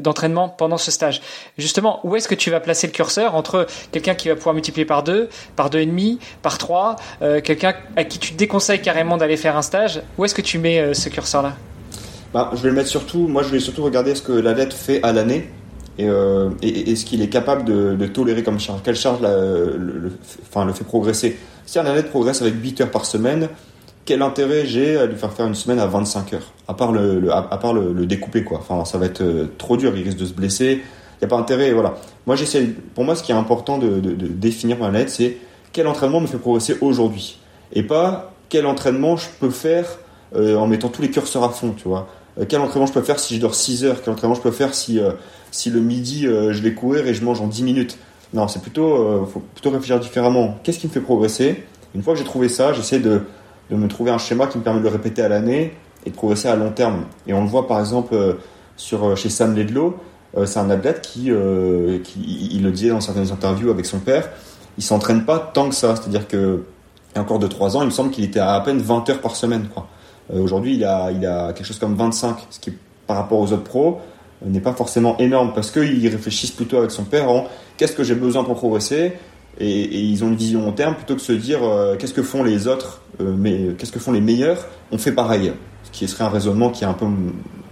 d'entraînement 0.01 0.49
pendant 0.49 0.77
ce 0.77 0.91
stage. 0.91 1.21
Justement, 1.57 2.01
où 2.03 2.17
est-ce 2.17 2.27
que 2.27 2.36
tu 2.36 2.51
vas 2.51 2.59
placer 2.59 2.88
le 2.88 2.91
curseur 2.91 3.36
entre 3.36 3.65
quelqu'un 3.93 4.15
qui 4.15 4.27
va 4.27 4.36
pouvoir 4.36 4.53
multiplier 4.53 4.86
par 4.86 5.03
deux, 5.03 5.29
par 5.55 5.69
deux 5.69 5.79
et 5.79 5.86
demi, 5.86 6.19
par 6.41 6.57
trois, 6.57 6.97
quelqu'un 7.21 7.73
à 7.95 8.03
qui 8.03 8.19
tu 8.19 8.34
déconseilles 8.34 8.82
carrément 8.82 9.15
d'aller 9.15 9.38
faire 9.38 9.55
un 9.55 9.61
stage? 9.61 10.01
Où 10.17 10.25
est-ce 10.25 10.36
que 10.36 10.41
tu 10.41 10.57
mets 10.57 10.93
ce 10.93 11.07
curseur-là? 11.07 11.55
Bah, 12.34 12.51
je 12.53 12.61
vais 12.61 12.69
le 12.69 12.75
mettre 12.75 12.89
surtout, 12.89 13.27
moi 13.27 13.43
je 13.43 13.49
vais 13.49 13.59
surtout 13.59 13.84
regarder 13.84 14.15
ce 14.15 14.21
que 14.21 14.32
l'athlète 14.32 14.73
fait 14.73 15.03
à 15.03 15.11
l'année 15.11 15.49
et, 15.97 16.07
euh, 16.07 16.49
et, 16.61 16.95
ce 16.95 17.03
qu'il 17.03 17.21
est 17.21 17.29
capable 17.29 17.65
de, 17.65 18.07
tolérer 18.07 18.43
comme 18.43 18.59
charge. 18.59 18.79
Quelle 18.84 18.95
charge 18.95 19.19
le, 19.21 20.11
fait 20.73 20.84
progresser 20.86 21.38
Si 21.65 21.77
un 21.79 21.86
athlète 21.86 22.09
progresse 22.09 22.41
avec 22.41 22.53
8 22.61 22.82
heures 22.82 22.91
par 22.91 23.05
semaine, 23.05 23.49
quel 24.05 24.21
intérêt 24.21 24.65
j'ai 24.65 24.97
à 24.97 25.05
lui 25.05 25.15
faire 25.15 25.32
faire 25.34 25.45
une 25.45 25.55
semaine 25.55 25.79
à 25.79 25.88
25 25.88 26.34
heures? 26.34 26.53
À 26.67 26.73
part 26.73 26.93
le, 26.93 28.05
découper 28.05 28.43
quoi. 28.43 28.59
Enfin, 28.59 28.86
ça 28.86 28.97
va 28.97 29.05
être 29.05 29.21
euh, 29.21 29.47
trop 29.57 29.75
dur, 29.75 29.95
il 29.95 30.03
risque 30.03 30.17
de 30.17 30.25
se 30.25 30.34
blesser. 30.34 30.82
Il 31.21 31.25
n'y 31.25 31.25
a 31.25 31.27
pas 31.27 31.38
intérêt, 31.38 31.71
voilà. 31.73 31.95
Moi 32.25 32.36
j'essaie, 32.36 32.69
pour 32.95 33.03
moi 33.03 33.15
ce 33.15 33.23
qui 33.23 33.32
est 33.32 33.36
important 33.36 33.77
de, 33.77 33.99
définir 33.99 34.77
pour 34.77 34.86
l'athlète, 34.86 35.09
c'est 35.09 35.38
quel 35.73 35.88
entraînement 35.88 36.21
me 36.21 36.27
fait 36.27 36.38
progresser 36.38 36.77
aujourd'hui? 36.82 37.39
Et 37.73 37.84
pas 37.84 38.34
quel 38.49 38.65
entraînement 38.65 39.17
je 39.17 39.27
peux 39.39 39.49
faire 39.49 39.86
euh, 40.36 40.55
en 40.55 40.65
mettant 40.65 40.89
tous 40.89 41.01
les 41.01 41.11
curseurs 41.11 41.43
à 41.43 41.49
fond, 41.49 41.73
tu 41.77 41.88
vois. 41.88 42.07
Euh, 42.39 42.45
quel 42.47 42.61
entraînement 42.61 42.86
je 42.86 42.93
peux 42.93 43.01
faire 43.01 43.19
si 43.19 43.36
je 43.36 43.41
dors 43.41 43.55
6 43.55 43.86
heures, 43.86 44.01
quel 44.03 44.13
entraînement 44.13 44.36
je 44.36 44.41
peux 44.41 44.51
faire 44.51 44.73
si, 44.73 44.99
euh, 44.99 45.11
si 45.51 45.69
le 45.69 45.82
midi 45.82 46.27
euh, 46.27 46.53
je 46.53 46.61
vais 46.61 46.73
courir 46.73 47.07
et 47.07 47.13
je 47.13 47.23
mange 47.23 47.41
en 47.41 47.47
10 47.47 47.63
minutes? 47.63 47.97
Non, 48.34 48.47
c'est 48.47 48.61
plutôt, 48.61 49.25
faut 49.25 49.41
plutôt 49.41 49.71
réfléchir 49.71 49.99
différemment. 49.99 50.57
Qu'est-ce 50.63 50.79
qui 50.79 50.88
me 50.88 50.91
fait 50.91 51.01
progresser? 51.01 51.65
Une 51.93 52.01
fois 52.01 52.13
que 52.13 52.19
j'ai 52.19 52.25
trouvé 52.25 52.47
ça, 52.47 52.71
j'essaie 52.71 52.99
de, 52.99 53.23
de, 53.69 53.75
me 53.75 53.89
trouver 53.89 54.11
un 54.11 54.17
schéma 54.17 54.47
qui 54.47 54.57
me 54.57 54.63
permet 54.63 54.79
de 54.79 54.86
le 54.86 54.89
répéter 54.89 55.21
à 55.21 55.27
l'année 55.27 55.73
et 56.05 56.11
de 56.11 56.15
progresser 56.15 56.47
à 56.47 56.55
long 56.55 56.71
terme. 56.71 57.07
Et 57.27 57.34
on 57.34 57.41
le 57.41 57.49
voit 57.49 57.67
par 57.67 57.82
exemple 57.82 58.38
sur, 58.77 59.17
chez 59.17 59.27
Sam 59.27 59.53
Ledlow, 59.53 59.97
c'est 60.45 60.59
un 60.59 60.69
athlète 60.69 61.01
qui, 61.01 61.29
qui, 62.05 62.49
il 62.53 62.63
le 62.63 62.71
disait 62.71 62.91
dans 62.91 63.01
certaines 63.01 63.34
interviews 63.34 63.69
avec 63.69 63.86
son 63.86 63.99
père, 63.99 64.29
il 64.77 64.84
s'entraîne 64.84 65.25
pas 65.25 65.38
tant 65.38 65.67
que 65.67 65.75
ça. 65.75 65.97
C'est-à-dire 65.97 66.25
que, 66.25 66.63
il 67.13 67.17
y 67.17 67.19
a 67.19 67.21
encore 67.21 67.39
de 67.39 67.47
3 67.47 67.75
ans, 67.75 67.82
il 67.82 67.88
me 67.88 67.91
semble 67.91 68.11
qu'il 68.11 68.23
était 68.23 68.39
à 68.39 68.53
à 68.53 68.61
peine 68.61 68.77
20 68.77 69.09
heures 69.09 69.19
par 69.19 69.36
semaine. 69.36 69.67
Quoi. 69.73 69.89
Euh, 70.34 70.41
aujourd'hui, 70.41 70.75
il 70.75 70.84
a, 70.84 71.11
il 71.11 71.25
a 71.25 71.53
quelque 71.53 71.65
chose 71.65 71.79
comme 71.79 71.95
25, 71.95 72.38
ce 72.49 72.59
qui, 72.59 72.71
par 73.07 73.17
rapport 73.17 73.39
aux 73.39 73.51
autres 73.51 73.63
pros, 73.63 73.99
euh, 74.43 74.49
n'est 74.49 74.61
pas 74.61 74.73
forcément 74.73 75.17
énorme 75.17 75.51
parce 75.53 75.71
qu'ils 75.71 76.07
réfléchissent 76.07 76.51
plutôt 76.51 76.77
avec 76.77 76.91
son 76.91 77.03
père 77.03 77.29
en 77.29 77.47
qu'est-ce 77.77 77.93
que 77.93 78.03
j'ai 78.03 78.15
besoin 78.15 78.43
pour 78.43 78.55
progresser? 78.55 79.13
Et, 79.59 79.99
ils 79.99 80.23
ont 80.23 80.27
une 80.27 80.36
vision 80.36 80.61
long 80.61 80.71
terme 80.71 80.95
plutôt 80.95 81.15
que 81.15 81.19
de 81.19 81.25
se 81.25 81.34
dire 81.34 81.59
euh, 81.63 81.95
qu'est-ce 81.97 82.13
que 82.13 82.23
font 82.23 82.43
les 82.43 82.67
autres, 82.67 83.01
mais 83.19 83.75
qu'est-ce 83.77 83.91
que 83.91 83.99
font 83.99 84.11
les 84.11 84.21
meilleurs, 84.21 84.65
on 84.91 84.97
fait 84.97 85.11
pareil. 85.11 85.53
Ce 85.84 85.91
qui 85.91 86.07
serait 86.07 86.23
un 86.23 86.29
raisonnement 86.29 86.69
qui 86.69 86.84
est 86.84 86.88
un 86.88 86.93
peu 86.93 87.05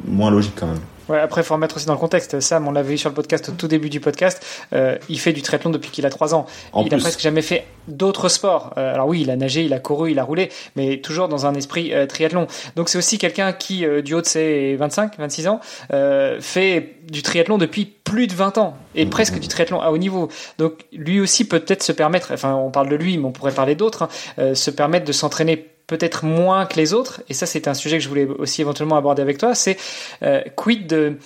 moins 0.06 0.30
logique 0.30 0.54
quand 0.56 0.68
même. 0.68 0.80
Ouais, 1.10 1.20
après, 1.20 1.42
il 1.42 1.44
faut 1.44 1.56
remettre 1.56 1.76
aussi 1.76 1.88
dans 1.88 1.94
le 1.94 2.00
contexte. 2.00 2.40
Sam, 2.40 2.68
on 2.68 2.72
l'avait 2.72 2.92
vu 2.92 2.98
sur 2.98 3.10
le 3.10 3.16
podcast 3.16 3.50
au 3.50 3.52
tout 3.54 3.68
début 3.68 3.90
du 3.90 4.00
podcast. 4.00 4.46
Euh, 4.74 4.98
il 5.10 5.20
fait 5.20 5.34
du 5.34 5.42
triathlon 5.42 5.72
depuis 5.72 5.90
qu'il 5.90 6.06
a 6.06 6.10
3 6.10 6.36
ans. 6.36 6.46
il 6.86 6.94
a 6.94 6.98
presque 6.98 7.20
jamais 7.20 7.42
fait 7.42 7.66
d'autres 7.88 8.30
sports. 8.30 8.74
Euh, 8.78 8.94
alors 8.94 9.08
oui, 9.08 9.22
il 9.22 9.32
a 9.32 9.36
nagé, 9.36 9.64
il 9.64 9.74
a 9.74 9.80
couru, 9.80 10.12
il 10.12 10.20
a 10.20 10.24
roulé, 10.24 10.50
mais 10.76 10.98
toujours 10.98 11.28
dans 11.28 11.46
un 11.48 11.56
esprit 11.56 11.94
euh, 11.94 12.06
triathlon. 12.06 12.48
Donc 12.76 12.90
c'est 12.90 12.98
aussi 12.98 13.18
quelqu'un 13.18 13.54
qui, 13.54 13.86
euh, 13.86 14.02
du 14.02 14.14
haut 14.14 14.22
de 14.22 14.28
ses 14.28 14.76
25, 14.76 15.18
26 15.18 15.48
ans, 15.48 15.60
euh, 15.94 16.38
fait 16.40 16.98
du 17.10 17.24
triathlon 17.24 17.58
depuis 17.58 17.86
plus 17.86 18.28
de 18.28 18.34
20 18.34 18.60
ans 18.60 18.78
et 18.94 19.06
mmh. 19.06 19.10
presque 19.10 19.40
du 19.40 19.48
triathlon 19.48 19.82
à 19.82 19.90
haut 19.90 19.98
niveau. 19.98 20.30
Donc 20.60 20.86
lui 20.94 21.20
aussi 21.20 21.48
peut 21.48 21.60
peut-être 21.60 21.84
se 21.84 21.92
permettre, 21.92 22.32
enfin 22.34 22.54
on 22.54 22.70
parle 22.70 22.90
de 22.90 22.96
lui, 22.96 23.18
mais 23.18 23.26
on 23.26 23.32
pourrait 23.32 23.52
parler 23.52 23.76
d'autres, 23.76 24.08
hein, 24.38 24.54
se 24.54 24.70
permettre 24.70 25.06
de 25.06 25.12
s'entraîner 25.12 25.68
peut-être 25.90 26.24
moins 26.24 26.68
que 26.68 26.76
les 26.76 26.94
autres, 26.94 27.22
et 27.30 27.34
ça 27.34 27.48
c'est 27.48 27.68
un 27.68 27.74
sujet 27.74 27.98
que 27.98 28.04
je 28.04 28.10
voulais 28.10 28.26
aussi 28.26 28.62
éventuellement 28.62 28.96
aborder 28.96 29.24
avec 29.24 29.40
toi, 29.40 29.56
c'est 29.56 29.76
euh, 30.22 30.42
quid 30.56 30.86
de, 30.86 31.18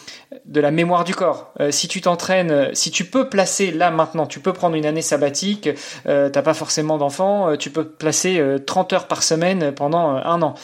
de 0.45 0.61
la 0.61 0.71
mémoire 0.71 1.03
du 1.03 1.13
corps? 1.13 1.51
Euh, 1.59 1.69
si 1.69 1.89
tu 1.89 1.99
t'entraînes, 1.99 2.51
euh, 2.51 2.69
si 2.73 2.89
tu 2.89 3.03
peux 3.03 3.27
placer 3.27 3.71
là 3.71 3.91
maintenant, 3.91 4.25
tu 4.25 4.39
peux 4.39 4.53
prendre 4.53 4.75
une 4.75 4.85
année 4.85 5.01
sabbatique, 5.01 5.69
euh, 6.07 6.29
t'as 6.29 6.41
pas 6.41 6.53
forcément 6.53 6.97
d'enfants, 6.97 7.57
tu 7.57 7.69
peux 7.69 7.85
placer 7.85 8.41
30 8.65 8.93
heures 8.93 9.07
par 9.07 9.21
semaine 9.21 9.73
pendant 9.73 10.11
un 10.11 10.41
an 10.41 10.55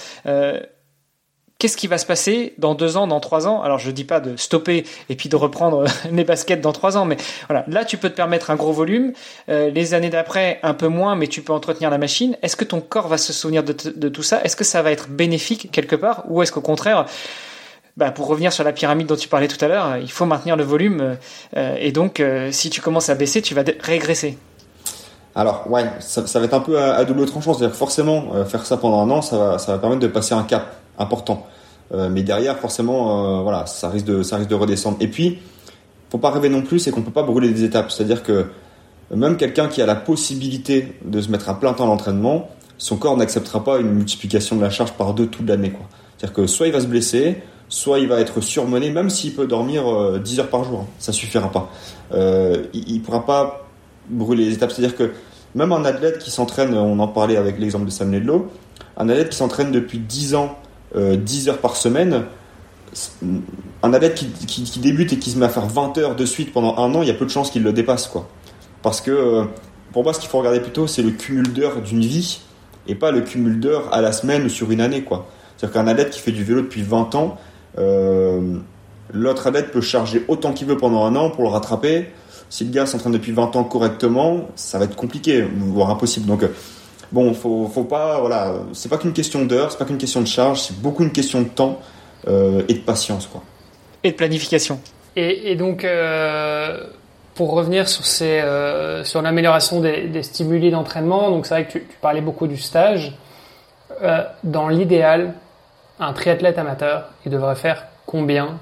qu'est-ce 1.59 1.75
qui 1.75 1.87
va 1.87 1.97
se 1.97 2.05
passer 2.05 2.53
dans 2.57 2.73
deux 2.73 2.97
ans, 2.97 3.05
dans 3.05 3.19
trois 3.19 3.47
ans? 3.47 3.61
Alors 3.61 3.77
je 3.77 3.91
dis 3.91 4.05
pas 4.05 4.21
de 4.21 4.37
stopper 4.37 4.85
et 5.09 5.15
puis 5.15 5.29
de 5.29 5.35
reprendre 5.35 5.83
mes 6.11 6.23
baskets 6.23 6.61
dans 6.61 6.71
trois 6.71 6.97
ans, 6.97 7.05
mais 7.05 7.17
voilà, 7.47 7.65
là 7.67 7.85
tu 7.85 7.97
peux 7.97 8.09
te 8.09 8.15
permettre 8.15 8.49
un 8.49 8.55
gros 8.55 8.71
volume. 8.71 9.11
Euh, 9.49 9.69
les 9.69 9.93
années 9.93 10.09
d'après, 10.09 10.59
un 10.63 10.73
peu 10.73 10.87
moins, 10.87 11.15
mais 11.15 11.27
tu 11.27 11.41
peux 11.41 11.53
entretenir 11.53 11.89
la 11.89 11.97
machine. 11.97 12.37
Est-ce 12.41 12.55
que 12.55 12.65
ton 12.65 12.81
corps 12.81 13.09
va 13.09 13.17
se 13.17 13.33
souvenir 13.33 13.63
de, 13.63 13.73
tout 13.73 14.23
ça? 14.23 14.41
Est-ce 14.43 14.55
que 14.55 14.63
ça 14.63 14.81
va 14.81 14.91
être 14.91 15.09
bénéfique 15.09 15.69
quelque 15.71 15.95
part? 15.95 16.23
Ou 16.29 16.41
est-ce 16.41 16.51
qu'au 16.51 16.61
contraire, 16.61 17.05
bah, 17.97 18.11
pour 18.11 18.27
revenir 18.27 18.53
sur 18.53 18.63
la 18.63 18.71
pyramide 18.71 19.07
dont 19.07 19.17
tu 19.17 19.27
parlais 19.27 19.49
tout 19.49 19.63
à 19.63 19.67
l'heure, 19.67 19.97
il 19.97 20.09
faut 20.11 20.25
maintenir 20.25 20.55
le 20.55 20.63
volume 20.63 21.17
euh, 21.57 21.75
et 21.77 21.91
donc 21.91 22.21
euh, 22.21 22.51
si 22.53 22.69
tu 22.69 22.79
commences 22.79 23.09
à 23.09 23.15
baisser, 23.15 23.41
tu 23.41 23.53
vas 23.53 23.63
régresser? 23.81 24.37
Alors 25.35 25.69
ouais, 25.69 25.83
ça, 25.99 26.21
va 26.21 26.45
être 26.45 26.53
un 26.53 26.59
peu 26.59 26.79
à, 26.79 27.03
double 27.03 27.25
tranchant, 27.25 27.53
c'est-à-dire 27.53 27.75
forcément 27.75 28.45
faire 28.45 28.65
ça 28.65 28.77
pendant 28.77 29.01
un 29.01 29.09
an, 29.11 29.21
ça 29.21 29.57
va 29.67 29.77
permettre 29.77 30.01
de 30.01 30.07
passer 30.07 30.33
un 30.33 30.43
cap 30.43 30.78
important. 30.99 31.47
Euh, 31.93 32.09
mais 32.09 32.23
derrière, 32.23 32.57
forcément, 32.59 33.39
euh, 33.39 33.41
voilà, 33.41 33.65
ça 33.65 33.89
risque 33.89 34.05
de, 34.05 34.23
ça 34.23 34.37
risque 34.37 34.49
de 34.49 34.55
redescendre. 34.55 34.97
Et 34.99 35.07
puis, 35.07 35.39
faut 36.09 36.17
pas 36.17 36.29
rêver 36.29 36.49
non 36.49 36.61
plus, 36.61 36.79
c'est 36.79 36.91
qu'on 36.91 37.01
peut 37.01 37.11
pas 37.11 37.23
brûler 37.23 37.49
des 37.49 37.63
étapes. 37.63 37.91
C'est-à-dire 37.91 38.23
que 38.23 38.45
même 39.13 39.37
quelqu'un 39.37 39.67
qui 39.67 39.81
a 39.81 39.85
la 39.85 39.95
possibilité 39.95 40.95
de 41.03 41.21
se 41.21 41.31
mettre 41.31 41.49
à 41.49 41.59
plein 41.59 41.73
temps 41.73 41.87
l'entraînement, 41.87 42.49
son 42.77 42.97
corps 42.97 43.17
n'acceptera 43.17 43.63
pas 43.63 43.79
une 43.79 43.91
multiplication 43.91 44.55
de 44.55 44.61
la 44.61 44.69
charge 44.69 44.93
par 44.93 45.13
deux 45.13 45.27
toute 45.27 45.47
l'année. 45.47 45.73
C'est-à-dire 46.17 46.33
que 46.33 46.47
soit 46.47 46.67
il 46.67 46.73
va 46.73 46.81
se 46.81 46.87
blesser, 46.87 47.41
soit 47.69 47.99
il 47.99 48.07
va 48.07 48.19
être 48.19 48.41
surmené, 48.41 48.91
même 48.91 49.09
s'il 49.09 49.33
peut 49.33 49.47
dormir 49.47 49.83
10 50.19 50.39
euh, 50.39 50.41
heures 50.41 50.49
par 50.49 50.63
jour. 50.63 50.81
Hein. 50.81 50.87
Ça 50.99 51.11
suffira 51.11 51.51
pas. 51.51 51.71
Il, 52.11 52.95
ne 52.95 52.99
pourra 52.99 53.25
pas 53.25 53.67
brûler 54.09 54.45
les 54.45 54.53
étapes. 54.53 54.71
C'est-à-dire 54.71 54.95
que 54.95 55.11
même 55.55 55.71
un 55.71 55.85
athlète 55.85 56.19
qui 56.19 56.29
s'entraîne, 56.29 56.73
on 56.75 56.99
en 56.99 57.07
parlait 57.07 57.37
avec 57.37 57.59
l'exemple 57.59 57.85
de 57.85 57.91
Sam 57.91 58.11
Ledlow, 58.11 58.51
un 58.97 59.09
athlète 59.09 59.29
qui 59.29 59.37
s'entraîne 59.37 59.71
depuis 59.71 59.99
10 59.99 60.35
ans 60.35 60.55
10 60.95 61.47
euh, 61.47 61.51
heures 61.51 61.59
par 61.59 61.75
semaine, 61.75 62.25
un 63.83 63.93
athlète 63.93 64.15
qui, 64.15 64.27
qui, 64.27 64.79
débute 64.79 65.13
et 65.13 65.19
qui 65.19 65.31
se 65.31 65.37
met 65.37 65.45
à 65.45 65.49
faire 65.49 65.67
20 65.67 65.97
heures 65.99 66.15
de 66.15 66.25
suite 66.25 66.51
pendant 66.53 66.77
un 66.77 66.93
an, 66.95 67.01
il 67.01 67.07
y 67.07 67.11
a 67.11 67.13
peu 67.13 67.25
de 67.25 67.29
chances 67.29 67.51
qu'il 67.51 67.63
le 67.63 67.73
dépasse. 67.73 68.07
Quoi. 68.07 68.27
Parce 68.81 69.01
que 69.01 69.11
euh, 69.11 69.43
pour 69.91 70.03
moi, 70.03 70.13
ce 70.13 70.19
qu'il 70.19 70.29
faut 70.29 70.39
regarder 70.39 70.59
plutôt, 70.59 70.87
c'est 70.87 71.01
le 71.01 71.11
cumul 71.11 71.53
d'heures 71.53 71.81
d'une 71.81 72.01
vie 72.01 72.41
et 72.87 72.95
pas 72.95 73.11
le 73.11 73.21
cumul 73.21 73.59
d'heures 73.59 73.93
à 73.93 74.01
la 74.01 74.11
semaine 74.11 74.45
ou 74.45 74.49
sur 74.49 74.71
une 74.71 74.81
année. 74.81 75.03
C'est-à-dire 75.57 75.73
qu'un 75.73 75.87
athlète 75.87 76.09
qui 76.11 76.19
fait 76.19 76.31
du 76.31 76.43
vélo 76.43 76.61
depuis 76.61 76.81
20 76.81 77.13
ans, 77.15 77.37
euh, 77.77 78.57
l'autre 79.13 79.47
athlète 79.47 79.71
peut 79.71 79.81
charger 79.81 80.25
autant 80.27 80.53
qu'il 80.53 80.67
veut 80.67 80.77
pendant 80.77 81.05
un 81.05 81.15
an 81.15 81.29
pour 81.29 81.43
le 81.43 81.49
rattraper. 81.49 82.07
Si 82.49 82.63
le 82.63 82.71
gars 82.71 82.87
s'entraîne 82.87 83.13
depuis 83.13 83.31
20 83.31 83.55
ans 83.55 83.63
correctement, 83.63 84.47
ça 84.55 84.79
va 84.79 84.85
être 84.85 84.95
compliqué, 84.95 85.45
voire 85.55 85.91
impossible. 85.91 86.25
Donc, 86.25 86.43
bon, 87.11 87.33
faut, 87.33 87.67
faut 87.67 87.83
pas, 87.83 88.19
voilà, 88.19 88.53
c'est 88.73 88.89
pas 88.89 88.97
qu'une 88.97 89.13
question 89.13 89.45
d'heure, 89.45 89.71
c'est 89.71 89.77
pas 89.77 89.85
qu'une 89.85 89.97
question 89.97 90.21
de 90.21 90.27
charge, 90.27 90.61
c'est 90.61 90.79
beaucoup 90.79 91.03
une 91.03 91.11
question 91.11 91.41
de 91.41 91.47
temps 91.47 91.79
euh, 92.27 92.63
et 92.67 92.73
de 92.73 92.79
patience, 92.79 93.27
quoi. 93.27 93.43
Et 94.03 94.11
de 94.11 94.15
planification. 94.15 94.79
Et, 95.15 95.55
donc, 95.55 95.83
euh, 95.83 96.85
pour 97.35 97.51
revenir 97.51 97.89
sur 97.89 98.05
ces, 98.05 98.39
euh, 98.39 99.03
sur 99.03 99.21
l'amélioration 99.21 99.81
des, 99.81 100.07
des, 100.07 100.23
stimuli 100.23 100.71
d'entraînement, 100.71 101.29
donc 101.29 101.45
c'est 101.45 101.55
vrai 101.55 101.65
que 101.65 101.73
tu, 101.73 101.79
tu, 101.81 101.97
parlais 102.01 102.21
beaucoup 102.21 102.47
du 102.47 102.57
stage. 102.57 103.17
dans 104.43 104.69
l'idéal, 104.69 105.33
un 105.99 106.13
triathlète 106.13 106.57
amateur, 106.57 107.09
il 107.25 107.31
devrait 107.31 107.55
faire 107.55 107.87
combien 108.05 108.57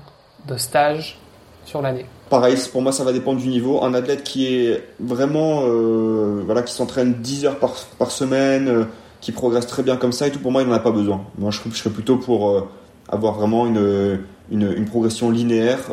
de 0.47 0.57
stages 0.57 1.19
sur 1.65 1.81
l'année? 1.81 2.05
Pareil, 2.29 2.57
pour 2.71 2.81
moi, 2.81 2.91
ça 2.91 3.03
va 3.05 3.13
dépendre 3.13 3.39
du 3.39 3.47
niveau. 3.47 3.83
Un 3.83 3.93
athlète 3.93 4.23
qui 4.23 4.47
est 4.47 4.83
vraiment, 4.99 5.61
euh, 5.65 6.41
voilà, 6.45 6.61
qui 6.61 6.73
s'entraîne 6.73 7.13
10 7.21 7.45
heures 7.45 7.57
par, 7.57 8.11
semaine, 8.11 8.67
euh, 8.67 8.83
qui 9.21 9.31
progresse 9.31 9.65
très 9.65 9.81
bien 9.81 9.95
comme 9.95 10.11
ça 10.11 10.27
et 10.27 10.31
tout, 10.31 10.39
pour 10.39 10.51
moi, 10.51 10.61
il 10.61 10.67
n'en 10.67 10.73
a 10.73 10.79
pas 10.79 10.91
besoin. 10.91 11.21
Moi, 11.37 11.51
je, 11.51 11.59
serais 11.77 11.89
plutôt 11.89 12.17
pour 12.17 12.49
euh, 12.49 12.67
avoir 13.07 13.35
vraiment 13.35 13.65
une, 13.65 14.19
une, 14.51 14.85
progression 14.85 15.31
linéaire 15.31 15.89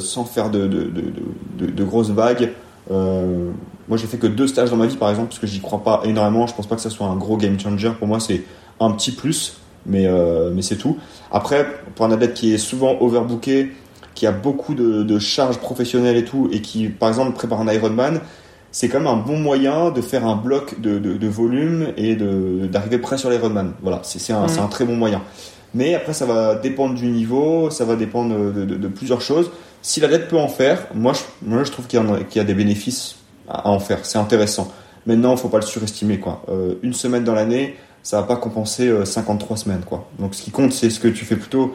sans 0.00 0.24
faire 0.24 0.50
de, 0.50 0.66
de, 0.66 1.84
grosses 1.84 2.10
vagues. 2.10 2.50
Moi, 2.90 3.96
j'ai 3.96 4.06
fait 4.08 4.18
que 4.18 4.26
deux 4.26 4.48
stages 4.48 4.70
dans 4.70 4.76
ma 4.76 4.86
vie, 4.86 4.96
par 4.96 5.10
exemple, 5.10 5.28
parce 5.28 5.38
que 5.38 5.46
j'y 5.46 5.60
crois 5.60 5.84
pas 5.84 6.02
énormément. 6.04 6.48
Je 6.48 6.54
pense 6.54 6.66
pas 6.66 6.74
que 6.74 6.82
ça 6.82 6.90
soit 6.90 7.06
un 7.06 7.16
gros 7.16 7.36
game 7.36 7.58
changer. 7.58 7.92
Pour 7.96 8.08
moi, 8.08 8.18
c'est 8.18 8.42
un 8.80 8.90
petit 8.90 9.12
plus, 9.12 9.58
mais, 9.86 10.08
mais 10.52 10.62
c'est 10.62 10.76
tout. 10.76 10.98
Après, 11.30 11.66
pour 11.94 12.06
un 12.06 12.10
athlète 12.10 12.34
qui 12.34 12.52
est 12.52 12.58
souvent 12.58 12.96
overbooké, 13.00 13.70
qui 14.18 14.26
a 14.26 14.32
beaucoup 14.32 14.74
de, 14.74 15.18
charges 15.20 15.58
professionnelles 15.58 16.16
et 16.16 16.24
tout, 16.24 16.48
et 16.50 16.60
qui, 16.60 16.88
par 16.88 17.08
exemple, 17.08 17.36
prépare 17.36 17.60
un 17.60 17.72
Ironman, 17.72 18.20
c'est 18.72 18.88
quand 18.88 18.98
même 18.98 19.06
un 19.06 19.16
bon 19.16 19.38
moyen 19.38 19.90
de 19.92 20.00
faire 20.00 20.26
un 20.26 20.34
bloc 20.34 20.80
de, 20.80 20.98
de, 20.98 21.28
volume 21.28 21.92
et 21.96 22.16
d'arriver 22.16 22.98
près 22.98 23.16
sur 23.16 23.30
l'Ironman. 23.30 23.74
Voilà, 23.80 24.00
c'est 24.02 24.32
un, 24.32 24.46
mm. 24.46 24.58
un, 24.58 24.66
très 24.66 24.84
bon 24.84 24.96
moyen. 24.96 25.22
Mais 25.72 25.94
après, 25.94 26.14
ça 26.14 26.26
va 26.26 26.56
dépendre 26.56 26.94
du 26.96 27.06
niveau, 27.06 27.70
ça 27.70 27.84
va 27.84 27.94
dépendre 27.94 28.52
de, 28.52 28.88
plusieurs 28.88 29.20
choses. 29.20 29.52
Si 29.82 30.00
l'athlète 30.00 30.26
peut 30.26 30.38
en 30.38 30.48
faire, 30.48 30.88
moi 30.94 31.12
je, 31.12 31.20
moi, 31.46 31.62
je 31.62 31.70
trouve 31.70 31.86
qu'il 31.86 32.00
y, 32.00 32.40
a 32.40 32.44
des 32.44 32.54
bénéfices 32.54 33.14
à, 33.48 33.68
en 33.68 33.78
faire. 33.78 34.04
C'est 34.04 34.18
intéressant. 34.18 34.72
Maintenant, 35.06 35.30
il 35.30 35.38
faut 35.38 35.48
pas 35.48 35.60
le 35.60 35.66
surestimer. 35.66 36.18
Quoi. 36.18 36.42
Euh, 36.48 36.74
une 36.82 36.92
semaine 36.92 37.22
dans 37.22 37.34
l'année, 37.34 37.76
ça 38.02 38.20
va 38.20 38.26
pas 38.26 38.36
compenser 38.36 38.92
53 39.04 39.56
euh, 39.56 39.60
semaines. 39.60 39.84
Quoi. 39.86 40.08
Donc 40.18 40.34
ce 40.34 40.42
qui 40.42 40.50
compte, 40.50 40.72
c'est 40.72 40.90
ce 40.90 40.98
que 40.98 41.06
tu 41.06 41.24
fais 41.24 41.36
plutôt 41.36 41.72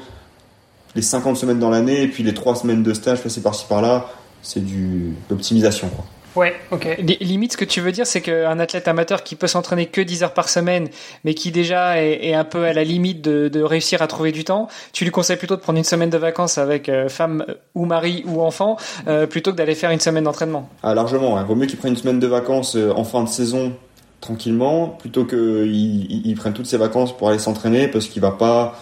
les 0.95 1.01
50 1.01 1.37
semaines 1.37 1.59
dans 1.59 1.69
l'année 1.69 2.03
et 2.03 2.07
puis 2.07 2.23
les 2.23 2.33
3 2.33 2.55
semaines 2.55 2.83
de 2.83 2.93
stage 2.93 3.21
passé 3.21 3.41
par-ci 3.41 3.65
par-là, 3.67 4.09
c'est 4.41 4.63
du 4.63 5.13
d'optimisation 5.29 5.89
quoi. 5.89 6.05
Ouais, 6.35 6.55
ok. 6.71 6.97
Limite, 7.19 7.53
ce 7.53 7.57
que 7.57 7.65
tu 7.65 7.79
veux 7.79 7.91
dire, 7.91 8.07
c'est 8.07 8.21
qu'un 8.21 8.59
athlète 8.59 8.87
amateur 8.87 9.23
qui 9.23 9.35
peut 9.35 9.45
s'entraîner 9.45 9.85
que 9.85 10.01
10 10.01 10.23
heures 10.23 10.33
par 10.33 10.49
semaine, 10.49 10.89
mais 11.23 11.35
qui 11.35 11.51
déjà 11.51 12.01
est, 12.01 12.33
un 12.33 12.43
peu 12.43 12.65
à 12.65 12.73
la 12.73 12.83
limite 12.83 13.21
de, 13.21 13.61
réussir 13.61 14.01
à 14.01 14.07
trouver 14.07 14.31
du 14.31 14.43
temps, 14.43 14.67
tu 14.93 15.03
lui 15.03 15.11
conseilles 15.11 15.37
plutôt 15.37 15.55
de 15.55 15.61
prendre 15.61 15.77
une 15.77 15.85
semaine 15.85 16.09
de 16.09 16.17
vacances 16.17 16.57
avec 16.57 16.89
euh, 16.89 17.07
femme 17.07 17.45
ou 17.75 17.85
mari 17.85 18.23
ou 18.25 18.41
enfant, 18.41 18.77
euh, 19.07 19.27
plutôt 19.27 19.51
que 19.51 19.57
d'aller 19.57 19.75
faire 19.75 19.91
une 19.91 19.99
semaine 19.99 20.23
d'entraînement. 20.23 20.67
Ah, 20.81 20.95
largement. 20.95 21.37
Hein. 21.37 21.43
Vaut 21.43 21.55
mieux 21.55 21.67
qu'il 21.67 21.77
prenne 21.77 21.91
une 21.91 21.97
semaine 21.97 22.19
de 22.19 22.27
vacances 22.27 22.75
euh, 22.75 22.91
en 22.95 23.03
fin 23.03 23.23
de 23.23 23.29
saison 23.29 23.73
tranquillement, 24.19 24.87
plutôt 24.87 25.25
qu'il 25.25 26.25
il 26.25 26.35
prenne 26.35 26.53
toutes 26.53 26.65
ses 26.65 26.77
vacances 26.77 27.15
pour 27.15 27.29
aller 27.29 27.39
s'entraîner, 27.39 27.87
parce 27.87 28.07
qu'il 28.07 28.21
va 28.21 28.31
pas 28.31 28.79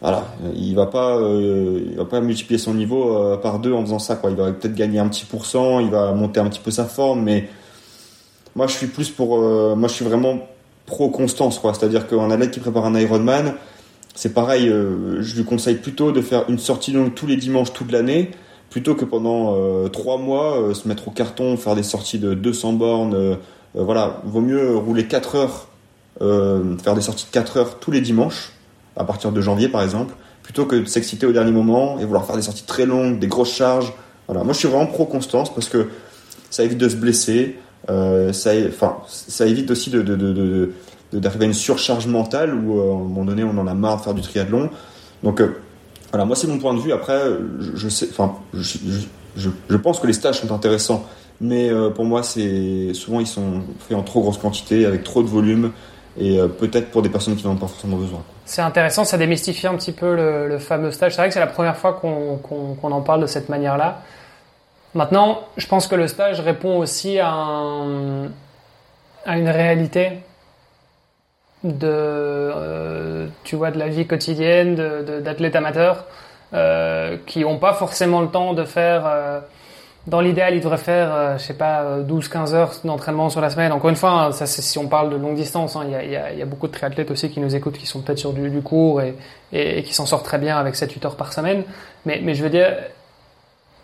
voilà, 0.00 0.26
il 0.54 0.74
va 0.76 0.86
pas, 0.86 1.16
euh, 1.16 1.94
va 1.96 2.04
pas 2.04 2.20
multiplier 2.20 2.58
son 2.58 2.74
niveau 2.74 3.16
euh, 3.16 3.36
par 3.36 3.58
deux 3.58 3.72
en 3.72 3.82
faisant 3.82 3.98
ça. 3.98 4.14
Quoi. 4.14 4.30
Il 4.30 4.36
va 4.36 4.52
peut-être 4.52 4.74
gagner 4.74 5.00
un 5.00 5.08
petit 5.08 5.24
pourcent, 5.24 5.80
il 5.80 5.90
va 5.90 6.12
monter 6.12 6.38
un 6.38 6.48
petit 6.48 6.60
peu 6.60 6.70
sa 6.70 6.84
forme, 6.84 7.22
mais 7.24 7.48
moi 8.54 8.68
je 8.68 8.76
suis 8.76 8.86
plus 8.86 9.10
pour, 9.10 9.38
euh, 9.38 9.74
moi 9.74 9.88
je 9.88 9.94
suis 9.94 10.04
vraiment 10.04 10.38
pro 10.86 11.08
constance, 11.08 11.58
quoi. 11.58 11.74
C'est-à-dire 11.74 12.06
qu'un 12.06 12.30
athlète 12.30 12.52
qui 12.52 12.60
prépare 12.60 12.86
un 12.86 12.94
Ironman, 12.94 13.54
c'est 14.14 14.32
pareil. 14.34 14.68
je 14.68 15.36
lui 15.36 15.44
conseille 15.44 15.76
plutôt 15.76 16.12
de 16.12 16.22
faire 16.22 16.44
une 16.48 16.58
sortie 16.58 16.92
longue 16.92 17.14
tous 17.14 17.26
les 17.26 17.36
dimanches 17.36 17.72
toute 17.72 17.92
l'année, 17.92 18.30
plutôt 18.70 18.94
que 18.94 19.04
pendant 19.04 19.54
trois 19.90 20.18
mois 20.18 20.74
se 20.74 20.88
mettre 20.88 21.08
au 21.08 21.10
carton, 21.12 21.56
faire 21.56 21.76
des 21.76 21.82
sorties 21.84 22.18
de 22.18 22.34
200 22.34 22.72
bornes. 22.72 23.36
voilà, 23.74 24.20
vaut 24.24 24.40
mieux 24.40 24.76
rouler 24.76 25.06
4 25.06 25.36
heures, 25.36 25.68
faire 26.18 26.94
des 26.94 27.00
sorties 27.02 27.26
de 27.26 27.30
4 27.30 27.56
heures 27.58 27.78
tous 27.78 27.92
les 27.92 28.00
dimanches 28.00 28.52
à 28.98 29.04
partir 29.04 29.32
de 29.32 29.40
janvier 29.40 29.68
par 29.68 29.82
exemple, 29.82 30.14
plutôt 30.42 30.66
que 30.66 30.76
de 30.76 30.84
s'exciter 30.84 31.24
au 31.24 31.32
dernier 31.32 31.52
moment 31.52 31.98
et 31.98 32.04
vouloir 32.04 32.26
faire 32.26 32.36
des 32.36 32.42
sorties 32.42 32.64
très 32.64 32.84
longues, 32.84 33.18
des 33.18 33.28
grosses 33.28 33.52
charges. 33.52 33.94
Voilà. 34.26 34.44
Moi 34.44 34.52
je 34.52 34.58
suis 34.58 34.68
vraiment 34.68 34.86
pro 34.86 35.06
constance 35.06 35.54
parce 35.54 35.68
que 35.68 35.88
ça 36.50 36.64
évite 36.64 36.78
de 36.78 36.88
se 36.88 36.96
blesser, 36.96 37.56
euh, 37.90 38.32
ça, 38.32 39.46
évite 39.46 39.70
aussi 39.70 39.90
de, 39.90 40.72
d'arriver 41.12 41.44
à 41.44 41.48
une 41.48 41.54
surcharge 41.54 42.06
mentale 42.06 42.54
où 42.54 42.78
euh, 42.78 42.82
à 42.82 42.94
un 42.94 42.98
moment 42.98 43.24
donné 43.24 43.44
on 43.44 43.56
en 43.56 43.66
a 43.66 43.74
marre 43.74 43.98
de 43.98 44.02
faire 44.02 44.14
du 44.14 44.22
triathlon. 44.22 44.70
Donc 45.22 45.40
euh, 45.40 45.56
voilà, 46.10 46.24
moi 46.24 46.36
c'est 46.36 46.48
mon 46.48 46.58
point 46.58 46.74
de 46.74 46.80
vue. 46.80 46.92
Après, 46.92 47.20
je, 47.74 49.76
pense 49.76 50.00
que 50.00 50.06
les 50.06 50.12
stages 50.12 50.40
sont 50.40 50.52
intéressants, 50.52 51.06
mais 51.40 51.70
pour 51.94 52.04
moi 52.04 52.22
c'est 52.22 52.94
souvent 52.94 53.20
ils 53.20 53.26
sont 53.26 53.62
faits 53.86 53.96
en 53.96 54.02
trop 54.02 54.22
grosse 54.22 54.38
quantité 54.38 54.86
avec 54.86 55.04
trop 55.04 55.22
de 55.22 55.28
volume 55.28 55.70
et 56.18 56.38
peut-être 56.58 56.90
pour 56.90 57.02
des 57.02 57.10
personnes 57.10 57.36
qui 57.36 57.44
n'en 57.44 57.52
ont 57.52 57.56
pas 57.56 57.68
forcément 57.68 57.96
besoin. 57.96 58.24
C'est 58.48 58.62
intéressant, 58.62 59.04
ça 59.04 59.18
démystifie 59.18 59.66
un 59.66 59.74
petit 59.74 59.92
peu 59.92 60.16
le, 60.16 60.58
fameux 60.58 60.90
stage. 60.90 61.12
C'est 61.12 61.20
vrai 61.20 61.28
que 61.28 61.34
c'est 61.34 61.38
la 61.38 61.46
première 61.46 61.76
fois 61.76 61.92
qu'on 61.92 62.78
en 62.82 63.00
parle 63.02 63.20
de 63.20 63.26
cette 63.26 63.50
manière-là. 63.50 63.98
Maintenant, 64.94 65.42
je 65.58 65.66
pense 65.66 65.86
que 65.86 65.94
le 65.94 66.08
stage 66.08 66.40
répond 66.40 66.78
aussi 66.78 67.20
à, 67.20 67.28
une 67.28 68.32
réalité 69.26 70.20
de, 71.62 71.86
euh, 71.86 73.26
tu 73.44 73.54
vois, 73.54 73.70
de 73.70 73.78
la 73.78 73.88
vie 73.88 74.06
quotidienne 74.06 74.76
d'athlètes 75.22 75.54
amateurs 75.54 76.06
euh, 76.54 77.18
qui 77.26 77.40
n'ont 77.40 77.58
pas 77.58 77.74
forcément 77.74 78.22
le 78.22 78.28
temps 78.28 78.54
de 78.54 78.64
faire 78.64 79.02
euh, 79.04 79.40
dans 80.08 80.22
l'idéal, 80.22 80.54
il 80.54 80.60
devrait 80.60 80.78
faire, 80.78 81.14
euh, 81.14 81.38
je 81.38 81.42
sais 81.42 81.54
pas, 81.54 81.98
12-15 82.00 82.52
euh, 82.52 82.56
heures 82.56 82.72
d'entraînement 82.82 83.28
sur 83.28 83.42
la 83.42 83.50
semaine. 83.50 83.72
Encore 83.72 83.90
une 83.90 83.96
fois, 83.96 84.10
hein, 84.10 84.32
si 84.32 84.78
on 84.78 84.88
parle 84.88 85.10
de 85.10 85.16
longue 85.16 85.36
distance, 85.36 85.76
hein, 85.76 85.84
il 85.86 86.10
y, 86.10 86.16
a, 86.42 86.46
beaucoup 86.46 86.66
de 86.66 86.72
triathlètes 86.72 87.10
aussi 87.10 87.30
qui 87.30 87.40
nous 87.40 87.54
écoutent, 87.54 87.76
qui 87.76 87.86
sont 87.86 88.00
peut-être 88.00 88.18
sur 88.18 88.32
du, 88.32 88.62
court 88.62 89.02
et, 89.02 89.82
qui 89.82 89.92
s'en 89.92 90.06
sortent 90.06 90.24
très 90.24 90.38
bien 90.38 90.56
avec 90.56 90.76
7-8 90.76 91.06
heures 91.06 91.16
par 91.16 91.32
semaine. 91.34 91.62
Mais, 92.06 92.34
je 92.34 92.42
veux 92.42 92.48
dire, 92.48 92.74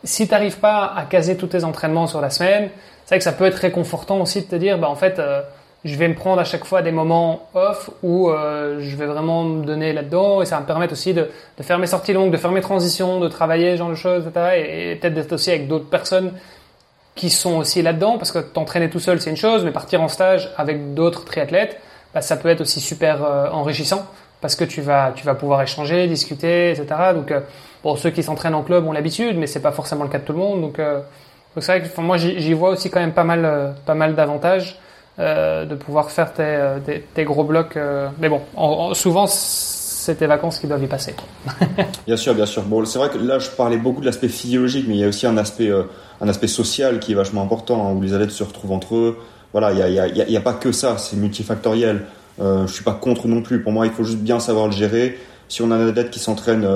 si 0.02 0.26
tu 0.26 0.32
n'arrives 0.32 0.58
pas 0.58 0.94
à 0.96 1.04
caser 1.04 1.36
tous 1.36 1.48
tes 1.48 1.62
entraînements 1.62 2.06
sur 2.06 2.22
la 2.22 2.30
semaine, 2.30 2.70
c'est 3.04 3.16
vrai 3.16 3.18
que 3.18 3.24
ça 3.24 3.32
peut 3.32 3.44
être 3.44 3.58
réconfortant 3.58 4.18
aussi 4.20 4.40
de 4.40 4.46
te 4.46 4.56
dire, 4.56 4.78
bah 4.78 4.88
en 4.88 4.96
fait, 4.96 5.18
euh, 5.18 5.42
je 5.84 5.96
vais 5.96 6.08
me 6.08 6.14
prendre 6.14 6.40
à 6.40 6.44
chaque 6.44 6.64
fois 6.64 6.80
des 6.80 6.92
moments 6.92 7.48
off 7.52 7.90
où 8.02 8.30
euh, 8.30 8.78
je 8.80 8.96
vais 8.96 9.04
vraiment 9.04 9.44
me 9.44 9.64
donner 9.64 9.92
là-dedans 9.92 10.40
et 10.40 10.46
ça 10.46 10.56
va 10.56 10.62
me 10.62 10.66
permettre 10.66 10.94
aussi 10.94 11.12
de, 11.12 11.28
faire 11.60 11.78
mes 11.78 11.86
sorties 11.86 12.14
longues, 12.14 12.32
de 12.32 12.38
faire 12.38 12.52
mes 12.52 12.62
transitions, 12.62 13.20
de 13.20 13.28
travailler 13.28 13.72
ce 13.72 13.76
genre 13.78 13.90
de 13.90 13.94
choses, 13.94 14.26
etc. 14.26 14.64
Et, 14.66 14.96
peut-être 14.96 15.14
d'être 15.14 15.32
aussi 15.32 15.50
avec 15.50 15.68
d'autres 15.68 15.88
personnes 15.88 16.32
qui 17.14 17.28
sont 17.28 17.56
aussi 17.56 17.82
là-dedans 17.82 18.16
parce 18.16 18.32
que 18.32 18.38
t'entraîner 18.38 18.88
tout 18.88 18.98
seul 18.98 19.20
c'est 19.20 19.30
une 19.30 19.36
chose, 19.36 19.62
mais 19.62 19.72
partir 19.72 20.00
en 20.00 20.08
stage 20.08 20.50
avec 20.56 20.94
d'autres 20.94 21.24
triathlètes, 21.26 21.78
bah, 22.14 22.22
ça 22.22 22.36
peut 22.36 22.48
être 22.48 22.62
aussi 22.62 22.80
super 22.80 23.22
euh, 23.22 23.50
enrichissant 23.50 24.06
parce 24.40 24.56
que 24.56 24.64
tu 24.64 24.80
vas 24.80 25.12
tu 25.14 25.26
vas 25.26 25.34
pouvoir 25.34 25.60
échanger, 25.60 26.06
discuter, 26.06 26.70
etc. 26.70 26.86
Donc 27.14 27.30
euh, 27.30 27.40
bon 27.82 27.94
ceux 27.96 28.10
qui 28.10 28.22
s'entraînent 28.22 28.54
en 28.54 28.62
club 28.62 28.86
ont 28.86 28.92
l'habitude, 28.92 29.36
mais 29.36 29.46
c'est 29.46 29.60
pas 29.60 29.72
forcément 29.72 30.04
le 30.04 30.10
cas 30.10 30.18
de 30.18 30.24
tout 30.24 30.32
le 30.32 30.38
monde. 30.38 30.62
Donc, 30.62 30.78
euh, 30.78 31.00
c'est 31.60 31.78
vrai 31.78 31.82
que 31.82 32.00
moi 32.00 32.16
j'y 32.16 32.52
vois 32.54 32.70
aussi 32.70 32.90
quand 32.90 33.00
même 33.00 33.12
pas 33.12 33.22
mal 33.22 33.74
pas 33.84 33.94
mal 33.94 34.14
d'avantages. 34.14 34.78
Euh, 35.20 35.64
de 35.64 35.76
pouvoir 35.76 36.10
faire 36.10 36.32
tes, 36.32 36.42
euh, 36.42 36.78
tes, 37.14 37.22
gros 37.22 37.44
blocs. 37.44 37.76
Euh, 37.76 38.08
mais 38.18 38.28
bon, 38.28 38.40
souvent, 38.94 39.28
c'est 39.28 40.16
tes 40.16 40.26
vacances 40.26 40.58
qui 40.58 40.66
doivent 40.66 40.82
y 40.82 40.88
passer. 40.88 41.14
bien 42.06 42.16
sûr, 42.16 42.34
bien 42.34 42.46
sûr. 42.46 42.64
Bon, 42.64 42.84
c'est 42.84 42.98
vrai 42.98 43.10
que 43.10 43.18
là, 43.18 43.38
je 43.38 43.48
parlais 43.50 43.76
beaucoup 43.76 44.00
de 44.00 44.06
l'aspect 44.06 44.26
physiologique, 44.26 44.86
mais 44.88 44.94
il 44.94 45.00
y 45.00 45.04
a 45.04 45.08
aussi 45.08 45.28
un 45.28 45.36
aspect, 45.36 45.70
un 46.20 46.28
aspect 46.28 46.48
social 46.48 46.98
qui 46.98 47.12
est 47.12 47.14
vachement 47.14 47.42
important, 47.42 47.86
hein, 47.86 47.92
où 47.92 48.02
les 48.02 48.12
athlètes 48.12 48.32
se 48.32 48.42
retrouvent 48.42 48.72
entre 48.72 48.96
eux. 48.96 49.16
Voilà, 49.52 49.70
il 49.70 49.76
n'y 49.76 49.82
a, 49.82 49.88
y 49.88 50.20
a, 50.20 50.28
y 50.28 50.36
a, 50.36 50.40
pas 50.40 50.52
que 50.52 50.72
ça, 50.72 50.98
c'est 50.98 51.16
multifactoriel. 51.16 52.06
Je 52.40 52.66
suis 52.66 52.82
pas 52.82 52.94
contre 52.94 53.28
non 53.28 53.40
plus. 53.40 53.62
Pour 53.62 53.70
moi, 53.70 53.86
il 53.86 53.92
faut 53.92 54.02
juste 54.02 54.18
bien 54.18 54.40
savoir 54.40 54.66
le 54.66 54.72
gérer. 54.72 55.16
Si 55.48 55.62
on 55.62 55.70
a 55.70 55.76
un 55.76 55.88
athlète 55.90 56.10
qui 56.10 56.18
s'entraîne 56.18 56.68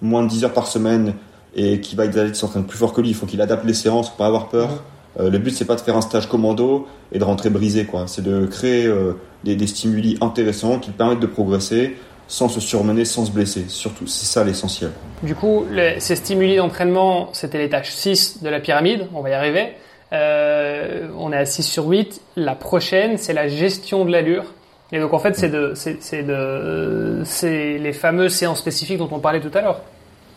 moins 0.00 0.22
de 0.22 0.28
10 0.28 0.44
heures 0.44 0.54
par 0.54 0.66
semaine 0.66 1.12
et 1.54 1.80
qui 1.80 1.94
va 1.94 2.06
être 2.06 2.32
qui 2.32 2.38
s'entraîne 2.38 2.64
plus 2.64 2.78
fort 2.78 2.94
que 2.94 3.02
lui, 3.02 3.10
il 3.10 3.14
faut 3.14 3.26
qu'il 3.26 3.42
adapte 3.42 3.66
les 3.66 3.74
séances, 3.74 4.08
pour 4.08 4.16
pas 4.16 4.26
avoir 4.26 4.48
peur. 4.48 4.82
Euh, 5.20 5.30
le 5.30 5.38
but 5.38 5.50
c'est 5.50 5.64
pas 5.64 5.74
de 5.74 5.80
faire 5.80 5.96
un 5.96 6.00
stage 6.00 6.28
commando 6.28 6.86
et 7.12 7.18
de 7.18 7.24
rentrer 7.24 7.50
brisé 7.50 7.84
quoi. 7.84 8.06
C'est 8.06 8.22
de 8.22 8.46
créer 8.46 8.86
euh, 8.86 9.14
des, 9.44 9.56
des, 9.56 9.66
stimuli 9.66 10.16
intéressants 10.20 10.78
qui 10.78 10.90
permettent 10.90 11.20
de 11.20 11.26
progresser 11.26 11.96
sans 12.28 12.48
se 12.48 12.60
surmener, 12.60 13.04
sans 13.04 13.26
se 13.26 13.30
blesser. 13.30 13.66
Surtout, 13.68 14.06
c'est 14.06 14.24
ça 14.24 14.42
l'essentiel. 14.42 14.90
Du 15.22 15.34
coup, 15.34 15.66
ces 15.98 16.16
stimuli 16.16 16.56
d'entraînement, 16.56 17.28
c'était 17.34 17.58
les 17.58 17.68
tâches 17.68 17.90
6 17.90 18.42
de 18.42 18.48
la 18.48 18.58
pyramide. 18.58 19.06
On 19.12 19.20
va 19.20 19.30
y 19.30 19.34
arriver. 19.34 19.74
Euh, 20.12 21.08
on 21.18 21.32
est 21.32 21.36
à 21.36 21.44
6 21.44 21.62
sur 21.62 21.86
8. 21.86 22.22
La 22.36 22.54
prochaine, 22.54 23.18
c'est 23.18 23.34
la 23.34 23.48
gestion 23.48 24.06
de 24.06 24.12
l'allure. 24.12 24.44
Et 24.92 24.98
donc 24.98 25.12
en 25.12 25.18
fait, 25.18 25.36
c'est 25.36 25.48
de, 25.48 25.72
c'est 25.74 26.22
de, 26.22 27.22
c'est 27.24 27.78
les 27.78 27.92
fameuses 27.92 28.32
séances 28.32 28.58
spécifiques 28.58 28.98
dont 28.98 29.08
on 29.10 29.20
parlait 29.20 29.40
tout 29.40 29.50
à 29.54 29.60
l'heure. 29.60 29.80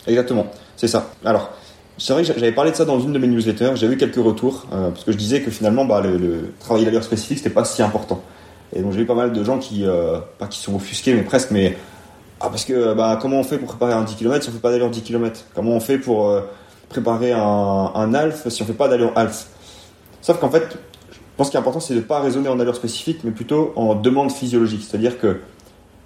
Exactement, 0.06 0.46
c'est 0.76 0.88
ça. 0.88 1.10
Alors, 1.24 1.50
c'est 1.98 2.12
vrai 2.12 2.22
que 2.22 2.32
j'avais 2.34 2.52
parlé 2.52 2.70
de 2.70 2.76
ça 2.76 2.84
dans 2.84 3.00
une 3.00 3.12
de 3.12 3.18
mes 3.18 3.26
newsletters, 3.26 3.72
j'ai 3.76 3.86
eu 3.86 3.96
quelques 3.96 4.16
retours, 4.16 4.66
euh, 4.72 4.90
parce 4.90 5.04
que 5.04 5.12
je 5.12 5.16
disais 5.16 5.40
que 5.40 5.50
finalement, 5.50 5.84
bah, 5.84 6.02
le, 6.02 6.52
travail 6.60 6.84
d'allure 6.84 7.02
spécifique, 7.02 7.38
c'était 7.38 7.50
pas 7.50 7.64
si 7.64 7.82
important. 7.82 8.22
Et 8.74 8.82
donc 8.82 8.92
j'ai 8.92 9.00
eu 9.00 9.06
pas 9.06 9.14
mal 9.14 9.32
de 9.32 9.44
gens 9.44 9.58
qui, 9.58 9.84
euh, 9.84 10.18
pas 10.38 10.46
qui 10.46 10.58
sont 10.58 10.74
offusqués, 10.74 11.14
mais 11.14 11.22
presque, 11.22 11.50
mais 11.52 11.76
ah, 12.40 12.48
parce 12.50 12.64
que 12.64 12.92
bah, 12.92 13.18
comment 13.20 13.38
on 13.38 13.44
fait 13.44 13.56
pour 13.56 13.68
préparer 13.68 13.94
un 13.94 14.02
10 14.02 14.16
km 14.16 14.42
si 14.42 14.50
on 14.50 14.52
fait 14.52 14.58
pas 14.58 14.70
d'allure 14.70 14.90
10 14.90 15.02
km 15.02 15.40
Comment 15.54 15.72
on 15.72 15.80
fait 15.80 15.98
pour 15.98 16.28
euh, 16.28 16.42
préparer 16.90 17.32
un, 17.32 17.40
un 17.94 18.14
half 18.14 18.48
si 18.48 18.62
on 18.62 18.66
fait 18.66 18.74
pas 18.74 18.88
d'allure 18.88 19.12
half? 19.16 19.46
Sauf 20.20 20.38
qu'en 20.38 20.50
fait, 20.50 20.76
je 21.12 21.18
pense 21.36 21.48
qu'il 21.48 21.56
est 21.56 21.60
important, 21.60 21.80
c'est 21.80 21.94
de 21.94 22.00
pas 22.00 22.20
raisonner 22.20 22.48
en 22.48 22.60
allure 22.60 22.76
spécifique, 22.76 23.20
mais 23.24 23.30
plutôt 23.30 23.72
en 23.76 23.94
demande 23.94 24.30
physiologique. 24.32 24.82
C'est-à-dire 24.86 25.18
que 25.18 25.40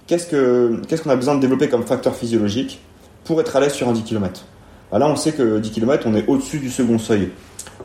qu'est-ce 0.07 0.29
qu'on 0.29 0.81
ce 0.89 1.01
qu'on 1.01 1.09
a 1.09 1.15
besoin 1.17 1.35
de 1.35 1.41
développer 1.41 1.67
comme 1.67 1.83
facteur 1.83 2.15
physiologique 2.15 2.79
pour 3.25 3.41
être 3.41 3.53
à 3.55 3.59
l'aise 3.59 3.73
sur 3.73 3.89
un 3.89 3.93
10 3.93 4.03
km 4.03 4.45
bah 4.91 4.99
là, 4.99 5.07
on 5.07 5.15
sait 5.15 5.31
que 5.31 5.59
10 5.59 5.71
km, 5.71 6.05
on 6.07 6.15
est 6.15 6.27
au-dessus 6.27 6.59
du 6.59 6.69
second 6.69 6.99
seuil. 6.99 7.29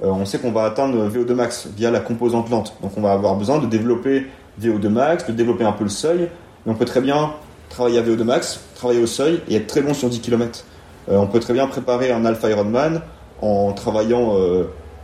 Euh, 0.02 0.08
on 0.08 0.24
sait 0.24 0.38
qu'on 0.38 0.50
va 0.50 0.64
atteindre 0.64 1.08
VO2 1.08 1.32
max 1.34 1.68
via 1.76 1.90
la 1.90 2.00
composante 2.00 2.50
lente. 2.50 2.74
Donc 2.82 2.92
on 2.96 3.00
va 3.00 3.12
avoir 3.12 3.36
besoin 3.36 3.58
de 3.58 3.66
développer 3.66 4.26
VO2 4.60 4.88
max, 4.88 5.26
de 5.26 5.32
développer 5.32 5.64
un 5.64 5.72
peu 5.72 5.84
le 5.84 5.90
seuil. 5.90 6.28
Mais 6.64 6.72
on 6.72 6.74
peut 6.74 6.84
très 6.84 7.00
bien 7.00 7.32
travailler 7.68 7.98
à 7.98 8.02
VO2 8.02 8.24
max, 8.24 8.60
travailler 8.74 9.02
au 9.02 9.06
seuil 9.06 9.40
et 9.48 9.56
être 9.56 9.68
très 9.68 9.82
bon 9.82 9.94
sur 9.94 10.08
10 10.08 10.20
km. 10.20 10.64
on 11.08 11.26
peut 11.26 11.40
très 11.40 11.52
bien 11.52 11.66
préparer 11.66 12.10
un 12.10 12.24
Alpha 12.24 12.50
Ironman 12.50 13.00
en 13.40 13.72
travaillant 13.72 14.34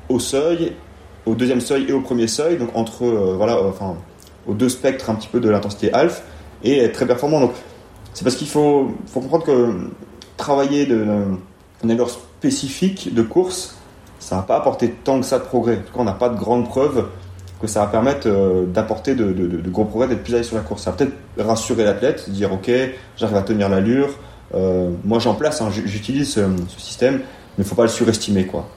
au 0.08 0.18
seuil, 0.18 0.72
au 1.26 1.34
deuxième 1.34 1.60
seuil 1.60 1.86
et 1.88 1.92
au 1.92 2.00
premier 2.00 2.26
seuil, 2.26 2.56
donc 2.56 2.70
entre 2.74 3.04
voilà, 3.04 3.62
enfin 3.62 3.96
aux 4.46 4.54
deux 4.54 4.68
spectres 4.68 5.10
un 5.10 5.14
petit 5.14 5.28
peu 5.28 5.40
de 5.40 5.48
l'intensité 5.48 5.92
alpha 5.92 6.22
et 6.64 6.78
être 6.78 6.94
très 6.94 7.06
performant. 7.06 7.40
Donc 7.40 7.52
c'est 8.14 8.24
parce 8.24 8.36
qu'il 8.36 8.48
faut, 8.48 8.92
faut 9.06 9.20
comprendre 9.20 9.44
que 9.44 9.90
travailler 10.36 10.86
de, 10.86 11.04
une 11.82 11.90
allure 11.90 12.10
spécifique 12.10 13.14
de 13.14 13.22
course, 13.22 13.76
ça 14.18 14.36
va 14.36 14.42
pas 14.42 14.56
apporter 14.56 14.90
tant 14.90 15.20
que 15.20 15.26
ça 15.26 15.38
de 15.38 15.44
progrès. 15.44 15.74
En 15.74 15.80
tout 15.80 15.92
cas, 15.92 16.00
on 16.00 16.04
n'a 16.04 16.12
pas 16.12 16.28
de 16.28 16.36
grandes 16.36 16.68
preuves 16.68 17.06
que 17.60 17.68
ça 17.68 17.80
va 17.80 17.86
permettre 17.86 18.26
euh, 18.26 18.66
d'apporter 18.66 19.14
de, 19.14 19.62
gros 19.70 19.84
progrès, 19.84 20.08
d'être 20.08 20.24
plus 20.24 20.34
à 20.34 20.42
sur 20.42 20.56
la 20.56 20.62
course. 20.62 20.82
Ça 20.82 20.90
va 20.90 20.96
peut-être 20.96 21.14
rassurer 21.38 21.84
l'athlète, 21.84 22.28
dire 22.28 22.52
ok, 22.52 22.70
j'arrive 23.16 23.36
à 23.36 23.42
tenir 23.42 23.68
l'allure. 23.68 24.10
Euh, 24.54 24.90
moi, 25.04 25.18
j'en 25.20 25.34
place, 25.34 25.60
hein, 25.62 25.70
j'utilise 25.70 26.34
ce, 26.34 26.40
système, 26.76 27.20
mais 27.56 27.64
il 27.64 27.64
faut 27.64 27.76
pas 27.76 27.82
le 27.82 27.88
surestimer, 27.88 28.46
quoi. 28.46 28.68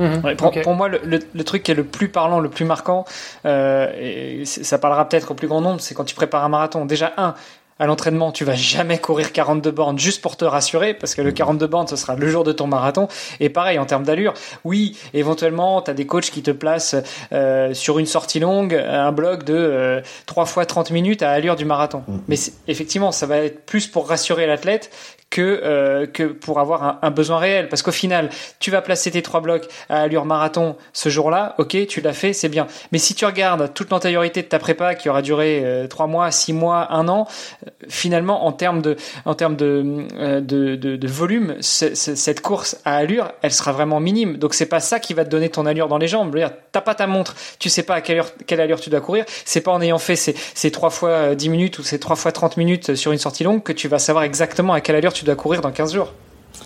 Mhm. 0.00 0.34
pour, 0.64 0.74
moi, 0.74 0.88
le, 0.88 1.44
truc 1.44 1.62
qui 1.62 1.70
est 1.70 1.74
le 1.74 1.84
plus 1.84 2.08
parlant, 2.08 2.40
le 2.40 2.48
plus 2.48 2.64
marquant, 2.64 3.04
euh, 3.46 3.92
et 3.96 4.44
ça 4.44 4.78
parlera 4.78 5.08
peut-être 5.08 5.30
au 5.30 5.34
plus 5.34 5.46
grand 5.46 5.60
nombre, 5.60 5.80
c'est 5.80 5.94
quand 5.94 6.02
tu 6.02 6.16
prépares 6.16 6.44
un 6.44 6.48
marathon. 6.48 6.84
Déjà, 6.84 7.12
un, 7.16 7.34
à 7.78 7.86
l'entraînement, 7.86 8.32
tu 8.32 8.44
vas 8.44 8.54
jamais 8.54 8.98
courir 8.98 9.32
42 9.32 9.70
bornes 9.70 9.98
juste 9.98 10.22
pour 10.22 10.36
te 10.36 10.44
rassurer, 10.44 10.94
parce 10.94 11.14
que 11.14 11.22
le 11.22 11.32
42 11.32 11.66
bornes, 11.66 11.88
ce 11.88 11.96
sera 11.96 12.14
le 12.14 12.28
jour 12.28 12.44
de 12.44 12.52
ton 12.52 12.66
marathon. 12.66 13.08
Et 13.40 13.48
pareil, 13.48 13.78
en 13.78 13.86
termes 13.86 14.04
d'allure, 14.04 14.34
oui, 14.64 14.96
éventuellement, 15.12 15.82
tu 15.82 15.90
as 15.90 15.94
des 15.94 16.06
coachs 16.06 16.30
qui 16.30 16.42
te 16.42 16.50
placent 16.50 16.96
euh, 17.32 17.74
sur 17.74 17.98
une 17.98 18.06
sortie 18.06 18.40
longue 18.40 18.74
un 18.74 19.12
bloc 19.12 19.44
de 19.44 19.54
euh, 19.54 20.00
3 20.26 20.46
fois 20.46 20.66
30 20.66 20.90
minutes 20.90 21.22
à 21.22 21.30
allure 21.30 21.56
du 21.56 21.64
marathon. 21.64 22.04
Mm. 22.06 22.18
Mais 22.28 22.36
effectivement, 22.68 23.12
ça 23.12 23.26
va 23.26 23.38
être 23.38 23.66
plus 23.66 23.86
pour 23.86 24.08
rassurer 24.08 24.46
l'athlète 24.46 24.90
que 25.30 25.60
euh, 25.64 26.06
que 26.06 26.22
pour 26.22 26.60
avoir 26.60 26.98
un, 27.02 27.10
besoin 27.10 27.38
réel. 27.38 27.68
Parce 27.68 27.82
qu'au 27.82 27.92
final 27.92 28.30
tu 28.60 28.70
vas 28.70 28.82
placer 28.82 29.10
tes 29.10 29.22
trois 29.22 29.40
blocs 29.40 29.66
à 29.88 30.02
allure 30.02 30.24
marathon 30.24 30.76
ce 30.92 31.08
jour-là 31.08 31.54
ok 31.58 31.86
tu 31.88 32.00
l'as 32.00 32.12
fait 32.12 32.32
c'est 32.32 32.48
bien. 32.48 32.66
Mais 32.92 32.98
si 32.98 33.14
tu 33.14 33.24
regardes 33.24 33.72
toute 33.74 33.90
l'antériorité 33.90 34.42
de 34.42 34.46
ta 34.46 34.58
prépa 34.58 34.94
qui 34.94 35.08
aura 35.08 35.22
duré 35.22 35.62
euh, 35.64 35.86
trois 35.88 36.06
mois 36.06 36.30
six 36.30 36.52
mois 36.52 36.92
un 36.92 37.08
an 37.08 37.26
euh, 37.66 37.70
finalement 37.88 38.46
en 38.46 38.52
termes 38.52 38.80
de 38.80 38.96
en 39.24 39.34
termes 39.34 39.56
de 39.56 40.06
de, 40.40 40.76
de, 40.76 40.96
de, 40.96 41.08
volume 41.08 41.56
cette 41.60 42.40
course 42.40 42.76
à 42.84 42.96
allure 42.96 43.32
elle 43.42 43.52
sera 43.52 43.72
vraiment 43.72 44.00
minime. 44.00 44.36
Donc 44.36 44.54
c'est 44.54 44.66
pas 44.66 44.80
ça 44.80 45.00
qui 45.00 45.14
va 45.14 45.24
te 45.24 45.30
donner 45.30 45.48
ton 45.48 45.66
allure 45.66 45.88
dans 45.88 45.98
les 45.98 46.08
jambes. 46.08 46.34
T'as 46.72 46.80
pas 46.80 46.94
ta 46.94 47.06
montre. 47.06 47.34
Tu 47.58 47.68
sais 47.68 47.82
pas 47.82 47.96
à 47.96 48.00
quelle 48.00 48.18
heure 48.18 48.30
quelle 48.46 48.60
allure 48.60 48.80
tu 48.80 48.90
dois 48.90 49.00
courir. 49.00 49.24
C'est 49.44 49.60
pas 49.60 49.72
en 49.72 49.80
ayant 49.80 49.98
fait 49.98 50.16
ces 50.16 50.34
ces 50.54 50.70
trois 50.70 50.90
fois 50.90 51.34
10 51.34 51.48
minutes 51.48 51.78
ou 51.78 51.82
ces 51.82 51.98
trois 51.98 52.16
fois 52.16 52.32
30 52.32 52.56
minutes 52.56 52.94
sur 52.94 53.12
une 53.12 53.18
sortie 53.18 53.44
longue 53.44 53.62
que 53.62 53.72
tu 53.72 53.88
vas 53.88 53.98
savoir 53.98 54.24
exactement 54.24 54.72
à 54.72 54.80
quelle 54.80 54.96
allure 54.96 55.12
tu 55.12 55.23
dois 55.24 55.36
courir 55.36 55.60
dans 55.60 55.70
15 55.70 55.94
jours. 55.94 56.12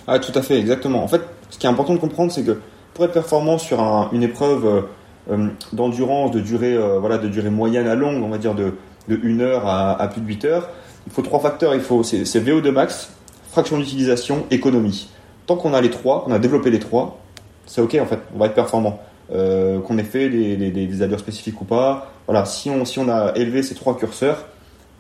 Ah, 0.07 0.19
tout 0.19 0.33
à 0.35 0.43
fait, 0.43 0.59
exactement. 0.59 1.03
En 1.03 1.09
fait, 1.09 1.23
ce 1.51 1.59
qui 1.59 1.67
est 1.67 1.71
important 1.71 1.95
de 1.95 1.99
comprendre, 1.99 2.33
c'est 2.33 2.43
que 2.43 2.59
pour 2.95 3.05
être 3.05 3.13
performant 3.13 3.59
sur 3.59 3.81
une 4.13 4.23
épreuve 4.23 4.67
euh, 4.67 4.81
euh, 5.31 5.49
d'endurance 5.73 6.31
de 6.31 6.41
durée, 6.41 6.75
euh, 6.75 6.99
voilà, 6.99 7.19
de 7.19 7.29
durée 7.29 7.51
moyenne 7.51 7.87
à 7.87 7.95
longue, 7.95 8.23
on 8.23 8.29
va 8.29 8.39
dire 8.39 8.55
de, 8.55 8.75
de 9.09 9.21
1 9.23 9.41
heure 9.41 9.67
à, 9.67 10.09
plus 10.09 10.21
de 10.21 10.27
8 10.27 10.45
heures, 10.47 10.69
il 11.07 11.13
faut 11.13 11.23
trois 11.23 11.41
facteurs. 11.41 11.75
Il 11.75 11.81
faut, 11.81 12.03
c'est, 12.03 12.25
VO2 12.25 12.71
max, 12.71 13.11
fraction 13.51 13.79
d'utilisation, 13.79 14.47
économie. 14.51 15.11
Tant 15.47 15.57
qu'on 15.57 15.73
a 15.75 15.81
les 15.81 15.91
trois, 15.91 16.25
qu'on 16.25 16.33
a 16.33 16.39
développé 16.39 16.71
les 16.71 16.81
trois, 16.81 17.19
c'est 17.67 17.81
ok 17.81 17.97
en 18.01 18.07
fait, 18.07 18.19
on 18.35 18.39
va 18.39 18.47
être 18.47 18.55
performant. 18.55 19.01
qu'on 19.31 19.99
ait 19.99 20.03
fait 20.03 20.29
des, 20.29 21.03
allures 21.03 21.21
spécifiques 21.21 21.61
ou 21.61 21.65
pas, 21.65 22.11
voilà, 22.27 22.45
si 22.45 22.69
on, 22.69 22.85
si 22.85 22.99
on 22.99 23.09
a 23.09 23.33
élevé 23.37 23.63
ces 23.63 23.75
trois 23.75 23.97
curseurs, 23.97 24.45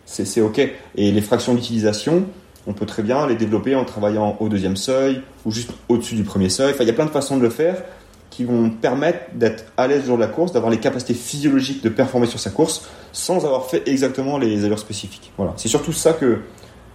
c'est 0.06 0.40
ok. 0.40 0.58
Et 0.94 1.12
les 1.12 1.20
fractions 1.20 1.54
d'utilisation, 1.54 2.24
on 2.68 2.74
peut 2.74 2.86
très 2.86 3.02
bien 3.02 3.26
les 3.26 3.34
développer 3.34 3.74
en 3.74 3.84
travaillant 3.84 4.36
au 4.40 4.48
deuxième 4.48 4.76
seuil 4.76 5.22
ou 5.46 5.50
juste 5.50 5.70
au-dessus 5.88 6.14
du 6.14 6.22
premier 6.22 6.50
seuil. 6.50 6.72
Enfin, 6.74 6.84
il 6.84 6.86
y 6.86 6.90
a 6.90 6.94
plein 6.94 7.06
de 7.06 7.10
façons 7.10 7.38
de 7.38 7.42
le 7.42 7.48
faire 7.50 7.82
qui 8.28 8.44
vont 8.44 8.68
permettre 8.68 9.20
d'être 9.34 9.64
à 9.78 9.88
l'aise 9.88 10.06
lors 10.06 10.18
de 10.18 10.22
la 10.22 10.28
course, 10.28 10.52
d'avoir 10.52 10.70
les 10.70 10.78
capacités 10.78 11.14
physiologiques 11.14 11.82
de 11.82 11.88
performer 11.88 12.26
sur 12.26 12.38
sa 12.38 12.50
course 12.50 12.86
sans 13.10 13.46
avoir 13.46 13.64
fait 13.64 13.88
exactement 13.88 14.36
les 14.36 14.66
allures 14.66 14.78
spécifiques. 14.78 15.32
Voilà. 15.38 15.54
C'est 15.56 15.68
surtout 15.68 15.92
ça 15.92 16.12
que, 16.12 16.40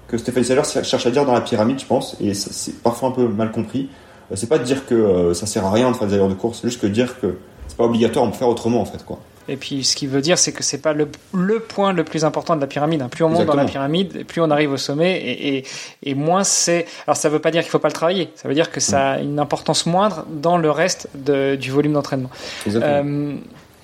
que 0.08 0.18
Stéphane 0.18 0.44
Seller 0.44 0.62
cherche 0.64 1.06
à 1.06 1.12
dire 1.12 1.26
dans 1.26 1.34
la 1.34 1.42
pyramide, 1.42 1.80
je 1.80 1.86
pense, 1.88 2.16
et 2.22 2.36
c'est 2.36 2.82
parfois 2.84 3.10
un 3.10 3.12
peu 3.12 3.28
mal 3.28 3.52
compris. 3.52 3.90
Euh, 4.32 4.36
c'est 4.36 4.48
pas 4.48 4.60
de 4.60 4.64
dire 4.64 4.86
que 4.86 4.94
euh, 4.94 5.34
ça 5.34 5.48
sert 5.48 5.66
à 5.66 5.72
rien 5.72 5.90
de 5.90 5.96
faire 5.96 6.08
des 6.08 6.14
allures 6.14 6.30
de 6.30 6.36
course, 6.36 6.60
c'est 6.62 6.68
juste 6.68 6.80
que 6.80 6.88
dire 6.88 7.20
que 7.20 7.36
c'est 7.68 7.78
pas 7.78 7.86
obligatoire 7.86 8.28
de 8.28 8.36
faire 8.36 8.48
autrement 8.48 8.80
en 8.80 8.86
fait, 8.86 9.04
quoi. 9.04 9.20
Et 9.48 9.58
puis, 9.58 9.84
ce 9.84 9.96
qui 9.96 10.08
veut 10.08 10.22
dire, 10.22 10.38
c'est 10.38 10.52
que 10.52 10.64
c'est 10.64 10.82
pas 10.82 10.94
le, 10.94 11.08
le, 11.34 11.60
point 11.60 11.94
le 11.94 12.04
plus 12.04 12.26
important 12.26 12.56
de 12.56 12.62
la 12.62 12.68
pyramide. 12.68 13.02
Hein. 13.02 13.10
Plus 13.10 13.24
on 13.24 13.30
monte 13.30 13.46
dans 13.46 13.56
la 13.56 13.66
pyramide, 13.66 14.26
plus 14.26 14.42
on 14.42 14.50
arrive 14.50 14.72
au 14.72 14.78
sommet, 14.78 15.18
et, 15.18 15.58
et, 15.58 15.66
et 16.04 16.16
moins 16.16 16.44
c'est. 16.44 16.86
Alors, 17.08 17.18
ça 17.18 17.30
veut 17.30 17.40
pas 17.40 17.52
dire 17.52 17.62
qu'il 17.62 17.72
faut 17.72 17.80
pas 17.80 17.90
le 17.90 17.94
travailler. 17.94 18.30
Ça 18.36 18.48
veut 18.48 18.54
dire 18.54 18.72
que 18.72 18.80
ça 18.80 19.12
a 19.12 19.20
une 19.20 19.40
importance 19.40 19.86
moindre 19.86 20.26
dans 20.30 20.58
le 20.58 20.72
reste 20.72 21.10
de, 21.16 21.56
du 21.56 21.72
volume 21.72 21.94
d'entraînement. 21.94 22.30
Euh, 22.68 23.36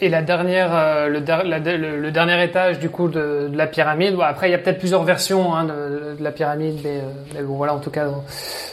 et 0.01 0.07
la 0.07 0.21
dernière, 0.21 0.73
euh, 0.73 1.09
le, 1.09 1.99
le, 1.99 2.11
dernier 2.11 2.41
étage 2.41 2.79
du 2.79 2.89
coup 2.89 3.09
de, 3.09 3.49
de 3.51 3.57
la 3.57 3.67
pyramide. 3.67 4.15
Bon, 4.15 4.21
après, 4.21 4.47
il 4.47 4.51
y 4.51 4.55
a 4.55 4.57
peut-être 4.57 4.79
plusieurs 4.79 5.03
versions 5.03 5.53
hein, 5.53 5.65
de, 5.65 6.15
de, 6.17 6.23
la 6.23 6.31
pyramide, 6.31 6.79
mais, 6.83 6.99
euh, 6.99 7.09
mais, 7.33 7.41
bon, 7.43 7.55
voilà. 7.55 7.73
En 7.73 7.79
tout 7.79 7.89
cas, 7.89 8.07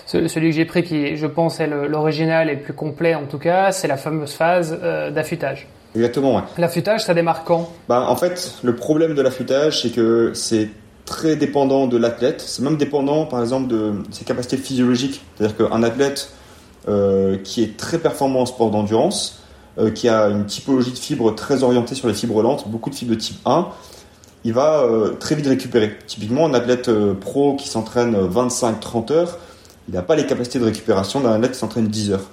celui 0.06 0.50
que 0.50 0.56
j'ai 0.56 0.64
pris, 0.64 0.84
qui 0.84 1.16
je 1.16 1.26
pense 1.26 1.58
est 1.58 1.66
l'original 1.66 2.48
et 2.48 2.54
le 2.54 2.60
plus 2.60 2.74
complet, 2.74 3.16
en 3.16 3.24
tout 3.24 3.38
cas, 3.38 3.72
c'est 3.72 3.88
la 3.88 3.96
fameuse 3.96 4.34
phase 4.34 4.78
euh, 4.82 5.10
d'affûtage. 5.10 5.66
Exactement, 5.96 6.36
ouais. 6.36 6.42
L'affûtage, 6.58 7.04
ça 7.04 7.14
démarre 7.14 7.44
quand? 7.44 7.72
Bah, 7.88 8.04
En 8.08 8.16
fait, 8.16 8.54
le 8.62 8.76
problème 8.76 9.14
de 9.14 9.22
l'affûtage, 9.22 9.82
c'est 9.82 9.90
que 9.90 10.32
c'est 10.34 10.68
très 11.06 11.36
dépendant 11.36 11.86
de 11.86 11.96
l'athlète. 11.96 12.42
C'est 12.46 12.62
même 12.62 12.76
dépendant, 12.76 13.24
par 13.24 13.40
exemple, 13.40 13.68
de 13.68 13.94
ses 14.10 14.24
capacités 14.24 14.58
physiologiques. 14.58 15.22
C'est-à-dire 15.36 15.56
qu'un 15.56 15.82
athlète 15.82 16.30
euh, 16.88 17.38
qui 17.42 17.62
est 17.62 17.76
très 17.76 17.98
performant 17.98 18.42
en 18.42 18.46
sport 18.46 18.70
d'endurance, 18.70 19.42
euh, 19.78 19.90
qui 19.90 20.08
a 20.08 20.26
une 20.26 20.44
typologie 20.44 20.92
de 20.92 20.98
fibres 20.98 21.34
très 21.34 21.62
orientée 21.62 21.94
sur 21.94 22.08
les 22.08 22.14
fibres 22.14 22.42
lentes, 22.42 22.68
beaucoup 22.68 22.90
de 22.90 22.94
fibres 22.94 23.14
de 23.14 23.18
type 23.18 23.38
1, 23.46 23.68
il 24.44 24.52
va 24.52 24.82
euh, 24.82 25.12
très 25.12 25.34
vite 25.34 25.46
récupérer. 25.46 25.96
Typiquement, 26.06 26.46
un 26.46 26.54
athlète 26.54 26.90
pro 27.14 27.56
qui 27.56 27.68
s'entraîne 27.68 28.16
25-30 28.28 29.12
heures, 29.12 29.38
il 29.88 29.94
n'a 29.94 30.02
pas 30.02 30.16
les 30.16 30.26
capacités 30.26 30.58
de 30.58 30.64
récupération 30.64 31.20
d'un 31.20 31.32
athlète 31.32 31.52
qui 31.52 31.58
s'entraîne 31.58 31.88
10 31.88 32.12
heures. 32.12 32.24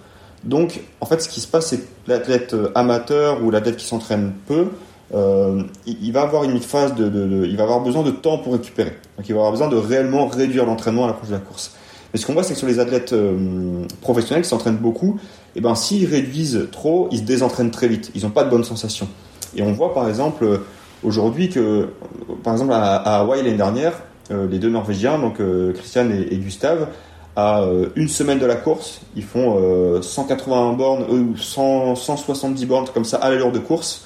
Donc, 0.44 0.82
en 1.00 1.06
fait, 1.06 1.22
ce 1.22 1.30
qui 1.30 1.39
se 1.39 1.48
passe, 1.48 1.68
c'est 1.68 1.78
que 1.78 1.88
l'athlète 2.08 2.54
euh, 2.54 2.72
amateur 2.76 3.44
ou 3.44 3.52
l'athlète 3.52 3.78
qui 3.78 3.86
s'entraîne 3.86 4.34
peu, 4.48 4.68
euh, 5.14 5.64
il, 5.86 6.12
va 6.12 6.24
avoir 6.24 6.44
une 6.44 6.60
phase 6.60 6.96
de, 6.96 7.46
il 7.46 7.56
va 7.56 7.64
avoir 7.64 7.82
besoin 7.82 8.04
de 8.04 8.12
temps 8.12 8.38
pour 8.39 8.54
récupérer. 8.54 8.98
Donc, 9.18 9.30
il 9.30 9.34
va 9.34 9.39
avoir 9.39 9.52
besoin 9.52 9.70
de 9.70 9.78
réellement 9.78 10.28
réduire 10.28 10.66
l'entraînement 10.66 11.06
à 11.06 11.08
l'approche 11.08 11.30
de 11.30 11.36
la 11.36 11.39
course. 11.39 11.76
Mais 12.12 12.20
ce 12.20 12.26
qu'on 12.26 12.34
voit, 12.34 12.44
c'est 12.44 12.54
que 12.54 12.60
sur 12.60 12.68
les 12.68 12.80
athlètes 12.80 13.14
euh, 13.14 13.86
professionnels 14.02 14.44
qui 14.44 14.50
s'entraînent 14.50 14.78
beaucoup, 14.78 15.20
eh 15.56 15.62
ben, 15.62 15.76
s'ils 15.76 16.08
réduisent 16.08 16.68
trop, 16.72 17.08
ils 17.12 17.20
se 17.20 17.24
désentraînent 17.24 17.72
très 17.72 17.88
vite. 17.88 18.12
Ils 18.14 18.24
n'ont 18.24 18.32
pas 18.32 18.44
de 18.44 18.50
bonnes 18.50 18.64
sensations. 18.64 19.08
Et 19.56 19.62
on 19.62 19.72
voit, 19.72 19.94
par 19.94 20.10
exemple, 20.10 20.62
aujourd'hui 21.04 21.50
que, 21.50 21.89
par 22.44 22.54
exemple, 22.54 22.74
à, 22.74 22.96
Hawaï 23.20 23.44
l'année 23.44 23.58
dernière, 23.58 23.94
les 24.32 24.58
deux 24.58 24.70
Norvégiens, 24.70 25.20
donc 25.20 25.39
Christian 25.76 26.10
et, 26.10 26.34
et 26.34 26.38
Gustave, 26.38 26.88
à 27.36 27.62
euh, 27.62 27.90
une 27.96 28.08
semaine 28.08 28.40
de 28.40 28.46
la 28.46 28.56
course, 28.56 29.02
ils 29.16 29.24
font 29.24 30.02
180 30.02 30.72
euh, 30.72 30.76
bornes 30.76 31.04
ou 31.10 31.38
170 31.38 32.66
bornes 32.66 32.88
comme 32.94 33.06
ça 33.06 33.18
à 33.18 33.30
l'allure 33.30 33.52
de 33.52 33.60
course. 33.60 34.06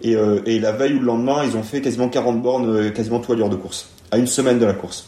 Et, 0.00 0.14
euh, 0.14 0.40
la 0.46 0.72
veille 0.72 0.94
ou 0.94 1.00
le 1.00 1.06
lendemain, 1.06 1.42
ils 1.44 1.56
ont 1.56 1.62
fait 1.62 1.80
quasiment 1.80 2.08
40 2.08 2.40
bornes, 2.40 2.92
quasiment 2.92 3.18
tout 3.18 3.32
à 3.32 3.36
l'heure 3.36 3.48
de 3.48 3.56
course, 3.56 3.88
à 4.12 4.18
une 4.18 4.28
semaine 4.28 4.58
de 4.58 4.66
la 4.66 4.74
course. 4.74 5.06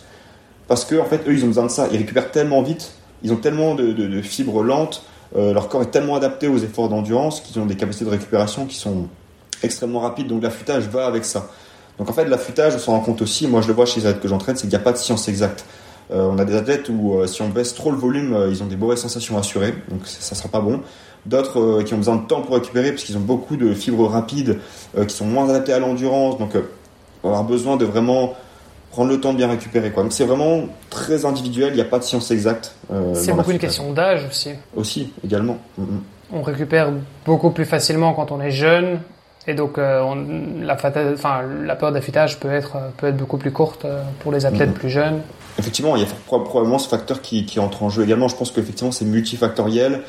Parce 0.66 0.85
que 0.85 0.97
en 0.97 1.05
fait, 1.05 1.23
eux, 1.29 1.33
ils 1.33 1.45
ont 1.45 1.49
besoin 1.49 1.66
de 1.66 1.71
ça. 1.71 1.89
Ils 1.93 1.99
récupèrent 1.99 2.33
tellement 2.33 2.62
vite, 2.62 2.93
ils 3.23 3.33
ont 3.33 3.37
tellement 3.37 3.75
de 3.75 4.21
fibres 4.23 4.62
lentes, 4.62 5.05
leur 5.35 5.68
corps 5.68 5.83
est 5.83 5.91
tellement 5.91 6.16
adapté 6.16 6.49
aux 6.49 6.59
efforts 6.59 6.89
d'endurance 6.89 7.41
qu'ils 7.41 7.61
ont 7.61 7.66
des 7.66 7.77
capacités 7.77 8.05
de 8.05 8.11
récupération 8.11 8.66
qui 8.66 8.77
sont 8.77 9.07
extrêmement 9.62 10.01
rapides. 10.01 10.27
Donc 10.27 10.43
l'affûtage 10.43 10.85
va 10.89 11.07
avec 11.07 11.25
ça. 11.25 11.51
Donc 11.99 12.09
en 12.09 12.12
fait, 12.12 12.25
l'affûtage, 12.25 12.75
on 12.75 12.79
s'en 12.79 12.93
rend 12.93 13.01
compte 13.01 13.23
aussi. 13.23 13.47
Moi, 13.47 13.61
je 13.61 13.68
le 13.68 13.75
vois 13.75 13.87
chez 13.87 14.01
les 14.01 14.07
athlètes 14.07 14.23
que 14.23 14.29
j'entraîne, 14.29 14.57
c'est 14.57 14.62
qu'il 14.62 14.71
n'y 14.71 14.77
a 14.77 14.81
pas 14.81 14.93
de 14.93 14.97
science 14.97 15.29
exacte. 15.29 15.64
Euh, 16.12 16.28
on 16.30 16.38
a 16.38 16.44
des 16.44 16.56
athlètes 16.56 16.88
où 16.88 17.14
euh, 17.14 17.26
si 17.26 17.40
on 17.42 17.48
baisse 17.48 17.74
trop 17.74 17.90
le 17.90 17.96
volume, 17.96 18.34
euh, 18.34 18.48
ils 18.50 18.62
ont 18.62 18.66
des 18.66 18.76
mauvaises 18.76 19.00
sensations 19.00 19.38
assurées, 19.38 19.74
donc 19.88 20.00
ça 20.06 20.34
sera 20.34 20.48
pas 20.48 20.61
bon. 20.61 20.80
D'autres 21.26 21.82
qui 21.82 21.92
ont 21.92 21.98
besoin 21.98 22.16
de 22.16 22.26
temps 22.26 22.40
pour 22.40 22.54
récupérer 22.54 22.92
parce 22.92 23.04
qu'ils 23.04 23.16
ont 23.18 23.20
beaucoup 23.20 23.56
de 23.56 23.74
fibres 23.74 24.08
rapides, 24.08 24.58
qui 25.06 25.14
sont 25.14 25.26
moins 25.26 25.46
adaptés 25.50 25.74
à 25.74 25.78
l'endurance, 25.78 26.38
donc 26.38 26.52
on 27.22 27.28
va 27.28 27.36
avoir 27.36 27.44
besoin 27.44 27.76
de 27.76 27.84
vraiment 27.84 28.32
prendre 28.90 29.11
le 29.11 29.20
temps 29.20 29.32
de 29.34 29.36
bien 29.36 29.48
récupérer. 29.48 29.90
Quoi. 29.90 30.04
Donc 30.04 30.14
c'est 30.14 30.24
vraiment 30.24 30.64
très 30.88 31.26
individuel, 31.26 31.72
il 31.72 31.74
n'y 31.74 31.82
a 31.82 31.84
pas 31.84 31.98
de 31.98 32.04
science 32.04 32.30
exacte. 32.30 32.74
c'est 33.12 33.34
beaucoup 33.34 33.50
une 33.50 33.58
question 33.58 33.92
d'âge 33.92 34.24
aussi. 34.26 34.52
Aussi, 34.74 35.12
également. 35.22 35.58
Mm, 35.76 35.82
mm. 35.82 36.02
On 36.32 36.42
récupère 36.42 36.90
beaucoup 37.26 37.50
plus 37.50 37.66
facilement 37.66 38.14
quand 38.14 38.32
on 38.32 38.40
est 38.40 38.50
jeune 38.50 39.00
et 39.47 39.55
donc, 39.55 39.78
euh, 39.78 40.03
la, 40.61 40.74
enfin, 40.74 41.43
la 41.64 41.74
peur 41.76 41.93
d'affûtage 41.93 42.38
peut 42.38 42.53
être, 42.53 42.76
peut 42.99 43.09
être 43.09 43.16
beaucoup 43.16 43.38
plus 43.38 43.53
courte 43.53 43.84
euh, 43.84 44.03
pour 44.20 44.32
les 44.32 44.45
athlètes 44.45 44.68
mhm. 44.70 44.74
plus 44.74 44.91
jeunes. 44.91 45.22
Effectivement, 45.59 45.97
il 45.97 46.03
y 46.03 46.05
a 46.05 46.09
probablement 46.26 46.78
ce 46.78 46.88
facteur 46.88 47.22
qui, 47.22 47.47
qui, 47.47 47.59
entre 47.59 47.82
en 47.82 47.88
jeu 47.91 48.05
également. 48.05 48.28
Je 48.28 48.36
pense 48.36 48.51
qu'effectivement, 48.51 48.93
c'est 48.93 49.05
multifactoriel 49.05 50.03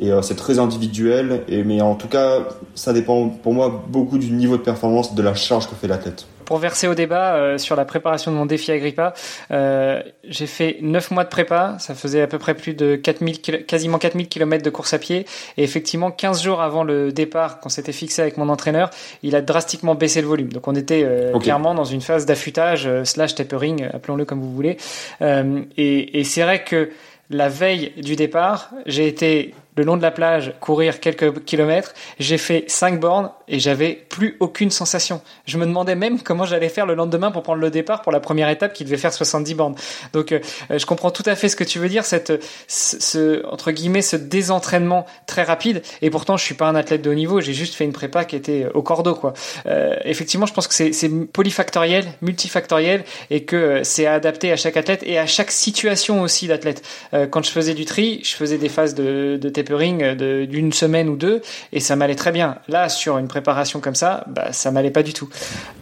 et 0.00 0.10
c'est 0.22 0.36
très 0.36 0.58
individuel. 0.58 1.42
Et 1.48 1.64
mais 1.64 1.80
en 1.80 1.94
tout 1.94 2.08
cas, 2.08 2.40
ça 2.74 2.92
dépend 2.92 3.28
pour 3.28 3.54
moi 3.54 3.84
beaucoup 3.88 4.18
du 4.18 4.30
niveau 4.30 4.56
de 4.56 4.62
performance, 4.62 5.14
de 5.14 5.22
la 5.22 5.34
charge 5.34 5.68
que 5.68 5.74
fait 5.74 5.88
l'athlète 5.88 6.26
pour 6.44 6.58
verser 6.58 6.86
au 6.86 6.94
débat 6.94 7.34
euh, 7.34 7.58
sur 7.58 7.76
la 7.76 7.84
préparation 7.84 8.30
de 8.30 8.36
mon 8.36 8.46
défi 8.46 8.70
Agrippa, 8.72 9.14
euh, 9.50 10.02
j'ai 10.24 10.46
fait 10.46 10.78
9 10.82 11.10
mois 11.10 11.24
de 11.24 11.28
prépa, 11.28 11.76
ça 11.78 11.94
faisait 11.94 12.22
à 12.22 12.26
peu 12.26 12.38
près 12.38 12.54
plus 12.54 12.74
de 12.74 12.96
4000, 12.96 13.40
quasiment 13.66 13.98
4000 13.98 14.28
km 14.28 14.62
de 14.62 14.70
course 14.70 14.94
à 14.94 14.98
pied, 14.98 15.26
et 15.56 15.64
effectivement 15.64 16.10
15 16.10 16.42
jours 16.42 16.60
avant 16.60 16.84
le 16.84 17.12
départ, 17.12 17.60
quand 17.60 17.68
c'était 17.68 17.92
fixé 17.92 18.22
avec 18.22 18.36
mon 18.36 18.48
entraîneur, 18.48 18.90
il 19.22 19.34
a 19.36 19.40
drastiquement 19.40 19.94
baissé 19.94 20.20
le 20.20 20.28
volume. 20.28 20.52
Donc 20.52 20.68
on 20.68 20.74
était 20.74 21.02
euh, 21.04 21.36
clairement 21.38 21.74
dans 21.74 21.84
une 21.84 22.00
phase 22.00 22.26
d'affûtage, 22.26 22.88
slash 23.04 23.34
tapering, 23.34 23.86
appelons-le 23.92 24.24
comme 24.24 24.40
vous 24.40 24.52
voulez, 24.52 24.76
et, 25.20 26.20
et 26.20 26.24
c'est 26.24 26.42
vrai 26.42 26.64
que 26.64 26.90
la 27.30 27.48
veille 27.48 27.92
du 27.96 28.16
départ, 28.16 28.70
j'ai 28.86 29.08
été 29.08 29.54
le 29.76 29.84
long 29.84 29.96
de 29.96 30.02
la 30.02 30.10
plage, 30.10 30.54
courir 30.60 31.00
quelques 31.00 31.44
kilomètres. 31.44 31.94
J'ai 32.18 32.38
fait 32.38 32.64
cinq 32.68 33.00
bornes 33.00 33.30
et 33.48 33.58
j'avais 33.58 33.92
plus 34.08 34.36
aucune 34.40 34.70
sensation. 34.70 35.20
Je 35.46 35.58
me 35.58 35.66
demandais 35.66 35.94
même 35.94 36.20
comment 36.20 36.44
j'allais 36.44 36.68
faire 36.68 36.86
le 36.86 36.94
lendemain 36.94 37.30
pour 37.30 37.42
prendre 37.42 37.60
le 37.60 37.70
départ 37.70 38.02
pour 38.02 38.12
la 38.12 38.20
première 38.20 38.48
étape 38.48 38.72
qui 38.72 38.84
devait 38.84 38.96
faire 38.96 39.12
70 39.12 39.54
bornes. 39.54 39.74
Donc, 40.12 40.32
euh, 40.32 40.40
je 40.70 40.86
comprends 40.86 41.10
tout 41.10 41.22
à 41.26 41.34
fait 41.34 41.48
ce 41.48 41.56
que 41.56 41.64
tu 41.64 41.78
veux 41.78 41.88
dire, 41.88 42.04
cette, 42.04 42.32
ce, 42.68 43.44
entre 43.46 43.70
guillemets, 43.72 44.02
ce 44.02 44.16
désentraînement 44.16 45.06
très 45.26 45.42
rapide. 45.42 45.82
Et 46.02 46.10
pourtant, 46.10 46.36
je 46.36 46.44
suis 46.44 46.54
pas 46.54 46.66
un 46.66 46.74
athlète 46.74 47.02
de 47.02 47.10
haut 47.10 47.14
niveau. 47.14 47.40
J'ai 47.40 47.54
juste 47.54 47.74
fait 47.74 47.84
une 47.84 47.92
prépa 47.92 48.24
qui 48.24 48.36
était 48.36 48.66
au 48.74 48.82
cordeau, 48.82 49.14
quoi. 49.14 49.34
Euh, 49.66 49.96
effectivement, 50.04 50.46
je 50.46 50.54
pense 50.54 50.68
que 50.68 50.74
c'est 50.74 51.08
polyfactoriel, 51.32 52.06
multifactoriel 52.22 53.04
et 53.30 53.44
que 53.44 53.56
euh, 53.56 53.84
c'est 53.84 54.06
adapté 54.06 54.52
à 54.52 54.56
chaque 54.56 54.76
athlète 54.76 55.02
et 55.04 55.18
à 55.18 55.26
chaque 55.26 55.50
situation 55.50 56.22
aussi 56.22 56.46
d'athlète. 56.46 56.82
Euh, 57.12 57.26
quand 57.26 57.44
je 57.44 57.50
faisais 57.50 57.74
du 57.74 57.84
tri, 57.84 58.20
je 58.24 58.34
faisais 58.34 58.58
des 58.58 58.68
phases 58.68 58.94
de, 58.94 59.38
de 59.40 59.48
d'une 59.64 60.72
semaine 60.72 61.08
ou 61.08 61.16
deux 61.16 61.42
et 61.72 61.80
ça 61.80 61.96
m'allait 61.96 62.14
très 62.14 62.32
bien. 62.32 62.58
Là, 62.68 62.88
sur 62.88 63.18
une 63.18 63.28
préparation 63.28 63.80
comme 63.80 63.94
ça, 63.94 64.24
bah, 64.28 64.52
ça 64.52 64.70
m'allait 64.70 64.90
pas 64.90 65.02
du 65.02 65.12
tout. 65.12 65.28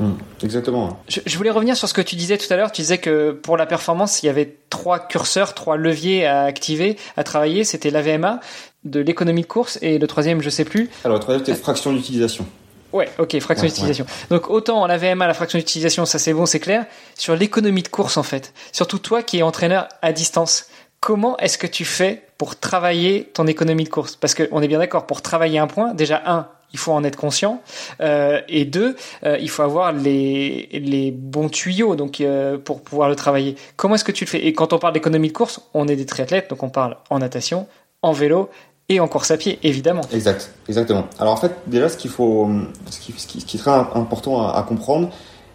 Mmh, 0.01 0.13
exactement. 0.43 1.03
Je, 1.09 1.37
voulais 1.37 1.51
revenir 1.51 1.77
sur 1.77 1.89
ce 1.89 1.95
que 1.95 2.01
tu 2.01 2.17
disais 2.17 2.39
tout 2.39 2.53
à 2.53 2.57
l'heure. 2.57 2.73
Tu 2.73 2.83
disais 2.83 2.99
que 2.99 3.33
pour 3.33 3.57
la 3.57 3.67
performance, 3.67 4.23
il 4.23 4.27
y 4.27 4.29
avait 4.29 4.57
trois 4.71 4.99
curseurs, 4.99 5.55
trois 5.55 5.77
leviers 5.77 6.27
à 6.27 6.43
activer, 6.43 6.97
à 7.17 7.25
travailler. 7.25 7.65
C'était 7.65 7.91
l'AVMA, 7.91 8.41
de 8.85 9.01
l'économie 9.01 9.43
de 9.43 9.47
course 9.47 9.79
et 9.83 9.99
le 9.99 10.07
troisième, 10.07 10.43
je 10.43 10.51
sais 10.51 10.65
plus. 10.65 10.91
Alors, 11.05 11.19
le 11.19 11.23
troisième, 11.23 11.45
c'était 11.45 11.59
fraction 11.59 11.93
d'utilisation. 11.93 12.47
Ouais, 12.93 13.09
ok, 13.19 13.39
fraction 13.41 13.67
d'utilisation. 13.67 14.05
Donc 14.31 14.51
autant 14.51 14.83
en 14.83 14.91
AVMA, 14.91 15.27
la 15.27 15.35
fraction 15.35 15.59
d'utilisation, 15.59 16.05
ça 16.05 16.19
c'est 16.19 16.35
bon, 16.35 16.45
c'est 16.45 16.61
clair. 16.61 16.85
Sur 17.17 17.35
l'économie 17.35 17.83
de 17.83 17.89
course, 17.89 18.19
en 18.19 18.23
fait, 18.23 18.53
surtout 18.73 18.99
toi 18.99 19.23
qui 19.23 19.39
es 19.39 19.43
entraîneur 19.43 19.89
à 20.03 20.13
distance, 20.13 20.67
comment 21.03 21.37
est-ce 21.39 21.59
que 21.59 21.67
tu 21.67 21.85
fais 21.85 22.23
pour 22.39 22.57
travailler 22.57 23.25
ton 23.35 23.47
économie 23.49 23.85
de 23.85 23.89
course? 23.89 24.15
Parce 24.15 24.35
qu'on 24.35 24.63
est 24.63 24.69
bien 24.69 24.79
d'accord, 24.79 25.05
pour 25.05 25.21
travailler 25.21 25.59
un 25.59 25.67
point, 25.67 25.95
déjà 25.95 26.23
un, 26.25 26.47
il 26.73 26.79
faut 26.79 26.93
en 26.93 27.03
être 27.03 27.17
conscient, 27.17 27.61
euh, 28.01 28.41
et 28.49 28.65
deux, 28.65 28.95
euh, 29.25 29.37
il 29.41 29.51
faut 29.51 29.65
avoir 29.65 29.93
les, 29.93 30.69
les 30.73 31.11
bons 31.11 31.49
tuyaux 31.49 31.97
donc 31.97 32.21
euh, 32.21 32.57
pour 32.57 32.83
pouvoir 32.83 33.09
le 33.09 33.17
travailler. 33.17 33.57
Comment 33.77 33.97
est-ce 33.97 34.05
que 34.05 34.13
tu 34.13 34.25
le 34.25 34.31
fais? 34.31 34.47
Et 34.47 34.53
quand 34.53 34.73
on 34.73 34.79
parle 34.79 34.95
d'économie 34.95 35.29
de 35.29 35.33
course, 35.33 35.61
on 35.75 35.89
est 35.89 35.97
des 35.97 36.07
triathlètes, 36.07 36.49
donc 36.49 36.63
on 36.63 36.71
parle 36.71 36.97
en 37.11 37.19
natation, 37.19 37.67
en 38.01 38.13
vélo 38.13 38.49
et 38.89 39.01
en 39.01 39.09
course 39.09 39.33
à 39.33 39.37
pied, 39.37 39.59
évidemment. 39.65 40.03
Exact, 40.13 40.53
exactement. 40.69 41.09
Alors 41.19 41.33
en 41.33 41.37
fait, 41.37 41.53
déjà, 41.67 41.89
ce 41.89 42.07
faut, 42.07 42.49
ce 42.91 43.01
qui, 43.01 43.57
est 43.57 43.59
très 43.59 43.73
important 43.73 44.47
à, 44.47 44.57
à 44.57 44.63
comprendre, 44.63 45.11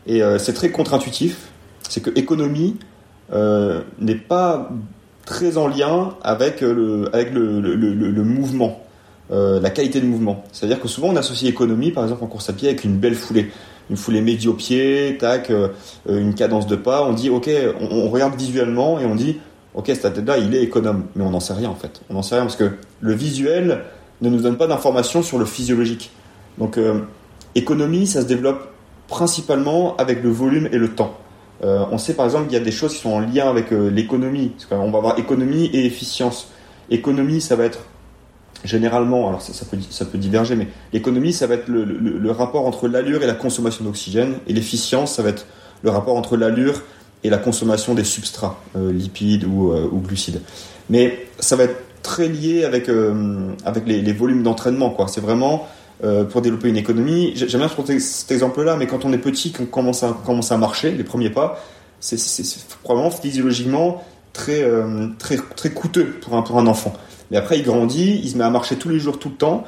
et 0.06 0.22
c'est 0.40 0.54
très 0.54 0.72
contre-intuitif, 0.72 1.52
c'est 1.88 2.02
que 2.02 2.10
économie 2.18 2.78
n'est 4.00 4.16
pas 4.16 4.70
très 5.28 5.58
en 5.58 5.68
lien 5.68 6.16
avec 6.24 6.64
euh, 6.64 6.74
le, 6.74 7.16
avec 7.16 7.32
le, 7.34 7.60
le, 7.60 8.24
mouvement, 8.24 8.82
euh, 9.30 9.60
la 9.60 9.70
qualité 9.70 10.00
de 10.00 10.08
mouvement. 10.08 10.44
C'est-à-dire 10.54 10.80
que 10.80 10.88
souvent 10.88 11.10
on 11.10 11.16
associe 11.18 11.52
économie, 11.52 11.92
par 11.92 12.04
exemple 12.04 12.24
en 12.24 12.28
course 12.28 12.50
à 12.50 12.54
pied, 12.54 12.70
avec 12.70 12.84
une 12.84 12.98
belle 12.98 13.14
foulée. 13.14 13.52
Une 13.90 13.98
foulée 13.98 14.22
médio-pied, 14.22 15.18
tac, 15.18 15.50
euh, 15.50 15.70
une 16.10 16.34
cadence 16.34 16.68
de 16.68 16.76
pas. 16.76 17.06
On 17.06 17.14
dit, 17.14 17.30
ok, 17.30 17.50
on, 17.80 18.10
regarde 18.10 18.36
visuellement 18.36 19.00
et 19.00 19.06
on 19.06 19.16
dit, 19.16 19.38
ok, 19.76 19.86
cet 19.88 20.06
athlète-là, 20.06 20.40
il 20.40 20.56
est 20.56 20.64
économe. 20.64 21.06
Mais 21.16 21.24
on 21.24 21.30
n'en 21.30 21.40
sait 21.40 21.54
rien 21.54 21.70
en 21.70 21.76
fait. 21.76 22.02
On 22.10 22.16
n'en 22.16 22.22
sait 22.22 22.36
rien 22.36 22.44
parce 22.44 22.58
que 22.58 22.72
le 23.00 23.14
visuel 23.14 23.84
ne 24.22 24.30
nous 24.30 24.42
donne 24.42 24.58
pas 24.58 24.68
d'informations 24.68 25.24
sur 25.24 25.38
le 25.38 25.46
physiologique. 25.46 26.12
Donc, 26.58 26.78
économie, 27.56 28.08
ça 28.08 28.24
se 28.24 28.26
développe 28.26 28.74
principalement 29.08 29.96
avec 29.98 30.22
le 30.22 30.32
volume 30.32 30.68
et 30.72 30.78
le 30.78 30.90
temps. 30.90 31.16
Euh, 31.64 31.86
on 31.92 31.98
sait 31.98 32.14
par 32.14 32.26
exemple 32.26 32.46
qu'il 32.46 32.58
y 32.58 32.62
a 32.62 32.64
des 32.64 32.72
choses 32.72 32.94
qui 32.94 33.00
sont 33.00 33.10
en 33.10 33.20
lien 33.20 33.50
avec 33.50 33.72
euh, 33.72 33.90
l'économie. 33.90 34.52
On 34.72 34.92
va 34.92 34.98
avoir 35.00 35.20
économie 35.20 35.66
et 35.74 35.86
efficience. 35.86 36.50
Économie, 36.90 37.42
ça 37.42 37.56
va 37.56 37.66
être 37.66 37.80
généralement, 38.64 39.28
alors 39.28 39.42
ça, 39.42 39.66
peut, 39.66 39.78
ça 39.90 40.06
peut 40.06 40.18
diverger, 40.18 40.56
mais 40.56 40.68
l'économie, 40.94 41.34
ça 41.34 41.48
va 41.48 41.56
être 41.56 41.68
le, 41.68 42.32
rapport 42.32 42.66
entre 42.66 42.88
l'allure 42.88 43.24
et 43.24 43.28
la 43.28 43.34
consommation 43.34 43.86
d'oxygène. 43.86 44.36
Et 44.48 44.54
l'efficience, 44.54 45.16
ça 45.16 45.24
va 45.24 45.30
être 45.30 45.46
le 45.84 45.90
rapport 45.90 46.16
entre 46.16 46.38
l'allure 46.38 46.82
et 47.24 47.30
la 47.30 47.38
consommation 47.38 47.94
des 47.94 48.04
substrats, 48.04 48.60
euh, 48.76 48.92
lipides 48.92 49.46
ou, 49.46 49.74
glucides. 50.06 50.42
Mais 50.90 51.28
ça 51.40 51.56
va 51.56 51.64
être 51.64 51.78
très 52.04 52.28
lié 52.28 52.64
avec, 52.64 52.90
avec 53.66 53.86
les, 53.86 54.02
les 54.02 54.14
volumes 54.14 54.44
d'entraînement. 54.44 54.96
C'est 55.08 55.22
vraiment 55.22 55.68
euh, 56.04 56.24
pour 56.24 56.42
développer 56.42 56.70
une 56.70 56.78
économie. 56.78 57.34
J'aime 57.36 57.62
bien 57.62 57.68
prendre 57.68 57.92
cet 58.00 58.32
exemple-là, 58.32 58.76
mais 58.76 58.88
quand 58.88 59.06
on 59.06 59.14
est 59.14 59.18
petit, 59.18 59.52
qu'on 59.52 59.66
commence 59.66 60.04
commence 60.26 60.52
à 60.52 60.58
marcher, 60.58 60.92
les 60.92 61.04
premiers 61.04 61.30
pas, 61.30 61.60
c'est 62.00 62.18
probablement 62.84 63.12
physiologiquement 63.12 64.04
très, 64.34 64.62
euh, 64.62 65.08
très, 65.18 65.38
très 65.56 65.72
coûteux 65.72 66.16
pour 66.22 66.36
un, 66.36 66.42
pour 66.44 66.60
un 66.60 66.68
enfant. 66.68 66.94
Mais 67.32 67.38
après, 67.38 67.58
il 67.60 67.64
grandit, 67.64 68.22
il 68.24 68.30
se 68.30 68.38
met 68.38 68.44
à 68.44 68.50
marcher 68.50 68.76
tous 68.76 68.90
les 68.90 69.00
jours, 69.00 69.20
tout 69.20 69.30
le 69.30 69.36
temps, 69.36 69.64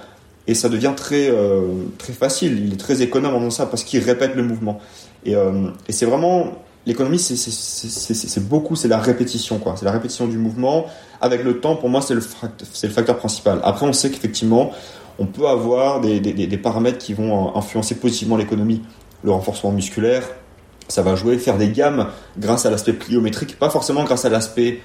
et 0.47 0.53
ça 0.53 0.69
devient 0.69 0.93
très, 0.95 1.29
euh, 1.29 1.61
très 1.97 2.13
facile. 2.13 2.63
Il 2.65 2.73
est 2.73 2.77
très 2.77 3.01
économe 3.01 3.35
en 3.35 3.39
faisant 3.39 3.49
ça 3.49 3.65
parce 3.65 3.83
qu'il 3.83 4.03
répète 4.03 4.35
le 4.35 4.43
mouvement. 4.43 4.79
Et, 5.25 5.33
et 5.33 5.91
c'est 5.91 6.05
vraiment 6.05 6.53
l'économie, 6.85 7.19
c'est 7.19 8.47
beaucoup, 8.47 8.75
c'est 8.75 8.87
la 8.87 8.99
répétition, 8.99 9.59
quoi. 9.59 9.75
C'est 9.77 9.85
la 9.85 9.91
répétition 9.91 10.27
du 10.27 10.37
mouvement. 10.37 10.85
Avec 11.21 11.43
le 11.43 11.59
temps, 11.59 11.75
pour 11.75 11.89
moi, 11.89 12.01
c'est 12.01 12.13
le, 12.13 12.21
le 12.83 12.89
facteur 12.89 13.17
principal. 13.17 13.59
Après, 13.63 13.85
on 13.85 13.93
sait 13.93 14.09
qu'effectivement, 14.09 14.71
on 15.19 15.25
peut 15.25 15.47
avoir 15.47 16.01
des, 16.01 16.57
paramètres 16.57 16.97
qui 16.97 17.13
vont 17.13 17.55
influencer 17.55 17.95
positivement 17.95 18.37
l'économie. 18.37 18.81
Le 19.23 19.31
renforcement 19.31 19.71
musculaire, 19.71 20.23
ça 20.87 21.01
va 21.01 21.15
jouer, 21.15 21.37
faire 21.37 21.57
des 21.57 21.69
gammes 21.69 22.07
grâce 22.37 22.65
à 22.65 22.71
l'aspect 22.71 22.93
pliométrique, 22.93 23.59
pas 23.59 23.69
forcément 23.69 24.03
grâce 24.05 24.23
à 24.25 24.29
l'aspect 24.29 24.79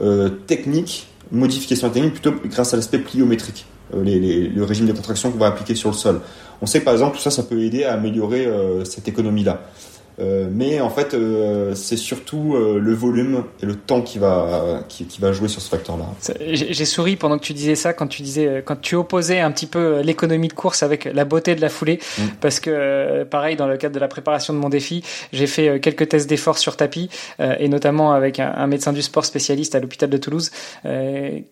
euh, 0.00 0.30
technique, 0.30 1.08
modification 1.30 1.90
technique, 1.90 2.14
plutôt 2.14 2.34
grâce 2.46 2.72
à 2.72 2.76
l'aspect 2.76 2.98
pliométrique, 2.98 3.66
euh, 3.94 4.02
le 4.02 4.64
régime 4.64 4.86
de 4.86 4.92
contraction 4.92 5.30
qu'on 5.30 5.38
va 5.38 5.48
appliquer 5.48 5.74
sur 5.74 5.90
le 5.90 5.94
sol. 5.94 6.22
On 6.62 6.66
sait 6.66 6.80
par 6.80 6.94
exemple 6.94 7.16
tout 7.16 7.22
ça, 7.22 7.30
ça 7.30 7.42
peut 7.42 7.62
aider 7.62 7.84
à 7.84 7.92
améliorer 7.92 8.46
euh, 8.46 8.84
cette 8.84 9.06
économie-là. 9.06 9.60
Euh, 10.20 10.46
mais 10.50 10.80
en 10.80 10.90
fait, 10.90 11.14
euh, 11.14 11.74
c'est 11.74 11.96
surtout 11.96 12.54
euh, 12.54 12.78
le 12.78 12.94
volume 12.94 13.44
et 13.62 13.66
le 13.66 13.74
temps 13.74 14.00
qui 14.00 14.18
va 14.18 14.80
qui, 14.88 15.06
va 15.20 15.32
jouer 15.32 15.48
sur 15.48 15.60
ce 15.60 15.68
facteur-là. 15.68 16.06
J'ai 16.52 16.84
souri 16.84 17.16
pendant 17.16 17.38
que 17.38 17.44
tu 17.44 17.52
disais 17.52 17.74
ça 17.74 17.92
quand 17.92 18.06
tu 18.06 18.22
disais 18.22 18.62
quand 18.64 18.80
tu 18.80 18.94
opposais 18.94 19.40
un 19.40 19.50
petit 19.50 19.66
peu 19.66 20.00
l'économie 20.00 20.48
de 20.48 20.52
course 20.52 20.82
avec 20.82 21.04
la 21.04 21.24
beauté 21.24 21.54
de 21.54 21.60
la 21.60 21.68
foulée, 21.68 21.98
mm. 22.18 22.22
parce 22.40 22.60
que 22.60 23.24
pareil 23.24 23.56
dans 23.56 23.66
le 23.66 23.76
cadre 23.76 23.94
de 23.94 24.00
la 24.00 24.08
préparation 24.08 24.54
de 24.54 24.58
mon 24.58 24.68
défi, 24.68 25.02
j'ai 25.32 25.46
fait 25.46 25.80
quelques 25.80 26.08
tests 26.08 26.28
d'effort 26.28 26.58
sur 26.58 26.76
tapis 26.76 27.08
et 27.40 27.68
notamment 27.68 28.12
avec 28.12 28.38
un, 28.38 28.52
un, 28.56 28.66
médecin 28.66 28.92
du 28.92 29.02
sport 29.02 29.24
spécialiste 29.24 29.74
à 29.74 29.80
l'hôpital 29.80 30.10
de 30.10 30.16
Toulouse, 30.16 30.50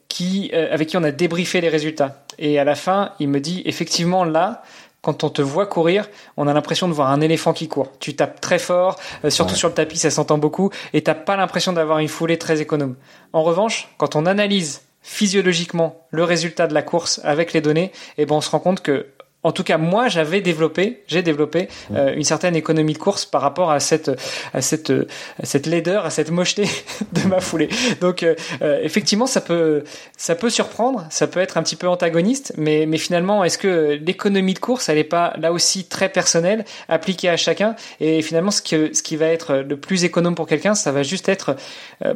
qui 0.08 0.52
avec 0.52 0.88
qui 0.88 0.96
on 0.96 1.04
a 1.04 1.10
débriefé 1.10 1.60
les 1.60 1.68
résultats. 1.68 2.24
Et 2.38 2.58
à 2.58 2.64
la 2.64 2.74
fin, 2.74 3.12
il 3.20 3.28
me 3.28 3.40
dit 3.40 3.62
effectivement 3.66 4.24
là 4.24 4.62
quand 5.02 5.24
on 5.24 5.30
te 5.30 5.42
voit 5.42 5.66
courir, 5.66 6.08
on 6.36 6.46
a 6.46 6.54
l'impression 6.54 6.88
de 6.88 6.92
voir 6.92 7.10
un 7.10 7.20
éléphant 7.20 7.52
qui 7.52 7.68
court. 7.68 7.88
Tu 7.98 8.14
tapes 8.14 8.40
très 8.40 8.58
fort, 8.58 8.98
euh, 9.24 9.30
surtout 9.30 9.56
sur 9.56 9.68
le 9.68 9.74
tapis, 9.74 9.98
ça 9.98 10.10
s'entend 10.10 10.38
beaucoup, 10.38 10.70
et 10.92 11.02
t'as 11.02 11.14
pas 11.14 11.36
l'impression 11.36 11.72
d'avoir 11.72 11.98
une 11.98 12.08
foulée 12.08 12.38
très 12.38 12.60
économe. 12.60 12.94
En 13.32 13.42
revanche, 13.42 13.88
quand 13.98 14.16
on 14.16 14.26
analyse 14.26 14.82
physiologiquement 15.02 16.06
le 16.10 16.22
résultat 16.22 16.68
de 16.68 16.74
la 16.74 16.82
course 16.82 17.20
avec 17.24 17.52
les 17.52 17.60
données, 17.60 17.90
eh 18.16 18.24
ben 18.24 18.36
on 18.36 18.40
se 18.40 18.50
rend 18.50 18.60
compte 18.60 18.80
que 18.80 19.08
en 19.44 19.50
tout 19.50 19.64
cas, 19.64 19.76
moi, 19.76 20.08
j'avais 20.08 20.40
développé, 20.40 21.02
j'ai 21.08 21.22
développé 21.22 21.68
euh, 21.92 22.14
une 22.14 22.22
certaine 22.22 22.54
économie 22.54 22.92
de 22.92 22.98
course 22.98 23.24
par 23.26 23.42
rapport 23.42 23.72
à 23.72 23.80
cette, 23.80 24.10
à 24.54 24.62
cette, 24.62 24.90
à 24.90 25.44
cette 25.44 25.66
laideur, 25.66 26.06
à 26.06 26.10
cette 26.10 26.30
mocheté 26.30 26.68
de 27.12 27.26
ma 27.26 27.40
foulée. 27.40 27.68
Donc, 28.00 28.22
euh, 28.22 28.36
euh, 28.62 28.78
effectivement, 28.82 29.26
ça 29.26 29.40
peut, 29.40 29.82
ça 30.16 30.36
peut 30.36 30.50
surprendre, 30.50 31.06
ça 31.10 31.26
peut 31.26 31.40
être 31.40 31.56
un 31.56 31.64
petit 31.64 31.74
peu 31.74 31.88
antagoniste, 31.88 32.52
mais, 32.56 32.86
mais 32.86 32.98
finalement, 32.98 33.42
est-ce 33.42 33.58
que 33.58 33.98
l'économie 34.04 34.54
de 34.54 34.60
course, 34.60 34.88
elle 34.88 34.96
n'est 34.96 35.04
pas 35.04 35.34
là 35.38 35.52
aussi 35.52 35.84
très 35.84 36.08
personnelle, 36.08 36.64
appliquée 36.88 37.28
à 37.28 37.36
chacun? 37.36 37.74
Et 37.98 38.22
finalement, 38.22 38.52
ce, 38.52 38.62
que, 38.62 38.94
ce 38.94 39.02
qui 39.02 39.16
va 39.16 39.26
être 39.26 39.56
le 39.56 39.76
plus 39.76 40.04
économe 40.04 40.36
pour 40.36 40.46
quelqu'un, 40.46 40.74
ça 40.74 40.92
va 40.92 41.02
juste 41.02 41.28
être 41.28 41.56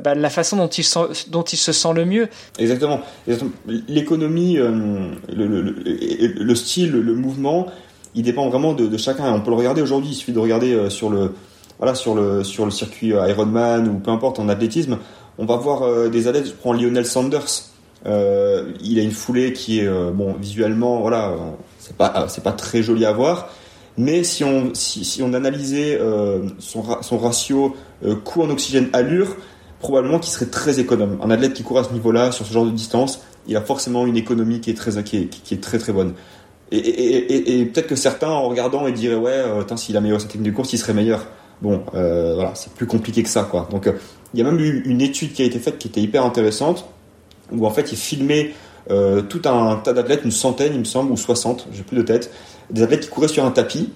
bah, 0.00 0.14
la 0.14 0.30
façon 0.30 0.56
dont 0.56 0.68
il, 0.68 0.84
dont 1.28 1.42
il 1.42 1.56
se 1.56 1.72
sent 1.72 1.92
le 1.94 2.04
mieux. 2.04 2.28
Exactement. 2.58 3.00
L'économie, 3.66 4.54
le, 4.56 5.16
le, 5.28 5.60
le, 5.60 6.54
style, 6.54 6.92
le 6.92 7.15
mouvement, 7.16 7.66
il 8.14 8.22
dépend 8.22 8.48
vraiment 8.48 8.72
de, 8.72 8.96
chacun. 8.96 9.32
On 9.32 9.40
peut 9.40 9.50
le 9.50 9.56
regarder 9.56 9.82
aujourd'hui, 9.82 10.10
il 10.10 10.14
suffit 10.14 10.32
de 10.32 10.38
regarder 10.38 10.72
euh, 10.72 10.90
sur 10.90 11.10
le, 11.10 11.34
voilà, 11.78 11.94
sur 11.94 12.14
le, 12.14 12.42
sur 12.42 12.64
le 12.64 12.70
circuit 12.70 13.08
Ironman 13.08 13.88
ou 13.88 13.98
peu 13.98 14.10
importe 14.10 14.38
en 14.38 14.48
athlétisme. 14.48 14.98
On 15.38 15.44
va 15.44 15.56
voir 15.56 15.82
euh, 15.82 16.08
des 16.08 16.26
athlètes, 16.26 16.46
je 16.46 16.52
prends 16.52 16.72
Lionel 16.72 17.06
Sanders. 17.06 17.70
il 18.04 18.98
a 18.98 19.02
une 19.02 19.10
foulée 19.12 19.52
qui 19.52 19.80
est 19.80 19.88
bon 20.12 20.34
visuellement, 20.40 21.00
voilà, 21.00 21.34
c'est 21.78 21.96
pas 21.96 22.26
c'est 22.28 22.42
pas 22.42 22.52
très 22.52 22.82
joli 22.82 23.04
à 23.04 23.12
voir. 23.12 23.50
Mais 23.98 24.24
si 24.24 24.44
on, 24.44 24.70
si, 24.74 25.22
on 25.22 25.32
analysait 25.32 25.98
son, 26.58 27.18
ratio 27.18 27.74
coût 28.24 28.42
en 28.42 28.50
oxygène 28.50 28.88
allure, 28.92 29.36
probablement 29.80 30.18
qu'il 30.18 30.32
serait 30.32 30.46
très 30.46 30.80
économe. 30.80 31.18
Un 31.22 31.30
athlète 31.30 31.54
qui 31.54 31.62
court 31.62 31.78
à 31.78 31.84
ce 31.84 31.92
niveau-là, 31.92 32.32
sur 32.32 32.46
ce 32.46 32.52
genre 32.52 32.66
de 32.66 32.70
distance, 32.70 33.20
il 33.46 33.56
a 33.56 33.60
forcément 33.60 34.06
une 34.06 34.16
économie 34.16 34.60
qui 34.60 34.70
est 34.70 34.74
très, 34.74 35.02
qui 35.02 35.28
est 35.50 35.62
très 35.62 35.78
très 35.78 35.92
bonne. 35.92 36.14
Et, 36.72 37.64
peut-être 37.72 37.86
que 37.86 37.96
certains, 37.96 38.28
en 38.28 38.48
regardant, 38.48 38.86
ils 38.86 38.94
diraient 38.94 39.14
ouais, 39.16 39.30
euh, 39.30 39.76
s'il 39.76 39.96
amélioré 39.96 40.20
sa 40.20 40.26
technique 40.26 40.50
de 40.50 40.56
course, 40.56 40.72
il 40.72 40.78
serait 40.78 40.94
meilleur. 40.94 41.26
Bon, 41.62 41.82
euh, 41.94 42.34
voilà, 42.34 42.54
c'est 42.54 42.72
plus 42.72 42.86
compliqué 42.86 43.22
que 43.22 43.28
ça, 43.28 43.44
quoi. 43.44 43.66
Donc, 43.70 43.86
euh, 43.86 43.92
il 44.34 44.40
y 44.40 44.42
a 44.42 44.44
même 44.44 44.60
eu 44.60 44.82
une 44.84 45.00
étude 45.00 45.32
qui 45.32 45.42
a 45.42 45.44
été 45.44 45.58
faite 45.58 45.78
qui 45.78 45.88
était 45.88 46.00
hyper 46.00 46.24
intéressante, 46.24 46.86
où 47.52 47.66
en 47.66 47.70
fait, 47.70 47.92
il 47.92 47.98
filmait 47.98 48.52
euh, 48.90 49.22
tout 49.22 49.42
un 49.46 49.76
tas 49.76 49.92
d'athlètes, 49.92 50.22
une 50.24 50.30
centaine, 50.30 50.72
il 50.74 50.80
me 50.80 50.84
semble, 50.84 51.12
ou 51.12 51.16
60, 51.16 51.68
j'ai 51.72 51.82
plus 51.82 51.96
de 51.96 52.02
tête, 52.02 52.30
des 52.70 52.82
athlètes 52.82 53.00
qui 53.00 53.08
couraient 53.08 53.28
sur 53.28 53.44
un 53.44 53.50
tapis. 53.50 53.90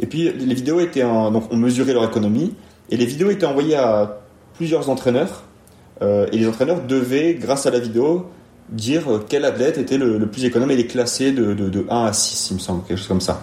Et 0.00 0.06
puis, 0.06 0.32
les 0.32 0.54
vidéos 0.54 0.80
étaient, 0.80 1.02
donc, 1.02 1.44
on 1.50 1.56
mesurait 1.56 1.92
leur 1.92 2.04
économie, 2.04 2.54
et 2.90 2.96
les 2.96 3.06
vidéos 3.06 3.30
étaient 3.30 3.46
envoyées 3.46 3.76
à 3.76 4.20
plusieurs 4.54 4.88
entraîneurs, 4.88 5.44
et 6.00 6.36
les 6.36 6.48
entraîneurs 6.48 6.82
devaient, 6.82 7.34
grâce 7.34 7.66
à 7.66 7.70
la 7.70 7.78
vidéo, 7.78 8.26
dire 8.72 9.04
quel 9.28 9.44
athlète 9.44 9.78
était 9.78 9.98
le, 9.98 10.26
plus 10.26 10.44
économe 10.44 10.70
et 10.70 10.76
les 10.76 10.86
classer 10.86 11.32
de, 11.32 11.54
de, 11.54 11.86
1 11.88 12.04
à 12.06 12.12
6, 12.12 12.50
il 12.50 12.54
me 12.54 12.58
semble, 12.58 12.82
quelque 12.84 12.98
chose 12.98 13.08
comme 13.08 13.20
ça. 13.20 13.42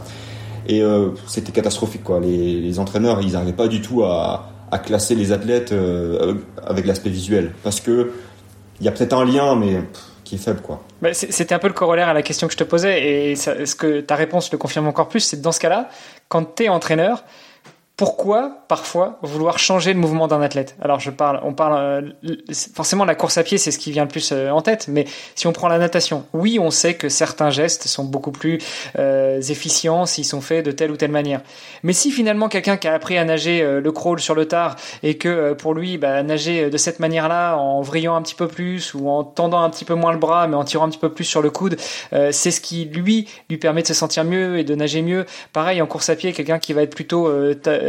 Et 0.68 0.82
euh, 0.82 1.10
c'était 1.28 1.52
catastrophique, 1.52 2.04
quoi. 2.04 2.20
Les, 2.20 2.80
entraîneurs, 2.80 3.22
ils 3.22 3.34
n'arrivaient 3.34 3.54
pas 3.54 3.68
du 3.68 3.82
tout 3.82 4.04
à, 4.04 4.52
à 4.72 4.80
classer 4.80 5.16
les 5.16 5.32
athlètes 5.32 5.72
euh, 5.72 6.36
avec 6.66 6.86
l'aspect 6.86 7.10
visuel. 7.10 7.52
Parce 7.64 7.80
que 7.80 8.12
il 8.80 8.86
y 8.86 8.88
a 8.88 8.92
peut-être 8.92 9.14
un 9.14 9.26
lien, 9.26 9.56
mais 9.56 9.82
qui 10.24 10.36
est 10.36 10.38
faible, 10.38 10.62
quoi. 10.62 10.84
Bah, 11.02 11.14
c'était 11.14 11.54
un 11.54 11.60
peu 11.60 11.68
le 11.68 11.74
corollaire 11.74 12.08
à 12.08 12.14
la 12.14 12.22
question 12.22 12.48
que 12.48 12.54
je 12.54 12.58
te 12.58 12.64
posais, 12.64 13.32
et 13.32 13.36
ce 13.36 13.76
que 13.76 14.02
ta 14.02 14.16
réponse 14.16 14.52
le 14.52 14.58
confirme 14.58 14.88
encore 14.88 15.10
plus, 15.10 15.22
c'est 15.22 15.42
dans 15.42 15.52
ce 15.52 15.60
cas-là, 15.60 15.90
quand 16.28 16.56
tu 16.56 16.64
es 16.64 16.70
entraîneur, 16.70 17.24
pourquoi 18.00 18.64
parfois 18.70 19.20
vouloir 19.24 19.60
changer 19.60 19.92
le 19.92 20.00
mouvement 20.00 20.30
d'un 20.30 20.42
athlète? 20.42 20.78
Alors 20.82 21.02
je 21.02 21.12
parle, 21.12 21.42
on 21.44 21.54
parle 21.54 21.74
euh, 21.76 22.36
forcément 22.74 23.04
la 23.04 23.14
course 23.14 23.38
à 23.38 23.44
pied, 23.44 23.58
c'est 23.58 23.72
ce 23.72 23.78
qui 23.78 23.92
vient 23.92 24.04
le 24.04 24.10
plus 24.10 24.32
euh, 24.32 24.52
en 24.52 24.62
tête. 24.62 24.86
Mais 24.88 25.04
si 25.36 25.48
on 25.48 25.52
prend 25.52 25.68
la 25.68 25.80
natation, 25.80 26.24
oui, 26.32 26.60
on 26.62 26.72
sait 26.72 26.94
que 26.94 27.10
certains 27.10 27.50
gestes 27.50 27.88
sont 27.90 28.06
beaucoup 28.06 28.32
plus 28.32 28.60
euh, 28.98 29.42
efficients 29.42 30.06
s'ils 30.06 30.24
sont 30.24 30.40
faits 30.40 30.66
de 30.66 30.72
telle 30.72 30.92
ou 30.92 30.96
telle 30.96 31.12
manière. 31.12 31.42
Mais 31.84 31.92
si 31.92 32.10
finalement 32.10 32.48
quelqu'un 32.48 32.78
qui 32.78 32.88
a 32.88 32.94
appris 32.94 33.18
à 33.18 33.26
nager 33.26 33.62
le 33.62 33.92
crawl 33.92 34.22
sur 34.22 34.34
le 34.34 34.46
tard 34.46 34.78
et 35.04 35.18
que 35.18 35.52
pour 35.52 35.74
lui 35.74 35.98
bah, 35.98 36.24
nager 36.24 36.70
de 36.70 36.78
cette 36.78 37.02
manière-là, 37.02 37.58
en 37.58 37.82
vrillant 37.82 38.16
un 38.16 38.22
petit 38.22 38.36
peu 38.36 38.48
plus 38.48 38.94
ou 38.94 39.10
en 39.10 39.26
tendant 39.26 39.62
un 39.62 39.70
petit 39.70 39.84
peu 39.84 39.96
moins 39.96 40.14
le 40.14 40.20
bras, 40.20 40.48
mais 40.48 40.56
en 40.56 40.64
tirant 40.64 40.86
un 40.86 40.90
petit 40.90 41.00
peu 41.00 41.12
plus 41.12 41.26
sur 41.26 41.42
le 41.42 41.50
coude, 41.50 41.76
c'est 42.12 42.52
ce 42.52 42.62
qui 42.62 42.86
lui 42.86 43.28
lui 43.50 43.58
permet 43.58 43.82
de 43.82 43.88
se 43.88 43.94
sentir 43.94 44.24
mieux 44.24 44.58
et 44.58 44.64
de 44.64 44.74
nager 44.74 45.02
mieux. 45.02 45.26
Pareil 45.52 45.82
en 45.82 45.86
course 45.86 46.08
à 46.08 46.16
pied, 46.16 46.32
quelqu'un 46.32 46.60
qui 46.60 46.72
va 46.72 46.84
être 46.84 46.96
plutôt 46.96 47.30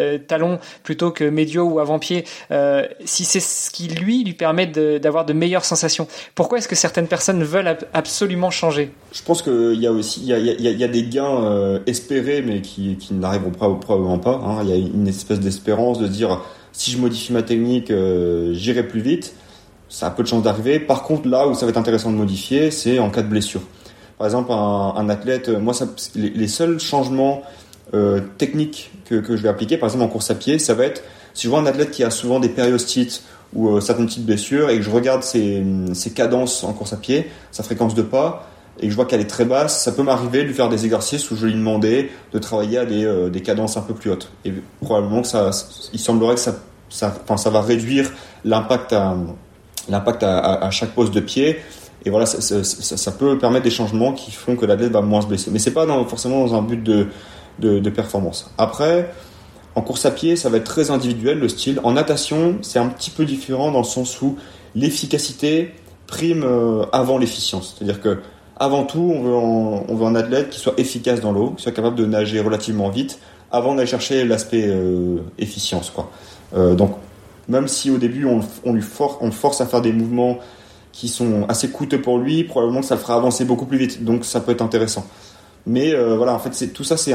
euh, 0.01 0.19
talon 0.19 0.59
plutôt 0.83 1.11
que 1.11 1.25
médio 1.25 1.65
ou 1.65 1.79
avant-pied, 1.79 2.25
euh, 2.51 2.87
si 3.05 3.25
c'est 3.25 3.41
ce 3.41 3.71
qui 3.71 3.89
lui 3.89 4.25
lui 4.25 4.35
permet 4.35 4.67
d'avoir 4.67 5.25
de, 5.25 5.33
meilleures 5.33 5.65
sensations. 5.65 6.09
Pourquoi 6.35 6.59
est-ce 6.59 6.69
que 6.69 6.75
certaines 6.75 7.07
personnes 7.07 7.43
veulent 7.43 7.77
absolument 7.95 8.51
changer? 8.51 8.91
Je 9.13 9.23
pense 9.23 9.43
qu'il 9.43 9.81
y 9.81 9.87
a 9.87 9.93
aussi 9.93 10.21
il 10.23 10.29
y 10.29 10.85
a, 10.85 10.89
des 10.89 11.05
gains 11.05 11.45
euh, 11.45 11.79
espérés 11.87 12.43
mais 12.43 12.61
qui, 12.61 12.97
n'arriveront 13.13 13.51
probablement 13.51 14.19
pas. 14.19 14.41
Hein. 14.45 14.59
Il 14.63 14.69
y 14.69 14.73
a 14.73 14.77
une 14.77 15.09
espèce 15.09 15.41
d'espérance 15.41 15.99
de 15.99 16.07
dire 16.07 16.43
si 16.73 16.91
je 16.91 16.99
modifie 16.99 17.33
ma 17.33 17.43
technique, 17.43 17.93
j'irai 18.53 18.87
plus 18.87 19.01
vite. 19.01 19.35
Ça 19.89 20.07
a 20.07 20.11
peu 20.11 20.23
de 20.23 20.29
chances 20.29 20.43
d'arriver. 20.43 20.79
Par 20.79 21.03
contre, 21.03 21.29
là 21.29 21.49
où 21.49 21.55
ça 21.55 21.67
va 21.67 21.71
être 21.71 21.77
intéressant 21.77 22.13
de 22.13 22.17
modifier, 22.17 22.71
c'est 22.71 22.99
en 23.01 23.11
cas 23.11 23.23
de 23.23 23.29
blessure. 23.29 23.63
Par 24.19 24.27
exemple, 24.27 24.53
un, 24.53 25.09
athlète, 25.09 25.49
moi, 25.49 25.73
les, 26.15 26.47
seuls 26.47 26.79
changements 26.79 27.43
euh, 27.95 28.21
techniques 28.39 28.91
que, 29.07 29.17
que, 29.17 29.37
je 29.37 29.43
vais 29.43 29.49
appliquer, 29.49 29.77
par 29.77 29.89
exemple 29.89 30.05
en 30.05 30.09
course 30.09 30.31
à 30.31 30.35
pied, 30.35 30.59
ça 30.59 30.75
va 30.75 30.85
être 30.85 31.03
si 31.35 31.45
je 31.45 31.49
vois 31.49 31.61
un 31.61 31.67
athlète 31.67 31.91
qui 31.91 32.05
a 32.05 32.11
souvent 32.11 32.41
des 32.41 32.49
périostites 32.49 33.23
ou 33.53 33.69
euh, 33.69 33.81
certaines 33.81 34.07
petites 34.07 34.27
blessures 34.27 34.71
et 34.71 34.77
que 34.77 34.83
je 34.83 34.91
regarde 34.91 35.23
ses, 35.23 35.65
ses, 35.95 36.11
cadences 36.11 36.65
en 36.65 36.73
course 36.73 36.93
à 36.93 36.97
pied, 36.97 37.31
sa 37.51 37.63
fréquence 37.63 37.95
de 37.95 38.03
pas, 38.03 38.49
et 38.79 38.85
que 38.85 38.91
je 38.91 38.97
vois 38.97 39.05
qu'elle 39.05 39.21
est 39.21 39.31
très 39.31 39.45
basse, 39.45 39.83
ça 39.83 39.93
peut 39.93 40.03
m'arriver 40.03 40.43
de 40.43 40.49
lui 40.49 40.55
faire 40.55 40.69
des 40.69 40.85
exercices 40.85 41.31
où 41.31 41.37
je 41.37 41.47
lui 41.47 41.55
demandais 41.55 42.11
de 42.33 42.39
travailler 42.39 42.79
à 42.79 42.87
des, 42.87 43.05
euh, 43.05 43.29
des 43.29 43.43
cadences 43.43 43.77
un 43.77 43.83
peu 43.83 43.95
plus 43.95 44.11
hautes. 44.11 44.31
Et 44.45 44.53
probablement 44.81 45.23
que 45.23 45.29
ça, 45.29 45.51
il 45.93 45.99
semblerait 45.99 46.35
que 46.35 46.41
ça, 46.41 46.57
ça, 46.89 47.15
ça 47.37 47.51
va 47.51 47.61
réduire 47.61 48.11
l'impact 48.45 48.93
à, 48.93 49.17
l'impact 49.89 50.23
à, 50.23 50.71
chaque 50.71 50.91
pose 50.91 51.11
de 51.11 51.21
pied. 51.21 51.59
Et 52.05 52.11
voilà, 52.11 52.25
ça, 52.25 52.65
ça, 52.65 53.13
peut 53.13 53.37
permettre 53.37 53.65
des 53.65 53.71
changements 53.71 54.13
qui 54.13 54.31
font 54.31 54.57
que 54.57 54.65
l'athlète 54.65 54.93
va 54.93 55.03
moins 55.03 55.21
se 55.21 55.27
blesser. 55.27 55.51
Mais 55.51 55.59
c'est 55.59 55.73
pas 55.73 55.87
forcément 56.09 56.47
dans 56.47 56.55
un 56.55 56.63
but 56.63 56.83
de, 56.83 57.09
de, 57.59 57.91
performance. 57.91 58.51
Après, 58.59 59.13
en 59.75 59.83
course 59.83 60.07
à 60.07 60.11
pied, 60.11 60.37
ça 60.37 60.49
va 60.49 60.59
être 60.59 60.65
très 60.65 60.91
individuel 60.91 61.39
le 61.39 61.49
style. 61.49 61.81
En 61.85 61.93
natation, 61.93 62.59
c'est 62.63 62.79
un 62.79 62.89
petit 62.89 63.11
peu 63.11 63.25
différent 63.25 63.71
dans 63.71 63.79
le 63.79 63.85
sens 63.85 64.21
où 64.23 64.37
l'efficacité 64.75 65.75
prime 66.07 66.43
euh, 66.45 66.85
avant 66.93 67.19
l'efficience. 67.19 67.77
C'est-à-dire 67.77 68.01
que 68.01 68.19
avant 68.59 68.85
tout, 68.85 69.13
on 69.15 69.95
veut, 69.95 70.05
un 70.05 70.15
athlète 70.15 70.51
qui 70.51 70.61
soit 70.61 70.75
efficace 70.77 71.21
dans 71.21 71.33
l'eau, 71.33 71.55
qui 71.57 71.63
soit 71.63 71.73
capable 71.73 71.97
de 71.97 72.05
nager 72.05 72.41
relativement 72.41 72.91
vite, 72.91 73.19
avant 73.51 73.75
d'aller 73.75 73.87
chercher 73.87 74.25
l'aspect 74.25 74.67
euh, 74.67 75.19
efficience. 75.39 75.93
Euh, 76.55 76.75
donc, 76.75 76.95
même 77.49 77.69
si 77.69 77.91
au 77.91 77.97
début 77.97 78.27
on, 78.27 78.41
on 78.65 78.79
on 79.21 79.31
force 79.31 79.61
à 79.63 79.67
faire 79.67 79.81
des 79.81 79.93
mouvements 79.93 80.39
qui 80.93 81.09
sont 81.09 81.47
assez 81.49 81.71
coûteux 81.71 82.03
pour 82.03 82.19
lui, 82.19 82.45
probablement 82.45 82.81
que 82.81 82.87
ça 82.87 82.97
le 82.97 83.01
fera 83.01 83.15
avancer 83.15 83.45
beaucoup 83.45 83.67
plus 83.67 83.79
vite. 83.79 84.05
Donc, 84.05 84.25
ça 84.25 84.41
peut 84.41 84.53
être 84.53 84.63
intéressant. 84.63 85.07
Mais 85.67 85.93
euh, 85.93 86.17
voilà, 86.17 86.35
en 86.35 86.39
fait, 86.39 86.73
tout 86.73 86.85
ça, 86.85 86.97
c'est 86.97 87.15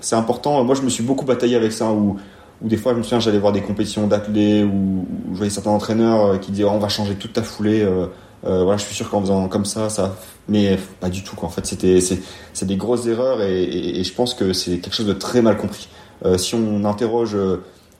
c'est 0.00 0.16
important. 0.16 0.62
Moi, 0.64 0.74
je 0.74 0.82
me 0.82 0.90
suis 0.90 1.02
beaucoup 1.02 1.24
bataillé 1.24 1.56
avec 1.56 1.72
ça. 1.72 1.90
Où, 1.90 2.16
où 2.62 2.68
des 2.68 2.76
fois, 2.76 2.92
je 2.92 2.98
me 2.98 3.02
souviens, 3.02 3.20
j'allais 3.20 3.38
voir 3.38 3.52
des 3.52 3.62
compétitions 3.62 4.06
d'athlètes 4.06 4.64
où, 4.64 5.06
je 5.32 5.36
voyais 5.36 5.50
certains 5.50 5.70
entraîneurs 5.70 6.24
euh, 6.24 6.38
qui 6.38 6.52
disaient 6.52 6.64
oh, 6.64 6.72
on 6.72 6.78
va 6.78 6.88
changer 6.88 7.14
toute 7.14 7.32
ta 7.32 7.42
foulée. 7.42 7.82
Euh, 7.82 8.06
voilà, 8.44 8.76
je 8.76 8.84
suis 8.84 8.94
sûr 8.94 9.10
qu'en 9.10 9.20
faisant 9.20 9.48
comme 9.48 9.64
ça, 9.64 9.88
ça. 9.88 10.16
Mais 10.48 10.78
pas 11.00 11.08
du 11.08 11.24
tout. 11.24 11.34
Quoi. 11.34 11.48
En 11.48 11.52
fait, 11.52 11.66
c'était 11.66 12.00
c'est 12.00 12.66
des 12.66 12.76
grosses 12.76 13.06
erreurs 13.06 13.42
et, 13.42 13.64
et, 13.64 14.04
je 14.04 14.14
pense 14.14 14.34
que 14.34 14.52
c'est 14.52 14.78
quelque 14.78 14.94
chose 14.94 15.06
de 15.06 15.14
très 15.14 15.42
mal 15.42 15.56
compris. 15.56 15.88
si 16.36 16.54
on 16.54 16.84
interroge 16.84 17.36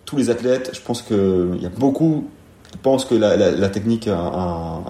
tous 0.05 0.17
les 0.17 0.31
athlètes, 0.31 0.71
je 0.73 0.81
pense 0.81 1.03
qu'il 1.03 1.59
y 1.61 1.67
a 1.67 1.71
beaucoup 1.71 2.29
pense 2.77 3.05
que 3.05 3.15
la, 3.15 3.69
technique 3.69 4.09
a 4.09 4.15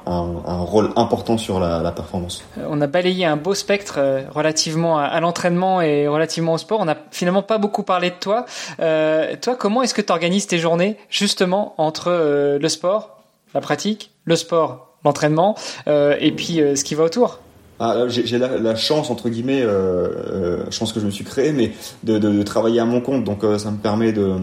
un, 0.07 0.59
rôle 0.61 0.91
important 0.97 1.39
sur 1.39 1.61
la, 1.61 1.93
performance? 1.93 2.45
Euh, 2.59 2.67
on 2.69 2.81
a 2.81 2.87
balayé 2.87 3.25
un 3.25 3.37
beau 3.37 3.55
spectre 3.55 3.95
euh, 3.99 4.23
relativement 4.31 4.99
à, 4.99 5.19
l'entraînement 5.21 5.81
et 5.81 6.09
relativement 6.09 6.55
au 6.55 6.59
sport. 6.59 6.81
On 6.81 6.85
n'a 6.85 6.97
finalement 7.11 7.43
pas 7.43 7.59
beaucoup 7.59 7.83
parlé 7.83 8.11
de 8.11 8.17
toi. 8.17 8.47
Euh, 8.81 9.35
toi, 9.41 9.57
comment 9.57 9.83
est-ce 9.83 9.95
que 9.95 10.03
tu 10.03 10.13
organises 10.13 10.47
tes 10.47 10.59
journées 10.59 10.97
justement 11.11 11.75
entre 11.79 12.59
le 12.61 12.69
sport, 12.69 13.23
la 13.55 13.61
pratique, 13.61 14.11
le 14.25 14.37
sport, 14.37 14.97
l'entraînement 15.05 15.57
et 15.87 16.33
puis 16.33 16.57
ce 16.57 16.85
qui 16.85 16.95
va 16.95 17.05
autour? 17.05 17.41
Ah, 17.79 18.09
j'ai 18.09 18.39
la, 18.39 18.75
chance 18.75 19.11
entre 19.11 19.29
guillemets, 19.29 19.63
euh, 19.63 20.71
je 20.71 20.79
pense 20.79 20.93
que 20.93 21.01
je 21.01 21.07
me 21.07 21.11
suis 21.11 21.25
créé, 21.25 21.53
mais 21.53 21.73
de, 22.05 22.43
travailler 22.43 22.81
à 22.81 22.85
mon 22.85 23.01
compte. 23.01 23.25
Donc 23.25 23.43
ça 23.59 23.71
me 23.71 23.77
permet 23.77 24.13
de, 24.13 24.35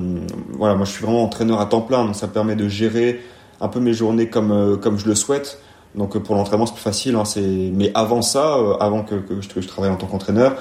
voilà, 0.51 0.75
moi 0.75 0.85
je 0.85 0.91
suis 0.91 1.03
vraiment 1.03 1.23
entraîneur 1.23 1.59
à 1.59 1.65
temps 1.65 1.81
plein, 1.81 2.05
donc 2.05 2.15
ça 2.15 2.27
me 2.27 2.31
permet 2.31 2.55
de 2.55 2.67
gérer 2.67 3.19
un 3.63 3.69
peu 3.69 3.79
mes 3.79 3.93
journées 3.93 4.27
comme, 4.27 4.51
euh, 4.51 4.75
comme 4.75 4.99
je 4.99 5.07
le 5.07 5.15
souhaite. 5.15 5.59
Donc 5.95 6.15
euh, 6.15 6.19
pour 6.19 6.35
l'entraînement 6.35 6.65
c'est 6.65 6.73
plus 6.73 6.81
facile. 6.81 7.15
Hein, 7.15 7.23
mais 7.73 7.91
avant 7.95 8.21
ça, 8.21 8.57
euh, 8.57 8.75
avant 8.79 9.03
que, 9.03 9.15
je, 9.39 9.67
travaille 9.67 9.91
en 9.91 9.95
tant 9.95 10.07
qu'entraîneur, 10.07 10.53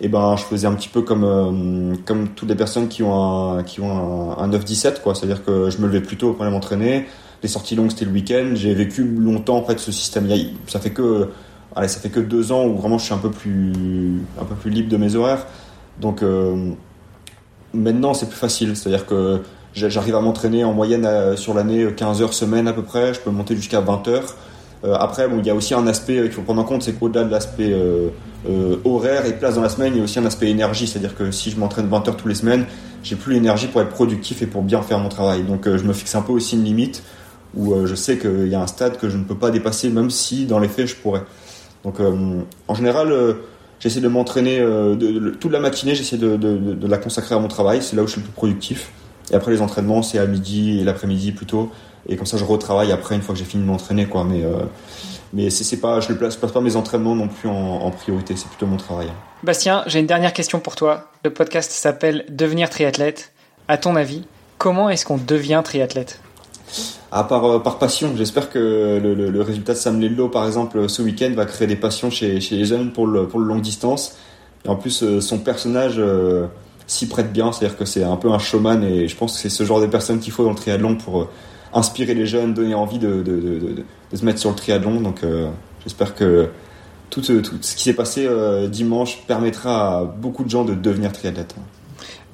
et 0.00 0.06
eh 0.06 0.08
ben 0.08 0.36
je 0.36 0.44
faisais 0.44 0.66
un 0.66 0.74
petit 0.74 0.88
peu 0.88 1.02
comme 1.02 1.96
comme 2.04 2.28
toutes 2.28 2.48
les 2.48 2.54
personnes 2.54 2.88
qui 2.88 3.02
ont 3.02 3.58
un 3.58 3.62
qui 3.62 3.80
ont 3.80 4.38
un, 4.38 4.48
9-17 4.48 5.02
quoi. 5.02 5.14
C'est-à-dire 5.14 5.44
que 5.44 5.70
je 5.70 5.78
me 5.78 5.86
levais 5.86 6.00
plus 6.00 6.16
tôt 6.16 6.32
pour 6.32 6.44
aller 6.44 6.52
m'entraîner. 6.52 7.06
Les 7.42 7.48
sorties 7.48 7.74
longues 7.74 7.90
c'était 7.90 8.04
le 8.06 8.12
week-end. 8.12 8.52
J'ai 8.54 8.74
vécu 8.74 9.04
longtemps 9.04 9.56
en 9.58 9.64
fait 9.64 9.78
ce 9.78 9.92
système. 9.92 10.28
Ça 10.68 10.80
fait 10.80 10.90
que 10.90 11.28
allez, 11.76 11.88
ça 11.88 12.00
fait 12.00 12.10
que 12.10 12.20
deux 12.20 12.50
ans 12.50 12.66
où 12.66 12.76
vraiment 12.76 12.98
je 12.98 13.04
suis 13.04 13.14
un 13.14 13.18
peu 13.18 13.30
plus 13.30 14.20
un 14.40 14.44
peu 14.44 14.54
plus 14.56 14.70
libre 14.70 14.88
de 14.88 14.96
mes 14.96 15.14
horaires. 15.14 15.46
Donc 16.00 16.24
maintenant 17.72 18.14
c'est 18.14 18.26
plus 18.26 18.38
facile. 18.38 18.76
C'est-à-dire 18.76 19.06
que 19.06 19.40
J'arrive 19.76 20.14
à 20.16 20.20
m'entraîner 20.22 20.64
en 20.64 20.72
moyenne 20.72 21.04
euh, 21.04 21.36
sur 21.36 21.52
l'année 21.52 21.86
15 21.94 22.20
euh, 22.20 22.24
heures 22.24 22.32
semaine 22.32 22.66
à 22.66 22.72
peu 22.72 22.82
près. 22.82 23.12
Je 23.12 23.20
peux 23.20 23.30
monter 23.30 23.54
jusqu'à 23.54 23.80
20 23.80 24.08
heures. 24.08 24.34
Euh, 24.84 24.94
après, 24.98 25.28
bon, 25.28 25.38
il 25.38 25.46
y 25.46 25.50
a 25.50 25.54
aussi 25.54 25.74
un 25.74 25.86
aspect 25.86 26.22
qu'il 26.22 26.32
faut 26.32 26.40
prendre 26.40 26.62
en 26.62 26.64
compte, 26.64 26.82
c'est 26.82 26.94
qu'au-delà 26.94 27.24
de 27.24 27.30
l'aspect 27.30 27.74
horaire 28.84 29.26
et 29.26 29.32
place 29.34 29.56
dans 29.56 29.60
la 29.60 29.68
semaine, 29.68 29.92
il 29.94 29.98
y 29.98 30.00
a 30.00 30.04
aussi 30.04 30.18
un 30.18 30.24
aspect 30.24 30.48
énergie. 30.48 30.86
C'est-à-dire 30.86 31.14
que 31.14 31.30
si 31.30 31.50
je 31.50 31.58
m'entraîne 31.58 31.88
20 31.88 32.08
heures 32.08 32.16
tous 32.16 32.28
les 32.28 32.34
semaines, 32.34 32.64
j'ai 33.02 33.16
plus 33.16 33.34
l'énergie 33.34 33.66
pour 33.66 33.82
être 33.82 33.90
productif 33.90 34.40
et 34.40 34.46
pour 34.46 34.62
bien 34.62 34.80
faire 34.80 34.98
mon 34.98 35.10
travail. 35.10 35.42
Donc 35.42 35.64
je 35.64 35.82
me 35.82 35.92
fixe 35.92 36.14
un 36.14 36.22
peu 36.22 36.32
aussi 36.32 36.56
une 36.56 36.64
limite 36.64 37.02
où 37.54 37.74
je 37.84 37.94
sais 37.94 38.16
qu'il 38.16 38.48
y 38.48 38.54
a 38.54 38.60
un 38.62 38.66
stade 38.66 38.96
que 38.98 39.10
je 39.10 39.18
ne 39.18 39.24
peux 39.24 39.34
pas 39.34 39.50
dépasser, 39.50 39.90
même 39.90 40.10
si 40.10 40.46
dans 40.46 40.58
les 40.58 40.68
faits 40.68 40.86
je 40.86 40.96
pourrais. 40.96 41.22
Donc 41.84 41.96
en 42.68 42.74
général, 42.74 43.36
j'essaie 43.78 44.00
de 44.00 44.08
m'entraîner 44.08 44.64
toute 45.40 45.52
la 45.52 45.60
matinée, 45.60 45.94
j'essaie 45.94 46.16
de, 46.16 46.86
la 46.86 46.98
consacrer 46.98 47.34
à 47.34 47.38
mon 47.38 47.48
travail, 47.48 47.82
c'est 47.82 47.96
là 47.96 48.02
où 48.02 48.06
je 48.06 48.12
suis 48.12 48.20
le 48.20 48.26
plus 48.26 48.34
productif. 48.34 48.90
Et 49.30 49.34
après 49.34 49.50
les 49.50 49.60
entraînements, 49.60 50.02
c'est 50.02 50.18
à 50.18 50.26
midi 50.26 50.80
et 50.80 50.84
l'après-midi 50.84 51.32
plutôt. 51.32 51.70
Et 52.08 52.16
comme 52.16 52.26
ça, 52.26 52.36
je 52.36 52.44
retravaille 52.44 52.92
après 52.92 53.14
une 53.16 53.22
fois 53.22 53.34
que 53.34 53.38
j'ai 53.38 53.44
fini 53.44 53.62
de 53.62 53.68
m'entraîner, 53.68 54.06
quoi. 54.06 54.24
Mais, 54.24 54.44
euh, 54.44 54.64
mais 55.32 55.50
c'est 55.50 55.78
pas, 55.78 56.00
je 56.00 56.12
ne 56.12 56.16
place, 56.16 56.36
pas 56.36 56.60
mes 56.60 56.76
entraînements 56.76 57.16
non 57.16 57.28
plus 57.28 57.48
en, 57.48 57.90
priorité, 57.90 58.36
c'est 58.36 58.48
plutôt 58.48 58.66
mon 58.66 58.76
travail. 58.76 59.08
Bastien, 59.42 59.82
j'ai 59.86 59.98
une 59.98 60.06
dernière 60.06 60.32
question 60.32 60.60
pour 60.60 60.76
toi. 60.76 61.10
Le 61.24 61.30
podcast 61.32 61.70
s'appelle 61.72 62.24
Devenir 62.28 62.70
triathlète. 62.70 63.32
À 63.68 63.76
ton 63.76 63.96
avis, 63.96 64.24
comment 64.58 64.88
est-ce 64.88 65.04
qu'on 65.04 65.18
devient 65.18 65.62
triathlète? 65.64 66.20
À 67.16 67.24
part, 67.24 67.44
euh, 67.44 67.58
par 67.58 67.78
passion, 67.78 68.12
j'espère 68.14 68.50
que 68.50 69.00
le, 69.02 69.40
résultat 69.40 69.72
de 69.72 69.78
Sam 69.78 70.00
Lello, 70.00 70.28
par 70.28 70.46
exemple, 70.46 70.88
ce 70.88 71.00
week-end, 71.00 71.32
va 71.34 71.46
créer 71.46 71.66
des 71.66 71.76
passions 71.76 72.10
chez, 72.10 72.38
les 72.38 72.64
jeunes 72.64 72.92
pour 72.92 73.06
le, 73.06 73.26
pour 73.26 73.40
le 73.40 73.46
longue 73.46 73.62
distance. 73.62 74.16
Et 74.64 74.68
en 74.68 74.76
plus, 74.76 75.02
euh, 75.02 75.20
son 75.22 75.38
personnage 75.38 75.94
euh, 75.96 76.46
s'y 76.86 77.08
prête 77.08 77.32
bien, 77.32 77.52
c'est-à-dire 77.52 77.78
que 77.78 77.86
c'est 77.86 78.04
un 78.04 78.16
peu 78.16 78.30
un 78.30 78.38
showman 78.38 78.82
et 78.84 79.08
je 79.08 79.16
pense 79.16 79.32
que 79.32 79.38
c'est 79.38 79.48
ce 79.48 79.64
genre 79.64 79.80
de 79.80 79.86
personne 79.86 80.18
qu'il 80.20 80.32
faut 80.32 80.44
dans 80.44 80.50
le 80.50 80.56
triathlon 80.56 80.96
pour 80.96 81.28
inspirer 81.72 82.12
les 82.12 82.26
jeunes, 82.26 82.52
donner 82.52 82.74
envie 82.74 82.98
de 82.98 83.24
se 84.12 84.24
mettre 84.24 84.38
sur 84.38 84.50
le 84.50 84.56
triathlon. 84.56 85.00
Donc 85.00 85.22
j'espère 85.82 86.14
que 86.14 86.48
tout, 87.10 87.22
tout, 87.22 87.56
ce 87.60 87.76
qui 87.76 87.82
s'est 87.82 87.92
passé 87.92 88.28
dimanche 88.68 89.18
permettra 89.26 89.98
à 89.98 90.04
beaucoup 90.04 90.44
de 90.44 90.50
gens 90.50 90.64
de 90.64 90.74
devenir 90.74 91.12
triathlètes. 91.12 91.56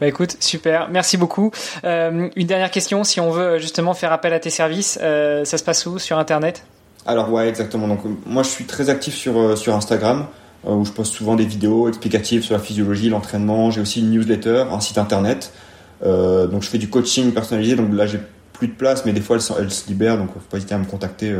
Bah 0.02 0.08
écoute, 0.08 0.36
super, 0.40 0.88
merci 0.90 1.16
beaucoup. 1.16 1.52
Euh, 1.84 2.28
une 2.34 2.46
dernière 2.48 2.72
question, 2.72 3.04
si 3.04 3.20
on 3.20 3.30
veut 3.30 3.60
justement 3.60 3.94
faire 3.94 4.10
appel 4.10 4.32
à 4.32 4.40
tes 4.40 4.50
services, 4.50 4.98
euh, 5.00 5.44
ça 5.44 5.58
se 5.58 5.62
passe 5.62 5.86
où 5.86 6.00
Sur 6.00 6.18
Internet? 6.18 6.64
Alors 7.06 7.30
ouais, 7.30 7.48
exactement. 7.48 7.86
Donc 7.86 8.00
moi 8.26 8.42
je 8.42 8.48
suis 8.48 8.64
très 8.64 8.90
actif 8.90 9.14
sur, 9.14 9.38
euh, 9.38 9.54
sur 9.54 9.76
Instagram, 9.76 10.26
où 10.64 10.84
je 10.84 10.90
poste 10.90 11.14
souvent 11.14 11.36
des 11.36 11.44
vidéos 11.44 11.86
explicatives 11.86 12.42
sur 12.42 12.54
la 12.54 12.60
physiologie, 12.60 13.10
l'entraînement. 13.10 13.70
J'ai 13.70 13.80
aussi 13.80 14.00
une 14.00 14.10
newsletter, 14.10 14.64
un 14.72 14.80
site 14.80 14.98
Internet. 14.98 15.52
donc 16.04 16.64
je 16.64 16.68
fais 16.68 16.78
du 16.78 16.88
coaching 16.90 17.32
personnalisé, 17.32 17.76
donc 17.76 17.94
là 17.94 18.08
j'ai 18.08 18.18
plus 18.54 18.66
de 18.66 18.74
place, 18.74 19.04
mais 19.04 19.12
des 19.12 19.20
fois 19.20 19.36
elle, 19.56 19.70
se 19.70 19.86
libère, 19.86 20.18
donc 20.18 20.32
faut 20.34 20.40
pas 20.50 20.56
hésiter 20.56 20.74
à 20.74 20.78
me 20.78 20.84
contacter 20.84 21.32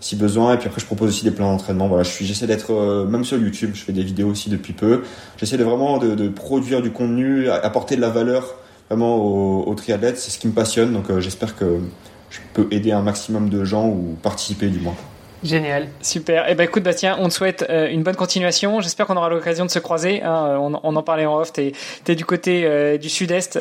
si 0.00 0.16
besoin. 0.16 0.54
Et 0.54 0.58
puis 0.58 0.68
après, 0.68 0.80
je 0.80 0.86
propose 0.86 1.08
aussi 1.08 1.24
des 1.24 1.30
plans 1.30 1.52
d'entraînement. 1.52 1.88
Voilà, 1.88 2.02
je 2.02 2.10
suis, 2.10 2.26
j'essaie 2.26 2.46
d'être 2.46 2.72
euh, 2.72 3.06
même 3.06 3.24
sur 3.24 3.38
YouTube. 3.38 3.72
Je 3.74 3.82
fais 3.82 3.92
des 3.92 4.02
vidéos 4.02 4.28
aussi 4.28 4.50
depuis 4.50 4.72
peu. 4.72 5.02
J'essaie 5.36 5.58
de 5.58 5.64
vraiment 5.64 5.98
de, 5.98 6.28
produire 6.28 6.82
du 6.82 6.90
contenu, 6.90 7.48
apporter 7.50 7.96
de 7.96 8.00
la 8.00 8.10
valeur 8.10 8.56
vraiment 8.88 9.16
aux, 9.16 9.64
aux 9.64 9.74
triathlètes. 9.74 10.18
C'est 10.18 10.30
ce 10.30 10.38
qui 10.38 10.48
me 10.48 10.52
passionne. 10.52 10.92
Donc 10.92 11.10
euh, 11.10 11.20
j'espère 11.20 11.56
que 11.56 11.78
je 12.30 12.38
peux 12.54 12.66
aider 12.70 12.92
un 12.92 13.02
maximum 13.02 13.48
de 13.48 13.64
gens 13.64 13.88
ou 13.88 14.16
participer 14.22 14.68
du 14.68 14.80
moins. 14.80 14.96
Génial. 15.42 15.88
Super. 16.02 16.46
Eh 16.48 16.54
ben 16.54 16.64
écoute 16.64 16.82
Bastien, 16.82 17.16
on 17.18 17.28
te 17.28 17.34
souhaite 17.34 17.64
euh, 17.70 17.88
une 17.88 18.02
bonne 18.02 18.16
continuation. 18.16 18.80
J'espère 18.80 19.06
qu'on 19.06 19.16
aura 19.16 19.30
l'occasion 19.30 19.64
de 19.64 19.70
se 19.70 19.78
croiser. 19.78 20.22
Hein. 20.22 20.46
Euh, 20.48 20.56
on, 20.56 20.78
on, 20.82 20.96
en 20.96 21.02
parlait 21.02 21.24
en 21.24 21.38
off. 21.38 21.52
T'es 21.52 21.72
es 22.06 22.14
du 22.14 22.24
côté 22.24 22.62
euh, 22.64 22.98
du 22.98 23.08
sud-est, 23.08 23.58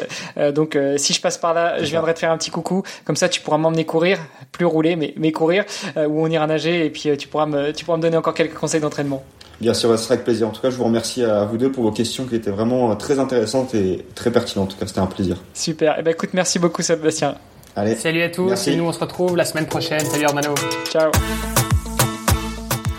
donc 0.54 0.78
si 0.98 1.14
je 1.14 1.22
passe 1.22 1.38
par 1.38 1.54
là, 1.54 1.82
je 1.82 1.90
viendrai 1.90 2.14
te 2.14 2.20
faire 2.20 2.32
un 2.32 2.38
petit 2.38 2.52
coucou. 2.52 2.84
Comme 3.06 3.16
ça, 3.16 3.30
tu 3.30 3.42
pourras 3.42 3.58
m'emmener 3.58 3.86
courir, 3.86 4.18
plus 4.52 4.66
rouler, 4.66 4.96
mais, 4.96 5.14
mais 5.18 5.32
courir, 5.32 5.64
ou 5.96 6.24
on 6.24 6.28
ira 6.28 6.48
nager 6.48 6.86
et 6.86 6.90
puis 6.90 7.16
tu 7.18 7.28
pourras 7.28 7.46
me 7.46 7.72
tu 7.72 7.86
pourras 7.86 7.98
me 7.98 8.02
donner 8.02 8.18
encore 8.18 8.34
quelques 8.34 8.56
conseils 8.56 8.82
d'entraînement. 8.82 9.24
Bien 9.62 9.74
sûr, 9.74 9.92
ce 9.92 10.04
sera 10.04 10.14
avec 10.14 10.26
plaisir. 10.26 10.48
En 10.48 10.52
tout 10.52 10.62
cas, 10.62 10.70
je 10.70 10.76
vous 10.76 10.86
remercie 10.86 11.24
à 11.24 11.46
vous 11.46 11.58
deux 11.58 11.72
pour 11.72 11.84
vos 11.84 11.92
questions 11.92 12.26
qui 12.26 12.36
étaient 12.36 12.52
vraiment 12.52 12.96
très 12.96 13.20
intéressantes 13.20 13.76
et 13.76 14.06
très 14.16 14.32
pertinentes. 14.32 14.70
En 14.70 14.74
tout 14.74 14.80
cas, 14.80 14.88
c'était 14.88 15.00
un 15.00 15.06
plaisir. 15.06 15.38
Super. 15.54 15.96
Eh 16.00 16.02
ben 16.02 16.12
écoute, 16.12 16.32
merci 16.34 16.60
beaucoup 16.60 16.82
Sébastien. 16.82 17.36
Allez. 17.76 17.96
Salut 17.96 18.22
à 18.24 18.30
tous. 18.30 18.68
Et 18.68 18.76
nous, 18.76 18.86
on 18.86 18.92
se 18.92 19.00
retrouve 19.00 19.38
la 19.38 19.46
semaine 19.46 19.66
prochaine. 19.68 20.02
Salut 20.02 20.26
Armano. 20.26 20.54
Ciao. 20.90 21.12